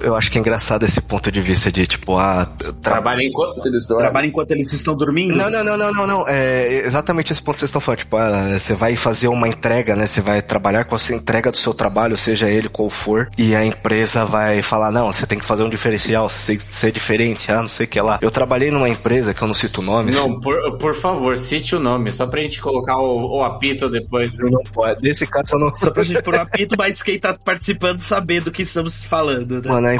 Eu 0.00 0.16
acho 0.16 0.30
que 0.30 0.38
é 0.38 0.40
engraçado 0.40 0.84
esse 0.84 1.00
ponto 1.00 1.30
de 1.30 1.40
vista 1.40 1.70
de, 1.70 1.86
tipo, 1.86 2.16
ah, 2.16 2.46
tra... 2.82 2.94
Trabalha 2.94 3.22
enquanto. 3.22 3.64
Eles 3.66 3.86
dormem. 3.86 4.04
Trabalha 4.04 4.26
enquanto 4.26 4.50
eles 4.50 4.72
estão 4.72 4.94
dormindo? 4.94 5.36
Não, 5.36 5.50
não, 5.50 5.64
não, 5.64 5.76
não, 5.76 5.92
não, 5.92 6.06
não. 6.06 6.28
É 6.28 6.84
exatamente 6.84 7.32
esse 7.32 7.42
ponto 7.42 7.54
que 7.54 7.60
vocês 7.60 7.68
estão 7.68 7.80
falando. 7.80 7.98
Tipo, 7.98 8.16
ah, 8.16 8.58
você 8.58 8.74
vai 8.74 8.96
fazer 8.96 9.28
uma 9.28 9.48
entrega, 9.48 9.94
né? 9.94 10.06
Você 10.06 10.20
vai 10.20 10.42
trabalhar 10.42 10.84
com 10.84 10.94
a 10.94 10.98
sua 10.98 11.14
entrega 11.14 11.50
do 11.50 11.56
seu 11.56 11.72
trabalho, 11.72 12.16
seja 12.16 12.50
ele 12.50 12.68
qual 12.68 12.90
for, 12.90 13.28
e 13.38 13.54
a 13.54 13.64
empresa 13.64 14.24
vai 14.24 14.62
falar, 14.62 14.90
não, 14.90 15.12
você 15.12 15.26
tem 15.26 15.38
que 15.38 15.44
fazer 15.44 15.62
um 15.62 15.68
diferencial, 15.68 16.28
você 16.28 16.46
tem 16.48 16.56
que 16.56 16.64
ser 16.64 16.92
diferente, 16.92 17.52
ah, 17.52 17.62
não 17.62 17.68
sei 17.68 17.86
o 17.86 17.88
que 17.88 18.00
lá. 18.00 18.18
Eu 18.20 18.30
trabalhei 18.30 18.70
numa 18.70 18.88
empresa, 18.88 19.32
que 19.32 19.42
eu 19.42 19.48
não 19.48 19.54
cito 19.54 19.80
nomes. 19.80 20.16
Não, 20.16 20.34
por, 20.36 20.78
por 20.78 20.94
favor, 20.94 21.36
cite 21.36 21.76
o 21.76 21.80
nome, 21.80 22.10
só 22.10 22.26
pra 22.26 22.40
gente 22.40 22.60
colocar 22.60 22.98
o, 22.98 23.38
o 23.38 23.42
apito 23.42 23.88
depois. 23.88 24.36
Não 24.38 24.62
pode. 24.72 25.02
Nesse 25.02 25.26
caso, 25.26 25.54
eu 25.54 25.60
não... 25.60 25.72
Só 25.78 25.90
pra 25.90 26.02
gente 26.02 26.22
pôr 26.22 26.34
um 26.34 26.40
apito, 26.40 26.74
mas 26.76 27.02
quem 27.02 27.18
tá 27.18 27.36
participando 27.44 28.00
saber 28.00 28.40
do 28.40 28.50
que 28.50 28.62
estamos 28.62 29.04
falando, 29.04 29.62
né? 29.62 29.68
Mano, 29.68 29.83
a 29.86 29.94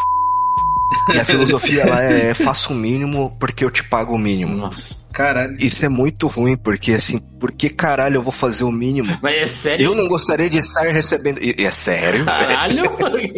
E 1.13 1.19
a 1.19 1.25
filosofia 1.25 1.87
lá 1.87 2.03
é 2.03 2.33
faça 2.35 2.73
o 2.73 2.75
mínimo 2.75 3.31
porque 3.39 3.65
eu 3.65 3.71
te 3.71 3.83
pago 3.85 4.15
o 4.15 4.19
mínimo. 4.19 4.55
Nossa. 4.55 5.13
Caralho. 5.13 5.57
Isso 5.61 5.85
é 5.85 5.89
muito 5.89 6.27
ruim, 6.27 6.57
porque 6.57 6.93
assim, 6.93 7.21
por 7.45 7.53
que 7.53 7.69
caralho 7.69 8.17
eu 8.17 8.23
vou 8.23 8.33
fazer 8.33 8.65
o 8.65 8.73
mínimo? 8.73 9.19
Mas 9.21 9.37
é 9.37 9.47
sério? 9.47 9.85
Eu 9.85 9.95
não 9.95 10.09
gostaria 10.09 10.49
de 10.49 10.57
estar 10.57 10.87
recebendo. 10.87 11.43
E 11.43 11.55
e 11.59 11.67
é 11.67 11.71
sério? 11.71 12.25
Caralho, 12.25 12.85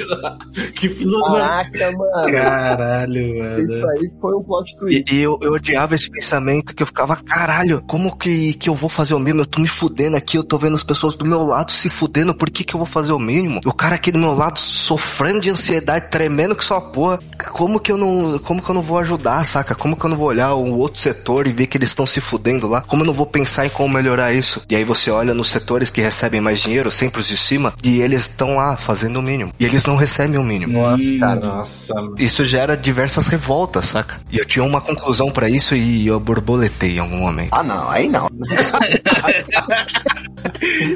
que 0.77 0.89
filosofia. 0.89 1.39
Caraca, 1.41 1.91
mano. 1.91 2.33
Caralho, 2.33 3.39
mano. 3.39 3.61
Isso 3.65 3.75
aí 3.75 4.11
foi 4.21 4.37
um 4.37 4.43
plot 4.45 4.71
E, 4.71 4.77
twist. 4.77 5.13
e 5.15 5.21
eu, 5.23 5.39
eu 5.43 5.55
odiava 5.55 5.97
esse 5.97 6.09
pensamento 6.09 6.73
que 6.73 6.85
eu 6.85 6.87
ficava, 6.87 7.17
caralho, 7.17 7.83
como 7.89 8.17
que, 8.17 8.55
que 8.55 8.69
eu 8.69 8.77
vou 8.77 8.89
fazer 8.89 9.15
o 9.15 9.19
mínimo? 9.19 9.41
Eu 9.43 9.47
tô 9.47 9.61
me 9.61 9.67
fudendo 9.67 10.17
aqui, 10.17 10.39
eu 10.39 10.45
tô 10.45 10.57
vendo 10.57 10.77
as 10.77 10.85
pessoas 10.85 11.17
do 11.17 11.25
meu 11.25 11.43
lado 11.43 11.73
se 11.73 11.91
fudendo, 11.91 12.33
por 12.33 12.49
que 12.49 12.63
que 12.63 12.75
eu 12.75 12.79
vou 12.79 12.87
fazer 12.87 13.11
o 13.11 13.19
mínimo? 13.19 13.59
O 13.67 13.73
cara 13.73 13.97
aqui 13.97 14.13
do 14.13 14.19
meu 14.21 14.35
lado 14.35 14.57
sofrendo 14.61 15.41
de 15.41 15.51
ansiedade, 15.51 16.11
tremendo 16.13 16.55
que 16.55 16.65
só 16.65 16.81
porra. 16.81 17.19
Como 17.51 17.81
que 17.81 17.91
eu 17.91 17.97
não, 17.97 18.39
como 18.39 18.63
que 18.63 18.71
eu 18.71 18.75
não 18.77 18.83
vou 18.83 19.01
ajudar, 19.01 19.45
saca? 19.45 19.75
Como 19.75 19.97
que 19.97 20.05
eu 20.07 20.11
não 20.11 20.17
vou 20.17 20.29
olhar 20.29 20.55
o 20.55 20.79
outro 20.79 21.01
setor 21.01 21.49
e 21.49 21.53
ver 21.53 21.67
que 21.67 21.77
eles 21.77 21.89
estão 21.91 22.07
se 22.07 22.21
fudendo 22.21 22.69
lá? 22.69 22.81
Como 22.83 23.03
eu 23.03 23.07
não 23.07 23.15
vou 23.15 23.27
pensar 23.27 23.67
em 23.67 23.71
como 23.71 23.96
melhorar 23.97 24.33
isso? 24.33 24.63
E 24.71 24.77
aí 24.77 24.85
você 24.85 25.11
olha 25.11 25.35
nos 25.35 25.49
setores 25.49 25.91
que 25.91 26.01
recebem 26.01 26.41
mais 26.41 26.61
dinheiro, 26.61 26.91
sempre 26.91 27.21
os 27.21 27.29
de 27.29 27.37
cima, 27.37 27.75
e 27.83 28.01
eles 28.01 28.23
estão 28.23 28.57
lá 28.57 28.77
fazendo 28.77 29.19
o 29.19 29.23
mínimo. 29.23 29.53
E 29.59 29.65
eles 29.65 29.85
não 29.85 29.97
recebem 29.97 30.39
o 30.39 30.45
mínimo. 30.45 30.81
Nossa, 30.81 31.19
cara. 31.19 31.41
Nossa, 31.41 31.95
mano. 31.95 32.15
Isso 32.19 32.45
gera 32.45 32.77
diversas 32.77 33.27
revoltas, 33.29 33.87
saca? 33.87 34.21
E 34.31 34.39
eu 34.39 34.45
tinha 34.45 34.65
uma 34.65 34.81
conclusão 34.81 35.31
pra 35.31 35.49
isso 35.49 35.75
e 35.75 36.07
eu 36.07 36.21
borboletei 36.21 36.97
em 36.97 36.99
algum 36.99 37.19
momento. 37.19 37.53
Ah, 37.53 37.63
não, 37.63 37.91
aí 37.91 38.09
não. 38.09 38.29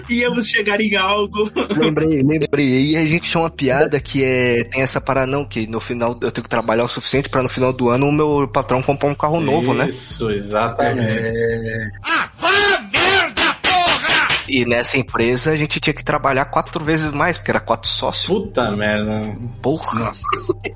Íamos 0.08 0.48
chegar 0.48 0.80
em 0.80 0.96
algo. 0.96 1.50
Lembrei, 1.76 2.22
lembrei. 2.22 2.90
E 2.90 2.96
a 2.96 3.04
gente 3.04 3.30
tinha 3.30 3.40
uma 3.40 3.50
piada 3.50 4.00
que 4.00 4.22
é 4.22 4.64
tem 4.64 4.82
essa 4.82 5.00
parada 5.00 5.26
não 5.26 5.44
que 5.44 5.66
no 5.66 5.80
final 5.80 6.14
eu 6.20 6.30
tenho 6.30 6.44
que 6.44 6.48
trabalhar 6.48 6.84
o 6.84 6.88
suficiente 6.88 7.28
pra 7.28 7.42
no 7.42 7.48
final 7.48 7.72
do 7.72 7.88
ano 7.88 8.08
o 8.08 8.12
meu 8.12 8.48
patrão 8.48 8.82
comprar 8.82 9.08
um 9.08 9.14
carro 9.14 9.40
novo, 9.40 9.74
né? 9.74 9.88
Isso, 9.88 10.30
exatamente. 10.30 11.00
E 14.48 14.64
nessa 14.64 14.98
empresa 14.98 15.52
a 15.52 15.56
gente 15.56 15.78
tinha 15.78 15.94
que 15.94 16.02
trabalhar 16.02 16.46
quatro 16.46 16.84
vezes 16.84 17.12
mais, 17.12 17.38
porque 17.38 17.52
era 17.52 17.60
quatro 17.60 17.88
sócios. 17.88 18.26
Puta 18.26 18.72
merda. 18.72 19.20
Porra. 19.62 20.06
Nossa. 20.06 20.26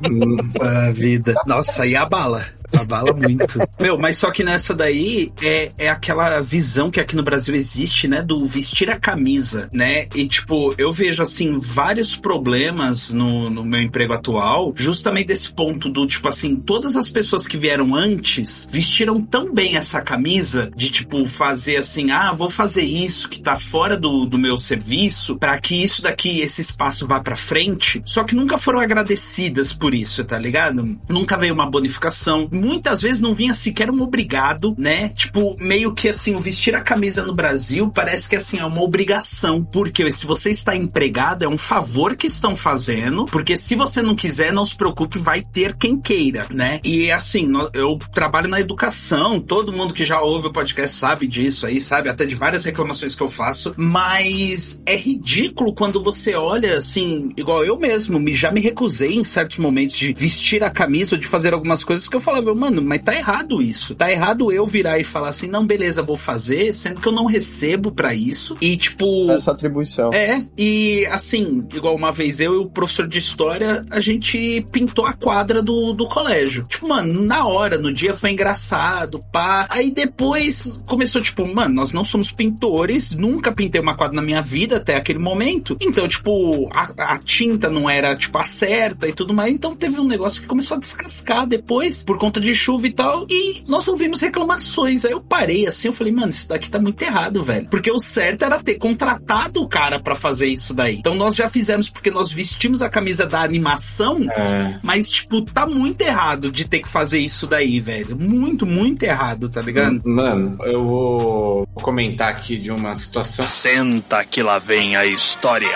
Puta 0.01 0.93
vida. 0.93 1.35
Nossa, 1.45 1.85
e 1.85 1.97
a 1.97 2.07
bala. 2.07 2.47
Abala 2.81 3.13
muito. 3.13 3.59
Meu, 3.81 3.99
mas 3.99 4.19
só 4.19 4.31
que 4.31 4.45
nessa 4.45 4.75
daí 4.75 5.33
é, 5.43 5.73
é 5.79 5.89
aquela 5.89 6.41
visão 6.41 6.91
que 6.91 7.01
aqui 7.01 7.17
no 7.17 7.23
Brasil 7.23 7.55
existe, 7.55 8.09
né? 8.09 8.23
Do 8.23 8.47
vestir 8.47 8.91
a 8.91 8.99
camisa, 8.99 9.69
né? 9.73 10.07
E 10.15 10.27
tipo, 10.27 10.75
eu 10.79 10.93
vejo 10.93 11.23
assim 11.23 11.57
vários 11.59 12.17
problemas 12.17 13.13
no, 13.13 13.51
no 13.51 13.65
meu 13.65 13.81
emprego 13.81 14.13
atual, 14.13 14.73
justamente 14.77 15.29
desse 15.29 15.53
ponto 15.53 15.89
do 15.89 16.07
tipo 16.07 16.29
assim, 16.29 16.57
todas 16.57 16.97
as 16.97 17.09
pessoas 17.09 17.47
que 17.47 17.57
vieram 17.57 17.95
antes 17.95 18.69
vestiram 18.71 19.21
tão 19.21 19.53
bem 19.53 19.77
essa 19.77 20.01
camisa 20.01 20.71
de 20.77 20.91
tipo 20.91 21.25
fazer 21.27 21.77
assim, 21.77 22.11
ah, 22.11 22.33
vou 22.33 22.51
fazer 22.51 22.83
isso 22.83 23.29
que 23.29 23.41
tá 23.41 23.57
fora 23.57 23.97
do, 23.97 24.27
do 24.27 24.39
meu 24.39 24.57
serviço 24.59 25.37
para 25.37 25.59
que 25.61 25.83
isso 25.83 26.03
daqui, 26.03 26.41
esse 26.41 26.61
espaço 26.61 27.07
vá 27.07 27.21
pra 27.21 27.37
frente. 27.37 28.03
Só 28.05 28.25
que 28.25 28.35
nunca 28.35 28.59
foram 28.59 28.81
agradecidas 28.81 29.73
por 29.73 29.95
isso, 29.95 30.25
tá 30.25 30.39
ligado? 30.39 30.97
Nunca 31.09 31.37
veio 31.37 31.55
uma 31.55 31.69
bonificação. 31.69 32.49
Muitas 32.65 33.03
vezes 33.03 33.21
não 33.21 33.33
vinha 33.33 33.55
sequer 33.55 33.91
um 33.91 34.01
obrigado, 34.03 34.75
né? 34.79 35.11
Tipo, 35.11 35.55
meio 35.61 35.95
que 35.95 36.09
assim, 36.09 36.35
o 36.35 36.41
vestir 36.41 36.75
a 36.75 36.81
camisa 36.81 37.23
no 37.23 37.35
Brasil 37.35 37.91
parece 37.95 38.29
que 38.29 38.37
assim, 38.37 38.59
é 38.59 38.65
uma 38.65 38.83
obrigação. 38.83 39.63
Porque 39.65 40.11
se 40.11 40.27
você 40.27 40.51
está 40.51 40.75
empregado, 40.75 41.45
é 41.45 41.49
um 41.49 41.59
favor 41.59 42.17
que 42.17 42.27
estão 42.27 42.57
fazendo. 42.57 43.27
Porque 43.27 43.57
se 43.57 43.75
você 43.75 44.01
não 44.01 44.15
quiser, 44.15 44.53
não 44.53 44.65
se 44.65 44.77
preocupe, 44.77 45.19
vai 45.19 45.43
ter 45.43 45.77
quem 45.77 46.01
queira, 46.01 46.47
né? 46.51 46.81
E 46.83 47.11
assim, 47.13 47.47
eu 47.73 47.99
trabalho 48.13 48.49
na 48.49 48.61
educação, 48.61 49.41
todo 49.41 49.73
mundo 49.73 49.93
que 49.93 50.05
já 50.05 50.21
ouve 50.21 50.49
o 50.49 50.53
podcast 50.53 50.97
sabe 50.97 51.27
disso 51.27 51.67
aí, 51.67 51.81
sabe? 51.81 52.09
Até 52.09 52.25
de 52.25 52.35
várias 52.35 52.65
reclamações 52.65 53.15
que 53.15 53.23
eu 53.23 53.29
faço. 53.29 53.75
Mas 53.77 54.81
é 54.87 54.97
ridículo 54.97 55.75
quando 55.75 56.03
você 56.03 56.35
olha 56.35 56.77
assim, 56.77 57.31
igual 57.37 57.65
eu 57.65 57.79
mesmo, 57.79 58.19
me, 58.19 58.35
já 58.35 58.51
me 58.51 58.61
recusei 58.61 59.15
em 59.15 59.25
certos 59.25 59.59
momentos 59.59 59.97
de 59.97 60.13
vestir 60.13 60.63
a 60.63 60.71
camisa 60.71 61.15
ou 61.15 61.21
de 61.21 61.27
fazer 61.27 61.53
algumas 61.53 61.85
coisas 61.85 62.09
que 62.09 62.17
eu 62.17 62.21
falava, 62.21 62.54
mano, 62.55 62.83
mas 62.83 63.03
tá 63.03 63.15
errado 63.15 63.63
isso. 63.63 63.95
Tá 63.95 64.11
errado 64.11 64.53
eu 64.53 64.67
virar 64.67 64.99
e 64.99 65.05
falar 65.05 65.31
assim, 65.31 65.47
não, 65.47 65.67
beleza, 65.67 66.03
vou 66.03 66.17
fazer, 66.17 66.73
sendo 66.73 67.01
que 67.01 67.09
eu 67.09 67.13
não 67.13 67.25
recebo 67.25 67.93
pra 67.93 68.15
isso. 68.15 68.57
E 68.61 68.77
tipo. 68.77 69.31
Essa 69.31 69.53
atribuição. 69.53 70.11
É, 70.13 70.43
e 70.57 71.07
assim, 71.07 71.65
igual 71.73 71.95
uma 71.95 72.13
vez 72.13 72.41
eu 72.41 72.55
e 72.55 72.59
o 72.59 72.67
professor 72.67 73.07
de 73.07 73.19
história, 73.19 73.85
a 73.91 74.01
gente 74.01 74.65
pintou 74.71 75.07
a 75.07 75.13
quadra 75.13 75.63
do, 75.63 75.93
do 75.93 76.07
colégio. 76.07 76.65
Tipo, 76.65 76.89
mano, 76.89 77.25
na 77.25 77.47
hora, 77.47 77.79
no 77.79 77.93
dia 77.93 78.15
foi 78.15 78.31
engraçado, 78.31 79.21
pá. 79.33 79.67
Aí 79.71 79.91
depois 79.91 80.79
começou, 80.87 81.21
tipo, 81.21 81.47
mano, 81.53 81.75
nós 81.75 81.93
não 81.93 82.05
somos 82.05 82.31
pintores, 82.31 83.13
nunca 83.13 83.53
pintei 83.53 83.81
uma 83.81 83.97
quadra 83.97 84.17
na 84.17 84.23
minha 84.23 84.43
vida 84.43 84.77
até 84.77 84.97
aquele 84.97 85.19
momento. 85.19 85.77
Então, 85.81 86.07
tipo, 86.09 86.69
a, 86.75 87.15
a 87.15 87.19
tinta 87.19 87.71
não 87.71 87.89
era, 87.89 88.15
tipo, 88.17 88.37
a 88.39 88.45
certa 88.45 89.09
e 89.09 89.13
tudo 89.13 89.35
mais. 89.35 89.53
Então 89.53 89.75
teve 89.75 90.01
um 90.01 90.07
negócio 90.07 90.41
que 90.41 90.49
começou 90.49 90.77
a 90.77 90.81
descascar 90.81 91.47
depois, 91.47 92.03
por 92.03 92.19
conta 92.19 92.34
de 92.41 92.55
chuva 92.55 92.87
e 92.87 92.93
tal. 92.93 93.27
E 93.29 93.63
nós 93.67 93.87
ouvimos 93.89 94.21
reclamações. 94.21 95.05
Aí 95.05 95.13
eu 95.13 95.21
parei 95.21 95.67
assim, 95.67 95.89
eu 95.89 95.93
falei, 95.93 96.13
mano, 96.13 96.31
isso 96.31 96.49
daqui 96.49 96.71
tá 96.71 96.79
muito 96.79 97.01
errado, 97.03 97.43
velho. 97.43 97.67
Porque 97.71 97.91
o 97.91 97.99
certo 97.99 98.45
era 98.45 98.63
ter 98.63 98.75
contratado 98.75 99.63
o 99.63 99.69
cara 99.69 99.99
pra 100.01 100.15
fazer 100.15 100.47
isso 100.47 100.75
daí. 100.75 100.97
Então 100.97 101.15
nós 101.15 101.35
já 101.37 101.49
fizemos 101.49 101.89
porque 101.89 102.11
nós 102.11 102.33
vestimos 102.33 102.83
a 102.83 102.89
camisa 102.89 103.27
da 103.27 103.41
animação, 103.43 104.19
É. 104.37 104.79
mas, 104.83 105.11
tipo, 105.11 105.43
tá 105.43 105.67
muito 105.67 106.01
errado 106.03 106.51
de 106.51 106.67
ter 106.69 106.81
que 106.81 106.89
fazer 106.89 107.19
isso 107.19 107.47
daí, 107.47 107.81
velho. 107.81 108.17
Muito, 108.17 108.67
muito 108.67 109.03
errado, 109.03 109.49
tá 109.51 109.61
ligado? 109.61 110.01
Mano, 110.05 110.57
eu 110.65 110.85
vou 110.85 111.67
comentar 111.75 112.29
aqui 112.31 112.59
de 112.59 112.71
uma 112.71 112.95
situação. 112.95 113.47
Senta 113.47 114.25
que 114.25 114.43
lá 114.43 114.59
vem 114.59 114.97
a 114.97 115.07
história. 115.07 115.69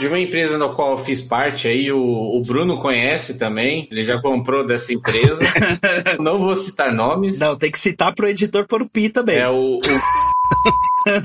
De 0.00 0.06
uma 0.08 0.18
empresa 0.18 0.56
na 0.58 0.68
qual 0.68 0.92
eu 0.92 0.96
fiz 0.98 1.20
parte 1.22 1.68
aí, 1.68 1.92
o, 1.92 2.00
o 2.00 2.40
Bruno 2.42 2.80
conhece 2.80 3.38
também. 3.38 3.86
Ele 3.90 4.02
já 4.02 4.20
comprou 4.20 4.66
dessa 4.66 4.92
empresa. 4.92 5.38
Não 6.18 6.38
vou 6.38 6.54
citar 6.54 6.92
nomes. 6.92 7.38
Não, 7.38 7.56
tem 7.56 7.70
que 7.70 7.80
citar 7.80 8.14
pro 8.14 8.26
editor 8.28 8.66
por 8.66 8.80
o 8.82 8.88
pi 8.88 9.08
também. 9.10 9.36
É 9.36 9.48
o. 9.48 9.76
o- 9.76 9.80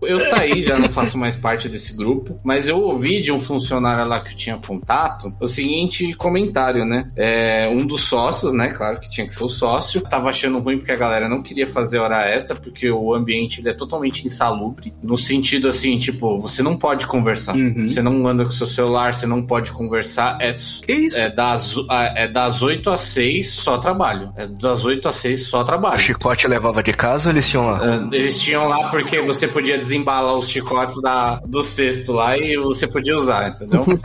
Eu 0.00 0.20
saí, 0.20 0.62
já 0.62 0.78
não 0.78 0.88
faço 0.88 1.18
mais 1.18 1.34
parte 1.36 1.68
desse 1.68 1.92
grupo, 1.96 2.36
mas 2.44 2.68
eu 2.68 2.80
ouvi 2.80 3.20
de 3.20 3.32
um 3.32 3.40
funcionário 3.40 4.06
lá 4.06 4.20
que 4.20 4.34
tinha 4.36 4.56
contato 4.56 5.32
o 5.40 5.48
seguinte 5.48 6.14
comentário, 6.14 6.84
né? 6.84 7.08
É, 7.16 7.68
um 7.68 7.84
dos 7.84 8.02
sócios, 8.02 8.52
né? 8.52 8.68
Claro 8.68 9.00
que 9.00 9.10
tinha 9.10 9.26
que 9.26 9.34
ser 9.34 9.42
o 9.42 9.48
sócio, 9.48 10.00
tava 10.02 10.28
achando 10.28 10.60
ruim 10.60 10.78
porque 10.78 10.92
a 10.92 10.96
galera 10.96 11.28
não 11.28 11.42
queria 11.42 11.66
fazer 11.66 11.98
hora 11.98 12.28
extra, 12.28 12.54
porque 12.54 12.88
o 12.88 13.12
ambiente 13.12 13.60
ele 13.60 13.70
é 13.70 13.74
totalmente 13.74 14.24
insalubre, 14.24 14.94
no 15.02 15.18
sentido 15.18 15.66
assim, 15.66 15.98
tipo, 15.98 16.40
você 16.40 16.62
não 16.62 16.76
pode 16.76 17.04
conversar. 17.06 17.56
Uhum. 17.56 17.86
Você 17.88 18.00
não 18.00 18.24
anda 18.24 18.44
com 18.44 18.52
seu 18.52 18.68
celular, 18.68 19.12
você 19.12 19.26
não 19.26 19.42
pode 19.44 19.72
conversar. 19.72 20.38
É, 20.40 20.52
Que 20.52 20.92
isso? 20.92 21.16
é, 21.18 21.28
das, 21.28 21.74
é 22.14 22.28
das 22.28 22.62
8 22.62 22.88
às 22.88 23.00
6 23.00 23.50
só 23.50 23.78
trabalho. 23.78 24.32
É 24.36 24.46
das 24.46 24.84
8 24.84 25.08
às 25.08 25.16
6 25.16 25.46
só 25.46 25.62
O 25.62 25.64
trabalho. 25.64 25.98
chicote 25.98 26.46
levava 26.46 26.84
de 26.84 26.92
casa 26.92 27.28
ou 27.30 27.32
eles 27.34 27.48
tinham 27.48 27.66
lá? 27.66 27.80
Ah, 27.82 28.08
Eles 28.14 28.40
tinham 28.40 28.47
lá 28.56 28.88
porque 28.90 29.20
você 29.20 29.46
podia 29.46 29.78
desembalar 29.78 30.34
os 30.34 30.48
chicotes 30.48 31.00
da, 31.02 31.36
do 31.46 31.62
cesto 31.62 32.12
lá 32.12 32.36
e 32.36 32.56
você 32.56 32.86
podia 32.86 33.16
usar, 33.16 33.48
entendeu? 33.50 33.84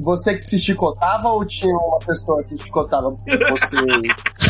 Você 0.00 0.34
que 0.34 0.40
se 0.40 0.58
chicotava 0.58 1.28
ou 1.28 1.44
tinha 1.44 1.74
uma 1.74 1.98
pessoa 1.98 2.42
que 2.44 2.58
chicotava 2.58 3.08
você 3.50 3.76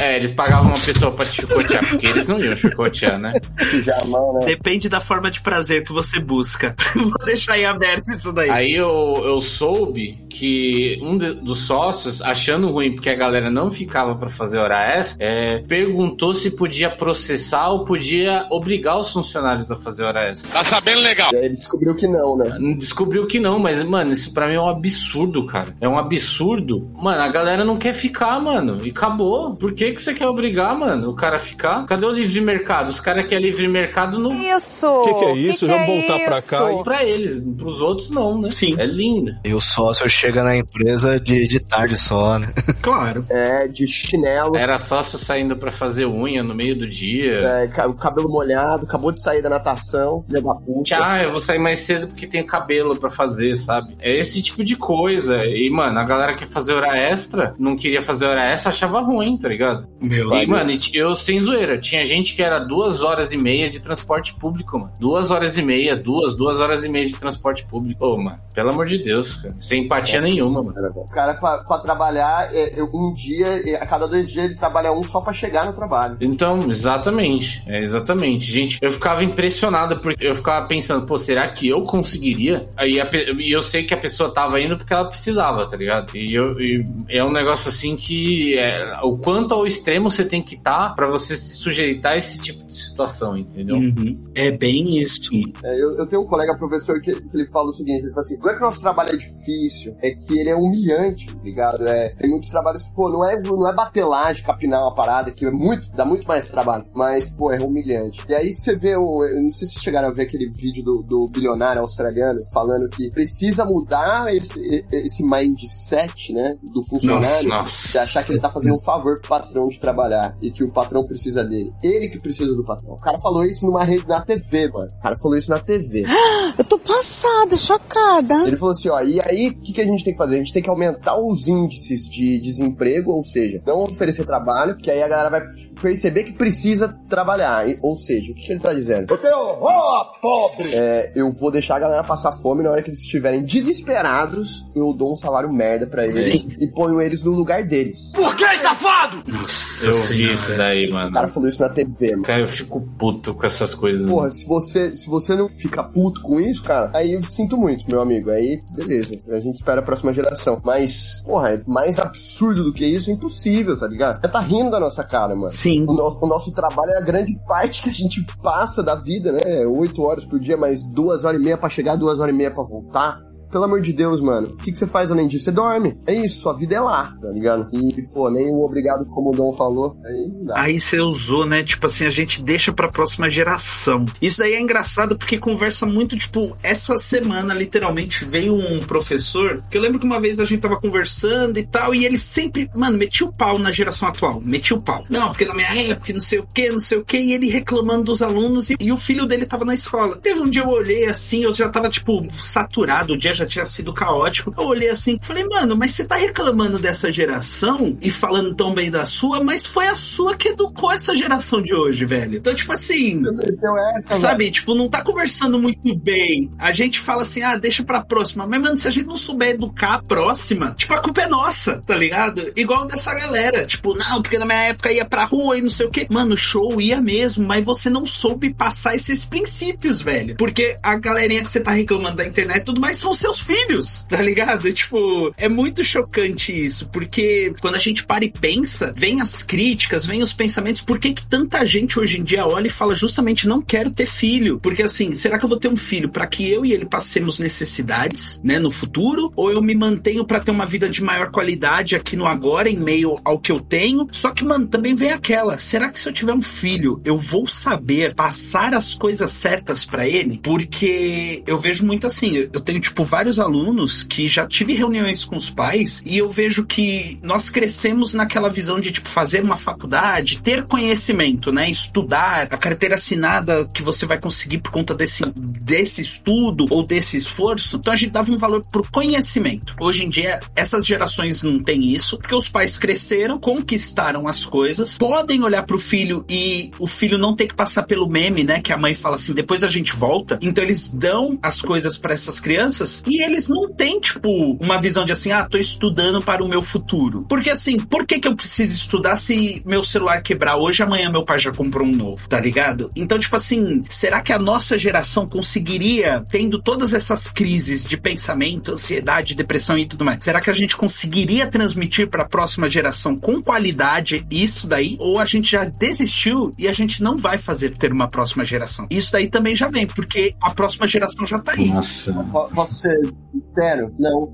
é, 0.00 0.16
eles 0.16 0.30
pagavam 0.30 0.68
uma 0.68 0.78
pessoa 0.80 1.10
pra 1.12 1.24
te 1.26 1.42
chicotear, 1.42 1.86
porque 1.88 2.06
eles 2.06 2.28
não 2.28 2.38
iam 2.38 2.56
chicotear, 2.56 3.18
né? 3.18 3.32
né? 3.32 4.46
Depende 4.46 4.88
da 4.88 5.00
forma 5.00 5.30
de 5.30 5.40
prazer 5.40 5.84
que 5.84 5.92
você 5.92 6.18
busca. 6.20 6.74
Vou 6.94 7.24
deixar 7.24 7.54
aí 7.54 7.64
aberto 7.64 8.10
isso 8.12 8.32
daí. 8.32 8.50
Aí 8.50 8.72
eu, 8.72 9.22
eu 9.24 9.40
soube 9.40 10.26
que 10.30 10.98
um 11.02 11.16
de- 11.16 11.34
dos 11.34 11.60
sócios, 11.60 12.22
achando 12.22 12.68
ruim 12.70 12.94
porque 12.94 13.10
a 13.10 13.14
galera 13.14 13.50
não 13.50 13.70
ficava 13.70 14.14
pra 14.16 14.30
fazer 14.30 14.58
hora 14.58 14.96
extra, 14.96 15.24
é, 15.24 15.58
perguntou 15.60 16.32
se 16.34 16.52
podia 16.56 16.90
processar 16.90 17.68
ou 17.70 17.84
podia 17.92 18.46
obrigar 18.50 18.98
os 18.98 19.12
funcionários 19.12 19.70
a 19.70 19.76
fazer 19.76 20.04
hora 20.04 20.24
extra. 20.30 20.50
Tá 20.50 20.64
sabendo 20.64 21.00
legal. 21.02 21.30
E 21.32 21.36
aí 21.36 21.44
ele 21.44 21.54
descobriu 21.56 21.94
que 21.94 22.08
não, 22.08 22.36
né? 22.38 22.56
Descobriu 22.78 23.26
que 23.26 23.38
não, 23.38 23.58
mas, 23.58 23.82
mano, 23.82 24.12
isso 24.12 24.32
pra 24.32 24.48
mim 24.48 24.54
é 24.54 24.60
um 24.60 24.68
absurdo, 24.68 25.44
cara. 25.44 25.74
É 25.78 25.86
um 25.88 25.98
absurdo. 25.98 26.90
Mano, 26.94 27.20
a 27.22 27.28
galera 27.28 27.64
não 27.66 27.76
quer 27.76 27.92
ficar, 27.92 28.40
mano. 28.40 28.78
E 28.84 28.90
acabou. 28.90 29.54
Por 29.56 29.74
que, 29.74 29.92
que 29.92 30.00
você 30.00 30.14
quer 30.14 30.26
obrigar, 30.26 30.74
mano, 30.78 31.10
o 31.10 31.14
cara 31.14 31.36
a 31.36 31.38
ficar? 31.38 31.84
Cadê 31.84 32.06
o 32.06 32.10
livre 32.10 32.40
mercado? 32.40 32.88
Os 32.88 32.98
caras 32.98 33.26
querem 33.26 33.44
livre 33.44 33.68
mercado 33.68 34.18
no. 34.18 34.32
Isso! 34.42 34.86
O 34.86 35.04
que, 35.04 35.14
que 35.14 35.24
é 35.26 35.34
isso? 35.36 35.66
Vamos 35.66 35.86
voltar 35.86 36.18
pra 36.24 36.40
cá. 36.42 36.72
e- 36.72 36.82
Pra 36.82 37.04
eles, 37.04 37.38
pros 37.58 37.80
outros 37.82 38.08
não, 38.10 38.40
né? 38.40 38.48
Sim. 38.50 38.74
É 38.78 38.86
lindo. 38.86 39.32
E 39.44 39.52
o 39.52 39.60
sócio 39.60 40.08
chega 40.08 40.42
na 40.42 40.56
empresa 40.56 41.20
de, 41.20 41.46
de 41.46 41.60
tarde 41.60 41.98
só, 41.98 42.38
né? 42.38 42.48
Claro. 42.80 43.22
É, 43.30 43.68
de 43.68 43.86
chinelo, 43.86 44.56
Era 44.56 44.78
sócio 44.78 45.18
saindo 45.18 45.56
pra 45.56 45.70
fazer 45.70 46.06
unha 46.06 46.42
no 46.42 46.54
meio 46.54 46.76
do 46.76 46.88
dia. 46.88 47.38
é, 47.38 47.66
o 47.88 47.94
cabelo 47.94 48.28
molhado, 48.28 48.84
acabou 48.84 49.12
de 49.12 49.20
sair 49.22 49.42
da 49.42 49.48
natação, 49.50 50.24
filha 50.26 50.40
da 50.42 50.54
puta. 50.54 50.96
Ah, 51.00 51.22
eu 51.22 51.30
vou 51.30 51.40
sair 51.40 51.58
mais 51.58 51.80
cedo 51.80 52.06
porque 52.08 52.26
tenho 52.26 52.46
cabelo 52.46 52.96
pra 52.96 53.10
fazer, 53.10 53.56
sabe? 53.56 53.96
É 54.00 54.12
esse 54.14 54.42
tipo 54.42 54.62
de 54.64 54.76
coisa. 54.76 55.44
E, 55.44 55.68
mano, 55.70 55.98
a 55.98 56.04
galera 56.04 56.34
que 56.34 56.44
fazer 56.46 56.72
hora 56.74 56.96
extra, 56.96 57.54
não 57.58 57.76
queria 57.76 58.00
fazer 58.00 58.26
hora 58.26 58.42
extra, 58.44 58.70
achava 58.70 59.00
ruim, 59.00 59.36
tá 59.36 59.48
ligado? 59.48 59.86
Meu 60.00 60.32
E, 60.34 60.46
mano, 60.46 60.70
eu 60.94 61.14
sem 61.14 61.38
zoeira, 61.40 61.78
tinha 61.78 62.04
gente 62.04 62.34
que 62.34 62.42
era 62.42 62.58
duas 62.58 63.02
horas 63.02 63.32
e 63.32 63.36
meia 63.36 63.68
de 63.70 63.80
transporte 63.80 64.34
público, 64.34 64.78
mano. 64.78 64.92
Duas 65.00 65.30
horas 65.30 65.56
e 65.58 65.62
meia, 65.62 65.96
duas, 65.96 66.36
duas 66.36 66.60
horas 66.60 66.84
e 66.84 66.88
meia 66.88 67.06
de 67.06 67.16
transporte 67.16 67.64
público. 67.66 68.04
Ô, 68.04 68.16
mano, 68.22 68.38
pelo 68.54 68.70
amor 68.70 68.86
de 68.86 68.98
Deus, 68.98 69.36
cara. 69.36 69.54
Sem 69.60 69.84
empatia 69.84 70.20
Nossa 70.20 70.32
nenhuma, 70.32 70.62
mano. 70.62 70.74
O 70.96 71.06
cara, 71.12 71.34
pra, 71.34 71.58
pra 71.58 71.78
trabalhar, 71.78 72.48
é, 72.54 72.78
eu- 72.78 72.88
um 72.92 73.12
dia, 73.14 73.46
é, 73.70 73.76
a 73.76 73.86
cada 73.86 74.06
dois 74.06 74.30
dias, 74.30 74.46
ele 74.46 74.54
trabalha 74.54 74.92
um 74.92 75.02
só 75.02 75.20
pra 75.20 75.32
chegar 75.32 75.66
no 75.66 75.72
trabalho. 75.72 76.16
Então, 76.20 76.58
exatamente. 76.70 77.61
É 77.66 77.82
exatamente. 77.82 78.50
Gente, 78.50 78.78
eu 78.80 78.90
ficava 78.90 79.24
impressionado 79.24 80.00
porque 80.00 80.26
eu 80.26 80.34
ficava 80.34 80.66
pensando, 80.66 81.06
pô, 81.06 81.18
será 81.18 81.48
que 81.48 81.68
eu 81.68 81.82
conseguiria? 81.82 82.64
Aí 82.76 83.00
a 83.00 83.08
e 83.38 83.54
eu 83.54 83.62
sei 83.62 83.84
que 83.84 83.94
a 83.94 83.96
pessoa 83.96 84.32
tava 84.32 84.60
indo 84.60 84.76
porque 84.76 84.92
ela 84.92 85.06
precisava, 85.06 85.66
tá 85.66 85.76
ligado? 85.76 86.16
E, 86.16 86.34
eu, 86.34 86.58
e 86.60 86.84
é 87.08 87.22
um 87.22 87.30
negócio 87.30 87.68
assim 87.68 87.96
que 87.96 88.58
é, 88.58 88.98
o 89.02 89.16
quanto 89.18 89.54
ao 89.54 89.66
extremo 89.66 90.10
você 90.10 90.24
tem 90.24 90.42
que 90.42 90.54
estar 90.54 90.94
pra 90.94 91.06
você 91.06 91.36
se 91.36 91.56
sujeitar 91.56 92.12
a 92.12 92.16
esse 92.16 92.40
tipo 92.40 92.64
de 92.64 92.74
situação, 92.74 93.36
entendeu? 93.36 93.76
Uhum. 93.76 94.18
É 94.34 94.50
bem 94.50 95.00
isso. 95.00 95.30
É, 95.62 95.74
eu, 95.74 95.98
eu 95.98 96.06
tenho 96.06 96.22
um 96.22 96.26
colega 96.26 96.56
professor 96.56 97.00
que, 97.00 97.14
que 97.14 97.36
ele 97.36 97.46
fala 97.48 97.70
o 97.70 97.74
seguinte, 97.74 98.04
ele 98.04 98.10
fala 98.10 98.20
assim, 98.20 98.38
não 98.38 98.50
é 98.50 98.54
que 98.54 98.60
o 98.60 98.66
nosso 98.66 98.80
trabalho 98.80 99.10
é 99.10 99.16
difícil, 99.16 99.96
é 100.02 100.10
que 100.10 100.38
ele 100.38 100.50
é 100.50 100.56
humilhante, 100.56 101.26
tá 101.26 101.40
ligado? 101.44 101.86
É, 101.86 102.10
tem 102.10 102.30
muitos 102.30 102.48
trabalhos 102.48 102.84
que, 102.84 102.94
pô, 102.94 103.08
não 103.08 103.28
é, 103.28 103.36
não 103.42 103.68
é 103.68 103.74
batelagem, 103.74 104.42
capinar 104.42 104.80
uma 104.82 104.94
parada, 104.94 105.30
que 105.30 105.46
é 105.46 105.50
muito, 105.50 105.90
dá 105.92 106.04
muito 106.04 106.26
mais 106.26 106.48
trabalho, 106.48 106.84
mas, 106.94 107.30
pô, 107.30 107.51
é 107.54 107.62
humilhante. 107.62 108.24
E 108.28 108.34
aí 108.34 108.52
você 108.52 108.74
vê, 108.76 108.96
o, 108.96 109.24
eu 109.24 109.42
não 109.42 109.52
sei 109.52 109.66
se 109.66 109.74
vocês 109.74 109.82
chegaram 109.82 110.08
a 110.08 110.12
ver 110.12 110.22
aquele 110.22 110.48
vídeo 110.50 110.82
do, 110.82 111.02
do 111.02 111.26
bilionário 111.30 111.82
australiano 111.82 112.38
falando 112.52 112.88
que 112.88 113.10
precisa 113.10 113.64
mudar 113.64 114.34
esse, 114.34 114.60
esse 114.92 115.22
mindset, 115.22 116.32
né, 116.32 116.56
do 116.62 116.82
funcionário, 116.82 117.26
Nossa, 117.26 117.42
de 117.42 117.48
nossa. 117.48 118.02
achar 118.02 118.24
que 118.24 118.32
ele 118.32 118.40
tá 118.40 118.48
fazendo 118.48 118.76
um 118.76 118.80
favor 118.80 119.20
pro 119.20 119.28
patrão 119.28 119.68
de 119.68 119.78
trabalhar 119.78 120.36
e 120.42 120.50
que 120.50 120.64
o 120.64 120.70
patrão 120.70 121.02
precisa 121.04 121.44
dele. 121.44 121.72
Ele 121.82 122.08
que 122.08 122.18
precisa 122.18 122.52
do 122.54 122.64
patrão. 122.64 122.94
O 122.94 123.02
cara 123.02 123.18
falou 123.18 123.44
isso 123.44 123.66
numa 123.66 123.84
rede, 123.84 124.06
na 124.06 124.20
TV, 124.20 124.68
mano. 124.68 124.88
O 124.98 125.02
cara 125.02 125.16
falou 125.16 125.36
isso 125.36 125.50
na 125.50 125.58
TV. 125.58 126.04
Eu 126.58 126.64
tô 126.64 126.78
passada, 126.78 127.56
chocada. 127.56 128.46
Ele 128.46 128.56
falou 128.56 128.72
assim, 128.72 128.88
ó, 128.88 129.00
e 129.00 129.20
aí 129.20 129.48
o 129.48 129.60
que, 129.60 129.72
que 129.72 129.80
a 129.80 129.84
gente 129.84 130.04
tem 130.04 130.12
que 130.12 130.18
fazer? 130.18 130.34
A 130.34 130.38
gente 130.38 130.52
tem 130.52 130.62
que 130.62 130.70
aumentar 130.70 131.18
os 131.18 131.48
índices 131.48 132.08
de 132.08 132.38
desemprego, 132.38 133.12
ou 133.12 133.24
seja, 133.24 133.62
não 133.66 133.84
oferecer 133.84 134.24
trabalho, 134.26 134.76
que 134.76 134.90
aí 134.90 135.02
a 135.02 135.08
galera 135.08 135.30
vai 135.30 135.42
perceber 135.80 136.24
que 136.24 136.32
precisa 136.32 136.88
trabalhar. 137.08 137.41
E- 137.66 137.78
Ou 137.82 137.96
seja, 137.96 138.32
o 138.32 138.34
que, 138.34 138.42
que 138.46 138.52
ele 138.52 138.60
tá 138.60 138.72
dizendo? 138.72 139.12
Eu 139.12 139.18
tenho 139.18 139.36
horror, 139.36 140.12
pobre! 140.20 140.68
É, 140.74 141.12
eu 141.14 141.30
vou 141.32 141.50
deixar 141.50 141.76
a 141.76 141.80
galera 141.80 142.04
passar 142.04 142.32
fome 142.38 142.62
na 142.62 142.70
hora 142.70 142.82
que 142.82 142.90
eles 142.90 143.00
estiverem 143.00 143.44
desesperados, 143.44 144.64
eu 144.74 144.92
dou 144.92 145.12
um 145.12 145.16
salário 145.16 145.52
merda 145.52 145.86
pra 145.86 146.04
eles 146.04 146.16
Sim. 146.22 146.56
e 146.58 146.66
ponho 146.66 147.00
eles 147.00 147.22
no 147.22 147.32
lugar 147.32 147.64
deles. 147.64 148.12
Por 148.14 148.34
que, 148.36 148.44
safado? 148.56 149.22
Nossa 149.26 149.86
Eu 149.86 149.94
senhora. 149.94 150.14
vi 150.28 150.32
isso 150.32 150.56
daí, 150.56 150.88
O 150.90 150.94
mano. 150.94 151.12
cara 151.12 151.28
falou 151.28 151.48
isso 151.48 151.60
na 151.60 151.68
TV, 151.68 152.10
mano. 152.12 152.22
Cara, 152.22 152.40
eu 152.42 152.48
fico 152.48 152.80
puto 152.98 153.34
com 153.34 153.46
essas 153.46 153.74
coisas. 153.74 154.06
Porra, 154.06 154.30
se 154.30 154.46
você, 154.46 154.96
se 154.96 155.08
você 155.08 155.34
não 155.34 155.48
fica 155.48 155.82
puto 155.82 156.20
com 156.22 156.40
isso, 156.40 156.62
cara, 156.62 156.88
aí 156.94 157.12
eu 157.14 157.22
sinto 157.24 157.56
muito, 157.56 157.88
meu 157.88 158.00
amigo. 158.00 158.30
Aí, 158.30 158.58
beleza. 158.74 159.16
A 159.30 159.38
gente 159.38 159.56
espera 159.56 159.80
a 159.80 159.84
próxima 159.84 160.12
geração. 160.12 160.58
Mas, 160.64 161.22
porra, 161.24 161.50
é 161.54 161.60
mais 161.66 161.98
absurdo 161.98 162.64
do 162.64 162.72
que 162.72 162.84
isso 162.86 163.10
é 163.10 163.12
impossível, 163.12 163.76
tá 163.78 163.86
ligado? 163.86 164.20
Já 164.22 164.28
tá 164.28 164.40
rindo 164.40 164.70
da 164.70 164.80
nossa 164.80 165.02
cara, 165.04 165.34
mano. 165.34 165.50
Sim. 165.50 165.84
O 165.88 165.92
nosso, 165.92 166.18
o 166.22 166.26
nosso 166.26 166.52
trabalho 166.52 166.90
é 166.92 166.98
a 166.98 167.00
grande 167.00 167.31
parte 167.46 167.82
que 167.82 167.90
a 167.90 167.92
gente 167.92 168.24
passa 168.42 168.82
da 168.82 168.94
vida, 168.94 169.32
né? 169.32 169.66
Oito 169.66 170.02
horas 170.02 170.24
por 170.24 170.38
dia, 170.38 170.56
mais 170.56 170.84
duas 170.84 171.24
horas 171.24 171.40
e 171.40 171.44
meia 171.44 171.56
pra 171.58 171.68
chegar, 171.68 171.96
duas 171.96 172.20
horas 172.20 172.34
e 172.34 172.38
meia 172.38 172.50
pra 172.50 172.62
voltar. 172.62 173.20
Pelo 173.52 173.64
amor 173.64 173.82
de 173.82 173.92
Deus, 173.92 174.18
mano. 174.20 174.48
O 174.48 174.56
que, 174.56 174.72
que 174.72 174.78
você 174.78 174.86
faz 174.86 175.12
além 175.12 175.28
disso? 175.28 175.44
Você 175.44 175.52
dorme. 175.52 175.98
É 176.06 176.14
isso, 176.14 176.40
sua 176.40 176.56
vida 176.56 176.74
é 176.74 176.80
lá, 176.80 177.14
tá 177.20 177.28
ligado? 177.28 177.68
E, 177.72 178.00
pô, 178.02 178.30
nem 178.30 178.48
o 178.48 178.64
obrigado, 178.64 179.04
como 179.04 179.30
o 179.30 179.36
Dom 179.36 179.54
falou, 179.54 179.96
aí. 180.04 180.32
Aí 180.54 180.80
você 180.80 180.98
usou, 181.00 181.44
né? 181.44 181.62
Tipo 181.62 181.86
assim, 181.86 182.06
a 182.06 182.10
gente 182.10 182.42
deixa 182.42 182.72
pra 182.72 182.88
próxima 182.88 183.28
geração. 183.28 183.98
Isso 184.22 184.38
daí 184.38 184.54
é 184.54 184.60
engraçado 184.60 185.18
porque 185.18 185.38
conversa 185.38 185.84
muito, 185.84 186.16
tipo, 186.16 186.54
essa 186.62 186.96
semana, 186.96 187.52
literalmente, 187.52 188.24
veio 188.24 188.54
um 188.54 188.80
professor, 188.80 189.58
que 189.70 189.76
eu 189.76 189.82
lembro 189.82 190.00
que 190.00 190.06
uma 190.06 190.18
vez 190.18 190.40
a 190.40 190.44
gente 190.46 190.62
tava 190.62 190.80
conversando 190.80 191.58
e 191.58 191.66
tal, 191.66 191.94
e 191.94 192.06
ele 192.06 192.16
sempre, 192.16 192.70
mano, 192.74 192.96
metia 192.96 193.26
o 193.26 193.32
pau 193.32 193.58
na 193.58 193.70
geração 193.70 194.08
atual. 194.08 194.40
Metia 194.40 194.76
o 194.76 194.82
pau. 194.82 195.04
Não, 195.10 195.28
porque 195.28 195.44
na 195.44 195.54
minha 195.54 195.90
época, 195.90 196.12
não 196.14 196.20
sei 196.22 196.38
o 196.38 196.46
que, 196.46 196.70
não 196.70 196.80
sei 196.80 196.96
o 196.98 197.04
que, 197.04 197.18
e 197.18 197.34
ele 197.34 197.50
reclamando 197.50 198.04
dos 198.04 198.22
alunos, 198.22 198.70
e, 198.70 198.76
e 198.80 198.90
o 198.90 198.96
filho 198.96 199.26
dele 199.26 199.44
tava 199.44 199.66
na 199.66 199.74
escola. 199.74 200.16
Teve 200.16 200.40
um 200.40 200.48
dia 200.48 200.62
eu 200.62 200.68
olhei 200.68 201.06
assim, 201.06 201.42
eu 201.42 201.52
já 201.52 201.68
tava, 201.68 201.90
tipo, 201.90 202.22
saturado, 202.38 203.12
o 203.12 203.18
dia 203.18 203.34
já 203.34 203.41
tinha 203.46 203.66
sido 203.66 203.92
caótico. 203.92 204.52
Eu 204.56 204.64
olhei 204.64 204.90
assim, 204.90 205.16
falei, 205.22 205.44
mano, 205.44 205.76
mas 205.76 205.92
você 205.92 206.04
tá 206.04 206.16
reclamando 206.16 206.78
dessa 206.78 207.10
geração 207.10 207.96
e 208.00 208.10
falando 208.10 208.54
tão 208.54 208.74
bem 208.74 208.90
da 208.90 209.04
sua, 209.06 209.42
mas 209.42 209.66
foi 209.66 209.86
a 209.88 209.96
sua 209.96 210.36
que 210.36 210.48
educou 210.48 210.90
essa 210.92 211.14
geração 211.14 211.60
de 211.60 211.74
hoje, 211.74 212.04
velho. 212.04 212.38
Então, 212.38 212.54
tipo 212.54 212.72
assim, 212.72 213.22
Então 213.44 213.78
essa, 213.96 214.18
sabe, 214.18 214.50
tipo, 214.50 214.74
não 214.74 214.88
tá 214.88 215.02
conversando 215.02 215.58
muito 215.58 215.94
bem. 215.96 216.50
A 216.58 216.72
gente 216.72 216.98
fala 217.00 217.22
assim, 217.22 217.42
ah, 217.42 217.56
deixa 217.56 217.82
pra 217.82 218.02
próxima. 218.02 218.46
Mas, 218.46 218.60
mano, 218.60 218.78
se 218.78 218.88
a 218.88 218.90
gente 218.90 219.06
não 219.06 219.16
souber 219.16 219.50
educar 219.50 219.94
a 219.94 220.02
próxima, 220.02 220.72
tipo, 220.72 220.92
a 220.94 221.00
culpa 221.00 221.22
é 221.22 221.28
nossa, 221.28 221.80
tá 221.86 221.94
ligado? 221.94 222.52
Igual 222.56 222.86
dessa 222.86 223.14
galera. 223.14 223.64
Tipo, 223.66 223.94
não, 223.96 224.22
porque 224.22 224.38
na 224.38 224.44
minha 224.46 224.64
época 224.64 224.92
ia 224.92 225.04
pra 225.04 225.24
rua 225.24 225.58
e 225.58 225.62
não 225.62 225.70
sei 225.70 225.86
o 225.86 225.90
quê. 225.90 226.06
Mano, 226.10 226.36
show 226.36 226.80
ia 226.80 227.00
mesmo, 227.00 227.46
mas 227.46 227.64
você 227.64 227.88
não 227.90 228.04
soube 228.06 228.52
passar 228.54 228.94
esses 228.94 229.24
princípios, 229.24 230.00
velho. 230.00 230.36
Porque 230.36 230.76
a 230.82 230.96
galerinha 230.96 231.42
que 231.42 231.50
você 231.50 231.60
tá 231.60 231.70
reclamando 231.70 232.16
da 232.16 232.26
internet 232.26 232.62
e 232.62 232.64
tudo 232.64 232.80
mais 232.80 232.96
são 232.96 233.12
seus 233.14 233.31
meus 233.32 233.40
filhos, 233.40 234.06
tá 234.08 234.20
ligado? 234.20 234.70
Tipo, 234.82 235.32
é 235.36 235.48
muito 235.48 235.84
chocante 235.84 236.52
isso, 236.52 236.88
porque 236.88 237.52
quando 237.60 237.76
a 237.76 237.78
gente 237.78 238.04
para 238.04 238.24
e 238.24 238.30
pensa, 238.30 238.92
vem 238.96 239.20
as 239.20 239.42
críticas, 239.42 240.04
vem 240.04 240.22
os 240.22 240.32
pensamentos, 240.32 240.82
por 240.82 240.98
que 240.98 241.12
que 241.12 241.24
tanta 241.24 241.64
gente 241.64 242.00
hoje 242.00 242.20
em 242.20 242.24
dia 242.24 242.46
olha 242.46 242.66
e 242.66 242.70
fala 242.70 242.94
justamente 242.94 243.46
não 243.46 243.62
quero 243.62 243.90
ter 243.90 244.06
filho? 244.06 244.58
Porque 244.60 244.82
assim, 244.82 245.12
será 245.12 245.38
que 245.38 245.44
eu 245.44 245.48
vou 245.48 245.58
ter 245.58 245.68
um 245.68 245.76
filho 245.76 246.08
para 246.08 246.26
que 246.26 246.50
eu 246.50 246.66
e 246.66 246.72
ele 246.72 246.84
passemos 246.84 247.38
necessidades, 247.38 248.40
né, 248.42 248.58
no 248.58 248.70
futuro? 248.70 249.32
Ou 249.36 249.52
eu 249.52 249.62
me 249.62 249.74
mantenho 249.74 250.24
para 250.24 250.40
ter 250.40 250.50
uma 250.50 250.66
vida 250.66 250.88
de 250.88 251.02
maior 251.02 251.30
qualidade 251.30 251.94
aqui 251.94 252.16
no 252.16 252.26
agora, 252.26 252.68
em 252.68 252.76
meio 252.76 253.16
ao 253.24 253.38
que 253.38 253.52
eu 253.52 253.60
tenho? 253.60 254.08
Só 254.10 254.30
que, 254.30 254.44
mano, 254.44 254.66
também 254.66 254.94
vem 254.94 255.12
aquela, 255.12 255.58
será 255.58 255.90
que 255.90 256.00
se 256.00 256.08
eu 256.08 256.12
tiver 256.12 256.34
um 256.34 256.42
filho, 256.42 257.00
eu 257.04 257.16
vou 257.16 257.46
saber 257.46 258.14
passar 258.14 258.74
as 258.74 258.94
coisas 258.94 259.30
certas 259.30 259.84
para 259.84 260.08
ele? 260.08 260.40
Porque 260.42 261.42
eu 261.46 261.56
vejo 261.56 261.86
muito 261.86 262.06
assim, 262.06 262.48
eu 262.52 262.60
tenho, 262.60 262.80
tipo, 262.80 263.04
vários 263.04 263.21
alunos 263.38 264.02
que 264.02 264.26
já 264.28 264.46
tive 264.46 264.74
reuniões 264.74 265.24
com 265.24 265.36
os 265.36 265.50
pais 265.50 266.02
e 266.04 266.18
eu 266.18 266.28
vejo 266.28 266.64
que 266.64 267.18
nós 267.22 267.50
crescemos 267.50 268.14
naquela 268.14 268.48
visão 268.48 268.80
de, 268.80 268.92
tipo, 268.92 269.08
fazer 269.08 269.42
uma 269.42 269.56
faculdade, 269.56 270.40
ter 270.40 270.64
conhecimento, 270.64 271.52
né? 271.52 271.70
Estudar, 271.70 272.48
a 272.50 272.56
carteira 272.56 272.94
assinada 272.94 273.66
que 273.72 273.82
você 273.82 274.06
vai 274.06 274.18
conseguir 274.18 274.58
por 274.58 274.72
conta 274.72 274.94
desse, 274.94 275.22
desse 275.36 276.00
estudo 276.00 276.66
ou 276.70 276.82
desse 276.84 277.16
esforço. 277.16 277.76
Então 277.76 277.92
a 277.92 277.96
gente 277.96 278.12
dava 278.12 278.32
um 278.32 278.36
valor 278.36 278.62
pro 278.70 278.86
conhecimento. 278.90 279.74
Hoje 279.80 280.04
em 280.04 280.08
dia, 280.08 280.40
essas 280.54 280.86
gerações 280.86 281.42
não 281.42 281.60
têm 281.60 281.92
isso, 281.92 282.16
porque 282.16 282.34
os 282.34 282.48
pais 282.48 282.78
cresceram, 282.78 283.38
conquistaram 283.38 284.28
as 284.28 284.44
coisas, 284.44 284.98
podem 284.98 285.42
olhar 285.42 285.64
pro 285.64 285.78
filho 285.78 286.24
e 286.28 286.70
o 286.78 286.86
filho 286.86 287.18
não 287.18 287.34
ter 287.34 287.46
que 287.46 287.54
passar 287.54 287.84
pelo 287.84 288.08
meme, 288.08 288.44
né? 288.44 288.60
Que 288.60 288.72
a 288.72 288.78
mãe 288.78 288.94
fala 288.94 289.16
assim, 289.16 289.32
depois 289.32 289.62
a 289.64 289.68
gente 289.68 289.94
volta. 289.94 290.38
Então 290.40 290.62
eles 290.62 290.90
dão 290.90 291.38
as 291.42 291.60
coisas 291.60 291.96
para 291.96 292.14
essas 292.14 292.40
crianças 292.40 293.02
e 293.12 293.22
eles 293.22 293.46
não 293.46 293.70
têm, 293.70 294.00
tipo, 294.00 294.56
uma 294.58 294.78
visão 294.78 295.04
de 295.04 295.12
assim, 295.12 295.32
ah, 295.32 295.44
tô 295.44 295.58
estudando 295.58 296.22
para 296.22 296.42
o 296.42 296.48
meu 296.48 296.62
futuro. 296.62 297.26
Porque 297.28 297.50
assim, 297.50 297.76
por 297.76 298.06
que 298.06 298.18
que 298.18 298.26
eu 298.26 298.34
preciso 298.34 298.74
estudar 298.74 299.16
se 299.16 299.62
meu 299.66 299.84
celular 299.84 300.22
quebrar 300.22 300.56
hoje, 300.56 300.82
amanhã 300.82 301.10
meu 301.10 301.22
pai 301.22 301.38
já 301.38 301.52
comprou 301.52 301.86
um 301.86 301.92
novo, 301.92 302.26
tá 302.26 302.40
ligado? 302.40 302.90
Então, 302.96 303.18
tipo 303.18 303.36
assim, 303.36 303.82
será 303.86 304.22
que 304.22 304.32
a 304.32 304.38
nossa 304.38 304.78
geração 304.78 305.26
conseguiria, 305.26 306.24
tendo 306.30 306.56
todas 306.56 306.94
essas 306.94 307.28
crises 307.28 307.84
de 307.84 307.98
pensamento, 307.98 308.72
ansiedade, 308.72 309.34
depressão 309.34 309.76
e 309.76 309.84
tudo 309.84 310.06
mais, 310.06 310.24
será 310.24 310.40
que 310.40 310.48
a 310.48 310.54
gente 310.54 310.74
conseguiria 310.74 311.46
transmitir 311.46 312.08
para 312.08 312.22
a 312.22 312.28
próxima 312.28 312.70
geração 312.70 313.14
com 313.14 313.42
qualidade 313.42 314.26
isso 314.30 314.66
daí? 314.66 314.96
Ou 314.98 315.18
a 315.18 315.26
gente 315.26 315.50
já 315.50 315.66
desistiu 315.66 316.50
e 316.58 316.66
a 316.66 316.72
gente 316.72 317.02
não 317.02 317.18
vai 317.18 317.36
fazer 317.36 317.76
ter 317.76 317.92
uma 317.92 318.08
próxima 318.08 318.42
geração? 318.42 318.86
Isso 318.90 319.12
daí 319.12 319.28
também 319.28 319.54
já 319.54 319.68
vem, 319.68 319.86
porque 319.86 320.34
a 320.40 320.50
próxima 320.54 320.86
geração 320.86 321.26
já 321.26 321.38
tá 321.38 321.52
aí. 321.52 321.68
Nossa. 321.68 322.12
Posso 322.54 322.74
ser 322.74 322.91
sincero? 323.32 323.94
Não. 323.98 324.28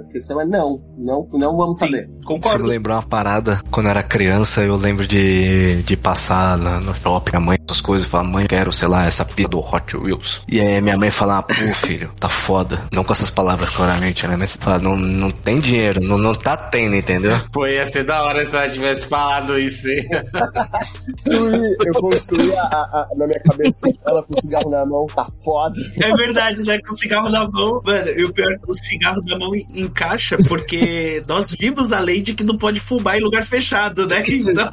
A 0.00 0.12
questão 0.12 0.40
é 0.40 0.44
não. 0.44 0.80
Não, 0.98 1.28
não 1.32 1.56
vamos 1.56 1.78
Sim, 1.78 1.86
saber. 1.86 2.10
Concordo. 2.24 2.58
Você 2.58 2.62
me 2.62 2.68
lembrou 2.68 2.96
uma 2.96 3.02
parada, 3.02 3.60
quando 3.70 3.86
eu 3.86 3.90
era 3.90 4.02
criança, 4.02 4.62
eu 4.62 4.76
lembro 4.76 5.06
de, 5.06 5.82
de 5.82 5.96
passar 5.96 6.56
na, 6.58 6.80
no 6.80 6.94
shopping, 6.94 7.36
a 7.36 7.40
mãe, 7.40 7.58
essas 7.66 7.80
coisas, 7.80 8.06
falar, 8.06 8.24
mãe, 8.24 8.46
quero, 8.46 8.70
sei 8.72 8.88
lá, 8.88 9.06
essa 9.06 9.24
pizza 9.24 9.50
do 9.50 9.58
Hot 9.58 9.96
Wheels. 9.96 10.42
E 10.48 10.60
aí 10.60 10.80
minha 10.80 10.96
mãe 10.96 11.10
falava, 11.10 11.46
pô, 11.46 11.54
filho, 11.86 12.10
tá 12.18 12.28
foda. 12.28 12.78
Não 12.92 13.04
com 13.04 13.12
essas 13.12 13.30
palavras 13.30 13.70
claramente, 13.70 14.26
né? 14.26 14.36
Mas 14.36 14.56
fala, 14.56 14.78
não, 14.78 14.96
não 14.96 15.30
tem 15.30 15.58
dinheiro, 15.58 16.00
não, 16.02 16.18
não 16.18 16.34
tá 16.34 16.56
tendo, 16.56 16.96
entendeu? 16.96 17.36
Pô, 17.52 17.66
ia 17.66 17.84
ser 17.86 18.04
da 18.04 18.22
hora 18.22 18.44
se 18.44 18.56
ela 18.56 18.68
tivesse 18.68 19.06
falado 19.06 19.58
isso, 19.58 19.88
hein? 19.88 20.02
eu 21.26 21.92
construí 21.94 22.54
a, 22.54 22.62
a, 22.62 23.08
na 23.16 23.26
minha 23.26 23.40
cabeça 23.40 23.88
ela 24.06 24.22
com 24.22 24.34
o 24.34 24.40
cigarro 24.40 24.70
na 24.70 24.86
mão, 24.86 25.06
tá 25.06 25.26
foda. 25.44 25.80
É 26.00 26.16
verdade, 26.16 26.62
né? 26.62 26.78
Com 26.86 26.94
o 26.94 26.98
cigarro 26.98 27.28
na 27.28 27.40
mão, 27.50 27.80
mano, 27.84 28.01
e 28.10 28.24
o 28.24 28.32
pior 28.32 28.52
é 28.52 28.58
que 28.58 28.70
o 28.70 28.74
cigarro 28.74 29.20
na 29.26 29.38
mão 29.38 29.54
encaixa, 29.74 30.36
porque 30.48 31.22
nós 31.28 31.52
vimos 31.52 31.92
a 31.92 32.00
lei 32.00 32.20
de 32.20 32.34
que 32.34 32.44
não 32.44 32.56
pode 32.56 32.80
fumar 32.80 33.18
em 33.18 33.22
lugar 33.22 33.44
fechado, 33.44 34.06
né? 34.06 34.22
Então. 34.42 34.68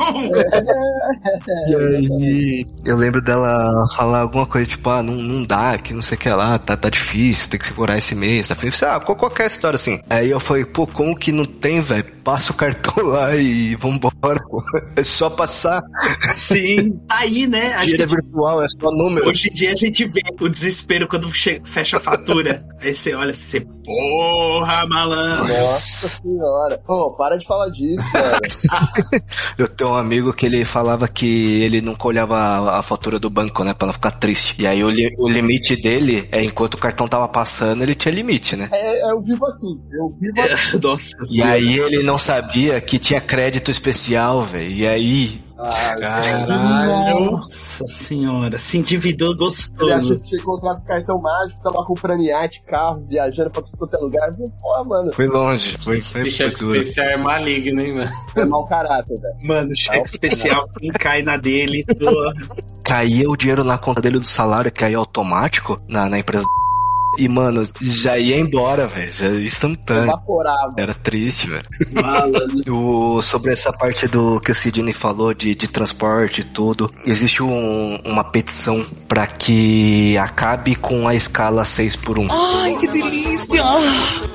E 1.68 1.76
aí, 1.76 2.66
eu 2.86 2.98
lembro 2.98 3.22
dela 3.22 3.86
falar 3.96 4.22
alguma 4.22 4.46
coisa 4.46 4.68
tipo, 4.68 4.90
ah, 4.90 5.04
não, 5.04 5.14
não 5.16 5.44
dá, 5.44 5.78
que 5.78 5.94
não 5.94 6.02
sei 6.02 6.18
o 6.18 6.20
que 6.20 6.30
lá, 6.30 6.58
tá, 6.58 6.76
tá 6.76 6.90
difícil, 6.90 7.50
tem 7.50 7.60
que 7.60 7.66
segurar 7.66 7.98
esse 7.98 8.16
mês, 8.16 8.48
tá 8.48 8.56
difícil. 8.56 8.88
Ah, 8.88 9.00
qualquer 9.00 9.48
história 9.48 9.76
assim. 9.76 10.00
Aí 10.10 10.32
eu 10.32 10.40
falei, 10.40 10.66
pô, 10.66 10.88
como 10.88 11.16
que 11.16 11.32
não 11.32 11.46
tem, 11.46 11.82
velho? 11.82 12.06
Passa 12.24 12.52
o 12.52 12.56
cartão 12.56 13.06
lá 13.06 13.36
e 13.36 13.76
vambora, 13.76 14.40
pô. 14.50 14.64
É 14.96 15.04
só 15.04 15.30
passar. 15.30 15.82
Sim, 16.36 17.00
tá 17.08 17.20
aí, 17.20 17.48
né? 17.48 17.74
A 17.74 17.86
Tira 17.86 18.06
virtual, 18.06 18.64
é 18.64 18.68
só 18.68 18.92
número. 18.92 19.28
Hoje 19.28 19.50
em 19.50 19.54
dia 19.54 19.72
a 19.72 19.76
gente 19.76 20.06
vê 20.06 20.22
o 20.40 20.50
desespero 20.50 21.08
quando 21.08 21.30
fecha 21.30 21.98
a 21.98 22.00
fatura. 22.00 22.64
aí 22.82 22.94
você 22.94 23.14
olha, 23.20 23.34
você, 23.34 23.60
porra, 23.60 24.86
malandro. 24.88 25.44
Nossa 25.44 26.08
senhora. 26.08 26.82
Pô, 26.86 27.14
para 27.16 27.38
de 27.38 27.46
falar 27.46 27.70
disso, 27.70 28.04
cara. 28.12 28.40
eu 29.58 29.68
tenho 29.68 29.92
um 29.92 29.96
amigo 29.96 30.34
que 30.34 30.46
ele 30.46 30.64
falava 30.66 31.08
que 31.08 31.62
ele 31.62 31.82
nunca 31.82 32.08
olhava 32.08 32.38
a, 32.38 32.80
a 32.80 32.82
fatura 32.82 33.20
do 33.20 33.30
banco, 33.30 33.64
né? 33.64 33.74
Pra 33.74 33.88
não 33.88 33.94
ficar 33.94 34.12
triste. 34.12 34.56
E 34.60 34.66
aí 34.66 34.84
o, 34.84 34.90
li, 34.90 35.14
o 35.20 35.28
limite 35.28 35.76
dele 35.76 36.28
é 36.32 36.44
enquanto 36.44 36.76
o 36.76 36.80
cartão 36.80 37.08
tava 37.08 37.28
passando, 37.28 37.84
ele 37.84 37.96
tinha 37.96 38.14
limite, 38.14 38.56
né? 38.56 38.70
É, 38.72 39.12
eu 39.12 39.22
vivo 39.22 39.46
assim. 39.46 39.80
Eu 39.92 40.16
vivo 40.20 40.42
assim. 40.54 40.80
Nossa 40.82 41.16
E 41.32 41.42
aí 41.42 41.78
ele 41.80 42.04
não 42.04 42.18
sabia 42.18 42.80
que 42.80 42.98
tinha 42.98 43.20
crédito 43.20 43.70
especial, 43.70 44.44
velho. 44.44 44.72
E 44.72 44.88
aí 44.88 45.49
Ah, 45.62 45.96
Caralho. 46.00 47.32
Nossa 47.32 47.86
senhora, 47.86 48.58
se 48.58 48.78
endividou 48.78 49.34
Ele 49.34 49.44
achou 49.44 49.48
gostoso. 49.48 50.16
que 50.18 50.24
tinha 50.24 50.44
com 50.44 50.58
cartão 50.86 51.18
mágico, 51.22 51.62
tava 51.62 51.84
comprando 51.86 52.22
iate, 52.22 52.62
carro, 52.66 53.06
viajando 53.10 53.52
pra 53.52 53.62
tudo 53.62 53.78
quanto 53.78 53.96
é 53.96 54.00
lugar. 54.00 54.32
Pô, 54.62 54.86
mano, 54.86 55.12
foi 55.14 55.28
longe. 55.28 55.78
Foi, 55.80 56.00
foi, 56.02 56.22
Esse 56.22 56.32
foi 56.38 56.50
cheque 56.50 56.64
especial 56.64 57.08
é 57.08 57.18
maligno, 57.18 57.82
hein, 57.82 57.94
mano? 57.94 58.12
é 58.38 58.46
mau 58.46 58.66
caráter, 58.66 59.20
velho. 59.20 59.48
Mano, 59.48 59.76
cheque 59.76 60.08
especial, 60.08 60.64
quem 60.80 60.92
cai 60.92 61.22
na 61.22 61.36
dele, 61.36 61.84
porra. 61.86 62.34
Caía 62.84 63.30
o 63.30 63.36
dinheiro 63.36 63.64
na 63.64 63.78
conta 63.78 64.02
dele 64.02 64.20
do 64.20 64.28
salário, 64.28 64.72
caía 64.72 64.98
automático 64.98 65.78
na, 65.88 66.08
na 66.08 66.20
empresa. 66.20 66.46
E, 67.18 67.28
mano, 67.28 67.68
já 67.82 68.18
ia 68.18 68.40
embora, 68.40 68.88
velho. 68.88 69.12
Já 69.12 69.28
ia 69.28 69.44
instantâneo. 69.44 70.04
Evaporava. 70.04 70.74
Era 70.78 70.94
triste, 70.94 71.50
velho. 71.50 71.66
O, 72.68 73.22
sobre 73.22 73.52
essa 73.54 73.72
parte 73.72 74.08
do 74.08 74.40
que 74.40 74.52
o 74.52 74.56
Sidney 74.56 74.94
falou 74.94 75.34
de, 75.34 75.56
de 75.56 75.68
transporte 75.68 76.42
e 76.42 76.44
tudo, 76.44 76.90
existe 77.06 77.42
um- 77.44 78.00
uma 78.06 78.24
petição 78.24 78.86
para 79.08 79.26
que 79.28 80.18
acabe 80.18 80.76
com 80.76 81.08
a 81.08 81.16
escala 81.16 81.66
6 81.66 81.96
por 81.96 82.20
1. 82.20 82.28
Ai, 82.32 82.76
que 82.80 82.88
delícia! 82.88 83.62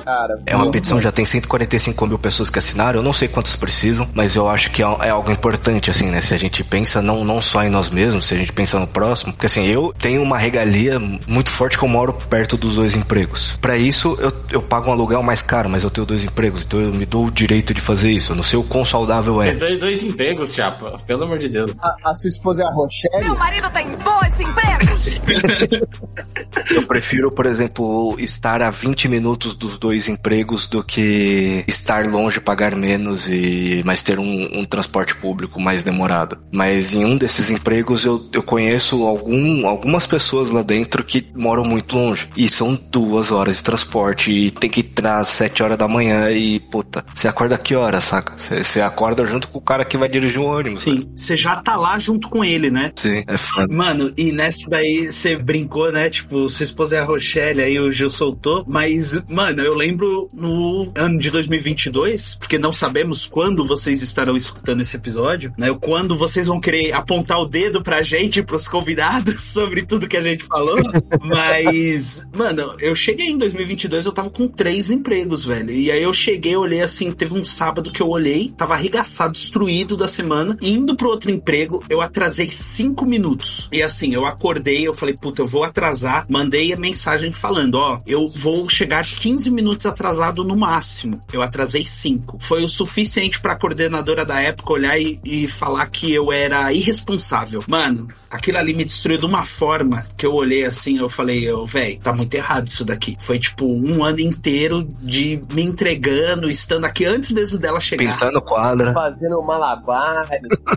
Cara, 0.03 0.39
É 0.45 0.55
uma 0.55 0.69
petição, 0.71 1.01
já 1.01 1.11
tem 1.11 1.25
145 1.25 2.05
mil 2.07 2.19
pessoas 2.19 2.49
que 2.49 2.59
assinaram. 2.59 2.99
Eu 2.99 3.03
não 3.03 3.13
sei 3.13 3.27
quantas 3.27 3.55
precisam, 3.55 4.07
mas 4.13 4.35
eu 4.35 4.47
acho 4.47 4.69
que 4.71 4.81
é 4.83 4.85
é 5.01 5.09
algo 5.09 5.31
importante, 5.31 5.89
assim, 5.89 6.05
né? 6.09 6.21
Se 6.21 6.33
a 6.33 6.37
gente 6.37 6.63
pensa 6.63 7.01
não, 7.01 7.23
não 7.25 7.41
só 7.41 7.63
em 7.63 7.69
nós 7.69 7.89
mesmos, 7.89 8.25
se 8.27 8.33
a 8.33 8.37
gente 8.37 8.51
pensa 8.53 8.79
no 8.79 8.87
próximo. 8.87 9.33
Porque, 9.33 9.45
assim, 9.47 9.65
eu 9.65 9.93
tenho 9.97 10.21
uma 10.21 10.37
regalia 10.37 10.99
muito 11.27 11.49
forte 11.49 11.77
que 11.77 11.83
eu 11.83 11.89
moro 11.89 12.13
perto 12.13 12.55
dos 12.65 12.75
dois 12.75 12.95
empregos. 12.95 13.53
Pra 13.61 13.77
isso, 13.77 14.17
eu, 14.19 14.33
eu 14.51 14.61
pago 14.61 14.89
um 14.89 14.91
aluguel 14.91 15.23
mais 15.23 15.41
caro, 15.41 15.69
mas 15.69 15.83
eu 15.83 15.89
tenho 15.89 16.05
dois 16.05 16.23
empregos, 16.23 16.63
então 16.65 16.79
eu 16.79 16.93
me 16.93 17.05
dou 17.05 17.25
o 17.27 17.31
direito 17.31 17.73
de 17.73 17.81
fazer 17.81 18.11
isso. 18.11 18.31
Eu 18.31 18.35
não 18.35 18.43
sei 18.43 18.59
o 18.59 18.63
quão 18.63 18.83
saudável 18.83 19.41
é. 19.41 19.51
Tem 19.51 19.57
dois, 19.57 19.79
dois 19.79 20.03
empregos, 20.03 20.53
chapa. 20.53 20.95
Pelo 21.05 21.23
amor 21.23 21.37
de 21.37 21.49
Deus. 21.49 21.71
a, 21.81 22.11
a 22.11 22.15
sua 22.15 22.27
esposa 22.27 22.63
é 22.63 22.65
a 22.65 22.69
Rochelle? 22.69 23.23
Meu 23.23 23.35
marido 23.35 23.69
tem 23.71 23.87
dois 23.89 24.39
empregos. 24.39 25.05
Eu 26.71 26.87
prefiro, 26.87 27.29
por 27.29 27.45
exemplo, 27.45 28.15
estar 28.19 28.61
a 28.61 28.69
20 28.69 29.07
minutos 29.07 29.57
dos 29.57 29.77
dois 29.77 30.07
empregos 30.07 30.67
do 30.67 30.83
que 30.83 31.63
estar 31.67 32.05
longe, 32.07 32.39
pagar 32.39 32.75
menos 32.75 33.29
e 33.29 33.81
mas 33.85 34.01
ter 34.01 34.19
um, 34.19 34.59
um 34.59 34.65
transporte 34.65 35.15
público 35.15 35.59
mais 35.59 35.83
demorado. 35.83 36.37
Mas 36.51 36.93
em 36.93 37.05
um 37.05 37.17
desses 37.17 37.49
empregos 37.49 38.05
eu, 38.05 38.27
eu 38.31 38.43
conheço 38.43 39.03
algum, 39.05 39.67
algumas 39.67 40.05
pessoas 40.05 40.49
lá 40.49 40.61
dentro 40.61 41.03
que 41.03 41.25
moram 41.35 41.63
muito 41.63 41.95
longe. 41.95 42.29
E 42.35 42.47
são 42.55 42.79
duas 42.89 43.31
horas 43.31 43.57
de 43.57 43.63
transporte 43.63 44.31
e 44.31 44.51
tem 44.51 44.69
que 44.69 44.79
entrar 44.79 45.17
às 45.17 45.29
7 45.29 45.61
horas 45.61 45.77
da 45.77 45.87
manhã 45.87 46.31
e, 46.31 46.59
puta, 46.59 47.05
você 47.13 47.27
acorda 47.27 47.57
que 47.57 47.75
hora, 47.75 47.99
saca? 47.99 48.33
Você, 48.37 48.79
acorda 48.79 49.25
junto 49.25 49.47
com 49.49 49.57
o 49.57 49.61
cara 49.61 49.83
que 49.83 49.97
vai 49.97 50.07
dirigir 50.07 50.39
o 50.39 50.45
ônibus. 50.45 50.83
Sim, 50.83 51.09
você 51.15 51.35
já 51.35 51.57
tá 51.57 51.75
lá 51.75 51.99
junto 51.99 52.29
com 52.29 52.43
ele, 52.43 52.69
né? 52.69 52.91
Sim, 52.95 53.23
é 53.27 53.37
foda. 53.37 53.75
Mano, 53.75 54.13
e 54.15 54.31
nessa 54.31 54.69
daí 54.69 55.11
você 55.11 55.35
brincou, 55.35 55.91
né? 55.91 56.09
Tipo, 56.09 56.47
sua 56.47 56.63
esposa 56.63 56.95
é 56.95 56.99
a 56.99 57.05
Rochelle, 57.05 57.61
aí 57.61 57.79
o 57.79 57.91
Gil 57.91 58.09
soltou. 58.09 58.63
Mas, 58.67 59.21
mano, 59.29 59.61
eu 59.61 59.75
lembro 59.75 60.27
no 60.33 60.87
ano 60.95 61.19
de 61.19 61.29
2022, 61.29 62.35
porque 62.35 62.57
não 62.57 62.71
sabemos 62.71 63.25
quando 63.25 63.65
vocês 63.65 64.01
estarão 64.01 64.37
escutando 64.37 64.81
esse 64.81 64.95
episódio, 64.95 65.53
né? 65.57 65.75
Quando 65.81 66.15
vocês 66.15 66.47
vão 66.47 66.59
querer 66.59 66.93
apontar 66.93 67.39
o 67.39 67.45
dedo 67.45 67.81
pra 67.81 68.01
gente, 68.01 68.41
pros 68.41 68.67
convidados, 68.67 69.41
sobre 69.51 69.83
tudo 69.83 70.07
que 70.07 70.17
a 70.17 70.21
gente 70.21 70.45
falou. 70.45 70.79
Mas, 71.21 72.25
mano, 72.35 72.44
Mano, 72.45 72.75
eu 72.79 72.93
cheguei 72.93 73.29
em 73.29 73.39
2022, 73.39 74.05
eu 74.05 74.11
tava 74.11 74.29
com 74.29 74.47
três 74.47 74.91
empregos, 74.91 75.43
velho. 75.43 75.71
E 75.71 75.89
aí 75.89 76.03
eu 76.03 76.13
cheguei, 76.13 76.55
olhei 76.55 76.79
assim, 76.79 77.11
teve 77.11 77.33
um 77.33 77.43
sábado 77.43 77.91
que 77.91 77.99
eu 77.99 78.07
olhei, 78.07 78.53
tava 78.55 78.75
arregaçado, 78.75 79.31
destruído 79.31 79.97
da 79.97 80.07
semana. 80.07 80.55
Indo 80.61 80.95
pro 80.95 81.09
outro 81.09 81.31
emprego, 81.31 81.83
eu 81.89 82.01
atrasei 82.01 82.51
cinco 82.51 83.03
minutos. 83.03 83.67
E 83.71 83.81
assim, 83.81 84.13
eu 84.13 84.27
acordei, 84.27 84.87
eu 84.87 84.93
falei, 84.93 85.15
puta, 85.19 85.41
eu 85.41 85.47
vou 85.47 85.63
atrasar. 85.63 86.27
Mandei 86.29 86.71
a 86.71 86.77
mensagem 86.77 87.31
falando, 87.31 87.79
ó, 87.79 87.97
eu 88.05 88.29
vou 88.29 88.69
chegar 88.69 89.03
15 89.03 89.49
minutos 89.49 89.87
atrasado 89.87 90.43
no 90.43 90.55
máximo. 90.55 91.19
Eu 91.33 91.41
atrasei 91.41 91.83
cinco. 91.83 92.37
Foi 92.39 92.63
o 92.63 92.69
suficiente 92.69 93.41
pra 93.41 93.55
coordenadora 93.55 94.23
da 94.23 94.39
época 94.39 94.73
olhar 94.73 95.01
e, 95.01 95.19
e 95.23 95.47
falar 95.47 95.87
que 95.87 96.13
eu 96.13 96.31
era 96.31 96.71
irresponsável. 96.71 97.63
Mano, 97.67 98.07
aquilo 98.29 98.59
ali 98.59 98.75
me 98.75 98.85
destruiu 98.85 99.17
de 99.17 99.25
uma 99.25 99.43
forma 99.43 100.05
que 100.15 100.27
eu 100.27 100.33
olhei 100.35 100.63
assim, 100.63 100.99
eu 100.99 101.09
falei, 101.09 101.43
eu, 101.43 101.65
velho, 101.65 101.97
tá 101.97 102.13
muito 102.13 102.34
errado 102.35 102.67
isso 102.67 102.85
daqui. 102.85 103.15
Foi 103.19 103.39
tipo 103.39 103.65
um 103.65 104.03
ano 104.03 104.19
inteiro 104.19 104.87
de 105.01 105.41
me 105.53 105.61
entregando, 105.63 106.49
estando 106.49 106.85
aqui 106.85 107.05
antes 107.05 107.31
mesmo 107.31 107.57
dela 107.57 107.79
chegar. 107.79 108.13
Pintando 108.13 108.41
quadra. 108.41 108.93
Fazendo 108.93 109.41
malabar, 109.41 110.27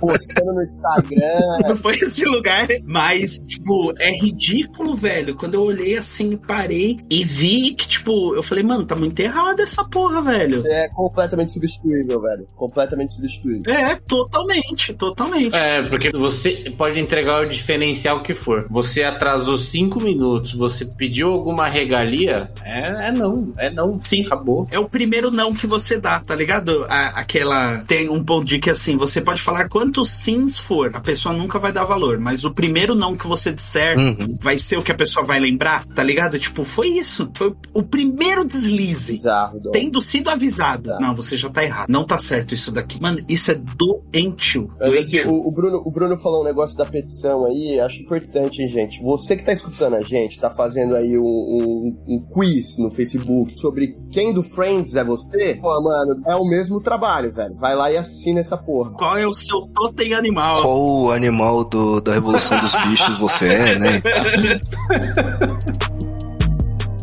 postando 0.00 0.54
no 0.54 0.62
Instagram. 0.62 1.58
Não 1.68 1.76
foi 1.76 1.96
esse 1.96 2.24
lugar, 2.24 2.66
mas, 2.84 3.38
tipo, 3.40 3.92
é 3.98 4.10
ridículo, 4.20 4.94
velho. 4.94 5.36
Quando 5.36 5.54
eu 5.54 5.62
olhei 5.62 5.96
assim, 5.96 6.36
parei 6.36 6.98
e 7.10 7.24
vi 7.24 7.74
que, 7.74 7.86
tipo, 7.86 8.34
eu 8.34 8.42
falei, 8.42 8.64
mano, 8.64 8.84
tá 8.84 8.94
muito 8.94 9.18
errado 9.20 9.60
essa 9.60 9.84
porra, 9.84 10.22
velho. 10.22 10.66
É 10.66 10.88
completamente 10.90 11.52
substituível, 11.52 12.20
velho. 12.20 12.46
Completamente 12.54 13.14
substituível. 13.14 13.72
É, 13.72 13.96
totalmente, 13.96 14.94
totalmente. 14.94 15.54
É, 15.54 15.82
porque 15.82 16.10
você 16.10 16.50
pode 16.76 17.00
entregar 17.00 17.42
o 17.42 17.48
diferencial 17.48 18.20
que 18.20 18.34
for. 18.34 18.66
Você 18.70 19.02
atrasou 19.02 19.58
cinco 19.58 20.00
minutos, 20.00 20.52
você 20.54 20.84
pediu 20.84 21.32
alguma 21.32 21.47
regalia, 21.56 22.50
é, 22.64 23.08
é 23.08 23.12
não, 23.12 23.52
é 23.58 23.70
não. 23.70 24.00
Sim. 24.00 24.24
Acabou. 24.26 24.66
É 24.70 24.78
o 24.78 24.88
primeiro 24.88 25.30
não 25.30 25.52
que 25.54 25.66
você 25.66 25.98
dá, 25.98 26.20
tá 26.20 26.34
ligado? 26.34 26.84
A- 26.88 27.20
aquela. 27.20 27.78
Tem 27.78 28.08
um 28.08 28.22
ponto 28.22 28.44
de 28.46 28.58
que 28.58 28.70
assim, 28.70 28.96
você 28.96 29.20
pode 29.20 29.40
falar 29.42 29.68
quantos 29.68 30.10
sims 30.10 30.58
for, 30.58 30.90
a 30.94 31.00
pessoa 31.00 31.34
nunca 31.34 31.58
vai 31.58 31.72
dar 31.72 31.84
valor, 31.84 32.18
mas 32.18 32.44
o 32.44 32.52
primeiro 32.52 32.94
não 32.94 33.16
que 33.16 33.26
você 33.26 33.50
disser 33.52 33.96
Uhum. 33.98 34.34
vai 34.42 34.58
ser 34.58 34.76
o 34.78 34.82
que 34.82 34.92
a 34.92 34.94
pessoa 34.94 35.24
vai 35.24 35.38
lembrar, 35.40 35.84
tá 35.86 36.02
ligado? 36.02 36.38
Tipo, 36.38 36.64
foi 36.64 36.88
isso. 36.88 37.30
Foi 37.36 37.54
o 37.72 37.82
primeiro 37.82 38.44
deslize. 38.44 39.14
Bizarro. 39.14 39.60
Tendo 39.72 40.00
sido 40.00 40.28
avisado. 40.30 40.90
Não, 41.00 41.14
você 41.14 41.36
já 41.36 41.48
tá 41.48 41.62
errado. 41.64 41.88
Não 41.88 42.04
tá 42.04 42.18
certo 42.18 42.52
isso 42.54 42.70
daqui. 42.72 43.00
Mano, 43.00 43.18
isso 43.28 43.50
é 43.50 43.54
doentio. 43.54 44.70
Assim, 44.80 44.90
Doentio. 44.90 45.30
o, 45.32 45.48
o 45.48 45.50
Bruno, 45.50 45.82
o 45.84 45.90
Bruno 45.90 46.18
falou 46.20 46.42
um 46.42 46.44
negócio 46.44 46.76
da 46.76 46.84
petição 46.84 47.44
aí, 47.46 47.78
acho 47.80 48.00
importante, 48.02 48.62
hein, 48.62 48.68
gente. 48.68 49.02
Você 49.02 49.36
que 49.36 49.44
tá 49.44 49.52
escutando 49.52 49.94
a 49.94 50.00
gente, 50.00 50.38
tá 50.38 50.50
fazendo 50.50 50.94
aí 50.96 51.18
um, 51.18 51.37
um- 51.38 51.96
um 52.06 52.26
quiz 52.32 52.78
no 52.78 52.90
Facebook 52.90 53.58
sobre 53.58 53.96
quem 54.10 54.32
do 54.32 54.42
Friends 54.42 54.94
é 54.96 55.04
você, 55.04 55.56
pô, 55.60 55.80
mano, 55.82 56.22
é 56.26 56.34
o 56.36 56.44
mesmo 56.44 56.80
trabalho, 56.80 57.32
velho. 57.32 57.54
Vai 57.56 57.74
lá 57.74 57.90
e 57.92 57.96
assina 57.96 58.40
essa 58.40 58.56
porra. 58.56 58.92
Qual 58.92 59.16
é 59.16 59.26
o 59.26 59.34
seu 59.34 59.58
totem 59.74 60.14
animal? 60.14 60.62
Qual 60.62 60.80
o 61.04 61.10
animal 61.12 61.64
do, 61.64 62.00
da 62.00 62.14
Revolução 62.14 62.58
dos 62.60 62.74
Bichos 62.86 63.18
você 63.18 63.46
é, 63.46 63.78
né? 63.78 63.88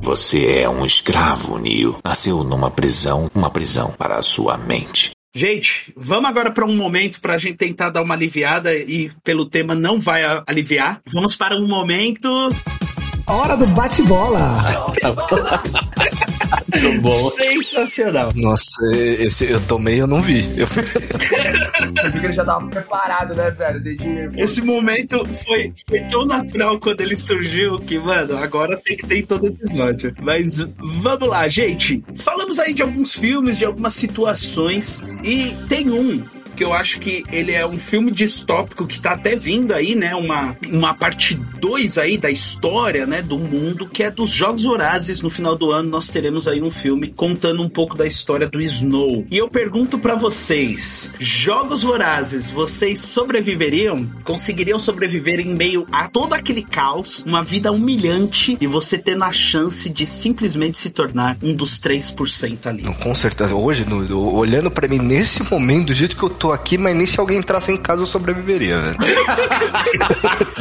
Você 0.02 0.46
é 0.60 0.70
um 0.70 0.86
escravo, 0.86 1.58
Neo. 1.58 1.98
Nasceu 2.04 2.44
numa 2.44 2.70
prisão, 2.70 3.26
uma 3.34 3.50
prisão 3.50 3.92
para 3.98 4.18
a 4.18 4.22
sua 4.22 4.56
mente. 4.56 5.12
Gente, 5.34 5.92
vamos 5.98 6.30
agora 6.30 6.52
para 6.52 6.64
um 6.64 6.76
momento 6.76 7.20
para 7.20 7.34
a 7.34 7.38
gente 7.38 7.58
tentar 7.58 7.90
dar 7.90 8.04
uma 8.04 8.14
aliviada 8.14 8.74
e 8.74 9.12
pelo 9.24 9.46
tema 9.46 9.74
não 9.76 10.00
vai 10.00 10.22
aliviar. 10.48 11.02
Vamos 11.12 11.36
para 11.36 11.58
um 11.58 11.68
momento 11.68 12.30
Hora 13.28 13.58
do 13.58 13.66
bate-bola. 13.68 14.94
Muito 16.82 17.02
bom. 17.02 17.30
sensacional. 17.32 18.32
Nossa, 18.36 18.86
esse 18.94 19.46
eu 19.46 19.60
tomei 19.62 20.00
eu 20.00 20.08
não 20.08 20.22
vi. 20.22 20.48
Eu 20.58 20.68
fui... 20.68 20.84
Eu 20.84 22.12
vi 22.12 22.20
que 22.20 22.26
ele 22.26 22.34
já 22.34 22.46
tava 22.46 22.68
preparado, 22.68 23.36
né, 23.36 23.50
velho? 23.52 23.80
Dedinho. 23.82 24.30
Esse 24.38 24.62
momento 24.62 25.24
foi, 25.46 25.74
foi 25.88 26.02
tão 26.02 26.26
natural 26.26 26.80
quando 26.80 27.02
ele 27.02 27.16
surgiu 27.16 27.78
que, 27.78 27.98
mano, 27.98 28.38
agora 28.38 28.78
tem 28.78 28.98
que 28.98 29.08
ter 29.08 29.20
em 29.20 29.26
todo 29.26 29.48
episódio. 29.48 30.14
Mas 30.22 30.60
vamos 31.02 31.28
lá, 31.28 31.48
gente. 31.48 32.04
Falamos 32.16 32.60
aí 32.60 32.74
de 32.74 32.82
alguns 32.82 33.14
filmes, 33.14 33.58
de 33.58 33.66
algumas 33.66 33.94
situações 33.96 35.02
e 35.24 35.56
tem 35.68 35.90
um 35.90 36.24
que 36.56 36.64
eu 36.64 36.74
acho 36.74 37.00
que 37.00 37.24
ele 37.32 37.52
é 37.52 37.66
um 37.68 37.78
filme 37.78 38.10
distópico 38.12 38.88
que 38.88 39.00
tá 39.00 39.12
até 39.12 39.36
vindo 39.36 39.74
aí, 39.74 39.94
né? 39.96 40.16
Uma, 40.16 40.56
uma 40.72 40.94
parte 40.94 41.36
2 41.36 41.98
aí 41.98 42.18
da 42.18 42.30
história, 42.32 43.06
né? 43.06 43.22
Do 43.22 43.38
mundo, 43.38 43.88
que 43.88 44.04
é 44.04 44.10
dos 44.12 44.30
Jogos 44.32 44.64
Vorazes. 44.64 45.22
No 45.22 45.30
final 45.30 45.56
do 45.56 45.72
ano 45.72 45.90
nós 45.90 46.10
teremos 46.10 46.48
aí 46.48 46.62
um 46.62 46.70
filme 46.72 47.08
contando 47.10 47.62
um 47.62 47.70
pouco 47.70 47.96
da 47.98 48.08
história 48.08 48.48
do 48.48 48.62
Snow. 48.62 49.26
E 49.30 49.38
eu 49.38 49.50
pergunto 49.50 50.00
pra 50.00 50.16
vocês: 50.16 51.12
Jogos 51.20 51.84
Vorazes, 51.84 52.50
vocês 52.52 53.00
sobreviveriam? 53.00 54.06
Conseguiriam 54.24 54.80
sobreviver 54.80 55.40
em 55.40 55.54
meio 55.56 55.86
a 55.92 56.08
todo 56.08 56.34
aquele 56.34 56.62
caos, 56.64 57.24
uma 57.26 57.44
vida 57.44 57.72
humilhante 57.72 58.58
e 58.62 58.68
você 58.68 58.98
tendo 58.98 59.24
a 59.24 59.32
chance 59.32 59.90
de 59.90 60.06
simplesmente 60.06 60.78
se 60.80 60.90
tornar 60.90 61.38
um 61.44 61.54
dos 61.54 61.80
3% 61.80 62.66
ali? 62.68 62.84
Com 63.04 63.14
certeza. 63.14 63.56
Hoje, 63.56 63.86
no- 63.86 64.34
olhando 64.36 64.72
pra 64.72 64.88
mim 64.88 65.00
nesse 65.00 65.44
momento, 65.52 65.88
do 65.88 65.94
jeito 65.94 66.16
que 66.16 66.24
eu 66.24 66.30
tô 66.30 66.45
aqui, 66.52 66.78
mas 66.78 66.96
nem 66.96 67.06
se 67.06 67.20
alguém 67.20 67.38
entrasse 67.38 67.72
em 67.72 67.78
casa 67.78 68.02
eu 68.02 68.08
sobreviveria, 68.08 68.80
velho. 68.80 68.98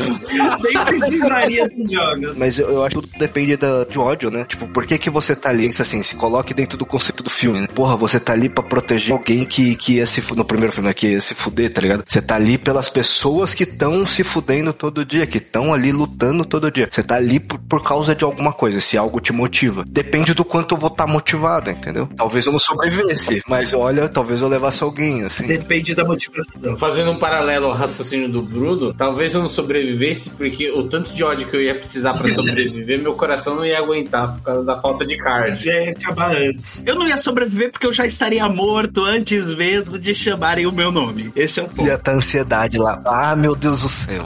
Nem 0.62 0.85
precisaria 0.85 1.69
dos 1.69 1.90
jogos. 1.90 2.39
Mas 2.39 2.59
eu, 2.59 2.69
eu 2.69 2.85
acho 2.85 2.97
que 2.97 3.02
tudo 3.02 3.19
depende 3.19 3.56
da, 3.56 3.85
de 3.85 3.98
ódio, 3.98 4.31
né? 4.31 4.44
Tipo, 4.44 4.66
por 4.69 4.86
que 4.86 4.98
que 4.98 5.11
você 5.11 5.35
tá 5.36 5.51
ali? 5.51 5.66
Isso, 5.66 5.82
Assim, 5.82 6.02
se 6.02 6.16
coloque 6.16 6.55
dentro 6.55 6.78
do 6.78 6.86
conceito 6.86 7.23
do 7.23 7.28
filme, 7.28 7.61
né? 7.61 7.66
Porra, 7.66 7.97
você 7.97 8.19
tá 8.19 8.32
ali 8.32 8.48
pra 8.48 8.65
proteger 8.65 9.12
alguém 9.12 9.44
que, 9.44 9.77
que 9.77 9.94
ia 9.94 10.06
se 10.06 10.23
no 10.35 10.44
primeiro 10.44 10.73
filme, 10.73 10.89
né? 10.89 10.94
que 10.94 11.09
ia 11.09 11.20
se 11.20 11.35
fuder, 11.35 11.70
tá 11.70 11.81
ligado? 11.81 12.05
Você 12.06 12.23
tá 12.23 12.36
ali 12.36 12.56
pelas 12.56 12.89
pessoas 12.89 13.52
que 13.52 13.65
estão 13.65 14.06
se 14.06 14.24
fudendo 14.24 14.73
todo 14.73 15.05
dia, 15.05 15.27
que 15.27 15.39
estão 15.39 15.74
ali 15.74 15.93
lutando 15.93 16.44
todo 16.44 16.70
dia. 16.70 16.89
Você 16.90 17.02
tá 17.02 17.16
ali 17.16 17.39
por, 17.39 17.59
por 17.59 17.82
causa 17.82 18.15
de 18.15 18.24
alguma 18.24 18.52
coisa, 18.52 18.81
se 18.81 18.97
algo 18.97 19.20
te 19.20 19.32
motiva. 19.32 19.85
Depende 19.86 20.32
do 20.32 20.44
quanto 20.44 20.74
eu 20.74 20.78
vou 20.78 20.89
estar 20.89 21.06
motivado, 21.06 21.70
entendeu? 21.70 22.09
Talvez 22.16 22.47
eu 22.47 22.52
não 22.52 22.59
sobrevivesse, 22.59 23.43
mas 23.48 23.74
olha, 23.74 24.09
talvez 24.09 24.40
eu 24.40 24.48
levasse 24.48 24.82
alguém, 24.82 25.23
assim. 25.23 25.47
Depende 25.47 25.73
da 25.82 26.05
motivação. 26.05 26.76
Fazendo 26.76 27.10
um 27.10 27.16
paralelo 27.16 27.66
ao 27.66 27.72
raciocínio 27.72 28.28
do 28.28 28.42
Bruno, 28.42 28.94
talvez 28.94 29.34
eu 29.34 29.40
não 29.40 29.48
sobrevivesse 29.48 30.30
porque 30.30 30.70
o 30.70 30.84
tanto 30.84 31.12
de 31.12 31.22
ódio 31.24 31.48
que 31.48 31.56
eu 31.56 31.62
ia 31.62 31.74
precisar 31.74 32.14
pra 32.14 32.28
sobreviver, 32.28 33.02
meu 33.02 33.14
coração 33.14 33.56
não 33.56 33.66
ia 33.66 33.78
aguentar 33.78 34.34
por 34.36 34.42
causa 34.42 34.64
da 34.64 34.80
falta 34.80 35.05
de 35.05 35.16
card. 35.16 35.62
Já 35.64 35.72
ia 35.72 35.90
acabar 35.90 36.34
antes. 36.34 36.82
Eu 36.86 36.94
não 36.94 37.06
ia 37.06 37.16
sobreviver 37.16 37.72
porque 37.72 37.86
eu 37.86 37.92
já 37.92 38.06
estaria 38.06 38.48
morto 38.48 39.05
antes 39.05 39.52
mesmo 39.52 39.98
de 39.98 40.14
chamarem 40.14 40.66
o 40.66 40.72
meu 40.72 40.92
nome. 40.92 41.32
Esse 41.34 41.60
é 41.60 41.62
o 41.62 41.68
ponto. 41.68 41.86
Ia 41.86 41.98
tá 41.98 42.12
ansiedade 42.12 42.78
lá. 42.78 43.02
Ah, 43.05 43.34
meu 43.36 43.55
Deus 43.55 43.80
do 43.80 43.88
céu. 43.88 44.24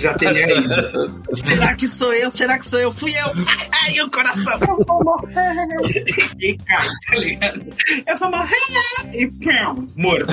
Já 0.00 0.14
teria 0.14 0.58
ido. 0.58 1.22
Será 1.34 1.74
que 1.74 1.88
sou 1.88 2.12
eu? 2.12 2.30
Será 2.30 2.58
que 2.58 2.66
sou 2.66 2.78
eu? 2.78 2.90
Fui 2.90 3.10
eu! 3.10 3.26
Ai, 3.46 3.68
ai 3.84 4.00
o 4.00 4.10
coração! 4.10 4.58
e 6.40 6.58
cai, 6.58 6.88
tá 7.08 7.16
ligado? 7.16 7.62
Eu 8.06 8.18
vou 8.18 8.30
morrer! 8.30 8.52
E 9.12 9.30
pão, 9.44 9.88
morto. 9.96 10.32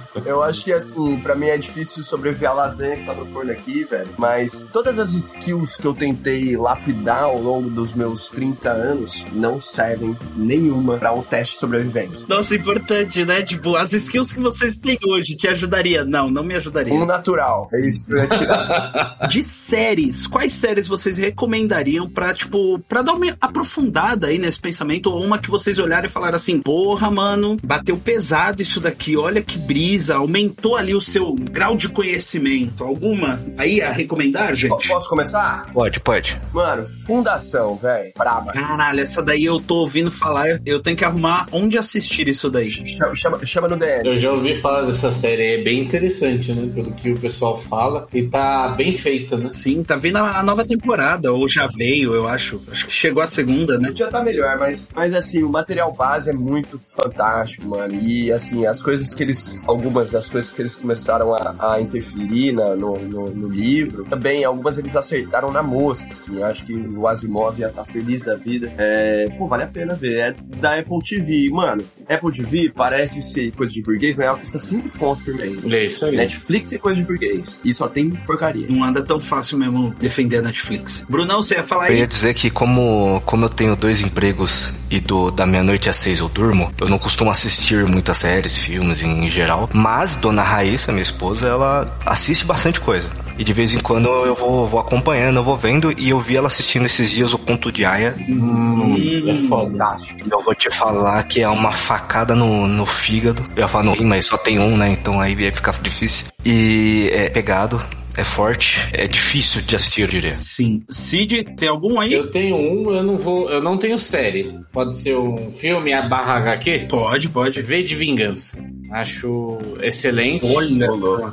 Eu 0.25 0.43
acho 0.43 0.63
que, 0.63 0.73
assim, 0.73 1.19
pra 1.19 1.35
mim 1.35 1.47
é 1.47 1.57
difícil 1.57 2.03
sobreviver 2.03 2.49
a 2.49 2.53
lasanha 2.53 2.97
que 2.97 3.05
tá 3.05 3.13
no 3.13 3.25
forno 3.27 3.51
aqui, 3.51 3.83
velho. 3.83 4.09
Mas 4.17 4.67
todas 4.71 4.99
as 4.99 5.13
skills 5.13 5.77
que 5.77 5.85
eu 5.85 5.93
tentei 5.93 6.55
lapidar 6.57 7.23
ao 7.23 7.41
longo 7.41 7.69
dos 7.69 7.93
meus 7.93 8.29
30 8.29 8.69
anos 8.69 9.23
não 9.33 9.61
servem 9.61 10.15
nenhuma 10.35 10.97
pra 10.97 11.13
um 11.13 11.21
teste 11.21 11.53
de 11.53 11.59
sobrevivência. 11.59 12.25
Nossa, 12.27 12.55
importante, 12.55 13.23
né? 13.25 13.41
Tipo, 13.41 13.75
as 13.75 13.93
skills 13.93 14.33
que 14.33 14.39
vocês 14.39 14.77
têm 14.77 14.97
hoje 15.07 15.35
te 15.35 15.47
ajudaria? 15.47 16.03
Não, 16.03 16.29
não 16.29 16.43
me 16.43 16.55
ajudaria. 16.55 16.93
Um 16.93 17.05
natural. 17.05 17.69
É 17.73 17.89
isso 17.89 18.05
que 18.05 18.13
eu 18.13 18.17
ia 18.17 18.27
tirar. 18.27 19.17
De 19.29 19.43
séries, 19.43 20.27
quais 20.27 20.53
séries 20.53 20.87
vocês 20.87 21.17
recomendariam 21.17 22.09
pra, 22.09 22.33
tipo, 22.33 22.79
pra 22.79 23.01
dar 23.01 23.13
uma 23.13 23.37
aprofundada 23.39 24.27
aí 24.27 24.37
nesse 24.37 24.59
pensamento? 24.59 25.11
Ou 25.11 25.23
uma 25.23 25.39
que 25.39 25.49
vocês 25.49 25.79
olharem 25.79 26.09
e 26.09 26.11
falaram 26.11 26.35
assim, 26.35 26.59
porra, 26.59 27.09
mano, 27.09 27.57
bateu 27.63 27.97
pesado 27.97 28.61
isso 28.61 28.79
daqui, 28.79 29.15
olha 29.15 29.41
que 29.41 29.57
brisa, 29.57 30.00
aumentou 30.09 30.75
ali 30.75 30.95
o 30.95 31.01
seu 31.01 31.33
grau 31.35 31.75
de 31.75 31.89
conhecimento. 31.89 32.83
Alguma 32.83 33.41
aí 33.57 33.81
a 33.81 33.91
recomendar, 33.91 34.55
gente? 34.55 34.87
Posso 34.87 35.09
começar? 35.09 35.69
Pode, 35.73 35.99
pode. 35.99 36.39
Mano, 36.53 36.87
Fundação, 37.05 37.75
velho. 37.75 38.13
Braba. 38.17 38.53
Caralho, 38.53 39.01
essa 39.01 39.21
daí 39.21 39.45
eu 39.45 39.59
tô 39.59 39.77
ouvindo 39.77 40.11
falar, 40.11 40.59
eu 40.65 40.81
tenho 40.81 40.95
que 40.95 41.03
arrumar 41.03 41.47
onde 41.51 41.77
assistir 41.77 42.27
isso 42.27 42.49
daí. 42.49 42.69
Chama, 42.69 43.15
chama, 43.15 43.45
chama 43.45 43.67
no 43.67 43.77
DM. 43.77 44.07
Eu 44.07 44.17
já 44.17 44.31
ouvi 44.31 44.55
falar 44.55 44.83
dessa 44.83 45.11
série, 45.11 45.55
é 45.55 45.57
bem 45.61 45.79
interessante, 45.79 46.53
né? 46.53 46.71
Pelo 46.73 46.91
que 46.93 47.11
o 47.11 47.19
pessoal 47.19 47.57
fala. 47.57 48.07
E 48.13 48.23
tá 48.23 48.69
bem 48.69 48.95
feita, 48.95 49.37
né? 49.37 49.47
Sim, 49.49 49.83
tá 49.83 49.95
vindo 49.95 50.17
a 50.17 50.41
nova 50.43 50.65
temporada, 50.65 51.33
ou 51.33 51.47
já 51.49 51.67
veio, 51.67 52.13
eu 52.13 52.27
acho. 52.27 52.61
Acho 52.71 52.87
que 52.87 52.93
chegou 52.93 53.21
a 53.21 53.27
segunda, 53.27 53.77
né? 53.77 53.91
Já 53.95 54.07
tá 54.07 54.23
melhor, 54.23 54.57
mas, 54.57 54.89
mas 54.95 55.13
assim, 55.13 55.43
o 55.43 55.49
material 55.49 55.91
base 55.93 56.29
é 56.29 56.33
muito 56.33 56.79
fantástico, 56.95 57.67
mano. 57.67 57.93
E 57.93 58.31
assim, 58.31 58.65
as 58.65 58.81
coisas 58.81 59.13
que 59.13 59.23
eles. 59.23 59.59
Algumas 59.65 59.90
algumas 59.91 60.11
das 60.11 60.29
coisas 60.29 60.51
que 60.51 60.61
eles 60.61 60.75
começaram 60.75 61.33
a, 61.33 61.73
a 61.73 61.81
interferir 61.81 62.53
na, 62.53 62.75
no, 62.75 62.97
no, 62.97 63.25
no, 63.25 63.47
livro. 63.49 64.05
Também, 64.05 64.43
algumas 64.45 64.77
eles 64.77 64.95
acertaram 64.95 65.51
na 65.51 65.61
mosca, 65.61 66.07
assim. 66.11 66.37
Eu 66.37 66.45
acho 66.45 66.65
que 66.65 66.73
o 66.73 67.07
Asimov 67.07 67.59
ia 67.59 67.67
estar 67.67 67.83
tá 67.83 67.91
feliz 67.91 68.21
da 68.21 68.35
vida. 68.35 68.71
É, 68.77 69.27
pô, 69.37 69.47
vale 69.47 69.63
a 69.63 69.67
pena 69.67 69.93
ver. 69.93 70.19
É 70.19 70.35
da 70.57 70.79
Apple 70.79 70.99
TV. 71.03 71.49
Mano, 71.51 71.83
Apple 72.09 72.31
TV 72.31 72.71
parece 72.73 73.21
ser 73.21 73.51
coisa 73.51 73.73
de 73.73 73.81
burguês, 73.81 74.15
mas 74.15 74.27
ela 74.27 74.37
custa 74.37 74.59
5 74.59 74.89
pontos 74.97 75.23
por 75.25 75.35
mês. 75.35 75.63
É 75.69 75.85
isso 75.85 76.05
aí. 76.05 76.15
Netflix 76.15 76.71
é 76.71 76.77
coisa 76.77 77.01
de 77.01 77.05
burguês. 77.05 77.59
E 77.63 77.73
só 77.73 77.87
tem 77.87 78.09
porcaria. 78.11 78.67
Não 78.69 78.83
anda 78.83 79.03
tão 79.03 79.19
fácil 79.19 79.57
mesmo 79.57 79.93
defender 79.99 80.37
a 80.37 80.41
Netflix. 80.41 81.05
Brunão, 81.09 81.41
você 81.41 81.55
ia 81.55 81.63
falar 81.63 81.85
aí? 81.85 81.95
Eu 81.95 81.99
ia 81.99 82.07
dizer 82.07 82.33
que 82.33 82.49
como, 82.49 83.21
como 83.25 83.45
eu 83.45 83.49
tenho 83.49 83.75
dois 83.75 84.01
empregos 84.01 84.71
e 84.89 84.99
do, 84.99 85.31
da 85.31 85.45
meia-noite 85.45 85.89
às 85.89 85.97
seis 85.97 86.19
eu 86.19 86.29
durmo, 86.29 86.71
eu 86.79 86.87
não 86.87 86.97
costumo 86.97 87.29
assistir 87.29 87.85
muitas 87.85 88.17
séries, 88.17 88.57
filmes 88.57 89.03
em 89.03 89.27
geral. 89.27 89.69
Mas 89.81 90.13
Dona 90.13 90.43
Raíssa, 90.43 90.91
minha 90.91 91.01
esposa, 91.01 91.47
ela 91.47 91.91
assiste 92.05 92.45
bastante 92.45 92.79
coisa. 92.79 93.09
E 93.35 93.43
de 93.43 93.51
vez 93.51 93.73
em 93.73 93.79
quando 93.79 94.07
eu 94.07 94.35
vou, 94.35 94.67
vou 94.67 94.79
acompanhando, 94.79 95.37
eu 95.37 95.43
vou 95.43 95.57
vendo, 95.57 95.91
e 95.99 96.11
eu 96.11 96.19
vi 96.19 96.37
ela 96.37 96.45
assistindo 96.45 96.85
esses 96.85 97.09
dias 97.09 97.33
o 97.33 97.37
Conto 97.39 97.71
de 97.71 97.83
Aya. 97.83 98.15
Hum, 98.29 98.95
é 99.27 99.33
fantástico. 99.47 100.19
Eu 100.29 100.43
vou 100.43 100.53
te 100.53 100.69
falar 100.69 101.23
que 101.23 101.41
é 101.41 101.49
uma 101.49 101.71
facada 101.71 102.35
no, 102.35 102.67
no 102.67 102.85
fígado. 102.85 103.43
Eu 103.55 103.61
ia 103.61 103.67
falar 103.67 103.85
no 103.85 103.93
rim, 103.93 104.05
mas 104.05 104.27
só 104.27 104.37
tem 104.37 104.59
um, 104.59 104.77
né? 104.77 104.91
Então 104.91 105.19
aí 105.19 105.33
ia 105.33 105.51
ficar 105.51 105.73
difícil. 105.81 106.27
E 106.45 107.09
é 107.11 107.29
pegado 107.29 107.81
é 108.21 108.23
forte, 108.23 108.77
é 108.93 109.07
difícil 109.07 109.61
de 109.61 109.75
assistir, 109.75 110.01
eu 110.01 110.07
diria. 110.07 110.33
Sim. 110.33 110.81
Cid, 110.87 111.43
tem 111.57 111.67
algum 111.67 111.99
aí? 111.99 112.13
Eu 112.13 112.29
tenho 112.29 112.55
um, 112.55 112.91
eu 112.91 113.03
não 113.03 113.17
vou, 113.17 113.49
eu 113.49 113.61
não 113.61 113.77
tenho 113.77 113.97
série. 113.97 114.59
Pode 114.71 114.95
ser 114.95 115.17
um 115.17 115.51
filme 115.51 115.91
a 115.91 116.03
barra 116.03 116.37
HQ? 116.37 116.85
Pode, 116.87 117.29
pode. 117.29 117.61
V 117.61 117.83
de 117.83 117.95
Vingança. 117.95 118.63
Acho 118.91 119.57
excelente. 119.81 120.45
Olha, 120.45 120.89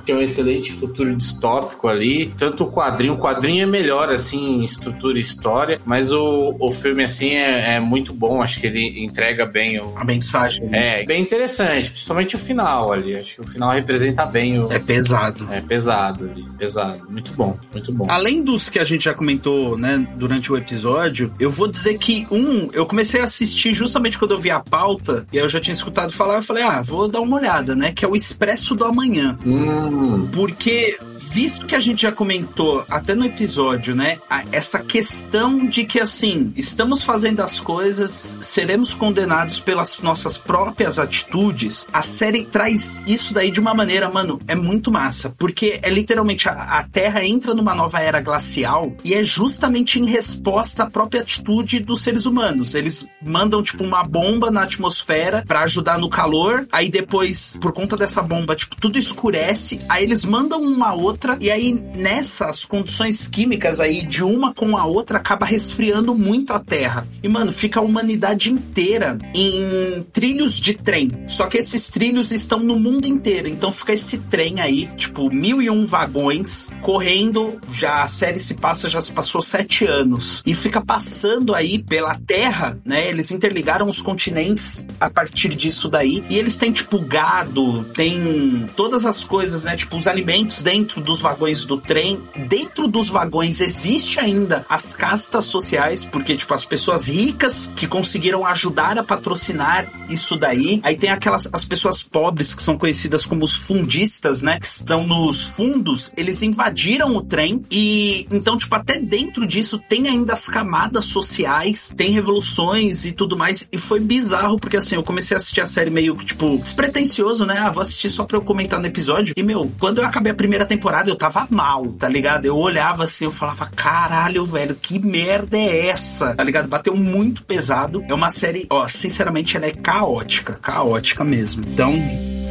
tem 0.07 0.15
um 0.15 0.23
excelente 0.23 0.71
futuro 0.71 1.15
distópico 1.17 1.89
ali. 1.89 2.33
Tanto 2.39 2.65
o 2.65 2.71
quadrinho, 2.71 3.15
o 3.15 3.19
quadrinho 3.19 3.65
é 3.65 3.67
melhor, 3.67 4.13
assim, 4.13 4.61
em 4.61 4.65
estrutura 4.65 5.19
e 5.19 5.21
história, 5.21 5.81
mas 5.85 6.13
o, 6.13 6.55
o 6.61 6.71
filme, 6.71 7.03
assim, 7.03 7.31
é, 7.31 7.75
é 7.75 7.81
muito 7.81 8.15
bom. 8.15 8.41
Acho 8.41 8.61
que 8.61 8.69
ele 8.69 9.05
entrega 9.05 9.45
bem 9.45 9.81
o... 9.81 9.93
a 9.97 10.05
mensagem. 10.05 10.67
Né? 10.67 11.03
É, 11.03 11.05
bem 11.05 11.21
interessante, 11.21 11.91
principalmente 11.91 12.37
o 12.37 12.39
final 12.39 12.93
ali. 12.93 13.19
Acho 13.19 13.35
que 13.35 13.41
o 13.41 13.47
final 13.47 13.73
representa 13.73 14.25
bem 14.25 14.61
o. 14.61 14.73
É 14.73 14.79
pesado. 14.79 15.49
É 15.51 15.61
pesado 15.61 16.31
ali. 16.31 16.45
Pesado. 16.57 16.78
Muito 17.09 17.33
bom, 17.35 17.59
muito 17.73 17.93
bom. 17.93 18.07
Além 18.09 18.43
dos 18.43 18.69
que 18.69 18.79
a 18.79 18.85
gente 18.85 19.05
já 19.05 19.15
comentou, 19.15 19.77
né, 19.77 20.07
durante 20.17 20.53
o 20.53 20.57
episódio, 20.57 21.35
eu 21.39 21.51
vou 21.51 21.69
dizer 21.69 21.99
que 21.99 22.27
um, 22.31 22.71
eu 22.73 22.87
comecei 22.87 23.21
a 23.21 23.25
assistir 23.25 23.73
justamente 23.73 24.19
quando 24.19 24.33
eu 24.33 24.39
vi 24.39 24.51
a 24.51 24.61
pauta, 24.61 25.27
e 25.33 25.39
aí 25.39 25.45
eu 25.45 25.49
já 25.49 25.61
tinha 25.61 25.75
escutado 25.75 26.13
falar, 26.13 26.37
eu 26.37 26.43
falei, 26.43 26.63
ah, 26.63 26.83
vou 26.83 27.09
dar 27.09 27.21
uma 27.21 27.37
olhada 27.37 27.49
olhada, 27.49 27.75
né? 27.75 27.93
Que 27.93 28.05
é 28.05 28.09
o 28.09 28.15
Expresso 28.15 28.75
do 28.75 28.85
Amanhã. 28.85 29.37
Hum. 29.45 30.29
Porque, 30.33 30.99
visto 31.29 31.67
que 31.67 31.75
a 31.75 31.81
gente 31.81 32.03
já 32.03 32.13
comentou 32.13 32.85
até 32.89 33.15
no 33.15 33.25
episódio, 33.25 33.95
né? 33.95 34.19
Essa 34.51 34.81
questão 34.81 35.67
de 35.67 35.85
que, 35.85 36.01
assim, 36.01 36.53
estamos 36.57 37.05
fazendo 37.05 37.41
as 37.41 37.61
coisas, 37.61 38.39
seremos 38.41 38.95
condenados 38.95 39.61
pelas 39.61 40.01
nossas 40.01 40.37
próprias 40.37 40.99
atitudes. 40.99 41.87
A 41.93 42.03
série 42.03 42.45
traz 42.45 43.03
isso 43.07 43.35
daí 43.35 43.51
de 43.51 43.61
uma 43.61 43.75
maneira, 43.75 44.11
mano, 44.11 44.41
é 44.49 44.55
muito 44.55 44.91
massa. 44.91 45.35
Porque 45.39 45.79
é 45.83 45.91
literalmente 45.91 46.49
a, 46.49 46.53
a 46.53 46.85
Terra 46.85 47.25
entra 47.25 47.55
numa 47.55 47.75
nova 47.75 48.01
era 48.01 48.21
glacial 48.21 48.93
e 49.05 49.15
é 49.15 49.23
justamente 49.23 49.99
em 49.99 50.07
resposta 50.07 50.85
à 50.85 50.91
própria 50.91 51.23
atitude 51.23 51.81
dos 51.81 52.03
seres 52.03 52.27
humanos. 52.27 52.75
Eles 52.75 53.07
mandam, 53.23 53.63
tipo, 53.63 53.85
uma 53.85 54.03
bomba 54.03 54.51
na 54.51 54.63
atmosfera 54.63 55.45
para 55.47 55.61
ajudar 55.61 55.99
no 55.99 56.09
calor, 56.09 56.67
aí 56.73 56.89
depois 56.89 57.59
por 57.61 57.73
conta 57.73 57.97
dessa 57.97 58.23
bomba, 58.23 58.55
tipo, 58.55 58.77
tudo 58.77 58.99
escurece, 58.99 59.81
aí 59.89 60.05
eles 60.05 60.25
mandam 60.25 60.63
uma 60.63 60.95
outra, 60.95 61.18
e 61.41 61.51
aí 61.51 61.73
nessas 61.95 62.65
condições 62.65 63.29
químicas 63.29 63.81
aí, 63.81 64.07
de 64.07 64.25
uma 64.25 64.55
com 64.55 64.77
a 64.77 64.85
outra, 64.85 65.19
acaba 65.19 65.45
resfriando 65.45 66.15
muito 66.15 66.53
a 66.53 66.59
Terra. 66.59 67.07
E, 67.23 67.29
mano, 67.29 67.53
fica 67.53 67.81
a 67.81 67.83
humanidade 67.83 68.51
inteira 68.51 69.19
em 69.35 70.03
trilhos 70.13 70.59
de 70.59 70.75
trem. 70.75 71.11
Só 71.29 71.47
que 71.47 71.59
esses 71.59 71.89
trilhos 71.89 72.33
estão 72.33 72.61
no 72.61 72.79
mundo 72.79 73.07
inteiro. 73.07 73.49
Então 73.49 73.71
fica 73.71 73.93
esse 73.93 74.19
trem 74.19 74.61
aí, 74.61 74.89
tipo, 74.97 75.31
mil 75.31 75.61
e 75.61 75.69
um 75.69 75.85
vagões, 75.85 76.71
correndo. 76.83 77.61
Já 77.71 78.03
a 78.03 78.09
série 78.09 78.41
se 78.41 78.55
passa, 78.55 78.89
já 78.89 79.01
se 79.01 79.13
passou 79.13 79.43
sete 79.43 79.85
anos. 79.85 80.43
E 80.47 80.55
fica 80.55 80.81
passando 80.81 81.55
aí 81.55 81.79
pela 81.79 82.19
Terra, 82.27 82.79
né? 82.85 83.09
Eles 83.09 83.31
interligaram 83.31 83.89
os 83.89 84.01
continentes 84.01 84.87
a 84.99 85.11
partir 85.11 85.49
disso 85.49 85.89
daí. 85.89 86.25
E 86.31 86.39
eles 86.39 86.57
têm, 86.57 86.73
tipo, 86.73 86.99
mercado, 87.19 87.85
tem 87.95 88.67
todas 88.77 89.05
as 89.05 89.25
coisas, 89.25 89.65
né? 89.65 89.77
Tipo, 89.77 89.97
os 89.97 90.07
alimentos 90.07 90.63
dentro 90.63 91.01
dos 91.09 91.21
vagões 91.21 91.65
do 91.65 91.79
trem. 91.79 92.23
Dentro 92.49 92.87
dos 92.87 93.09
vagões 93.09 93.61
existe 93.61 94.21
ainda 94.21 94.65
as 94.69 94.95
castas 94.95 95.47
sociais, 95.47 96.05
porque, 96.05 96.37
tipo, 96.37 96.53
as 96.53 96.65
pessoas 96.65 97.09
ricas 97.09 97.71
que 97.75 97.87
conseguiram 97.87 98.47
ajudar 98.47 98.99
a 98.99 99.03
patrocinar 99.03 99.91
isso 100.11 100.37
daí. 100.37 100.81
Aí 100.83 100.97
tem 100.97 101.11
aquelas 101.11 101.49
as 101.51 101.65
pessoas 101.65 102.03
pobres 102.03 102.55
que 102.55 102.63
são 102.63 102.77
conhecidas 102.77 103.25
como 103.25 103.43
os 103.43 103.57
fundistas, 103.57 104.43
né? 104.43 104.59
Que 104.59 104.67
estão 104.67 105.07
nos 105.07 105.49
fundos, 105.49 106.13
eles 106.17 106.43
invadiram 106.43 107.17
o 107.17 107.23
trem 107.23 107.63
e 107.71 108.27
então, 108.31 108.59
tipo, 108.59 108.75
até 108.75 108.99
dentro 108.99 109.47
disso 109.47 109.79
tem 109.89 110.09
ainda 110.09 110.35
as 110.35 110.47
camadas 110.47 111.07
sociais, 111.07 111.91
tem 111.97 112.11
revoluções 112.11 113.07
e 113.07 113.13
tudo 113.13 113.37
mais. 113.37 113.67
E 113.73 113.79
foi 113.79 113.99
bizarro, 113.99 114.59
porque 114.59 114.77
assim, 114.77 114.97
eu 114.97 115.03
comecei 115.03 115.35
a 115.35 115.39
assistir 115.39 115.63
a 115.63 115.67
série 115.67 115.91
meio, 115.91 116.15
tipo, 116.17 116.59
despretensioso 116.59 117.47
né? 117.47 117.59
Ah, 117.59 117.71
vou 117.71 117.83
assistir 117.83 118.11
só 118.11 118.25
pra 118.25 118.37
eu 118.37 118.43
comentar 118.43 118.79
no 118.79 118.87
episódio. 118.87 119.35
E, 119.37 119.43
meu, 119.43 119.71
quando 119.79 119.99
eu 119.99 120.07
acabei 120.07 120.33
a 120.33 120.35
primeira 120.35 120.67
temporada, 120.67 120.98
eu 121.07 121.15
tava 121.15 121.47
mal, 121.49 121.87
tá 121.93 122.09
ligado? 122.09 122.45
Eu 122.45 122.57
olhava 122.57 123.05
assim, 123.05 123.27
eu 123.27 123.31
falava, 123.31 123.67
caralho, 123.67 124.45
velho, 124.45 124.75
que 124.75 124.99
merda 124.99 125.57
é 125.57 125.87
essa? 125.87 126.35
Tá 126.35 126.43
ligado? 126.43 126.67
Bateu 126.67 126.97
muito 126.97 127.45
pesado. 127.45 128.05
É 128.09 128.15
uma 128.15 128.31
série, 128.31 128.67
ó, 128.69 128.89
sinceramente, 128.89 129.57
ela 129.57 129.67
é 129.67 129.73
caótica. 129.73 130.55
Caótica 130.55 131.23
mesmo. 131.23 131.63
Então, 131.65 131.95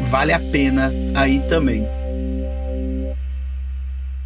vale 0.10 0.32
a 0.32 0.40
pena 0.40 0.90
aí 1.14 1.42
também. 1.50 1.86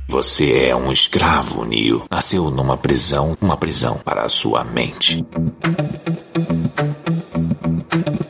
Você 0.08 0.68
é 0.68 0.76
um 0.76 0.92
escravo, 0.92 1.64
Neo. 1.64 2.04
Nasceu 2.12 2.52
numa 2.52 2.76
prisão, 2.76 3.36
uma 3.42 3.56
prisão 3.56 3.98
para 4.04 4.24
a 4.24 4.30
sua 4.30 4.62
mente. 4.62 5.26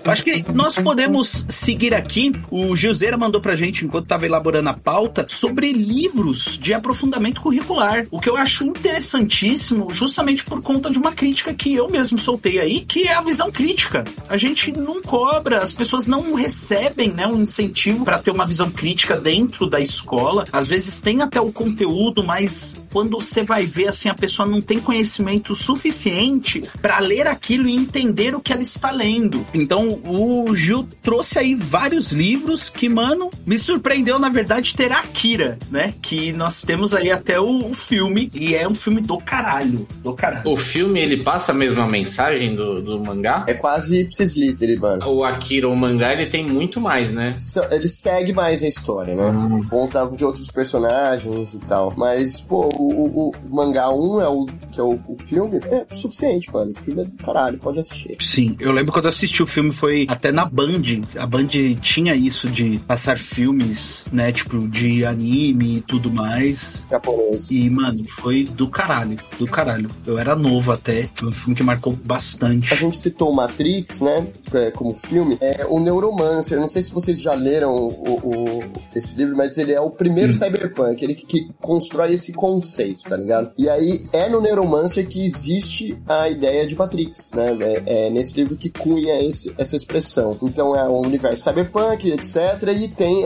Acho 0.03 0.23
que 0.23 0.44
nós 0.52 0.76
podemos 0.76 1.45
seguir 1.48 1.94
aqui. 1.94 2.32
O 2.49 2.76
Gilzeira 2.76 3.18
mandou 3.18 3.40
pra 3.40 3.56
gente, 3.56 3.86
enquanto 3.86 4.06
estava 4.06 4.26
elaborando 4.26 4.69
a 4.69 4.73
pauta, 4.73 5.26
sobre 5.30 5.72
livros 5.72 6.57
de 6.57 6.73
aprofundamento 6.73 7.41
curricular. 7.41 8.07
O 8.10 8.19
que 8.19 8.30
eu 8.30 8.36
acho 8.36 8.65
interessantíssimo, 8.65 9.94
justamente 9.94 10.44
por 10.44 10.61
conta 10.61 10.90
de 10.90 10.98
uma 10.98 11.11
crítica 11.11 11.53
que 11.53 11.76
eu 11.76 11.90
mesmo 11.90 12.18
soltei 12.18 12.60
aí, 12.60 12.82
que 12.82 13.07
é 13.07 13.14
a 13.14 13.22
visão 13.22 13.52
crítica. 13.52 14.03
A 14.28 14.38
gente 14.38 14.72
não 14.72 15.02
cobra, 15.02 15.61
as 15.61 15.73
pessoas 15.73 16.07
não 16.07 16.34
recebem 16.34 17.11
né, 17.14 17.28
um 17.28 17.41
incentivo 17.41 18.03
para 18.03 18.19
ter 18.19 18.32
uma 18.32 18.48
visão 18.48 18.72
crítica 18.72 19.18
dentro 19.18 19.68
da 19.68 19.80
escola. 19.80 20.45
Às 20.52 20.68
vezes 20.68 20.99
tem 20.99 21.22
até 21.22 21.40
o 21.40 21.52
conteúdo, 21.52 22.23
mas 22.23 22.82
quando 22.91 23.19
você 23.19 23.44
vai 23.44 23.65
ver, 23.65 23.90
assim, 23.90 24.10
a 24.10 24.15
pessoa 24.15 24.48
não 24.48 24.61
tem 24.61 24.80
conhecimento 24.80 25.53
suficiente 25.53 26.64
para 26.82 26.99
ler 26.99 27.28
aquilo 27.28 27.68
e 27.68 27.76
entender 27.76 28.36
o 28.36 28.40
que 28.40 28.52
ela 28.52 28.64
está 28.64 28.91
lendo. 28.91 29.45
Então, 29.53 29.90
o 30.05 30.55
Gil 30.55 30.88
trouxe 31.01 31.39
aí 31.39 31.55
vários 31.55 32.11
livros 32.11 32.69
que, 32.69 32.88
mano, 32.88 33.30
me 33.45 33.57
surpreendeu, 33.57 34.19
na 34.19 34.30
verdade, 34.30 34.76
ter 34.76 34.91
Akira, 34.91 35.57
né? 35.69 35.93
Que 36.01 36.31
nós 36.31 36.61
temos 36.61 36.93
aí 36.93 37.11
até 37.11 37.39
o, 37.39 37.72
o 37.72 37.73
filme, 37.73 38.30
e 38.34 38.55
é 38.55 38.68
um 38.68 38.73
filme 38.73 39.01
do 39.01 39.18
caralho, 39.18 39.88
do 40.03 40.13
caralho. 40.13 40.49
O 40.49 40.57
filme, 40.57 40.99
ele 40.99 41.23
passa 41.23 41.51
a 41.51 41.55
mesma 41.55 41.88
mensagem 41.88 42.55
do, 42.55 42.81
do 42.81 42.99
mangá? 42.99 43.45
É 43.47 43.53
quase 43.53 44.01
ipsis 44.01 44.35
literis, 44.35 44.80
mano. 44.80 45.07
O 45.07 45.23
Akira, 45.23 45.68
o 45.68 45.76
mangá, 45.76 46.13
ele 46.13 46.27
tem 46.27 46.45
muito 46.45 46.80
mais, 46.80 47.11
né? 47.11 47.38
Ele 47.69 47.88
segue 47.88 48.34
mais 48.34 48.63
a 48.63 48.68
história, 48.68 49.15
né? 49.15 49.30
Hum. 49.30 49.63
Conta 49.69 50.05
de 50.07 50.23
outros 50.23 50.49
personagens 50.49 51.53
e 51.53 51.59
tal. 51.59 51.93
Mas, 51.95 52.39
pô, 52.39 52.69
o, 52.76 53.05
o, 53.05 53.30
o 53.30 53.55
mangá 53.55 53.89
1 53.89 54.22
é 54.22 54.27
o 54.27 54.45
que 54.72 54.80
é 54.80 54.84
o, 54.84 54.99
o 55.07 55.18
filme, 55.26 55.59
é 55.65 55.93
suficiente, 55.93 56.51
mano. 56.51 56.72
O 56.72 56.84
filme 56.84 57.01
é 57.01 57.05
do 57.05 57.23
caralho, 57.23 57.57
pode 57.57 57.80
assistir. 57.80 58.18
Sim, 58.19 58.55
eu 58.59 58.72
lembro 58.72 58.91
quando 58.91 59.07
assisti 59.07 59.43
o 59.43 59.45
filme, 59.45 59.72
foi 59.81 60.05
até 60.07 60.31
na 60.31 60.45
Band. 60.45 60.83
A 61.17 61.25
Band 61.25 61.47
tinha 61.81 62.13
isso 62.13 62.47
de 62.47 62.77
passar 62.85 63.17
filmes, 63.17 64.05
né? 64.13 64.31
Tipo, 64.31 64.67
de 64.67 65.03
anime 65.03 65.77
e 65.77 65.81
tudo 65.81 66.13
mais. 66.13 66.85
Japonês. 66.89 67.49
E, 67.49 67.67
mano, 67.67 68.03
foi 68.03 68.43
do 68.43 68.69
caralho. 68.69 69.17
Do 69.39 69.47
caralho. 69.47 69.89
Eu 70.05 70.19
era 70.19 70.35
novo 70.35 70.71
até. 70.71 71.09
Foi 71.15 71.29
um 71.29 71.31
filme 71.31 71.55
que 71.55 71.63
marcou 71.63 71.93
bastante. 71.93 72.71
A 72.71 72.77
gente 72.77 72.95
citou 72.95 73.33
Matrix, 73.33 74.01
né? 74.01 74.27
É, 74.53 74.69
como 74.69 74.93
filme. 75.07 75.35
É 75.41 75.65
o 75.67 75.79
Neuromancer. 75.79 76.59
Não 76.59 76.69
sei 76.69 76.83
se 76.83 76.91
vocês 76.93 77.19
já 77.19 77.33
leram 77.33 77.73
o, 77.73 78.19
o 78.23 78.59
esse 78.95 79.17
livro, 79.17 79.35
mas 79.35 79.57
ele 79.57 79.73
é 79.73 79.81
o 79.81 79.89
primeiro 79.89 80.31
hum. 80.31 80.35
cyberpunk. 80.35 81.03
Ele 81.03 81.15
que, 81.15 81.25
que 81.25 81.49
constrói 81.59 82.13
esse 82.13 82.31
conceito, 82.31 83.01
tá 83.09 83.17
ligado? 83.17 83.51
E 83.57 83.67
aí 83.67 84.05
é 84.13 84.29
no 84.29 84.41
Neuromancer 84.41 85.07
que 85.07 85.25
existe 85.25 85.97
a 86.07 86.29
ideia 86.29 86.67
de 86.67 86.75
Matrix, 86.75 87.31
né? 87.33 87.57
É, 87.59 88.07
é 88.07 88.09
nesse 88.11 88.39
livro 88.39 88.55
que 88.55 88.69
cunha 88.69 89.19
esse, 89.27 89.51
essa 89.57 89.70
expressão. 89.76 90.38
Então 90.41 90.76
é 90.76 90.88
um 90.88 91.02
universo 91.02 91.43
cyberpunk, 91.43 92.11
etc. 92.11 92.35
E 92.76 92.88
tem 92.88 93.23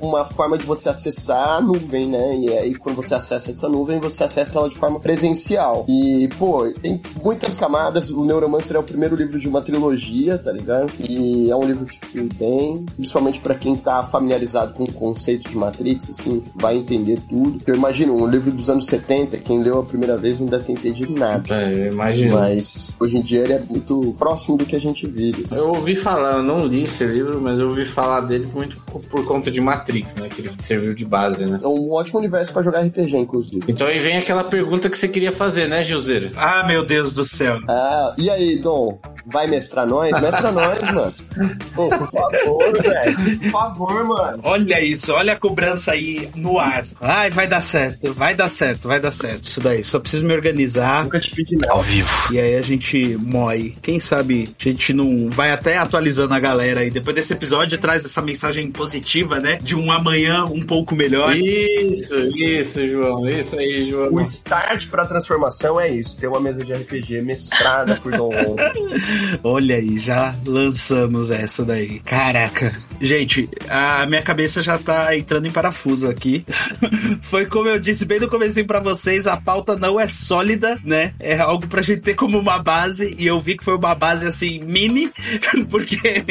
uma 0.00 0.24
forma 0.26 0.58
de 0.58 0.64
você 0.64 0.88
acessar 0.88 1.58
a 1.58 1.60
nuvem, 1.60 2.08
né? 2.08 2.36
E 2.36 2.48
aí 2.50 2.74
quando 2.74 2.96
você 2.96 3.14
acessa 3.14 3.50
essa 3.50 3.68
nuvem, 3.68 3.98
você 4.00 4.24
acessa 4.24 4.58
ela 4.58 4.68
de 4.68 4.76
forma 4.76 5.00
presencial. 5.00 5.84
E, 5.88 6.28
pô, 6.38 6.70
tem 6.72 7.00
muitas 7.22 7.58
camadas. 7.58 8.10
O 8.10 8.24
Neuromancer 8.24 8.76
é 8.76 8.78
o 8.78 8.82
primeiro 8.82 9.16
livro 9.16 9.38
de 9.38 9.48
uma 9.48 9.62
trilogia, 9.62 10.38
tá 10.38 10.52
ligado? 10.52 10.92
E 10.98 11.50
é 11.50 11.56
um 11.56 11.64
livro 11.64 11.86
que 11.86 11.98
flui 12.06 12.28
bem, 12.36 12.84
principalmente 12.96 13.40
para 13.40 13.54
quem 13.54 13.76
tá 13.76 14.02
familiarizado 14.04 14.74
com 14.74 14.84
o 14.84 14.92
conceito 14.92 15.48
de 15.48 15.56
Matrix, 15.56 16.10
assim, 16.10 16.42
vai 16.54 16.76
entender 16.76 17.18
tudo. 17.28 17.58
Eu 17.66 17.74
imagino, 17.74 18.14
um 18.14 18.26
livro 18.26 18.50
dos 18.50 18.68
anos 18.68 18.86
70, 18.86 19.38
quem 19.38 19.62
leu 19.62 19.78
a 19.80 19.84
primeira 19.84 20.16
vez 20.16 20.40
ainda 20.40 20.58
tem 20.58 20.74
entendido 20.74 21.12
nada. 21.12 21.54
É, 21.54 21.72
eu 21.72 21.86
imagino. 21.88 22.34
Mas 22.34 22.96
hoje 22.98 23.16
em 23.18 23.22
dia 23.22 23.42
ele 23.42 23.52
é 23.52 23.62
muito 23.62 24.14
próximo 24.18 24.56
do 24.56 24.64
que 24.64 24.76
a 24.76 24.80
gente 24.80 25.06
vive. 25.06 25.44
Assim. 25.44 25.56
Eu 25.56 25.73
ouvi 25.74 25.94
falar, 25.94 26.36
eu 26.36 26.42
não 26.42 26.66
li 26.66 26.84
esse 26.84 27.04
livro, 27.04 27.40
mas 27.40 27.58
eu 27.58 27.68
ouvi 27.68 27.84
falar 27.84 28.20
dele 28.20 28.48
muito 28.52 28.80
por 29.10 29.24
conta 29.26 29.50
de 29.50 29.60
Matrix, 29.60 30.14
né? 30.16 30.28
Que 30.28 30.40
ele 30.40 30.50
serviu 30.60 30.94
de 30.94 31.04
base, 31.04 31.46
né? 31.46 31.60
É 31.62 31.66
um 31.66 31.92
ótimo 31.92 32.18
universo 32.18 32.52
para 32.52 32.62
jogar 32.62 32.80
RPG, 32.80 33.16
inclusive. 33.16 33.64
Então 33.68 33.86
aí 33.86 33.98
vem 33.98 34.16
aquela 34.16 34.44
pergunta 34.44 34.88
que 34.88 34.96
você 34.96 35.08
queria 35.08 35.32
fazer, 35.32 35.68
né, 35.68 35.82
Gilzeiro? 35.82 36.30
Ah, 36.36 36.64
meu 36.66 36.84
Deus 36.84 37.14
do 37.14 37.24
céu. 37.24 37.58
Ah, 37.68 38.14
e 38.18 38.30
aí, 38.30 38.58
Dom? 38.60 38.98
Vai 39.26 39.46
mestrar 39.46 39.86
nós? 39.86 40.10
Mestra 40.20 40.52
nós, 40.52 40.80
mano. 40.92 41.14
Pô, 41.74 41.88
por 41.88 42.10
favor, 42.10 42.82
velho. 42.82 43.40
Por 43.40 43.50
favor, 43.50 44.04
mano. 44.04 44.40
Olha 44.42 44.84
isso, 44.84 45.12
olha 45.12 45.32
a 45.32 45.36
cobrança 45.36 45.92
aí 45.92 46.28
no 46.36 46.58
ar. 46.58 46.84
Ai, 47.00 47.30
vai 47.30 47.46
dar 47.46 47.60
certo, 47.60 48.12
vai 48.12 48.34
dar 48.34 48.48
certo, 48.48 48.86
vai 48.86 49.00
dar 49.00 49.10
certo. 49.10 49.44
Isso 49.44 49.60
daí, 49.60 49.82
só 49.82 49.98
preciso 49.98 50.24
me 50.24 50.34
organizar. 50.34 51.04
Nunca 51.04 51.20
te 51.20 51.34
pedi 51.34 51.56
nada. 51.56 51.72
Ao 51.72 51.80
vivo. 51.80 52.08
E 52.32 52.38
aí 52.38 52.56
a 52.56 52.62
gente 52.62 53.16
moe. 53.16 53.74
Quem 53.80 53.98
sabe 53.98 54.54
a 54.60 54.64
gente 54.64 54.92
não 54.92 55.30
vai 55.30 55.50
até 55.50 55.63
atualizando 55.72 56.34
a 56.34 56.40
galera 56.40 56.80
aí. 56.80 56.90
Depois 56.90 57.14
desse 57.14 57.32
episódio 57.32 57.78
traz 57.78 58.04
essa 58.04 58.22
mensagem 58.22 58.70
positiva, 58.70 59.40
né? 59.40 59.58
De 59.60 59.76
um 59.76 59.90
amanhã 59.90 60.44
um 60.44 60.62
pouco 60.62 60.94
melhor. 60.94 61.36
Isso, 61.36 62.14
isso, 62.36 62.88
João. 62.88 63.28
Isso 63.28 63.58
aí, 63.58 63.90
João. 63.90 64.12
O 64.12 64.20
start 64.20 64.88
pra 64.88 65.06
transformação 65.06 65.80
é 65.80 65.90
isso. 65.90 66.16
Ter 66.16 66.28
uma 66.28 66.40
mesa 66.40 66.64
de 66.64 66.72
RPG 66.72 67.22
mestrada 67.22 67.96
por 67.96 68.16
Dom 68.16 68.30
Olha 69.42 69.76
aí, 69.76 69.98
já 69.98 70.34
lançamos 70.46 71.30
essa 71.30 71.64
daí. 71.64 72.00
Caraca. 72.00 72.72
Gente, 73.00 73.48
a 73.68 74.06
minha 74.06 74.22
cabeça 74.22 74.62
já 74.62 74.78
tá 74.78 75.16
entrando 75.16 75.46
em 75.46 75.50
parafuso 75.50 76.08
aqui. 76.08 76.44
Foi 77.22 77.46
como 77.46 77.68
eu 77.68 77.78
disse 77.78 78.04
bem 78.04 78.20
no 78.20 78.28
começo 78.28 78.54
para 78.64 78.80
vocês, 78.80 79.26
a 79.26 79.36
pauta 79.36 79.76
não 79.76 79.98
é 79.98 80.06
sólida, 80.06 80.78
né? 80.84 81.12
É 81.18 81.38
algo 81.38 81.66
pra 81.66 81.82
gente 81.82 82.02
ter 82.02 82.14
como 82.14 82.38
uma 82.38 82.62
base 82.62 83.14
e 83.18 83.26
eu 83.26 83.40
vi 83.40 83.56
que 83.56 83.64
foi 83.64 83.76
uma 83.76 83.94
base 83.94 84.26
assim 84.26 84.60
mini, 84.60 85.10
porque 85.68 86.24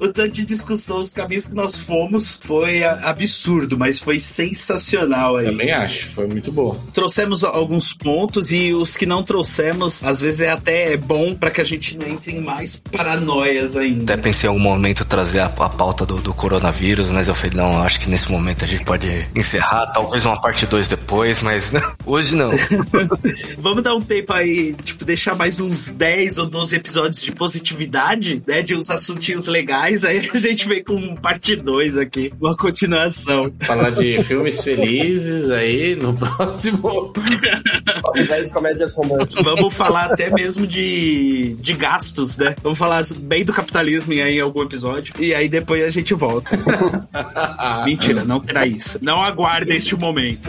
o 0.00 0.08
tanto 0.08 0.30
de 0.30 0.44
discussão, 0.44 0.98
os 0.98 1.12
caminhos 1.12 1.46
que 1.46 1.54
nós 1.54 1.78
fomos 1.78 2.38
foi 2.42 2.84
absurdo, 2.84 3.78
mas 3.78 3.98
foi 3.98 4.20
sensacional 4.20 5.36
aí. 5.36 5.46
Também 5.46 5.72
acho, 5.72 6.10
foi 6.10 6.26
muito 6.26 6.52
bom. 6.52 6.78
Trouxemos 6.92 7.44
alguns 7.44 7.92
pontos 7.92 8.52
e 8.52 8.72
os 8.72 8.96
que 8.96 9.06
não 9.06 9.22
trouxemos, 9.22 10.02
às 10.02 10.20
vezes 10.20 10.40
é 10.40 10.50
até 10.50 10.96
bom 10.96 11.34
para 11.34 11.50
que 11.50 11.60
a 11.60 11.64
gente 11.64 11.96
não 11.96 12.06
entre 12.06 12.32
em 12.32 12.40
mais 12.40 12.76
paranoias 12.76 13.76
ainda. 13.76 14.14
Até 14.14 14.22
pensei 14.22 14.48
em 14.48 14.50
algum 14.50 14.62
momento 14.62 15.04
trazer 15.04 15.40
a, 15.40 15.46
a 15.46 15.68
pauta 15.68 16.06
do, 16.06 16.18
do, 16.18 16.32
coronavírus, 16.32 17.10
mas 17.10 17.28
eu 17.28 17.34
falei, 17.34 17.52
não, 17.56 17.82
acho 17.82 18.00
que 18.00 18.08
nesse 18.08 18.30
momento 18.30 18.64
a 18.64 18.68
gente 18.68 18.84
pode 18.84 19.28
encerrar, 19.34 19.86
talvez 19.88 20.24
uma 20.24 20.40
parte 20.40 20.66
2 20.66 20.88
depois, 20.88 21.40
mas 21.40 21.70
não, 21.72 21.94
hoje 22.06 22.34
não. 22.34 22.50
Vamos 23.58 23.82
dar 23.82 23.94
um 23.94 24.00
tempo 24.00 24.32
aí, 24.32 24.74
tipo, 24.82 25.04
deixar 25.04 25.34
mais 25.34 25.60
uns 25.60 25.88
10 25.88 26.38
ou 26.38 26.46
12 26.46 26.76
episódios 26.76 27.22
de 27.22 27.32
positividade, 27.32 28.42
né? 28.46 28.62
De 28.70 28.76
uns 28.76 28.88
assuntinhos 28.88 29.48
legais, 29.48 30.04
aí 30.04 30.30
a 30.32 30.36
gente 30.36 30.68
vem 30.68 30.84
com 30.84 31.16
parte 31.16 31.56
2 31.56 31.98
aqui, 31.98 32.32
uma 32.40 32.56
continuação. 32.56 33.52
Falar 33.62 33.90
de 33.90 34.22
filmes 34.22 34.62
felizes 34.62 35.50
aí 35.50 35.96
no 35.96 36.14
próximo. 36.14 37.12
10 38.14 38.52
comédias 38.52 38.94
românticas. 38.94 39.44
Vamos 39.44 39.74
falar 39.74 40.12
até 40.12 40.30
mesmo 40.30 40.68
de, 40.68 41.56
de 41.58 41.72
gastos, 41.72 42.36
né? 42.36 42.54
Vamos 42.62 42.78
falar 42.78 43.02
bem 43.16 43.44
do 43.44 43.52
capitalismo 43.52 44.12
aí 44.12 44.36
em 44.36 44.40
algum 44.40 44.62
episódio. 44.62 45.14
E 45.18 45.34
aí 45.34 45.48
depois 45.48 45.82
a 45.84 45.90
gente 45.90 46.14
volta. 46.14 46.56
Mentira, 47.84 48.22
não 48.22 48.38
terá 48.38 48.68
isso. 48.68 49.00
Não 49.02 49.20
aguarde 49.20 49.72
este 49.72 49.96
momento. 49.96 50.48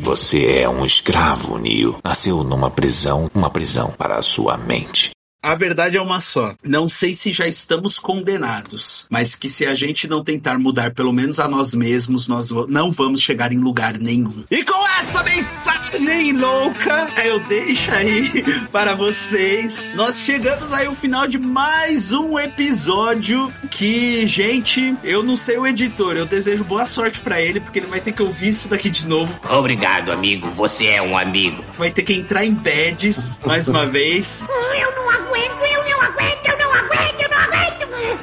Você 0.00 0.46
é 0.60 0.68
um 0.68 0.86
escravo, 0.86 1.58
Neo. 1.58 1.98
Nasceu 2.04 2.44
numa 2.44 2.70
prisão, 2.70 3.28
uma 3.34 3.50
prisão 3.50 3.92
para 3.98 4.16
a 4.16 4.22
sua 4.22 4.56
mente. 4.56 5.15
A 5.46 5.54
verdade 5.54 5.96
é 5.96 6.02
uma 6.02 6.20
só. 6.20 6.56
Não 6.60 6.88
sei 6.88 7.14
se 7.14 7.30
já 7.30 7.46
estamos 7.46 8.00
condenados, 8.00 9.06
mas 9.08 9.36
que 9.36 9.48
se 9.48 9.64
a 9.64 9.74
gente 9.74 10.08
não 10.08 10.24
tentar 10.24 10.58
mudar 10.58 10.92
pelo 10.92 11.12
menos 11.12 11.38
a 11.38 11.46
nós 11.46 11.72
mesmos, 11.72 12.26
nós 12.26 12.50
não 12.66 12.90
vamos 12.90 13.20
chegar 13.20 13.52
em 13.52 13.60
lugar 13.60 13.96
nenhum. 13.96 14.42
E 14.50 14.64
com 14.64 14.88
essa 14.98 15.22
mensagem 15.22 16.32
louca, 16.32 17.12
eu 17.24 17.38
deixo 17.46 17.92
aí 17.92 18.44
para 18.72 18.96
vocês. 18.96 19.92
Nós 19.94 20.18
chegamos 20.18 20.72
aí 20.72 20.86
ao 20.86 20.96
final 20.96 21.28
de 21.28 21.38
mais 21.38 22.12
um 22.12 22.36
episódio 22.36 23.52
que, 23.70 24.26
gente, 24.26 24.96
eu 25.04 25.22
não 25.22 25.36
sei 25.36 25.58
o 25.58 25.64
editor, 25.64 26.16
eu 26.16 26.26
desejo 26.26 26.64
boa 26.64 26.86
sorte 26.86 27.20
para 27.20 27.40
ele 27.40 27.60
porque 27.60 27.78
ele 27.78 27.86
vai 27.86 28.00
ter 28.00 28.10
que 28.10 28.20
ouvir 28.20 28.48
isso 28.48 28.68
daqui 28.68 28.90
de 28.90 29.06
novo. 29.06 29.38
Obrigado, 29.48 30.10
amigo. 30.10 30.50
Você 30.56 30.86
é 30.86 31.00
um 31.00 31.16
amigo. 31.16 31.62
Vai 31.78 31.92
ter 31.92 32.02
que 32.02 32.14
entrar 32.14 32.44
em 32.44 32.52
beds 32.52 33.40
mais 33.46 33.68
uma 33.68 33.86
vez. 33.86 34.44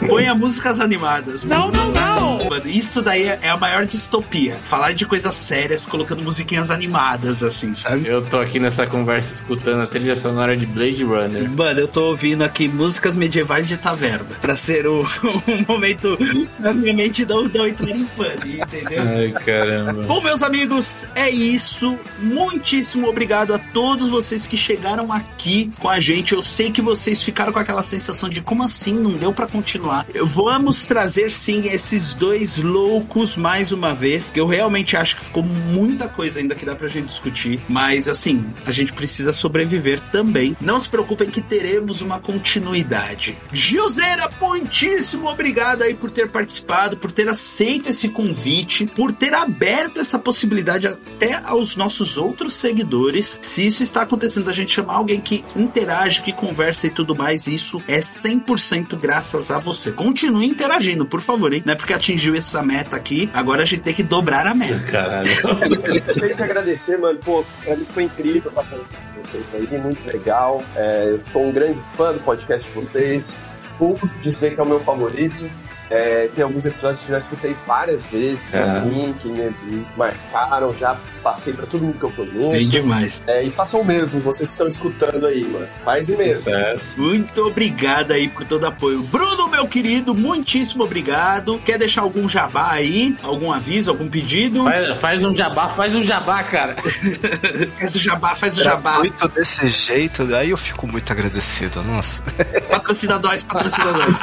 Ponha 0.07 0.35
músicas 0.35 0.79
animadas. 0.79 1.43
Não, 1.43 1.71
não, 1.71 1.91
não. 1.91 2.12
Mano, 2.53 2.69
isso 2.69 3.01
daí 3.01 3.23
é 3.23 3.49
a 3.49 3.57
maior 3.57 3.83
distopia. 3.83 4.55
Falar 4.63 4.93
de 4.93 5.07
coisas 5.07 5.33
sérias 5.33 5.87
colocando 5.87 6.21
musiquinhas 6.21 6.69
animadas, 6.69 7.41
assim, 7.41 7.73
sabe? 7.73 8.07
Eu 8.07 8.23
tô 8.23 8.37
aqui 8.37 8.59
nessa 8.59 8.85
conversa 8.85 9.33
escutando 9.33 9.81
a 9.81 9.87
trilha 9.87 10.15
sonora 10.15 10.55
de 10.55 10.67
Blade 10.67 11.03
Runner. 11.03 11.49
Mano, 11.49 11.79
eu 11.79 11.87
tô 11.87 12.09
ouvindo 12.09 12.43
aqui 12.43 12.67
músicas 12.67 13.15
medievais 13.15 13.67
de 13.67 13.75
taverna. 13.75 14.35
Pra 14.39 14.55
ser 14.55 14.85
o, 14.85 15.01
um 15.47 15.65
momento 15.67 16.15
na 16.59 16.71
minha 16.73 16.93
mente 16.93 17.25
não, 17.25 17.45
não 17.45 17.65
entrar 17.65 17.89
em 17.89 18.05
pânico, 18.05 18.45
entendeu? 18.47 19.03
Ai, 19.03 19.31
caramba. 19.31 20.03
Bom, 20.03 20.21
meus 20.21 20.43
amigos, 20.43 21.07
é 21.15 21.31
isso. 21.31 21.97
Muitíssimo 22.19 23.07
obrigado 23.07 23.55
a 23.55 23.57
todos 23.57 24.09
vocês 24.09 24.45
que 24.45 24.55
chegaram 24.55 25.11
aqui 25.11 25.71
com 25.79 25.89
a 25.89 25.99
gente. 25.99 26.33
Eu 26.33 26.43
sei 26.43 26.69
que 26.69 26.83
vocês 26.83 27.23
ficaram 27.23 27.51
com 27.51 27.57
aquela 27.57 27.81
sensação 27.81 28.29
de 28.29 28.41
como 28.41 28.61
assim 28.61 28.93
não 28.93 29.13
deu 29.13 29.33
para 29.33 29.47
continuar. 29.47 30.05
Vamos 30.21 30.85
trazer 30.85 31.31
sim 31.31 31.67
esses 31.67 32.13
dois 32.13 32.42
loucos 32.57 33.35
mais 33.35 33.71
uma 33.71 33.93
vez, 33.93 34.29
que 34.29 34.39
eu 34.39 34.47
realmente 34.47 34.95
acho 34.95 35.17
que 35.17 35.25
ficou 35.25 35.43
muita 35.43 36.07
coisa 36.07 36.39
ainda 36.39 36.55
que 36.55 36.65
dá 36.65 36.75
pra 36.75 36.87
gente 36.87 37.05
discutir, 37.05 37.59
mas 37.67 38.07
assim, 38.07 38.45
a 38.65 38.71
gente 38.71 38.93
precisa 38.93 39.33
sobreviver 39.33 40.01
também. 40.11 40.55
Não 40.59 40.79
se 40.79 40.89
preocupem 40.89 41.29
que 41.29 41.41
teremos 41.41 42.01
uma 42.01 42.19
continuidade. 42.19 43.37
Gilzeira, 43.51 44.29
muitíssimo 44.41 45.27
obrigado 45.27 45.83
aí 45.83 45.93
por 45.93 46.11
ter 46.11 46.29
participado, 46.29 46.97
por 46.97 47.11
ter 47.11 47.27
aceito 47.27 47.89
esse 47.89 48.09
convite, 48.09 48.85
por 48.87 49.11
ter 49.11 49.33
aberto 49.33 49.99
essa 49.99 50.19
possibilidade 50.19 50.87
até 50.87 51.35
aos 51.43 51.75
nossos 51.75 52.17
outros 52.17 52.53
seguidores. 52.53 53.39
Se 53.41 53.65
isso 53.65 53.83
está 53.83 54.01
acontecendo, 54.03 54.49
a 54.49 54.53
gente 54.53 54.71
chamar 54.71 54.95
alguém 54.95 55.19
que 55.19 55.43
interage, 55.55 56.21
que 56.21 56.33
conversa 56.33 56.87
e 56.87 56.89
tudo 56.89 57.15
mais, 57.15 57.47
isso 57.47 57.81
é 57.87 57.99
100% 57.99 58.99
graças 58.99 59.51
a 59.51 59.57
você. 59.57 59.91
Continue 59.91 60.45
interagindo, 60.45 61.05
por 61.05 61.21
favor, 61.21 61.53
hein? 61.53 61.63
Não 61.65 61.73
é 61.73 61.75
porque 61.75 61.93
atingiu 62.23 62.35
essa 62.35 62.61
meta 62.63 62.95
aqui, 62.95 63.29
agora 63.33 63.63
a 63.63 63.65
gente 63.65 63.81
tem 63.81 63.93
que 63.93 64.03
dobrar 64.03 64.47
a 64.47 64.53
meta. 64.53 64.79
Caralho. 64.91 65.29
Queria 66.13 66.35
te 66.35 66.43
agradecer, 66.43 66.97
mano. 66.97 67.19
Pô, 67.19 67.43
pra 67.63 67.75
mim 67.75 67.85
foi 67.85 68.03
incrível 68.03 68.51
passar 68.51 68.77
com 68.77 69.21
vocês 69.21 69.43
aí, 69.53 69.79
muito 69.79 70.05
legal. 70.07 70.63
É, 70.75 71.05
eu 71.09 71.19
tô 71.31 71.39
um 71.39 71.51
grande 71.51 71.79
fã 71.95 72.13
do 72.13 72.19
podcast 72.19 72.67
de 72.67 72.73
vocês. 72.73 73.35
Pouco 73.77 74.07
dizer 74.21 74.53
que 74.53 74.59
é 74.59 74.63
o 74.63 74.65
meu 74.65 74.79
favorito. 74.79 75.49
É, 75.95 76.27
tem 76.35 76.43
alguns 76.43 76.65
episódios 76.65 77.01
que 77.01 77.11
eu 77.11 77.13
já 77.13 77.19
escutei 77.19 77.55
várias 77.67 78.03
vezes, 78.07 78.39
É. 78.51 78.59
assim, 78.63 79.13
que 79.19 79.27
me, 79.27 79.53
me 79.63 79.85
marcaram, 79.95 80.73
já 80.73 80.97
passei 81.21 81.53
pra 81.53 81.67
todo 81.67 81.83
mundo 81.83 81.99
que 81.99 82.03
eu 82.03 82.11
conheço. 82.11 82.49
Bem 82.51 82.67
demais. 82.67 83.23
É, 83.27 83.43
e 83.43 83.51
façam 83.51 83.81
o 83.81 83.85
mesmo, 83.85 84.19
vocês 84.21 84.49
estão 84.49 84.67
escutando 84.67 85.27
aí, 85.27 85.43
mano. 85.47 85.67
Fazem 85.85 86.17
mesmo. 86.17 86.33
Sucesso. 86.41 86.99
Muito 86.99 87.41
obrigado 87.45 88.11
aí 88.11 88.27
por 88.27 88.43
todo 88.43 88.63
o 88.63 88.67
apoio. 88.67 89.03
Bruno, 89.03 89.47
meu 89.47 89.67
querido, 89.67 90.15
muitíssimo 90.15 90.83
obrigado. 90.83 91.59
Quer 91.63 91.77
deixar 91.77 92.01
algum 92.01 92.27
jabá 92.27 92.71
aí? 92.71 93.15
Algum 93.21 93.51
aviso, 93.53 93.91
algum 93.91 94.09
pedido? 94.09 94.63
Faz, 94.63 94.97
faz 94.97 95.23
um 95.25 95.35
jabá, 95.35 95.69
faz 95.69 95.93
um 95.93 96.03
jabá, 96.03 96.41
cara. 96.43 96.75
faz 97.77 97.95
o 97.95 97.99
jabá, 97.99 98.33
faz 98.33 98.57
o 98.57 98.63
jabá. 98.63 98.93
Gratuito 98.93 99.27
desse 99.29 99.67
jeito, 99.67 100.23
aí 100.35 100.49
eu 100.49 100.57
fico 100.57 100.87
muito 100.87 101.11
agradecido, 101.11 101.83
nossa. 101.83 102.23
Patrocina 102.69 103.19
nós, 103.19 103.43
patrocina 103.43 103.91
nós. 103.91 104.17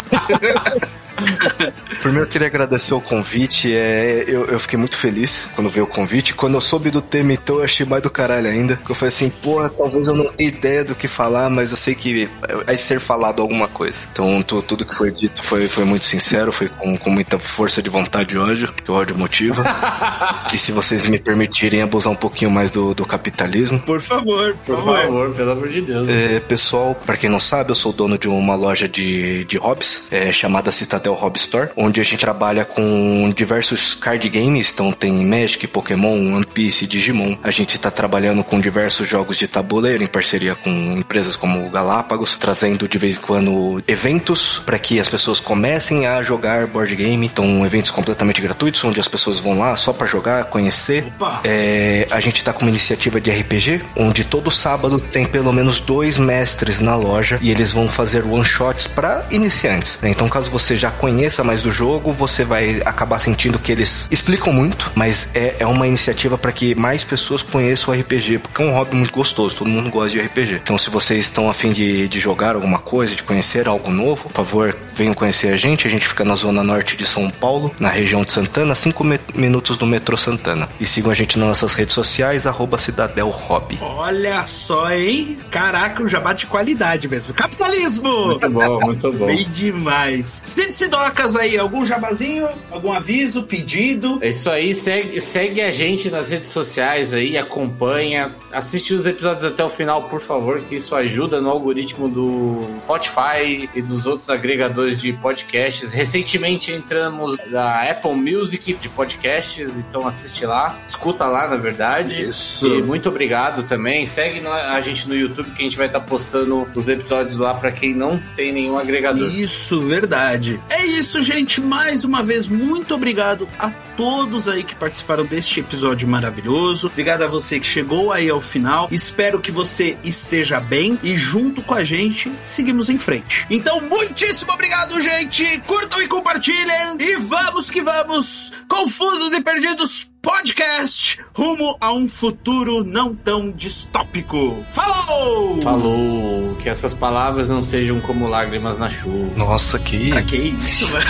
Primeiro 2.01 2.27
eu 2.27 2.31
queria 2.31 2.47
agradecer 2.47 2.95
o 2.95 3.01
convite. 3.01 3.73
É, 3.73 4.25
eu, 4.27 4.47
eu 4.47 4.61
fiquei 4.61 4.79
muito 4.79 4.97
feliz 4.97 5.49
quando 5.55 5.69
veio 5.69 5.85
o 5.85 5.89
convite. 5.89 6.35
Quando 6.35 6.55
eu 6.55 6.61
soube 6.61 6.91
do 6.91 7.03
tema, 7.03 7.33
então, 7.33 7.57
eu 7.57 7.65
achei 7.65 7.85
mais 7.85 8.03
do 8.03 8.11
caralho 8.11 8.49
ainda. 8.49 8.81
Eu 8.89 8.95
falei 8.95 9.09
assim, 9.09 9.31
pô, 9.31 9.69
talvez 9.69 10.09
eu 10.09 10.15
não 10.15 10.33
tenha 10.33 10.49
ideia 10.49 10.85
do 10.85 10.95
que 10.95 11.09
falar, 11.09 11.51
mas 11.51 11.71
eu 11.71 11.77
sei 11.77 11.95
que 11.95 12.29
vai 12.65 12.77
ser 12.77 13.01
falado 13.01 13.43
alguma 13.43 13.69
coisa. 13.69 14.07
Então, 14.11 14.43
tu, 14.43 14.63
tudo 14.63 14.85
que 14.85 14.95
foi 14.95 15.11
dito 15.11 15.43
foi, 15.43 15.69
foi 15.69 15.85
muito 15.85 16.07
sincero, 16.07 16.53
foi 16.53 16.69
com, 16.69 16.97
com 16.97 17.11
muita 17.11 17.39
força 17.39 17.83
de 17.83 17.91
vontade 17.91 18.35
e 18.35 18.39
ódio, 18.39 18.73
que 18.73 18.91
o 18.91 18.95
ódio 18.95 19.17
motiva. 19.17 19.65
e 20.53 20.59
se 20.59 20.73
vocês 20.73 21.07
me 21.07 21.19
permitirem 21.19 21.83
abusar 21.83 22.13
um 22.13 22.17
pouquinho 22.17 22.51
mais 22.51 22.71
do, 22.71 22.95
do 22.95 23.05
capitalismo. 23.05 23.81
Por 23.81 24.01
favor, 24.01 24.55
por, 24.65 24.77
por 24.77 24.77
favor. 24.77 25.03
favor. 25.03 25.31
pelo 25.35 25.51
amor 25.53 25.69
de 25.69 25.83
Deus. 25.83 26.09
É, 26.09 26.41
pessoal, 26.41 26.95
para 26.95 27.17
quem 27.17 27.29
não 27.29 27.41
sabe, 27.41 27.71
eu 27.71 27.75
sou 27.75 27.93
dono 27.93 28.19
de 28.19 28.29
uma 28.29 28.55
loja 28.55 28.89
de, 28.89 29.45
de 29.45 29.57
hobbies, 29.59 30.09
é, 30.11 30.33
chamada 30.33 30.71
Citadel 30.71 31.10
Hobby 31.15 31.39
Store, 31.39 31.71
onde 31.77 32.01
a 32.01 32.05
gente 32.05 32.21
trabalha 32.21 32.65
com 32.65 33.33
diversos 33.35 33.95
card 33.95 34.29
games, 34.29 34.71
então 34.73 34.93
tem 34.93 35.25
Magic, 35.25 35.67
Pokémon, 35.67 36.35
One 36.35 36.47
Piece, 36.47 36.87
Digimon. 36.87 37.37
A 37.43 37.51
gente 37.51 37.77
está 37.77 37.91
trabalhando 37.91 38.43
com 38.45 38.61
diversos 38.61 39.09
jogos 39.09 39.37
de 39.37 39.49
tabuleiro 39.49 40.03
em 40.03 40.07
parceria 40.07 40.55
com 40.55 40.71
empresas 40.99 41.37
como 41.37 41.71
Galápagos, 41.71 42.37
trazendo 42.37 42.89
de 42.89 42.99
vez 42.99 43.17
em 43.17 43.21
quando 43.21 43.83
eventos 43.87 44.61
para 44.65 44.79
que 44.79 45.01
as 45.01 45.09
pessoas 45.09 45.41
comecem 45.41 46.07
a 46.07 46.23
jogar 46.23 46.67
board 46.67 46.95
game. 46.95 47.27
Então, 47.27 47.65
eventos 47.65 47.91
completamente 47.91 48.41
gratuitos, 48.41 48.83
onde 48.85 49.01
as 49.01 49.09
pessoas 49.09 49.39
vão 49.39 49.59
lá 49.59 49.77
só 49.77 49.93
para 49.93 50.07
jogar, 50.07 50.45
conhecer. 50.45 51.13
É, 51.45 52.07
a 52.11 52.21
gente 52.21 52.37
está 52.37 52.53
com 52.53 52.63
uma 52.63 52.71
iniciativa 52.71 53.21
de 53.21 53.31
RPG, 53.31 53.83
onde 53.97 54.25
todo 54.25 54.51
sábado 54.51 55.01
tem 55.01 55.27
pelo 55.27 55.53
menos 55.53 55.81
dois 55.81 56.19
mestres 56.19 56.81
na 56.81 56.97
loja 56.97 57.39
e 57.41 57.51
eles 57.51 57.73
vão 57.73 57.89
fazer 57.89 58.25
one 58.25 58.45
shots 58.45 58.87
para 58.87 59.27
iniciantes. 59.31 59.99
Né? 60.01 60.11
Então, 60.11 60.29
caso 60.29 60.51
você 60.51 60.77
já 60.77 60.91
conheça 61.01 61.43
mais 61.43 61.63
do 61.63 61.71
jogo, 61.71 62.13
você 62.13 62.45
vai 62.45 62.83
acabar 62.85 63.19
sentindo 63.19 63.59
que 63.59 63.73
eles 63.73 64.07
explicam 64.11 64.53
muito, 64.53 64.93
mas 64.95 65.35
é, 65.35 65.57
é 65.61 65.67
uma 65.67 65.89
iniciativa 65.89 66.37
para 66.37 66.53
que 66.53 66.75
mais 66.75 67.03
pessoas 67.03 67.43
conheçam 67.43 67.95
o 67.95 67.99
RPG, 67.99 68.39
porque 68.41 68.63
é 68.63 68.67
um 68.67 68.73
hobby 68.73 68.95
muito 68.97 69.11
gostoso, 69.11 69.57
todo 69.57 69.71
mundo 69.71 69.89
gosta 69.89 70.11
de 70.11 70.21
RPG. 70.21 70.61
Então, 70.63 70.77
se 70.77 70.91
vocês 70.91 71.25
estão 71.25 71.49
afim 71.49 71.71
de, 71.71 72.07
de 72.07 72.21
jogar 72.21 72.55
alguma 72.55 72.79
coisa, 72.79 73.17
de 73.17 73.23
conhecer 73.23 73.67
algo 73.67 73.91
novo, 73.91 74.25
por 74.25 74.33
favor, 74.33 74.77
venham 74.95 75.15
conhecer 75.15 75.49
a 75.49 75.57
gente. 75.57 75.89
A 75.89 75.91
gente 75.91 76.07
fica 76.07 76.23
na 76.23 76.35
zona 76.35 76.63
norte 76.63 76.97
de 76.97 77.07
São 77.07 77.31
Paulo, 77.31 77.73
na 77.81 77.89
região 77.89 78.23
de 78.23 78.31
Santana, 78.31 78.75
5 78.75 79.03
minutos 79.35 79.79
do 79.79 79.87
metrô 79.87 80.19
Santana. 80.19 80.69
E 80.79 80.85
sigam 80.85 81.11
a 81.11 81.15
gente 81.15 81.39
nas 81.39 81.49
nossas 81.49 81.73
redes 81.73 81.95
sociais, 81.95 82.47
arroba 82.47 82.77
Cidadel 82.77 83.31
Hobby. 83.31 83.79
Olha 83.81 84.45
só, 84.45 84.91
hein? 84.91 85.39
Caraca, 85.51 86.03
o 86.03 86.09
jabá 86.09 86.35
de 86.35 86.45
qualidade 86.45 87.09
mesmo. 87.09 87.33
Capitalismo! 87.33 88.27
Muito 88.27 88.51
bom, 88.51 88.79
muito 88.85 89.13
bom. 89.13 89.27
Bem 89.27 89.49
demais. 89.49 90.43
Sidocas 90.81 91.37
aí, 91.37 91.59
algum 91.59 91.85
jabazinho, 91.85 92.49
algum 92.71 92.91
aviso, 92.91 93.43
pedido? 93.43 94.19
É 94.23 94.31
isso 94.31 94.49
aí, 94.49 94.75
segue, 94.75 95.21
segue 95.21 95.61
a 95.61 95.71
gente 95.71 96.09
nas 96.09 96.31
redes 96.31 96.49
sociais 96.49 97.13
aí, 97.13 97.37
acompanha, 97.37 98.35
assiste 98.51 98.95
os 98.95 99.05
episódios 99.05 99.45
até 99.45 99.63
o 99.63 99.69
final, 99.69 100.09
por 100.09 100.23
favor, 100.23 100.63
que 100.63 100.77
isso 100.77 100.97
ajuda 100.97 101.39
no 101.39 101.51
algoritmo 101.51 102.09
do 102.09 102.67
Spotify 102.85 103.69
e 103.75 103.83
dos 103.83 104.07
outros 104.07 104.31
agregadores 104.31 104.99
de 104.99 105.13
podcasts. 105.13 105.93
Recentemente 105.93 106.73
entramos 106.73 107.37
na 107.49 107.83
Apple 107.83 108.15
Music 108.15 108.73
de 108.73 108.89
podcasts, 108.89 109.77
então 109.77 110.07
assiste 110.07 110.47
lá, 110.47 110.79
escuta 110.89 111.27
lá, 111.27 111.47
na 111.47 111.57
verdade. 111.57 112.23
Isso. 112.23 112.67
E 112.67 112.83
muito 112.83 113.11
obrigado 113.11 113.65
também. 113.65 114.07
Segue 114.07 114.41
a 114.47 114.81
gente 114.81 115.07
no 115.07 115.15
YouTube 115.15 115.51
que 115.51 115.61
a 115.61 115.65
gente 115.65 115.77
vai 115.77 115.89
estar 115.89 116.01
tá 116.01 116.07
postando 116.07 116.67
os 116.75 116.89
episódios 116.89 117.39
lá 117.39 117.53
para 117.53 117.71
quem 117.71 117.93
não 117.93 118.19
tem 118.35 118.51
nenhum 118.51 118.79
agregador. 118.79 119.31
Isso, 119.31 119.83
verdade. 119.83 120.59
É 120.71 120.87
isso, 120.87 121.21
gente. 121.21 121.61
Mais 121.61 122.05
uma 122.05 122.23
vez, 122.23 122.47
muito 122.47 122.95
obrigado 122.95 123.49
a 123.59 123.71
todos 123.97 124.49
aí 124.49 124.63
que 124.63 124.75
participaram 124.75 125.27
deste 125.27 125.59
episódio 125.61 126.09
maravilhoso. 126.09 126.87
Obrigado 126.87 127.23
a 127.23 127.27
você 127.27 127.59
que 127.59 127.67
chegou 127.67 128.13
aí 128.13 128.31
ao 128.31 128.41
final. 128.41 128.89
Espero 128.91 129.41
que 129.41 129.51
você 129.51 129.99
esteja 130.05 130.61
bem 130.61 130.99
e 131.03 131.17
junto 131.17 131.61
com 131.61 131.75
a 131.75 131.83
gente 131.83 132.33
seguimos 132.45 132.89
em 132.89 132.99
frente. 132.99 133.47
Então, 133.51 133.81
muitíssimo 133.81 134.53
obrigado, 134.53 135.01
gente. 135.03 135.61
Curtam 135.67 136.01
e 136.01 136.09
compartilhem 136.09 136.97
e 137.01 137.17
vamos 137.17 137.69
que 137.69 137.83
vamos. 137.83 138.53
Confusos 138.69 139.33
e 139.33 139.41
perdidos 139.41 140.10
podcast 140.23 141.19
rumo 141.35 141.77
a 141.81 141.93
um 141.93 142.09
futuro 142.09 142.85
não 142.85 143.15
tão 143.15 143.51
distópico. 143.51 144.65
Falou! 144.71 145.63
Falou! 145.63 146.57
Que 146.57 146.69
essas 146.69 146.95
palavras 146.95 147.49
não 147.49 147.63
sejam 147.63 148.01
como 148.01 148.29
lágrimas 148.29 148.79
na 148.79 148.89
chuva. 148.89 149.35
Nossa, 149.37 149.79
que. 149.79 150.11
Pra 150.11 150.23
que 150.23 150.37
isso, 150.37 150.87
velho? 150.87 151.07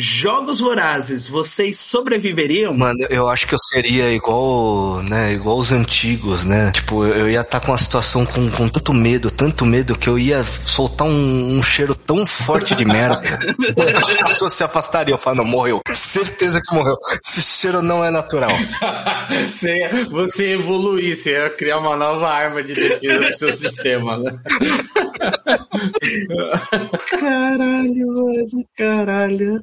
Jogos 0.00 0.58
Vorazes, 0.60 1.28
vocês 1.28 1.78
sobreviveriam? 1.78 2.74
Mano, 2.74 3.06
eu 3.10 3.28
acho 3.28 3.46
que 3.46 3.54
eu 3.54 3.58
seria 3.58 4.10
igual, 4.10 5.02
né, 5.02 5.34
igual 5.34 5.58
os 5.58 5.72
antigos, 5.72 6.42
né? 6.42 6.70
Tipo, 6.72 7.04
eu 7.04 7.28
ia 7.28 7.42
estar 7.42 7.60
tá 7.60 7.66
com 7.66 7.72
uma 7.72 7.78
situação 7.78 8.24
com, 8.24 8.50
com 8.50 8.66
tanto 8.66 8.94
medo, 8.94 9.30
tanto 9.30 9.66
medo, 9.66 9.98
que 9.98 10.08
eu 10.08 10.18
ia 10.18 10.42
soltar 10.42 11.06
um, 11.06 11.58
um 11.58 11.62
cheiro 11.62 11.94
tão 11.94 12.24
forte 12.24 12.74
de 12.74 12.86
merda. 12.86 13.20
As 13.94 14.16
pessoas 14.16 14.54
se 14.54 14.64
afastariam, 14.64 15.18
falando, 15.18 15.44
morreu. 15.44 15.82
Certeza 15.92 16.62
que 16.62 16.74
morreu. 16.74 16.96
Esse 17.22 17.42
cheiro 17.42 17.82
não 17.82 18.02
é 18.02 18.10
natural. 18.10 18.52
você, 19.52 19.90
você 20.10 20.54
evoluir, 20.54 21.14
você 21.14 21.32
ia 21.32 21.50
criar 21.50 21.76
uma 21.76 21.94
nova 21.94 22.26
arma 22.26 22.62
de 22.62 22.72
defesa 22.72 23.18
pro 23.18 23.36
seu 23.36 23.52
sistema, 23.52 24.16
né? 24.16 24.40
caralho, 27.20 28.06
mano, 28.06 28.66
caralho. 28.74 29.62